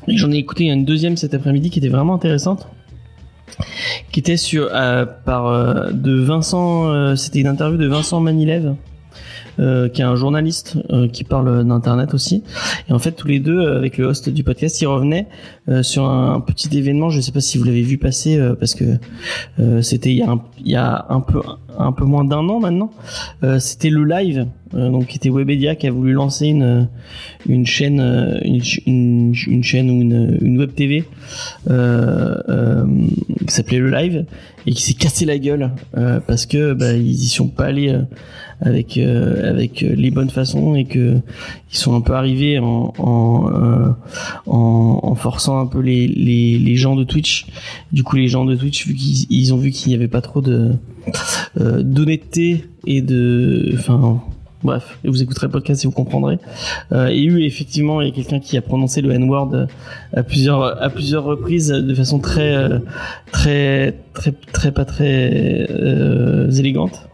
J'en 0.07 0.31
ai 0.31 0.37
écouté 0.37 0.65
une 0.65 0.85
deuxième 0.85 1.17
cet 1.17 1.33
après-midi 1.33 1.69
qui 1.69 1.79
était 1.79 1.89
vraiment 1.89 2.15
intéressante, 2.15 2.67
qui 4.11 4.19
était 4.19 4.37
sur 4.37 4.69
euh, 4.71 5.05
par 5.05 5.47
euh, 5.47 5.91
de 5.91 6.13
Vincent. 6.19 6.89
euh, 6.91 7.15
C'était 7.15 7.39
une 7.39 7.47
interview 7.47 7.77
de 7.77 7.87
Vincent 7.87 8.19
Manilev. 8.19 8.75
Euh, 9.59 9.89
qui 9.89 10.01
est 10.01 10.05
un 10.05 10.15
journaliste 10.15 10.77
euh, 10.91 11.07
qui 11.07 11.23
parle 11.23 11.65
d'internet 11.65 12.13
aussi. 12.13 12.43
Et 12.89 12.93
en 12.93 12.99
fait 12.99 13.11
tous 13.13 13.27
les 13.27 13.39
deux 13.39 13.59
euh, 13.59 13.77
avec 13.77 13.97
le 13.97 14.05
host 14.05 14.29
du 14.29 14.43
podcast 14.43 14.81
ils 14.81 14.87
revenaient 14.87 15.27
euh, 15.69 15.83
sur 15.83 16.05
un 16.05 16.39
petit 16.41 16.75
événement. 16.77 17.09
Je 17.09 17.21
sais 17.21 17.31
pas 17.31 17.41
si 17.41 17.57
vous 17.57 17.63
l'avez 17.63 17.81
vu 17.83 17.97
passer 17.97 18.39
parce 18.59 18.75
que 18.75 18.83
c'était 19.81 20.11
il 20.11 20.17
y 20.17 20.21
a 20.23 20.31
un, 20.31 20.41
il 20.63 20.71
y 20.71 20.75
a 20.75 21.05
un 21.09 21.19
peu 21.21 21.39
un 21.77 21.91
peu 21.91 22.05
moins 22.05 22.23
d'un 22.23 22.47
an 22.49 22.59
maintenant. 22.59 22.91
C'était 23.59 23.89
le 23.89 24.03
live 24.05 24.47
donc 24.73 25.07
qui 25.07 25.17
était 25.17 25.29
Webedia 25.29 25.75
qui 25.75 25.87
a 25.87 25.91
voulu 25.91 26.13
lancer 26.13 26.47
une 26.47 26.87
une 27.47 27.65
chaîne 27.65 27.99
une, 28.43 28.61
ch- 28.61 28.81
une, 28.87 29.33
une 29.47 29.63
chaîne 29.63 29.89
ou 29.91 30.01
une, 30.01 30.37
une 30.41 30.57
web 30.59 30.73
TV 30.73 31.03
qui 31.65 33.53
s'appelait 33.53 33.79
le 33.79 33.89
live 33.91 34.25
et 34.65 34.71
qui 34.71 34.81
s'est 34.81 34.93
cassé 34.93 35.25
la 35.25 35.37
gueule 35.37 35.71
parce 36.27 36.45
que 36.45 36.73
bah, 36.73 36.93
ils 36.93 37.11
y 37.11 37.27
sont 37.27 37.47
pas 37.47 37.65
allés 37.65 37.95
avec 38.63 38.97
euh, 38.97 39.49
avec 39.49 39.83
euh, 39.83 39.93
les 39.95 40.11
bonnes 40.11 40.29
façons 40.29 40.75
et 40.75 40.85
que 40.85 41.17
ils 41.71 41.77
sont 41.77 41.95
un 41.95 42.01
peu 42.01 42.13
arrivés 42.13 42.59
en 42.59 42.93
en, 42.97 43.49
euh, 43.51 43.89
en, 44.47 44.99
en 45.03 45.15
forçant 45.15 45.59
un 45.59 45.65
peu 45.65 45.79
les, 45.79 46.07
les 46.07 46.75
gens 46.75 46.95
de 46.95 47.03
Twitch 47.03 47.45
du 47.91 48.03
coup 48.03 48.15
les 48.15 48.27
gens 48.27 48.45
de 48.45 48.55
Twitch 48.55 48.87
vu 48.87 48.95
qu'ils 48.95 49.25
ils 49.29 49.53
ont 49.53 49.57
vu 49.57 49.71
qu'il 49.71 49.89
n'y 49.89 49.95
avait 49.95 50.07
pas 50.07 50.21
trop 50.21 50.41
de 50.41 50.71
euh, 51.59 51.83
d'honnêteté 51.83 52.65
et 52.85 53.01
de 53.01 53.71
enfin 53.75 54.21
Bref, 54.63 54.97
vous 55.03 55.21
écouterez 55.21 55.47
le 55.47 55.51
podcast 55.51 55.83
et 55.83 55.87
vous 55.87 55.93
comprendrez. 55.93 56.39
Euh, 56.93 57.07
et 57.07 57.21
eu 57.21 57.43
effectivement, 57.43 57.99
il 57.99 58.07
y 58.07 58.11
a 58.11 58.13
quelqu'un 58.13 58.39
qui 58.39 58.55
a 58.55 58.61
prononcé 58.61 59.01
le 59.01 59.11
N-word 59.11 59.67
à 60.15 60.23
plusieurs 60.23 60.81
à 60.81 60.89
plusieurs 60.89 61.25
reprises 61.25 61.67
de 61.67 61.93
façon 61.93 62.19
très 62.19 62.55
euh, 62.55 62.79
très 63.33 63.93
très 64.13 64.31
très 64.31 64.71
pas 64.71 64.85
très 64.85 65.67
euh, 65.69 66.49
élégante. 66.51 67.09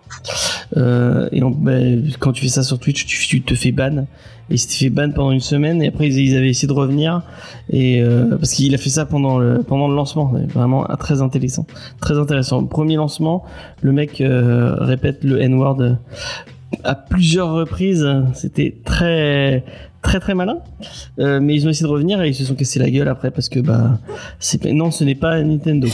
Euh, 0.77 1.29
et 1.31 1.43
on- 1.43 1.51
ben, 1.51 2.03
quand 2.19 2.31
tu 2.31 2.41
fais 2.41 2.49
ça 2.49 2.63
sur 2.63 2.79
Twitch, 2.79 3.05
tu, 3.05 3.41
te 3.41 3.55
fais 3.55 3.71
ban. 3.71 4.05
Et 4.49 4.55
il 4.55 4.59
s'était 4.59 4.85
fait 4.85 4.89
ban 4.89 5.11
pendant 5.11 5.31
une 5.31 5.39
semaine. 5.39 5.81
Et 5.81 5.87
après, 5.87 6.07
ils, 6.07 6.35
avaient 6.35 6.49
essayé 6.49 6.67
de 6.67 6.73
revenir. 6.73 7.21
Et 7.69 8.01
euh, 8.01 8.37
parce 8.37 8.53
qu'il 8.53 8.73
a 8.73 8.77
fait 8.77 8.89
ça 8.89 9.05
pendant 9.05 9.39
le 9.39 9.63
lancement. 9.69 10.33
Vraiment 10.53 10.83
très 10.99 11.21
intéressant, 11.21 11.65
très 12.01 12.17
intéressant. 12.17 12.63
Premier 12.65 12.95
lancement, 12.95 13.43
le 13.81 13.91
mec 13.91 14.21
euh, 14.21 14.75
répète 14.79 15.23
le 15.23 15.41
N-word 15.41 15.97
à 16.83 16.95
plusieurs 16.95 17.51
reprises. 17.51 18.07
C'était 18.33 18.75
très 18.83 19.63
très 20.01 20.19
très 20.19 20.33
malin. 20.33 20.59
Euh, 21.19 21.39
mais 21.41 21.55
ils 21.55 21.67
ont 21.67 21.69
essayé 21.69 21.85
de 21.85 21.91
revenir 21.91 22.21
et 22.21 22.29
ils 22.29 22.35
se 22.35 22.45
sont 22.45 22.55
cassés 22.55 22.79
la 22.79 22.89
gueule 22.89 23.07
après 23.07 23.31
parce 23.31 23.49
que 23.49 23.59
bah 23.59 23.99
c'est 24.39 24.63
non, 24.65 24.91
ce 24.91 25.03
n'est 25.03 25.15
pas 25.15 25.41
Nintendo. 25.41 25.87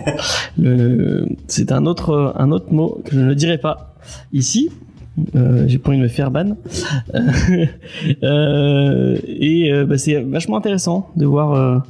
le, 0.58 1.26
c'est 1.46 1.72
un 1.72 1.86
autre 1.86 2.34
un 2.36 2.50
autre 2.50 2.72
mot 2.72 3.00
que 3.04 3.12
je 3.12 3.20
ne 3.20 3.34
dirai 3.34 3.58
pas 3.58 3.94
ici. 4.32 4.70
Euh, 5.36 5.64
j'ai 5.68 5.78
pas 5.78 5.90
envie 5.90 5.98
de 5.98 6.02
me 6.02 6.08
faire 6.08 6.30
ban. 6.30 6.56
Et 7.12 7.68
euh, 9.72 9.84
bah, 9.86 9.96
c'est 9.96 10.20
vachement 10.20 10.56
intéressant 10.56 11.10
de 11.16 11.24
voir 11.24 11.84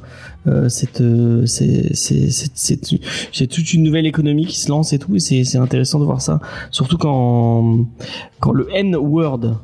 euh, 0.47 0.69
cette, 0.69 1.01
c'est, 1.45 1.87
toute 3.47 3.73
une 3.73 3.83
nouvelle 3.83 4.05
économie 4.05 4.45
qui 4.45 4.59
se 4.59 4.69
lance 4.69 4.93
et 4.93 4.99
tout. 4.99 5.15
Et 5.15 5.19
c'est, 5.19 5.57
intéressant 5.57 5.99
de 5.99 6.05
voir 6.05 6.21
ça, 6.21 6.39
surtout 6.69 6.97
quand 6.97 7.87
quand 8.39 8.51
le 8.51 8.67
N 8.73 8.95
word, 8.95 9.57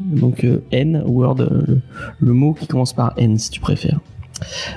donc 0.00 0.46
N 0.70 1.02
word, 1.06 1.36
le, 1.38 1.80
le 2.20 2.32
mot 2.32 2.52
qui 2.52 2.66
commence 2.66 2.92
par 2.92 3.14
N 3.16 3.38
si 3.38 3.50
tu 3.50 3.60
préfères. 3.60 4.00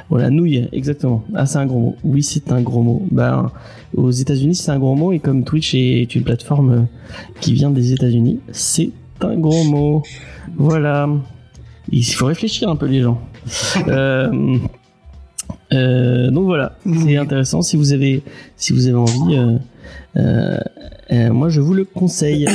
Voilà, 0.09 0.29
nouille, 0.29 0.67
exactement. 0.71 1.23
Ah, 1.33 1.45
c'est 1.45 1.57
un 1.57 1.65
gros 1.65 1.79
mot. 1.79 1.95
Oui, 2.03 2.23
c'est 2.23 2.51
un 2.51 2.61
gros 2.61 2.81
mot. 2.81 3.05
Ben, 3.11 3.51
aux 3.95 4.11
États-Unis, 4.11 4.55
c'est 4.55 4.71
un 4.71 4.79
gros 4.79 4.95
mot 4.95 5.13
et 5.13 5.19
comme 5.19 5.43
Twitch 5.43 5.73
est 5.75 6.15
une 6.15 6.23
plateforme 6.23 6.71
euh, 6.71 6.81
qui 7.41 7.53
vient 7.53 7.69
des 7.69 7.93
États-Unis, 7.93 8.39
c'est 8.51 8.91
un 9.21 9.37
gros 9.37 9.63
mot. 9.63 10.03
Voilà. 10.57 11.09
Il 11.89 12.03
faut 12.03 12.25
réfléchir 12.25 12.69
un 12.69 12.75
peu 12.75 12.87
les 12.87 13.01
gens. 13.01 13.19
Euh, 13.87 14.57
euh, 15.73 16.29
donc 16.31 16.45
voilà, 16.45 16.77
c'est 16.85 17.17
intéressant. 17.17 17.61
Si 17.61 17.75
vous 17.75 17.91
avez, 17.91 18.23
si 18.55 18.71
vous 18.71 18.87
avez 18.87 18.95
envie, 18.95 19.35
euh, 19.35 19.57
euh, 20.15 20.57
euh, 21.11 21.33
moi 21.33 21.49
je 21.49 21.59
vous 21.59 21.73
le 21.73 21.83
conseille. 21.83 22.47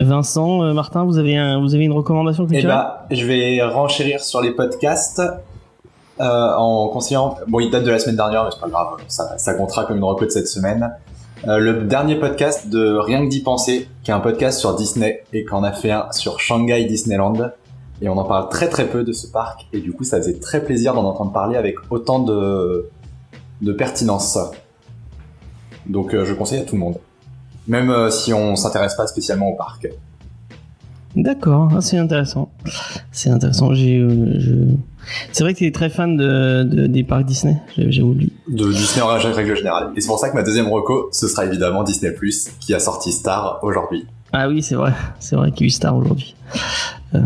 Vincent, 0.00 0.62
euh, 0.62 0.72
Martin, 0.72 1.04
vous 1.04 1.18
avez 1.18 1.36
un, 1.36 1.60
vous 1.60 1.74
avez 1.74 1.84
une 1.84 1.92
recommandation 1.92 2.44
Eh 2.44 2.52
culturelle 2.52 2.76
bah, 2.76 3.06
je 3.10 3.24
vais 3.24 3.62
renchérir 3.62 4.20
sur 4.20 4.40
les 4.40 4.50
podcasts 4.50 5.22
euh, 6.20 6.54
en 6.56 6.88
conseillant. 6.88 7.36
Bon, 7.48 7.60
il 7.60 7.70
date 7.70 7.84
de 7.84 7.90
la 7.90 7.98
semaine 7.98 8.16
dernière, 8.16 8.44
mais 8.44 8.50
c'est 8.52 8.60
pas 8.60 8.68
grave, 8.68 8.96
ça, 9.08 9.36
ça 9.38 9.54
comptera 9.54 9.84
comme 9.84 9.96
une 9.96 10.04
reco 10.04 10.28
cette 10.28 10.48
semaine. 10.48 10.92
Euh, 11.46 11.58
le 11.58 11.82
dernier 11.82 12.16
podcast 12.16 12.68
de 12.68 12.96
Rien 12.96 13.24
que 13.24 13.28
d'y 13.28 13.42
penser, 13.42 13.88
qui 14.02 14.10
est 14.10 14.14
un 14.14 14.20
podcast 14.20 14.58
sur 14.58 14.76
Disney 14.76 15.24
et 15.32 15.44
qu'on 15.44 15.62
a 15.62 15.72
fait 15.72 15.90
un 15.90 16.10
sur 16.12 16.40
Shanghai 16.40 16.84
Disneyland. 16.84 17.50
Et 18.00 18.08
on 18.08 18.16
en 18.16 18.24
parle 18.24 18.48
très 18.48 18.68
très 18.68 18.86
peu 18.86 19.04
de 19.04 19.12
ce 19.12 19.26
parc 19.26 19.66
et 19.72 19.80
du 19.80 19.92
coup 19.92 20.04
ça 20.04 20.16
faisait 20.18 20.38
très 20.38 20.64
plaisir 20.64 20.94
d'en 20.94 21.04
entendre 21.04 21.32
parler 21.32 21.56
avec 21.56 21.76
autant 21.90 22.18
de, 22.18 22.88
de 23.60 23.72
pertinence. 23.72 24.38
Donc 25.86 26.14
euh, 26.14 26.24
je 26.24 26.32
conseille 26.32 26.60
à 26.60 26.64
tout 26.64 26.76
le 26.76 26.80
monde. 26.80 26.96
Même 27.66 28.10
si 28.10 28.32
on 28.32 28.56
s'intéresse 28.56 28.94
pas 28.94 29.06
spécialement 29.06 29.48
au 29.48 29.56
parc. 29.56 29.88
D'accord, 31.16 31.70
ah, 31.76 31.80
c'est 31.80 31.96
intéressant. 31.96 32.50
C'est 33.12 33.30
intéressant. 33.30 33.72
J'ai, 33.72 34.00
je... 34.00 34.74
C'est 35.32 35.44
vrai 35.44 35.52
que 35.54 35.58
tu 35.58 35.66
es 35.66 35.72
très 35.72 35.90
fan 35.90 36.16
de, 36.16 36.62
de- 36.64 36.86
des 36.86 37.02
parcs 37.04 37.24
Disney. 37.24 37.56
J'ai 37.76 37.90
j'ai 37.92 38.02
oublié. 38.02 38.32
de 38.48 38.72
Disney 38.72 39.02
en 39.02 39.08
règle 39.08 39.56
générale. 39.56 39.90
Et 39.96 40.00
c'est 40.00 40.06
pour 40.08 40.18
ça 40.18 40.30
que 40.30 40.34
ma 40.34 40.42
deuxième 40.42 40.68
reco, 40.68 41.08
ce 41.12 41.28
sera 41.28 41.44
évidemment 41.44 41.82
Disney+, 41.84 42.14
qui 42.60 42.74
a 42.74 42.78
sorti 42.78 43.12
Star 43.12 43.58
aujourd'hui. 43.62 44.06
Ah 44.32 44.48
oui, 44.48 44.62
c'est 44.62 44.74
vrai. 44.74 44.92
C'est 45.20 45.36
vrai 45.36 45.50
qu'il 45.52 45.60
y 45.60 45.64
a 45.64 45.66
eu 45.68 45.70
Star 45.70 45.96
aujourd'hui. 45.96 46.34
Euh, 47.14 47.20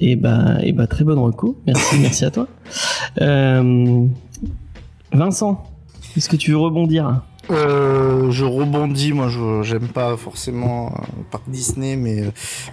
et 0.00 0.16
bah, 0.16 0.56
et 0.62 0.72
bah, 0.72 0.86
très 0.86 1.04
bonne 1.04 1.18
reco. 1.18 1.56
Merci, 1.66 1.96
merci 2.00 2.24
à 2.24 2.30
toi. 2.30 2.46
Euh, 3.20 4.06
Vincent, 5.12 5.64
est-ce 6.16 6.28
que 6.28 6.36
tu 6.36 6.50
veux 6.52 6.58
rebondir? 6.58 7.22
Euh, 7.50 8.30
je 8.30 8.44
rebondis, 8.44 9.12
moi 9.12 9.28
je 9.28 9.62
j'aime 9.62 9.88
pas 9.88 10.16
forcément 10.16 10.88
euh, 10.88 11.02
parc 11.30 11.44
Disney, 11.48 11.96
mais 11.96 12.24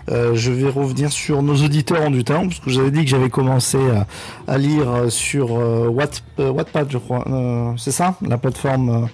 euh, 0.09 0.31
je 0.33 0.51
vais 0.51 0.69
revenir 0.69 1.11
sur 1.11 1.43
nos 1.43 1.55
auditeurs 1.55 2.01
en 2.01 2.09
du 2.11 2.23
temps, 2.23 2.47
parce 2.47 2.59
que 2.59 2.69
j'avais 2.71 2.89
dit 2.91 3.03
que 3.03 3.09
j'avais 3.09 3.29
commencé 3.29 3.77
à, 3.77 4.07
à 4.51 4.57
lire 4.57 4.89
euh, 4.89 5.09
sur 5.09 5.55
euh, 5.59 5.87
Watt, 5.87 6.23
euh, 6.39 6.49
Wattpad, 6.49 6.87
je 6.89 6.97
crois. 6.97 7.23
Euh, 7.29 7.71
c'est 7.77 7.91
ça, 7.91 8.15
la 8.27 8.37
plateforme 8.37 9.09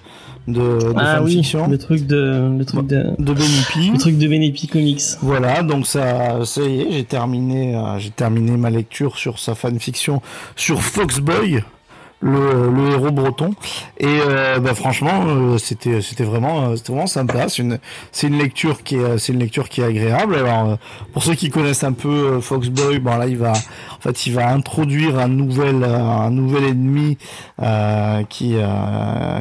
de, 0.48 0.54
de 0.60 0.94
Ah 0.96 1.20
oui, 1.22 1.32
fanfiction? 1.34 1.68
le 1.68 1.76
truc 1.78 2.06
de, 2.06 2.50
le 2.58 2.64
truc 2.64 2.86
de, 2.86 3.04
de 3.18 3.32
le 3.32 3.98
truc 3.98 4.16
de 4.16 4.26
Benepi 4.28 4.66
Comics. 4.66 5.02
Voilà, 5.20 5.62
donc 5.62 5.86
ça, 5.86 6.44
ça 6.46 6.62
y 6.62 6.80
est, 6.80 6.86
j'ai 6.92 7.04
terminé, 7.04 7.78
j'ai 7.98 8.10
terminé 8.10 8.56
ma 8.56 8.70
lecture 8.70 9.18
sur 9.18 9.38
sa 9.38 9.54
fanfiction 9.54 10.22
sur 10.56 10.80
Foxboy, 10.80 11.62
le, 12.20 12.70
le 12.70 12.90
héros 12.92 13.10
breton. 13.10 13.50
Et 13.98 14.06
euh, 14.06 14.58
bah, 14.58 14.74
franchement, 14.74 15.24
euh, 15.26 15.58
c'était, 15.58 16.00
c'était 16.02 16.24
vraiment, 16.24 16.68
euh, 16.70 16.76
c'était 16.76 16.92
vraiment 16.92 17.06
sympa. 17.06 17.48
C'est 17.48 17.62
une, 17.62 17.78
c'est 18.12 18.28
une 18.28 18.38
lecture 18.38 18.82
qui 18.82 18.96
est, 18.96 19.18
c'est 19.18 19.32
une 19.32 19.40
lecture 19.40 19.68
qui 19.68 19.80
est 19.80 19.84
agréable. 19.84 20.34
Alors, 20.34 20.78
pour 21.12 21.22
ceux 21.22 21.34
qui 21.34 21.50
connaissent 21.50 21.84
un 21.84 21.92
peu 21.92 22.40
Foxboy, 22.40 22.98
bon 22.98 23.16
là, 23.16 23.26
il 23.26 23.38
va, 23.38 23.52
en 23.52 24.00
fait, 24.00 24.26
il 24.26 24.34
va 24.34 24.50
introduire 24.50 25.18
un 25.18 25.28
nouvel, 25.28 25.84
un 25.84 26.30
nouvel 26.30 26.64
ennemi 26.64 27.18
qui, 28.28 28.56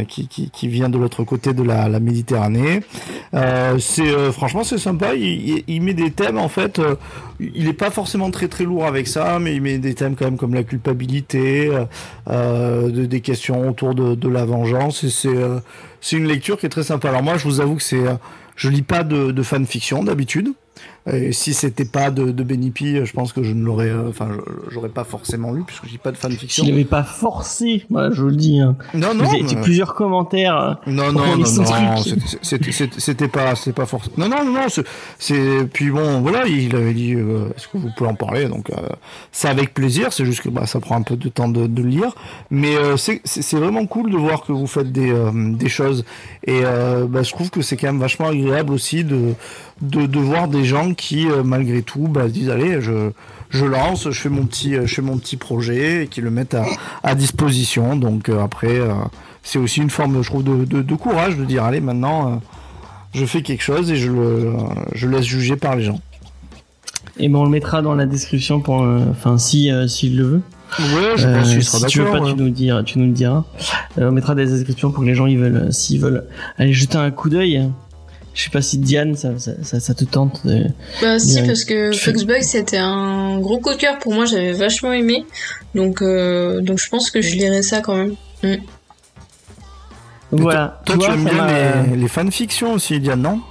qui, 0.07 0.27
qui, 0.27 0.49
qui 0.49 0.67
vient 0.67 0.89
de 0.89 0.97
l'autre 0.97 1.23
côté 1.23 1.53
de 1.53 1.63
la, 1.63 1.87
la 1.89 1.99
Méditerranée. 1.99 2.81
C'est 3.79 4.31
franchement 4.31 4.63
c'est 4.63 4.77
sympa. 4.77 5.13
Il, 5.15 5.49
il, 5.49 5.63
il 5.67 5.81
met 5.81 5.93
des 5.93 6.11
thèmes 6.11 6.37
en 6.37 6.49
fait. 6.49 6.81
Il 7.39 7.67
est 7.67 7.73
pas 7.73 7.89
forcément 7.91 8.31
très 8.31 8.47
très 8.47 8.65
lourd 8.65 8.85
avec 8.85 9.07
ça, 9.07 9.39
mais 9.39 9.55
il 9.55 9.61
met 9.61 9.77
des 9.77 9.93
thèmes 9.93 10.15
quand 10.15 10.25
même 10.25 10.37
comme 10.37 10.53
la 10.53 10.63
culpabilité, 10.63 11.67
euh, 11.71 11.85
euh, 12.29 12.89
de- 12.89 13.05
des 13.05 13.21
questions 13.21 13.69
autour 13.69 13.95
de, 13.95 14.15
de 14.15 14.29
la 14.29 14.45
vengeance. 14.45 15.03
Et 15.03 15.09
c'est 15.09 15.29
euh, 15.35 15.59
c'est 16.01 16.17
une 16.17 16.27
lecture 16.27 16.57
qui 16.59 16.65
est 16.65 16.69
très 16.69 16.83
sympa. 16.83 17.09
Alors 17.09 17.23
moi 17.23 17.37
je 17.37 17.45
vous 17.45 17.61
avoue 17.61 17.75
que 17.75 17.83
c'est 17.83 18.05
euh, 18.07 18.15
je 18.55 18.69
lis 18.69 18.81
pas 18.81 19.03
de, 19.03 19.31
de 19.31 19.43
fanfiction 19.43 20.03
d'habitude. 20.03 20.49
Et 21.13 21.31
si 21.31 21.53
c'était 21.53 21.85
pas 21.85 22.11
de, 22.11 22.31
de 22.31 22.43
Benipi, 22.43 23.05
je 23.05 23.13
pense 23.13 23.33
que 23.33 23.43
je 23.43 23.53
ne 23.53 23.63
l'aurais, 23.63 23.89
euh, 23.89 24.09
enfin, 24.09 24.29
j'aurais 24.71 24.89
pas 24.89 25.03
forcément 25.03 25.51
lu 25.53 25.63
puisque 25.65 25.85
je 25.85 25.91
lis 25.91 25.97
pas 25.97 26.11
de 26.11 26.17
fanfiction. 26.17 26.63
S'il 26.63 26.73
n'avait 26.73 26.85
pas 26.85 27.03
forcé, 27.03 27.85
voilà, 27.89 28.11
je 28.11 28.23
le 28.25 28.35
dis. 28.35 28.59
Hein. 28.59 28.75
Non, 28.93 29.13
non, 29.13 29.25
avez 29.29 29.43
mais- 29.43 29.61
plusieurs 29.61 29.95
commentaires. 29.95 30.77
Non, 30.87 31.11
non, 31.11 31.25
non, 31.25 31.37
non, 31.37 31.45
c'était- 32.41 33.27
pas, 33.27 33.55
c'était 33.55 33.73
pas 33.73 33.85
forcément. 33.85 34.15
Non, 34.17 34.29
non, 34.29 34.45
non, 34.45 34.51
non, 34.53 34.69
c'est- 34.69 34.85
c'est, 35.17 35.65
puis 35.71 35.89
bon, 35.91 36.21
voilà, 36.21 36.45
il 36.47 36.75
avait 36.75 36.93
dit, 36.93 37.13
euh, 37.15 37.49
est-ce 37.55 37.67
que 37.67 37.77
vous 37.77 37.89
pouvez 37.97 38.09
en 38.09 38.15
parler, 38.15 38.47
donc, 38.47 38.69
euh, 38.69 38.75
c'est 39.31 39.47
avec 39.47 39.73
plaisir, 39.73 40.11
c'est 40.13 40.25
juste 40.25 40.41
que, 40.41 40.49
bah, 40.49 40.65
ça 40.65 40.79
prend 40.79 40.95
un 40.95 41.01
peu 41.01 41.15
de 41.15 41.29
temps 41.29 41.49
de, 41.49 41.67
de 41.67 41.81
le 41.81 41.89
lire, 41.89 42.15
mais, 42.51 42.75
euh, 42.75 42.97
c'est, 42.97 43.21
c'est 43.23 43.41
c'est 43.41 43.57
vraiment 43.57 43.85
cool 43.87 44.11
de 44.11 44.17
voir 44.17 44.43
que 44.43 44.51
vous 44.51 44.67
faites 44.67 44.91
des, 44.91 45.13
des 45.33 45.69
choses, 45.69 46.03
et, 46.45 46.61
bah, 47.07 47.23
je 47.23 47.31
trouve 47.31 47.49
que 47.49 47.61
c'est 47.61 47.77
quand 47.77 47.87
même 47.87 47.99
vachement 47.99 48.27
agréable 48.27 48.71
aussi 48.73 49.03
de, 49.03 49.33
de, 49.81 50.05
de 50.05 50.19
voir 50.19 50.47
des 50.47 50.65
gens 50.65 50.93
qui, 50.93 51.27
euh, 51.29 51.43
malgré 51.43 51.81
tout, 51.81 52.07
bah, 52.07 52.23
se 52.27 52.33
disent, 52.33 52.49
allez, 52.49 52.81
je, 52.81 53.11
je 53.49 53.65
lance, 53.65 54.09
je 54.09 54.19
fais 54.19 54.29
mon 54.29 54.45
petit, 54.45 54.75
euh, 54.75 54.85
je 54.85 54.95
fais 54.95 55.01
mon 55.01 55.17
petit 55.17 55.37
projet, 55.37 56.03
et 56.03 56.07
qui 56.07 56.21
le 56.21 56.31
mettent 56.31 56.53
à, 56.55 56.65
à 57.03 57.15
disposition, 57.15 57.95
donc, 57.95 58.29
euh, 58.29 58.43
après, 58.43 58.79
c'est 59.43 59.59
aussi 59.59 59.79
une 59.81 59.89
forme, 59.89 60.21
je 60.21 60.27
trouve, 60.29 60.43
de, 60.43 60.65
de, 60.65 60.81
de 60.81 60.95
courage 60.95 61.37
de 61.37 61.45
dire 61.45 61.63
allez 61.63 61.79
maintenant, 61.81 62.41
je 63.13 63.25
fais 63.25 63.41
quelque 63.41 63.63
chose 63.63 63.89
et 63.91 63.95
je 63.95 64.11
le, 64.11 64.53
je 64.93 65.07
laisse 65.07 65.25
juger 65.25 65.55
par 65.55 65.75
les 65.75 65.83
gens. 65.83 65.99
Et 67.17 67.27
ben 67.27 67.39
on 67.39 67.43
le 67.43 67.49
mettra 67.49 67.81
dans 67.81 67.95
la 67.95 68.05
description 68.05 68.59
pour, 68.61 68.85
enfin 69.11 69.37
si 69.37 69.69
s'il 69.87 70.17
le 70.17 70.23
veut. 70.23 70.41
Ouais, 70.79 71.17
je 71.17 71.27
Euh, 71.27 71.39
pense 71.39 71.49
qu'il 71.51 71.63
sera 71.63 71.79
si 71.79 71.85
tu 71.87 71.99
veux 71.99 72.05
pas, 72.11 72.21
ouais. 72.21 72.31
tu 72.31 72.37
nous 72.37 72.45
le 72.45 72.51
diras. 72.51 72.83
Tu 72.83 72.99
nous 72.99 73.05
le 73.07 73.11
diras. 73.11 73.43
Euh, 73.97 74.09
on 74.09 74.11
mettra 74.11 74.35
des 74.35 74.45
descriptions 74.45 74.91
pour 74.91 75.03
que 75.03 75.07
les 75.09 75.15
gens 75.15 75.25
ils 75.25 75.39
veulent, 75.39 75.73
s'ils 75.73 75.99
veulent 75.99 76.25
aller 76.57 76.71
jeter 76.73 76.97
un 76.97 77.09
coup 77.11 77.29
d'œil. 77.29 77.67
Je 78.39 78.45
sais 78.45 78.49
pas 78.51 78.61
si 78.61 78.77
Diane, 78.77 79.15
ça, 79.17 79.37
ça, 79.37 79.51
ça, 79.63 79.81
ça 79.81 79.93
te 79.93 80.05
tente. 80.05 80.47
de- 80.47 80.63
Bah 81.01 81.19
si 81.19 81.41
parce 81.45 81.65
que 81.65 81.91
Foxbug 81.91 82.41
c'était 82.41 82.77
un 82.77 83.37
gros 83.41 83.59
coup 83.59 83.71
de 83.71 83.75
cœur 83.75 83.99
pour 83.99 84.13
moi, 84.13 84.23
j'avais 84.23 84.53
vachement 84.53 84.93
aimé. 84.93 85.25
Donc 85.75 86.01
euh, 86.01 86.61
donc 86.61 86.79
je 86.79 86.87
pense 86.87 87.11
que 87.11 87.19
je 87.21 87.35
lirai 87.35 87.61
ça 87.63 87.81
quand 87.81 87.95
même. 87.97 88.15
Donc 90.31 90.41
voilà. 90.41 90.79
Toi, 90.85 90.95
tu 90.99 91.11
aimes 91.11 91.25
bien 91.25 91.83
les, 91.89 91.97
les 91.97 92.07
fanfictions 92.07 92.71
aussi, 92.73 92.97
Diane, 93.01 93.21
non? 93.23 93.41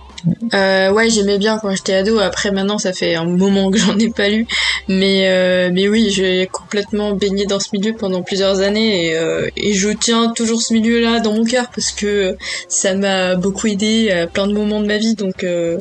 Euh, 0.55 0.93
ouais, 0.93 1.11
j'aimais 1.11 1.39
bien 1.39 1.59
quand 1.59 1.71
j'étais 1.75 1.95
ado. 1.95 2.19
Après, 2.19 2.51
maintenant, 2.51 2.79
ça 2.79 2.93
fait 2.93 3.15
un 3.15 3.25
moment 3.25 3.71
que 3.71 3.79
j'en 3.79 3.99
ai 3.99 4.11
pas 4.11 4.29
lu. 4.29 4.47
Mais, 4.89 5.29
euh, 5.29 5.71
mais 5.73 5.89
oui, 5.89 6.11
j'ai 6.11 6.49
complètement 6.51 7.13
baigné 7.13 7.47
dans 7.47 7.61
ce 7.61 7.69
milieu 7.73 7.95
pendant 7.95 8.23
plusieurs 8.23 8.61
années 8.61 9.07
et, 9.07 9.17
euh, 9.17 9.49
et 9.57 9.75
je 9.75 9.91
tiens 9.91 10.33
toujours 10.35 10.63
ce 10.63 10.73
milieu-là 10.75 11.21
dans 11.21 11.33
mon 11.35 11.45
cœur 11.45 11.67
parce 11.75 11.91
que 11.93 12.37
ça 12.69 12.95
m'a 12.95 13.35
beaucoup 13.37 13.67
aidé 13.67 14.11
à 14.11 14.27
plein 14.27 14.47
de 14.47 14.53
moments 14.53 14.81
de 14.81 14.87
ma 14.87 14.99
vie. 14.99 15.15
Donc, 15.15 15.45
euh, 15.45 15.79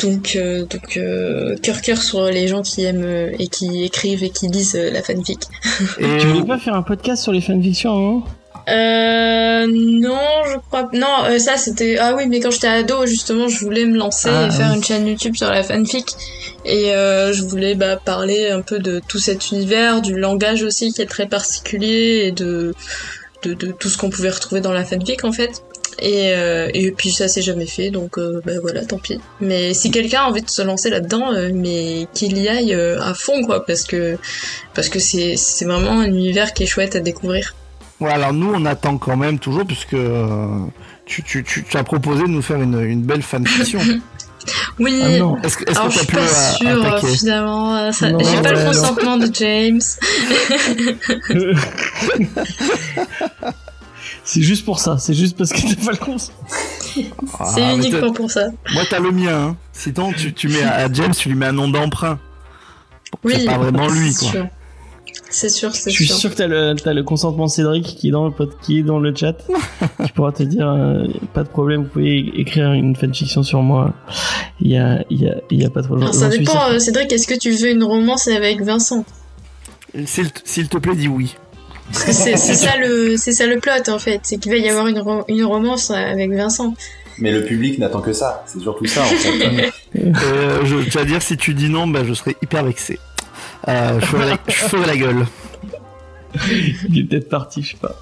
donc, 0.00 0.36
euh, 0.36 0.64
donc, 0.64 0.96
euh, 0.96 1.56
cœur 1.62 1.80
cœur 1.80 2.02
sur 2.02 2.24
les 2.24 2.48
gens 2.48 2.62
qui 2.62 2.84
aiment 2.84 3.04
euh, 3.04 3.30
et 3.38 3.46
qui 3.46 3.84
écrivent 3.84 4.24
et 4.24 4.30
qui 4.30 4.48
lisent 4.48 4.74
euh, 4.76 4.90
la 4.90 5.02
fanfic. 5.02 5.40
Et 6.00 6.18
Tu 6.18 6.26
voulais 6.26 6.46
pas 6.46 6.58
faire 6.58 6.74
un 6.74 6.82
podcast 6.82 7.22
sur 7.22 7.32
les 7.32 7.40
fanfictions, 7.40 8.18
hein? 8.18 8.22
Euh, 8.68 9.66
non, 9.68 10.18
je 10.52 10.58
crois 10.68 10.88
non. 10.92 11.24
euh, 11.24 11.38
ça 11.38 11.56
c'était 11.56 11.96
ah 11.98 12.14
oui, 12.16 12.26
mais 12.28 12.40
quand 12.40 12.50
j'étais 12.50 12.68
ado, 12.68 13.06
justement, 13.06 13.48
je 13.48 13.58
voulais 13.64 13.84
me 13.86 13.96
lancer 13.96 14.28
Ah, 14.30 14.46
et 14.46 14.50
faire 14.50 14.70
oui. 14.70 14.76
une 14.76 14.84
chaîne 14.84 15.06
YouTube 15.06 15.34
sur 15.36 15.50
la 15.50 15.62
fanfic 15.62 16.06
et 16.64 16.92
euh, 16.94 17.32
je 17.32 17.42
voulais 17.42 17.74
bah, 17.74 17.96
parler 17.96 18.50
un 18.50 18.60
peu 18.62 18.78
de 18.78 19.00
tout 19.08 19.18
cet 19.18 19.50
univers, 19.50 20.00
du 20.02 20.16
langage 20.18 20.62
aussi 20.62 20.92
qui 20.92 21.02
est 21.02 21.06
très 21.06 21.26
particulier 21.26 22.24
et 22.26 22.32
de 22.32 22.74
de, 23.42 23.54
de 23.54 23.72
tout 23.72 23.88
ce 23.88 23.98
qu'on 23.98 24.10
pouvait 24.10 24.30
retrouver 24.30 24.60
dans 24.60 24.72
la 24.72 24.84
fanfic 24.84 25.24
en 25.24 25.32
fait. 25.32 25.62
Et, 25.98 26.32
euh, 26.34 26.68
et 26.72 26.90
puis 26.90 27.12
ça 27.12 27.28
s'est 27.28 27.42
jamais 27.42 27.66
fait, 27.66 27.90
donc 27.90 28.16
euh, 28.18 28.40
bah 28.46 28.52
voilà, 28.62 28.84
tant 28.84 28.98
pis. 28.98 29.20
Mais 29.40 29.74
si 29.74 29.90
quelqu'un 29.90 30.22
a 30.22 30.24
envie 30.28 30.40
de 30.42 30.48
se 30.48 30.62
lancer 30.62 30.88
là-dedans, 30.88 31.32
euh, 31.32 31.50
mais 31.52 32.06
qu'il 32.14 32.38
y 32.38 32.48
aille 32.48 32.72
à 32.74 33.12
fond 33.14 33.44
quoi, 33.44 33.66
parce 33.66 33.82
que 33.84 34.16
parce 34.74 34.88
que 34.88 34.98
c'est 34.98 35.36
c'est 35.36 35.64
vraiment 35.66 36.00
un 36.00 36.06
univers 36.06 36.54
qui 36.54 36.62
est 36.62 36.66
chouette 36.66 36.96
à 36.96 37.00
découvrir. 37.00 37.54
Ouais, 38.02 38.10
alors 38.10 38.32
nous, 38.32 38.52
on 38.52 38.64
attend 38.66 38.98
quand 38.98 39.16
même 39.16 39.38
toujours, 39.38 39.64
puisque 39.64 39.94
euh, 39.94 40.48
tu, 41.06 41.22
tu, 41.22 41.44
tu, 41.44 41.62
tu 41.64 41.76
as 41.76 41.84
proposé 41.84 42.24
de 42.24 42.28
nous 42.28 42.42
faire 42.42 42.60
une, 42.60 42.80
une 42.80 43.02
belle 43.02 43.22
fanfiction. 43.22 43.78
Oui. 44.80 45.00
Ah. 45.00 45.46
Est-ce 45.46 45.56
que 45.56 45.70
Alors 45.70 45.84
que 45.86 45.92
je 45.92 45.98
suis 45.98 46.06
pu 46.08 46.16
pas 46.16 46.22
à- 46.24 46.98
sûre 46.98 47.08
finalement. 47.10 47.76
euh, 47.76 47.92
ça- 47.92 48.10
Non, 48.10 48.18
J'ai 48.18 48.42
pas 48.42 48.50
ouais, 48.52 48.60
le 48.60 48.64
consentement 48.66 49.16
de 49.16 49.30
James. 49.32 49.80
C'est 54.24 54.42
juste 54.42 54.64
pour 54.64 54.78
ça, 54.80 54.98
c'est 54.98 55.14
juste 55.14 55.36
parce 55.36 55.52
que 55.52 55.60
t'as 55.74 55.84
pas 55.84 55.92
le 55.92 55.96
con. 55.98 56.16
Ah, 57.38 57.44
C'est 57.54 57.74
uniquement 57.74 58.12
pour 58.12 58.30
ça. 58.30 58.46
Moi, 58.72 58.82
t'as 58.88 59.00
le 59.00 59.10
mien. 59.10 59.48
Hein. 59.50 59.56
Sinon, 59.72 60.12
tu, 60.12 60.32
tu 60.32 60.48
mets 60.48 60.62
à 60.62 60.90
James, 60.92 61.12
tu 61.16 61.28
lui 61.28 61.36
mets 61.36 61.46
un 61.46 61.52
nom 61.52 61.68
d'emprunt. 61.68 62.18
Oui. 63.24 63.34
C'est 63.38 63.44
pas 63.44 63.58
vraiment 63.58 63.88
lui, 63.88 64.14
quoi. 64.14 64.28
sûr. 64.28 64.46
C'est 65.32 65.48
sûr, 65.48 65.74
c'est 65.74 65.90
Je 65.90 65.96
suis 65.96 66.06
sûr. 66.06 66.16
sûr 66.16 66.30
que 66.30 66.36
t'as 66.36 66.46
le, 66.46 66.74
t'as 66.74 66.92
le 66.92 67.02
consentement 67.02 67.46
de 67.46 67.50
Cédric 67.50 67.84
qui 67.84 68.08
est 68.08 68.10
dans 68.10 68.26
le, 68.26 68.30
pod- 68.32 68.52
qui 68.62 68.78
est 68.78 68.82
dans 68.82 68.98
le 69.00 69.14
chat, 69.16 69.32
qui 70.04 70.12
pourra 70.12 70.30
te 70.30 70.42
dire, 70.42 70.68
euh, 70.68 71.06
pas 71.32 71.42
de 71.42 71.48
problème, 71.48 71.82
vous 71.84 71.88
pouvez 71.88 72.18
écrire 72.38 72.72
une 72.72 72.94
fanfiction 72.94 73.42
sur 73.42 73.62
moi. 73.62 73.92
Il 74.60 74.70
y 74.70 74.76
a, 74.76 75.02
il 75.10 75.22
y 75.22 75.28
a, 75.28 75.34
il 75.50 75.60
y 75.62 75.64
a 75.64 75.70
pas 75.70 75.80
de 75.82 75.86
problème. 75.86 76.12
Ça 76.12 76.28
dépend, 76.28 76.70
euh, 76.70 76.78
Cédric, 76.78 77.10
est-ce 77.12 77.26
que 77.26 77.38
tu 77.38 77.50
veux 77.50 77.70
une 77.70 77.82
romance 77.82 78.28
avec 78.28 78.60
Vincent? 78.62 79.04
S'il 80.04 80.68
te 80.68 80.78
plaît, 80.78 80.94
dis 80.94 81.08
oui. 81.08 81.34
Parce 81.92 82.04
que 82.04 82.12
c'est 82.12 82.36
ça 82.36 82.76
le 82.78 83.16
c'est 83.18 83.32
ça 83.32 83.46
le 83.46 83.58
plot 83.58 83.72
en 83.92 83.98
fait, 83.98 84.20
c'est 84.22 84.38
qu'il 84.38 84.50
va 84.52 84.56
y 84.58 84.68
avoir 84.68 84.86
une, 84.86 84.98
ro- 85.00 85.24
une 85.28 85.44
romance 85.44 85.90
avec 85.90 86.30
Vincent. 86.32 86.74
Mais 87.18 87.30
le 87.30 87.44
public 87.44 87.78
n'attend 87.78 88.00
que 88.00 88.14
ça. 88.14 88.42
C'est 88.46 88.60
surtout 88.60 88.86
ça, 88.86 89.02
en 89.02 89.04
fait. 89.04 89.72
Euh, 89.94 90.64
je 90.64 90.88
tiens 90.88 91.02
à 91.02 91.04
dire, 91.04 91.20
si 91.20 91.36
tu 91.36 91.52
dis 91.52 91.68
non, 91.68 91.86
bah, 91.86 92.00
je 92.08 92.14
serai 92.14 92.34
hyper 92.42 92.64
vexé. 92.64 92.98
Euh, 93.68 94.00
je, 94.00 94.06
ferai 94.06 94.30
la, 94.30 94.38
je 94.48 94.52
ferai 94.54 94.86
la 94.86 94.96
gueule. 94.96 95.26
Il 96.88 96.98
est 96.98 97.04
peut-être 97.04 97.28
parti, 97.28 97.62
je 97.62 97.72
sais 97.72 97.76
pas. 97.76 97.94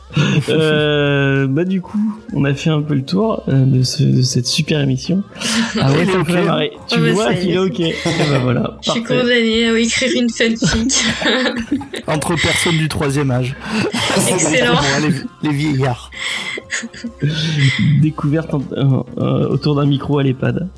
Euh, 0.51 1.49
bah 1.49 1.65
du 1.65 1.81
coup, 1.81 1.99
on 2.33 2.45
a 2.45 2.55
fait 2.55 2.71
un 2.71 2.81
peu 2.81 2.95
le 2.95 3.03
tour 3.05 3.43
euh, 3.49 3.65
de, 3.65 3.83
ce, 3.83 4.05
de 4.05 4.23
cette 4.23 4.47
super 4.47 4.81
émission. 4.81 5.25
Ah 5.81 5.91
ouais, 5.91 6.03
Il 6.05 6.09
est 6.09 6.13
ça 6.13 6.19
me 6.19 6.23
ok. 6.23 6.31
fait 6.31 6.43
marrer. 6.45 6.71
Tu 6.87 6.95
Ah 6.97 7.01
bah, 7.01 7.11
vois 7.13 7.35
qu'il 7.35 7.51
est. 7.51 7.59
ok. 7.59 7.81
Et 7.81 7.95
bah 8.31 8.39
voilà, 8.41 8.79
Je 8.87 8.93
suis 8.93 9.01
parfait. 9.01 9.19
condamnée 9.21 9.67
à 9.69 9.77
écrire 9.81 10.11
une 10.15 10.31
fanfic. 10.31 11.05
Entre 12.07 12.37
personnes 12.37 12.79
du 12.79 12.87
troisième 12.89 13.33
âge. 13.33 13.57
Excellent. 14.29 14.79
Les, 15.43 15.49
les 15.49 15.55
vieillards. 15.57 16.13
Découverte 18.01 18.55
en- 18.55 18.63
euh, 18.73 19.03
euh, 19.19 19.49
autour 19.49 19.75
d'un 19.75 19.87
micro 19.87 20.19
à 20.19 20.23
l'EHPAD. 20.23 20.69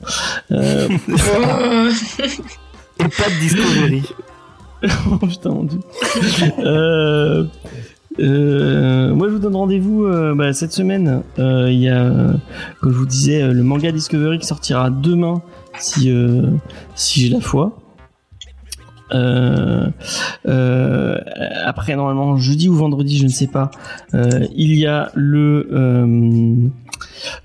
Euh, 0.53 0.89
Oh. 1.09 1.89
Et 3.05 3.09
pas 3.09 3.29
de 3.29 3.41
Discovery. 3.41 4.03
oh 5.11 5.27
putain, 5.27 5.51
mon 5.51 5.65
dieu. 5.65 5.81
euh, 6.59 7.45
euh, 8.21 9.15
moi, 9.15 9.29
je 9.29 9.35
vous 9.35 9.39
donne 9.39 9.57
rendez-vous 9.57 10.05
euh, 10.05 10.35
bah, 10.35 10.53
cette 10.53 10.73
semaine. 10.73 11.23
Il 11.39 11.79
y 11.79 11.89
a, 11.89 12.11
comme 12.81 12.93
je 12.93 12.97
vous 12.97 13.07
disais, 13.07 13.53
le 13.53 13.63
manga 13.63 13.93
Discovery 13.93 14.39
qui 14.39 14.47
sortira 14.47 14.91
demain, 14.91 15.43
si 15.79 16.13
si 16.95 17.21
j'ai 17.21 17.29
la 17.31 17.41
foi. 17.41 17.79
Après, 21.65 21.97
normalement, 21.97 22.37
jeudi 22.37 22.69
ou 22.69 22.75
vendredi, 22.75 23.17
je 23.19 23.25
ne 23.25 23.31
sais 23.31 23.47
pas. 23.47 23.71
il 24.13 24.75
y 24.75 24.87
a 24.87 25.11
le, 25.15 26.71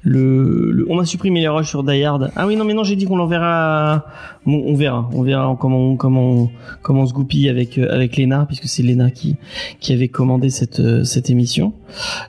le, 0.02 0.72
le- 0.72 0.86
on 0.90 1.00
a 1.00 1.06
supprimé 1.06 1.42
les 1.42 1.48
rushs 1.48 1.70
sur 1.70 1.84
Die. 1.84 2.04
Ah 2.04 2.48
oui, 2.48 2.56
non, 2.56 2.66
mais 2.66 2.74
non, 2.74 2.84
j'ai 2.84 2.96
dit 2.96 3.06
qu'on 3.06 3.18
l'enverra. 3.18 4.06
Bon, 4.46 4.64
on 4.66 4.76
verra, 4.76 5.10
on 5.14 5.24
verra 5.24 5.58
comment 5.60 5.98
comment 5.98 6.50
comment 6.82 7.02
on 7.02 7.06
se 7.06 7.14
goupille 7.14 7.50
avec 7.50 7.78
euh, 7.78 7.94
avec 7.94 8.16
Léna, 8.16 8.46
puisque 8.46 8.68
c'est 8.68 8.82
Léna 8.84 9.12
qui 9.12 9.36
qui 9.82 9.92
avait 9.92 10.08
commandé 10.08 10.50
cette 10.50 10.80
euh, 10.80 11.04
cette 11.04 11.30
émission. 11.30 11.74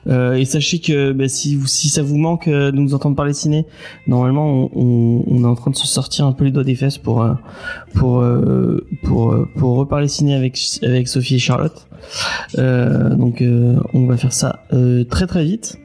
Euh, 0.07 0.33
et 0.33 0.43
sachez 0.45 0.79
que 0.79 1.13
bah, 1.13 1.29
si 1.29 1.57
si 1.65 1.87
ça 1.87 2.01
vous 2.03 2.17
manque 2.17 2.47
euh, 2.49 2.71
de 2.71 2.77
nous 2.77 2.93
entendre 2.93 3.15
parler 3.15 3.33
ciné, 3.33 3.65
normalement 4.07 4.47
on, 4.47 4.69
on, 4.75 5.23
on 5.27 5.43
est 5.43 5.47
en 5.47 5.55
train 5.55 5.71
de 5.71 5.77
se 5.77 5.87
sortir 5.87 6.25
un 6.25 6.33
peu 6.33 6.43
les 6.43 6.51
doigts 6.51 6.65
des 6.65 6.75
fesses 6.75 6.97
pour 6.97 7.25
pour 7.93 8.25
pour 9.03 9.35
pour 9.55 9.75
reparler 9.77 10.07
ciné 10.09 10.35
avec 10.35 10.59
avec 10.83 11.07
Sophie 11.07 11.35
et 11.35 11.39
Charlotte. 11.39 11.87
Donc 12.57 13.41
on 13.93 14.05
va 14.07 14.17
faire 14.17 14.33
ça 14.33 14.59
très 15.09 15.25
très 15.27 15.45
vite. 15.45 15.77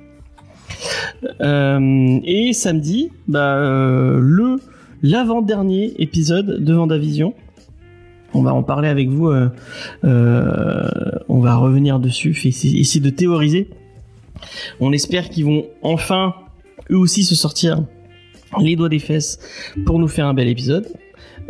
Euh, 1.40 2.20
et 2.24 2.52
samedi, 2.52 3.10
bah, 3.28 3.56
euh, 3.56 4.18
le 4.20 4.56
l'avant-dernier 5.02 5.92
épisode 5.98 6.64
de 6.64 6.74
Vendavision. 6.74 7.34
On 8.32 8.42
va 8.42 8.55
en 8.55 8.62
parler 8.62 8.88
avec 8.88 9.09
vous. 9.10 9.28
euh, 9.28 9.48
on 11.28 11.40
va 11.40 11.56
revenir 11.56 12.01
dessus, 12.01 12.30
essayer 12.44 13.01
de 13.01 13.10
théoriser. 13.10 13.68
On 14.80 14.92
espère 14.92 15.28
qu'ils 15.28 15.44
vont 15.44 15.66
enfin, 15.82 16.34
eux 16.90 16.96
aussi, 16.96 17.22
se 17.22 17.34
sortir 17.34 17.84
les 18.60 18.76
doigts 18.76 18.88
des 18.88 18.98
fesses 18.98 19.38
pour 19.84 19.98
nous 19.98 20.09
faire 20.09 20.26
un 20.26 20.34
bel 20.34 20.48
épisode. 20.48 20.86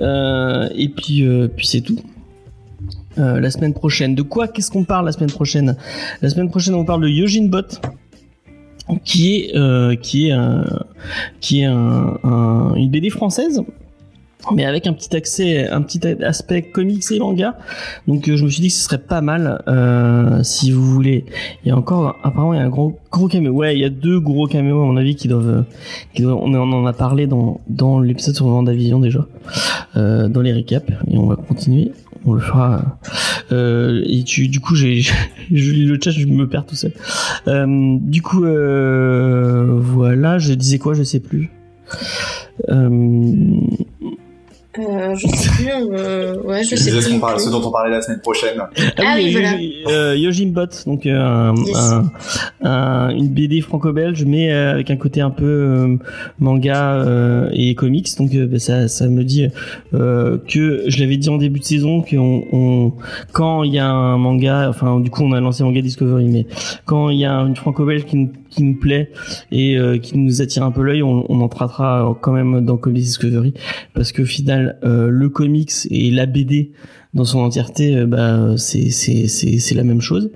Et 0.01 0.89
puis, 0.89 1.25
puis 1.57 1.67
c'est 1.67 1.81
tout. 1.81 2.01
La 3.17 3.51
semaine 3.51 3.73
prochaine, 3.73 4.15
de 4.15 4.23
quoi? 4.23 4.49
Qu'est-ce 4.49 4.71
qu'on 4.71 4.85
parle 4.85 5.07
la 5.07 5.13
semaine 5.13 5.31
prochaine? 5.31 5.77
La 6.23 6.29
semaine 6.29 6.51
prochaine, 6.51 6.75
on 6.75 6.85
parle 6.85 7.03
de 7.03 7.09
Yojin 7.09 7.47
Bot, 7.47 7.81
qui 9.05 9.37
est 9.37 9.57
euh, 9.57 9.95
qui 9.97 10.29
est 10.29 10.33
un, 10.33 10.65
qui 11.41 11.61
est 11.61 11.65
un, 11.67 12.19
un- 12.23 12.75
une 12.75 12.91
BD 12.91 13.11
française 13.11 13.63
mais 14.55 14.67
avec 14.67 14.87
un 14.87 14.93
petit 14.93 15.17
accès, 15.17 15.71
un 15.71 15.81
petit 15.81 16.07
aspect 16.23 16.61
comics 16.61 17.03
et 17.11 17.19
manga. 17.19 17.57
Donc 18.07 18.29
euh, 18.29 18.37
je 18.37 18.45
me 18.45 18.51
suis 18.51 18.61
dit 18.61 18.69
que 18.69 18.75
ce 18.75 18.83
serait 18.85 18.99
pas 18.99 19.23
mal 19.23 19.63
euh, 19.69 20.43
si 20.43 20.71
vous 20.71 20.85
voulez. 20.85 21.25
Il 21.65 21.73
encore 21.73 22.19
apparemment 22.23 22.53
il 22.53 22.59
y 22.59 22.61
a 22.61 22.65
un 22.65 22.69
gros 22.69 22.99
gros 23.11 23.27
caméo. 23.27 23.53
Ouais, 23.55 23.75
il 23.75 23.81
y 23.81 23.87
a 23.87 23.89
deux 23.89 24.21
gros 24.21 24.47
caméos 24.47 24.83
à 24.83 24.85
mon 24.85 24.99
avis 24.99 25.17
qui 25.17 25.29
doivent. 25.29 25.65
Qui 26.13 26.21
doivent 26.21 26.37
on 26.43 26.53
en 26.53 26.71
en 26.73 26.85
a 26.85 26.93
parlé 26.93 27.27
dans 27.27 27.63
dans 27.69 28.01
l'épisode 28.01 28.35
sur 28.35 28.47
Vendavision 28.47 29.01
déjà, 29.01 29.27
euh, 29.97 30.29
dans 30.29 30.43
les 30.43 30.53
récaps 30.53 30.91
et 31.11 31.17
on 31.17 31.27
va 31.27 31.37
continuer. 31.37 31.93
On 32.27 32.35
le 32.35 32.41
fera. 32.41 32.99
Euh, 33.53 34.03
et 34.07 34.23
tu, 34.25 34.49
du 34.49 34.61
coup, 34.61 34.75
j'ai, 34.75 35.03
je 35.53 35.71
lis 35.73 35.85
le 35.85 35.99
chat, 36.03 36.11
je 36.11 36.27
me 36.27 36.49
perds 36.49 36.67
tout 36.67 36.75
seul. 36.75 36.93
Euh, 37.49 37.97
du 38.01 38.23
coup, 38.23 38.45
euh, 38.45 39.67
voilà, 39.81 40.39
je 40.39 40.55
disais 40.55 40.79
quoi, 40.79 40.95
je 40.95 41.03
sais 41.03 41.21
plus. 41.21 41.51
Euh, 42.71 43.45
Euh, 44.79 45.15
je 45.15 45.27
sais 45.29 45.51
plus. 45.51 45.71
euh, 45.71 46.35
ouais, 46.43 46.65
je 46.65 46.71
Je 46.71 46.77
sais 46.77 46.91
plus. 46.91 47.03
ce, 47.03 47.51
dont 47.51 47.63
on 47.65 47.71
parlait 47.71 47.91
la 47.91 48.03
semaine 48.03 48.21
prochaine. 48.21 48.59
Ah 48.99 49.15
oui, 49.17 49.31
Yo- 49.31 49.41
voilà. 49.41 49.57
euh, 49.89 50.17
Yojimbot, 50.17 50.67
donc 50.87 51.07
euh, 51.07 51.21
un, 51.21 51.55
Yes. 51.55 51.77
un- 51.77 52.11
un- 52.63 53.11
une 53.11 53.29
BD 53.29 53.61
franco-belge, 53.61 54.25
mais 54.25 54.53
euh, 54.53 54.73
avec 54.73 54.91
un 54.91 54.97
côté 54.97 55.21
un 55.21 55.31
peu 55.31 55.45
euh, 55.45 55.97
manga 56.41 56.95
euh, 56.95 57.49
et 57.53 57.75
comics. 57.75 58.09
Donc 58.19 58.35
euh, 58.35 58.47
bah, 58.47 58.59
ça, 58.59 58.89
ça 58.89 59.07
me 59.07 59.23
dit 59.23 59.49
euh, 59.95 60.39
que 60.49 60.83
je 60.89 61.01
l'avais 61.01 61.17
dit 61.19 61.29
en 61.29 61.37
début 61.37 61.61
de 61.61 61.65
saison 61.65 62.03
que 62.03 62.17
on, 62.17 62.45
on- 62.53 62.93
quand 63.33 63.63
il 63.63 63.73
y 63.75 63.79
a 63.79 63.87
un 63.89 64.19
manga, 64.19 64.69
enfin 64.69 64.99
du 65.01 65.11
coup 65.11 65.23
on 65.23 65.33
a 65.33 65.41
lancé 65.41 65.63
Manga 65.63 65.81
Discovery, 65.83 66.25
mais 66.27 66.47
quand 66.85 67.11
il 67.11 67.19
y 67.21 67.25
a 67.25 67.35
une 67.41 67.57
franco-belge 67.57 68.05
qui 68.07 68.17
nous 68.17 68.31
qui 68.55 68.63
nous 68.63 68.77
plaît 68.77 69.11
et 69.51 69.77
euh, 69.77 69.99
qui 69.99 70.17
nous 70.19 70.43
attire 70.43 70.63
un 70.63 70.71
peu 70.71 70.83
l'œil, 70.83 71.03
on, 71.03 71.31
on 71.31 71.41
en 71.41 71.49
traitera 71.49 72.19
quand 72.21 72.33
même 72.33 72.65
dans 72.65 72.77
Comics 72.77 73.03
Discovery 73.03 73.55
parce 73.95 74.13
qu'au 74.13 74.25
final 74.25 74.79
euh, 74.85 75.09
le 75.09 75.29
comics 75.29 75.73
et 75.91 76.11
la 76.11 76.27
BD 76.27 76.73
dans 77.15 77.25
son 77.25 77.41
entièreté, 77.41 77.97
euh, 77.97 78.07
bah, 78.07 78.57
c'est 78.57 79.75
la 79.75 79.85
même 79.85 80.01
chose. 80.01 80.31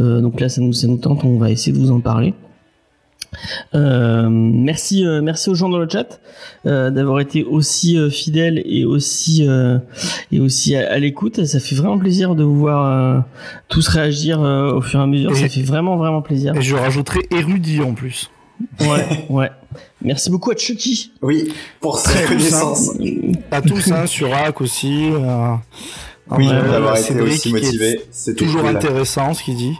Euh, 0.00 0.20
donc 0.20 0.40
là, 0.40 0.48
ça 0.48 0.60
nous 0.60 0.72
ça 0.72 0.86
nous 0.86 0.96
tente. 0.96 1.24
On 1.24 1.38
va 1.38 1.50
essayer 1.50 1.72
de 1.72 1.78
vous 1.78 1.90
en 1.90 2.00
parler. 2.00 2.34
Euh, 3.74 4.28
merci 4.30 5.06
euh, 5.06 5.20
merci 5.22 5.50
aux 5.50 5.54
gens 5.54 5.68
dans 5.68 5.78
le 5.78 5.88
chat 5.88 6.20
euh, 6.66 6.90
d'avoir 6.90 7.20
été 7.20 7.44
aussi 7.44 7.96
euh, 7.96 8.10
fidèles 8.10 8.60
et 8.64 8.84
aussi 8.84 9.46
euh, 9.48 9.78
et 10.32 10.40
aussi 10.40 10.74
à, 10.76 10.90
à 10.92 10.98
l'écoute. 10.98 11.44
Ça 11.44 11.60
fait 11.60 11.76
vraiment 11.76 11.98
plaisir 11.98 12.34
de 12.34 12.42
vous 12.42 12.58
voir 12.58 12.86
euh, 12.86 13.20
tous 13.68 13.86
réagir 13.88 14.42
euh, 14.42 14.72
au 14.72 14.80
fur 14.80 14.98
et 15.00 15.02
à 15.02 15.06
mesure. 15.06 15.36
Ça 15.36 15.48
fait 15.48 15.62
vraiment 15.62 15.96
vraiment 15.96 16.22
plaisir. 16.22 16.54
Et 16.56 16.62
je 16.62 16.74
rajouterai 16.74 17.20
érudit 17.30 17.80
en 17.82 17.94
plus. 17.94 18.30
Ouais 18.80 19.26
ouais. 19.30 19.50
Merci 20.02 20.30
beaucoup 20.30 20.50
à 20.50 20.56
Chucky. 20.56 21.12
Oui, 21.22 21.52
pour 21.80 21.98
sa 21.98 22.10
Très 22.10 22.24
connaissance. 22.26 22.90
À 23.50 23.62
tous, 23.62 23.90
hein, 23.92 24.06
sur 24.06 24.34
Hack 24.34 24.60
aussi. 24.60 25.08
Euh, 25.12 25.54
Oui, 26.32 26.46
d'avoir 26.48 26.96
été 26.98 27.18
aussi 27.20 27.52
motivé. 27.52 28.00
C'était 28.10 28.44
Toujours 28.44 28.62
cool. 28.62 28.76
intéressant 28.76 29.34
ce 29.34 29.42
qu'il 29.44 29.56
dit. 29.56 29.76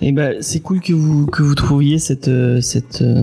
Et 0.00 0.12
ben 0.12 0.36
c'est 0.40 0.60
cool 0.60 0.80
que 0.80 0.92
vous 0.92 1.26
que 1.26 1.42
vous 1.42 1.54
trouviez 1.54 1.98
cette 1.98 2.28
euh, 2.28 2.60
cette 2.60 3.02
euh, 3.02 3.22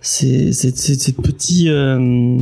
c'est 0.00 0.52
cette 0.52 0.76
cette, 0.76 1.00
cette 1.00 1.16
petit 1.16 1.68
euh, 1.68 2.38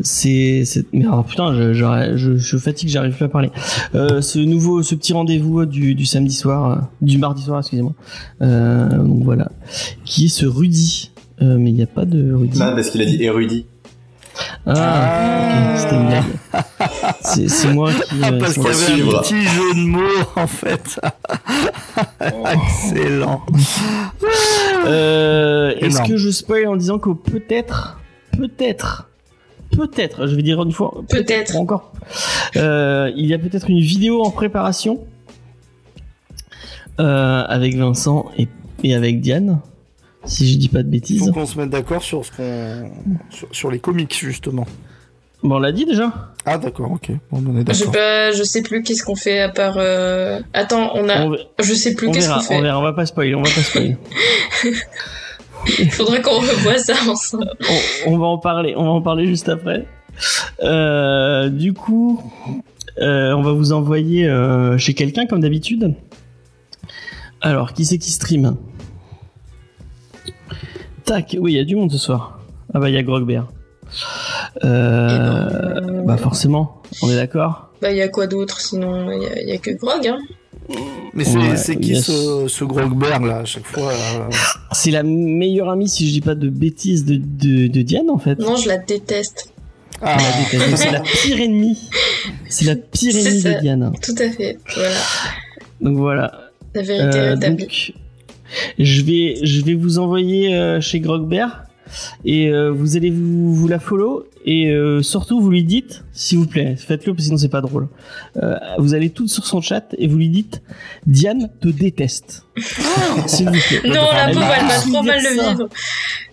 c'est 0.00 0.64
mais 0.92 1.04
alors 1.04 1.24
putain 1.24 1.52
je 1.54 1.72
je, 1.72 2.16
je, 2.16 2.36
je 2.36 2.56
fatigue 2.56 2.88
j'arrive 2.88 3.14
plus 3.14 3.24
à 3.24 3.28
parler. 3.28 3.50
Euh, 3.94 4.20
ce 4.20 4.38
nouveau 4.38 4.82
ce 4.82 4.94
petit 4.94 5.12
rendez-vous 5.12 5.64
du, 5.66 5.94
du 5.94 6.06
samedi 6.06 6.34
soir 6.34 6.70
euh, 6.70 6.76
du 7.00 7.18
mardi 7.18 7.42
soir 7.42 7.58
excusez-moi. 7.58 7.94
Euh, 8.42 8.88
donc 9.02 9.24
voilà. 9.24 9.50
Qui 10.04 10.26
est 10.26 10.28
ce 10.28 10.46
Rudy? 10.46 11.10
Mais 11.38 11.70
il 11.70 11.74
n'y 11.74 11.82
a 11.82 11.86
pas 11.86 12.06
de 12.06 12.32
Rudy. 12.32 12.58
Non, 12.58 12.74
parce 12.74 12.88
qu'il 12.88 13.02
a 13.02 13.04
dit 13.04 13.22
érudit. 13.22 13.66
Ah. 14.66 15.72
Ok, 15.72 15.78
c'était 15.78 15.94
une 15.96 16.06
blague. 16.08 16.24
C'est 17.22 17.48
c'est 17.48 17.72
moi 17.72 17.92
qui 17.92 18.14
euh, 18.24 18.38
Parce 18.38 18.54
qu'il 18.54 18.62
y 18.64 18.68
avait 18.68 19.14
un 19.16 19.20
petit 19.20 19.42
jeu 19.42 19.74
de 19.74 19.86
mots 19.86 20.00
en 20.36 20.46
fait. 20.46 21.00
Excellent. 22.20 23.42
Euh, 24.86 25.74
Est-ce 25.80 26.02
que 26.02 26.16
je 26.16 26.30
spoil 26.30 26.66
en 26.68 26.76
disant 26.76 26.98
que 26.98 27.10
peut-être, 27.10 27.98
peut-être, 28.36 29.08
peut-être, 29.72 30.26
je 30.26 30.34
vais 30.36 30.42
dire 30.42 30.62
une 30.62 30.72
fois, 30.72 30.94
Peut-être. 31.08 31.56
encore, 31.56 31.92
euh, 32.56 33.10
il 33.16 33.26
y 33.26 33.34
a 33.34 33.38
peut-être 33.38 33.70
une 33.70 33.80
vidéo 33.80 34.22
en 34.24 34.30
préparation 34.30 35.00
euh, 37.00 37.44
avec 37.46 37.76
Vincent 37.76 38.26
et, 38.38 38.48
et 38.82 38.94
avec 38.94 39.20
Diane, 39.20 39.60
si 40.26 40.52
je 40.52 40.58
dis 40.58 40.68
pas 40.68 40.82
de 40.82 40.88
Il 40.88 40.90
bêtises. 40.90 41.20
faut 41.24 41.32
qu'on 41.32 41.46
se 41.46 41.58
mette 41.58 41.70
d'accord 41.70 42.02
sur 42.02 42.24
ce 42.24 42.30
qu'on 42.32 42.90
sur, 43.30 43.48
sur 43.52 43.70
les 43.70 43.78
comics 43.78 44.14
justement. 44.18 44.66
Bon, 45.42 45.56
on 45.56 45.58
l'a 45.58 45.70
dit 45.72 45.84
déjà. 45.84 46.32
Ah 46.46 46.58
d'accord, 46.58 46.90
ok. 46.92 47.10
Bon, 47.30 47.42
on 47.46 47.56
est 47.56 47.72
Je, 47.74 47.78
d'accord. 47.80 47.92
pas, 47.92 48.32
je 48.32 48.42
sais 48.42 48.62
plus 48.62 48.82
qu'est-ce 48.82 49.02
qu'on 49.04 49.14
fait 49.16 49.40
à 49.40 49.48
part. 49.48 49.74
euh, 49.76 50.40
Attends, 50.54 50.92
on 50.94 51.08
a. 51.08 51.22
On, 51.24 51.30
ve- 51.30 51.38
Je 51.62 51.74
sais 51.74 51.94
plus 51.94 52.10
qu'est-ce 52.10 52.28
qu'on 52.32 52.40
fait. 52.40 52.56
on 52.56 52.62
verra, 52.62 52.78
on 52.78 52.82
va 52.82 52.92
pas 52.94 53.06
spoiler, 53.06 53.34
on 53.34 53.42
va 53.42 53.50
pas 53.50 53.62
spoiler. 53.62 53.96
Faudrait 55.90 56.22
qu'on 56.22 56.38
revoie 56.40 56.78
ça 56.78 56.94
ensemble. 57.08 57.50
on, 58.06 58.12
on 58.14 58.18
va 58.18 58.26
en 58.26 58.38
parler, 58.38 58.74
on 58.76 58.84
va 58.84 58.90
en 58.90 59.02
parler 59.02 59.26
juste 59.26 59.48
après. 59.48 59.86
Euh, 60.62 61.48
du 61.48 61.72
coup, 61.74 62.22
euh, 63.00 63.32
on 63.32 63.42
va 63.42 63.52
vous 63.52 63.72
envoyer 63.72 64.26
euh, 64.26 64.78
chez 64.78 64.94
quelqu'un 64.94 65.26
comme 65.26 65.40
d'habitude. 65.40 65.94
Alors, 67.40 67.72
qui 67.74 67.84
c'est 67.84 67.98
qui 67.98 68.10
stream? 68.10 68.56
Tac, 71.06 71.36
oui, 71.40 71.52
il 71.52 71.56
y 71.56 71.60
a 71.60 71.64
du 71.64 71.76
monde 71.76 71.90
ce 71.92 71.98
soir. 71.98 72.40
Ah 72.74 72.78
bah 72.80 72.88
il 72.90 72.94
y 72.94 72.98
a 72.98 73.02
Grogbert. 73.02 73.46
Euh, 74.64 76.02
bah 76.04 76.16
forcément, 76.16 76.82
on 77.02 77.10
est 77.10 77.14
d'accord. 77.16 77.70
Bah, 77.80 77.92
y 77.92 78.00
a 78.02 78.08
quoi 78.08 78.26
d'autre 78.26 78.60
sinon 78.60 79.10
Il 79.12 79.22
y 79.22 79.26
a, 79.26 79.42
y 79.42 79.52
a 79.52 79.58
que 79.58 79.70
Grog, 79.70 80.06
hein. 80.06 80.18
Mais 81.14 81.22
c'est 81.24 81.38
Ouais, 81.38 81.76
qui 81.80 81.92
yes. 81.92 82.06
ce, 82.06 82.46
ce 82.48 82.64
là 83.28 83.38
à 83.38 83.44
chaque 83.44 83.66
fois 83.66 83.92
euh, 83.92 84.28
C'est 84.72 84.90
la 84.90 85.04
meilleure 85.04 85.68
amie, 85.70 85.88
si 85.88 86.08
je 86.08 86.12
dis 86.12 86.20
pas 86.20 86.34
de 86.34 86.48
bêtises, 86.48 87.04
de, 87.04 87.16
de, 87.16 87.68
de 87.68 87.82
Diane 87.82 88.10
en 88.10 88.18
fait. 88.18 88.36
Non, 88.40 88.56
je 88.56 88.68
la 88.68 88.78
déteste. 88.78 89.52
Ah, 90.02 90.18
C'est 90.74 90.90
la 90.90 91.00
pire 91.00 91.40
ennemie. 91.40 91.88
C'est 92.48 92.64
la 92.64 92.74
pire 92.74 93.14
ennemie 93.16 93.40
ça. 93.40 93.54
de 93.54 93.60
Diane. 93.60 93.92
Tout 94.02 94.14
à 94.18 94.28
fait. 94.30 94.58
Voilà. 94.74 94.96
Donc 95.80 95.96
voilà. 95.98 96.32
La 96.74 96.82
vérité 96.82 97.18
Euh, 97.18 97.32
est 97.34 97.36
établie. 97.36 97.64
donc, 97.64 97.92
je 98.78 99.02
vais, 99.02 99.36
je 99.42 99.62
vais 99.62 99.74
vous 99.74 99.98
envoyer 99.98 100.54
euh, 100.54 100.80
chez 100.80 101.00
Grogbert 101.00 101.62
et 102.24 102.48
euh, 102.50 102.70
vous 102.72 102.96
allez 102.96 103.10
vous, 103.10 103.54
vous 103.54 103.68
la 103.68 103.78
follow 103.78 104.26
et 104.44 104.70
euh, 104.70 105.02
surtout 105.02 105.40
vous 105.40 105.50
lui 105.50 105.64
dites, 105.64 106.04
s'il 106.12 106.38
vous 106.38 106.46
plaît, 106.46 106.74
faites-le 106.76 107.12
parce 107.12 107.18
que 107.18 107.22
sinon 107.24 107.36
c'est 107.38 107.48
pas 107.48 107.60
drôle. 107.60 107.88
Euh, 108.42 108.56
vous 108.78 108.94
allez 108.94 109.10
toutes 109.10 109.28
sur 109.28 109.44
son 109.46 109.60
chat 109.60 109.84
et 109.98 110.06
vous 110.08 110.16
lui 110.18 110.28
dites, 110.28 110.62
Diane 111.06 111.48
te 111.60 111.68
déteste. 111.68 112.44
s'il 113.26 113.46
vous 113.46 113.52
plaît. 113.52 113.80
Non, 113.88 114.06
la 114.12 114.28
pauvre, 114.32 114.46
elle 114.60 114.66
va 114.66 114.74
trop 114.80 115.02
mal 115.02 115.18
le 115.22 115.36
ça. 115.40 115.48
vivre. 115.50 115.68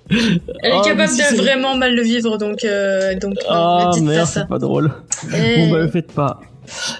Elle 0.10 0.72
est 0.72 0.76
Oh, 0.76 0.82
capable 0.84 1.10
si, 1.10 1.22
de 1.36 1.38
vraiment 1.42 1.76
mal 1.78 1.96
le 1.96 2.02
vivre, 2.04 2.38
donc, 2.38 2.64
euh, 2.66 3.16
donc 3.20 3.36
Ah 3.50 3.90
pas 3.94 4.00
merde, 4.02 4.28
ça. 4.28 4.42
c'est 4.42 4.48
pas 4.48 4.60
drôle. 4.60 4.92
Eh, 5.34 5.56
Bon 5.66 5.72
bah 5.72 5.80
le 5.80 5.88
faites 5.88 6.12
pas. 6.12 6.40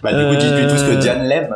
Bah, 0.02 0.12
du 0.14 0.30
coup, 0.36 0.42
dites-lui 0.44 0.68
tous 0.68 0.82
que 0.84 0.96
Euh, 0.96 1.00
Diane 1.00 1.28
l'aime. 1.28 1.56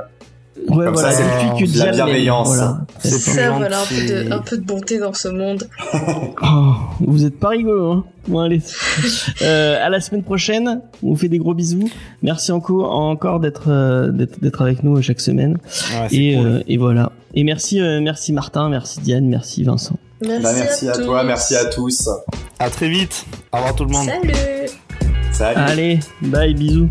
Ouais 0.70 0.86
Comme 0.86 0.94
voilà, 0.96 1.12
ça, 1.12 1.24
c'est 1.58 1.66
de 1.66 1.78
la 1.80 1.92
bienveillance. 1.92 2.48
Voilà. 2.48 2.82
Ça, 3.00 3.52
voilà, 3.52 3.82
un 3.82 3.86
peu, 3.86 3.96
de, 3.96 4.32
un 4.34 4.40
peu 4.40 4.58
de 4.58 4.64
bonté 4.64 5.00
dans 5.00 5.14
ce 5.14 5.28
monde. 5.30 5.68
Oh, 6.44 6.74
vous 7.00 7.26
êtes 7.26 7.40
pas 7.40 7.50
rigolo, 7.50 7.92
hein 7.92 8.04
Bon 8.28 8.40
allez. 8.40 8.62
Euh, 9.42 9.78
à 9.86 9.90
la 9.90 10.00
semaine 10.02 10.24
prochaine. 10.24 10.82
On 11.04 11.10
vous 11.12 11.16
fait 11.16 11.30
des 11.30 11.38
gros 11.38 11.54
bisous. 11.54 11.90
Merci 12.22 12.52
encore, 12.52 12.92
encore 12.94 13.40
d'être 13.40 13.70
euh, 13.70 14.10
d'être 14.12 14.40
d'être 14.42 14.62
avec 14.62 14.84
nous 14.84 15.02
chaque 15.02 15.20
semaine. 15.22 15.54
ouais, 15.54 16.08
c'est 16.10 16.16
Et, 16.16 16.36
cool. 16.36 16.46
euh, 16.46 16.64
et 16.68 16.78
voilà. 16.78 17.12
Et 17.34 17.44
merci 17.44 17.80
euh, 17.82 18.00
merci 18.02 18.34
Martin, 18.34 18.70
merci 18.70 19.00
Diane, 19.00 19.28
merci 19.28 19.64
Vincent. 19.64 19.98
Merci, 20.22 20.44
Bah, 20.44 20.52
merci 20.56 20.90
à, 20.90 20.94
tous. 20.94 21.04
toi, 21.06 21.24
merci 21.24 21.56
à 21.56 21.66
tous. 21.66 22.10
À 22.60 22.70
très 22.70 22.90
vite. 22.90 23.26
Au 23.54 23.58
revoir 23.58 23.76
tout 23.76 23.86
le 23.86 23.92
monde. 23.92 24.08
Salut 24.10 24.34
Salut. 25.32 25.60
Allez, 25.60 26.00
bye, 26.24 26.54
bisous. 26.54 26.90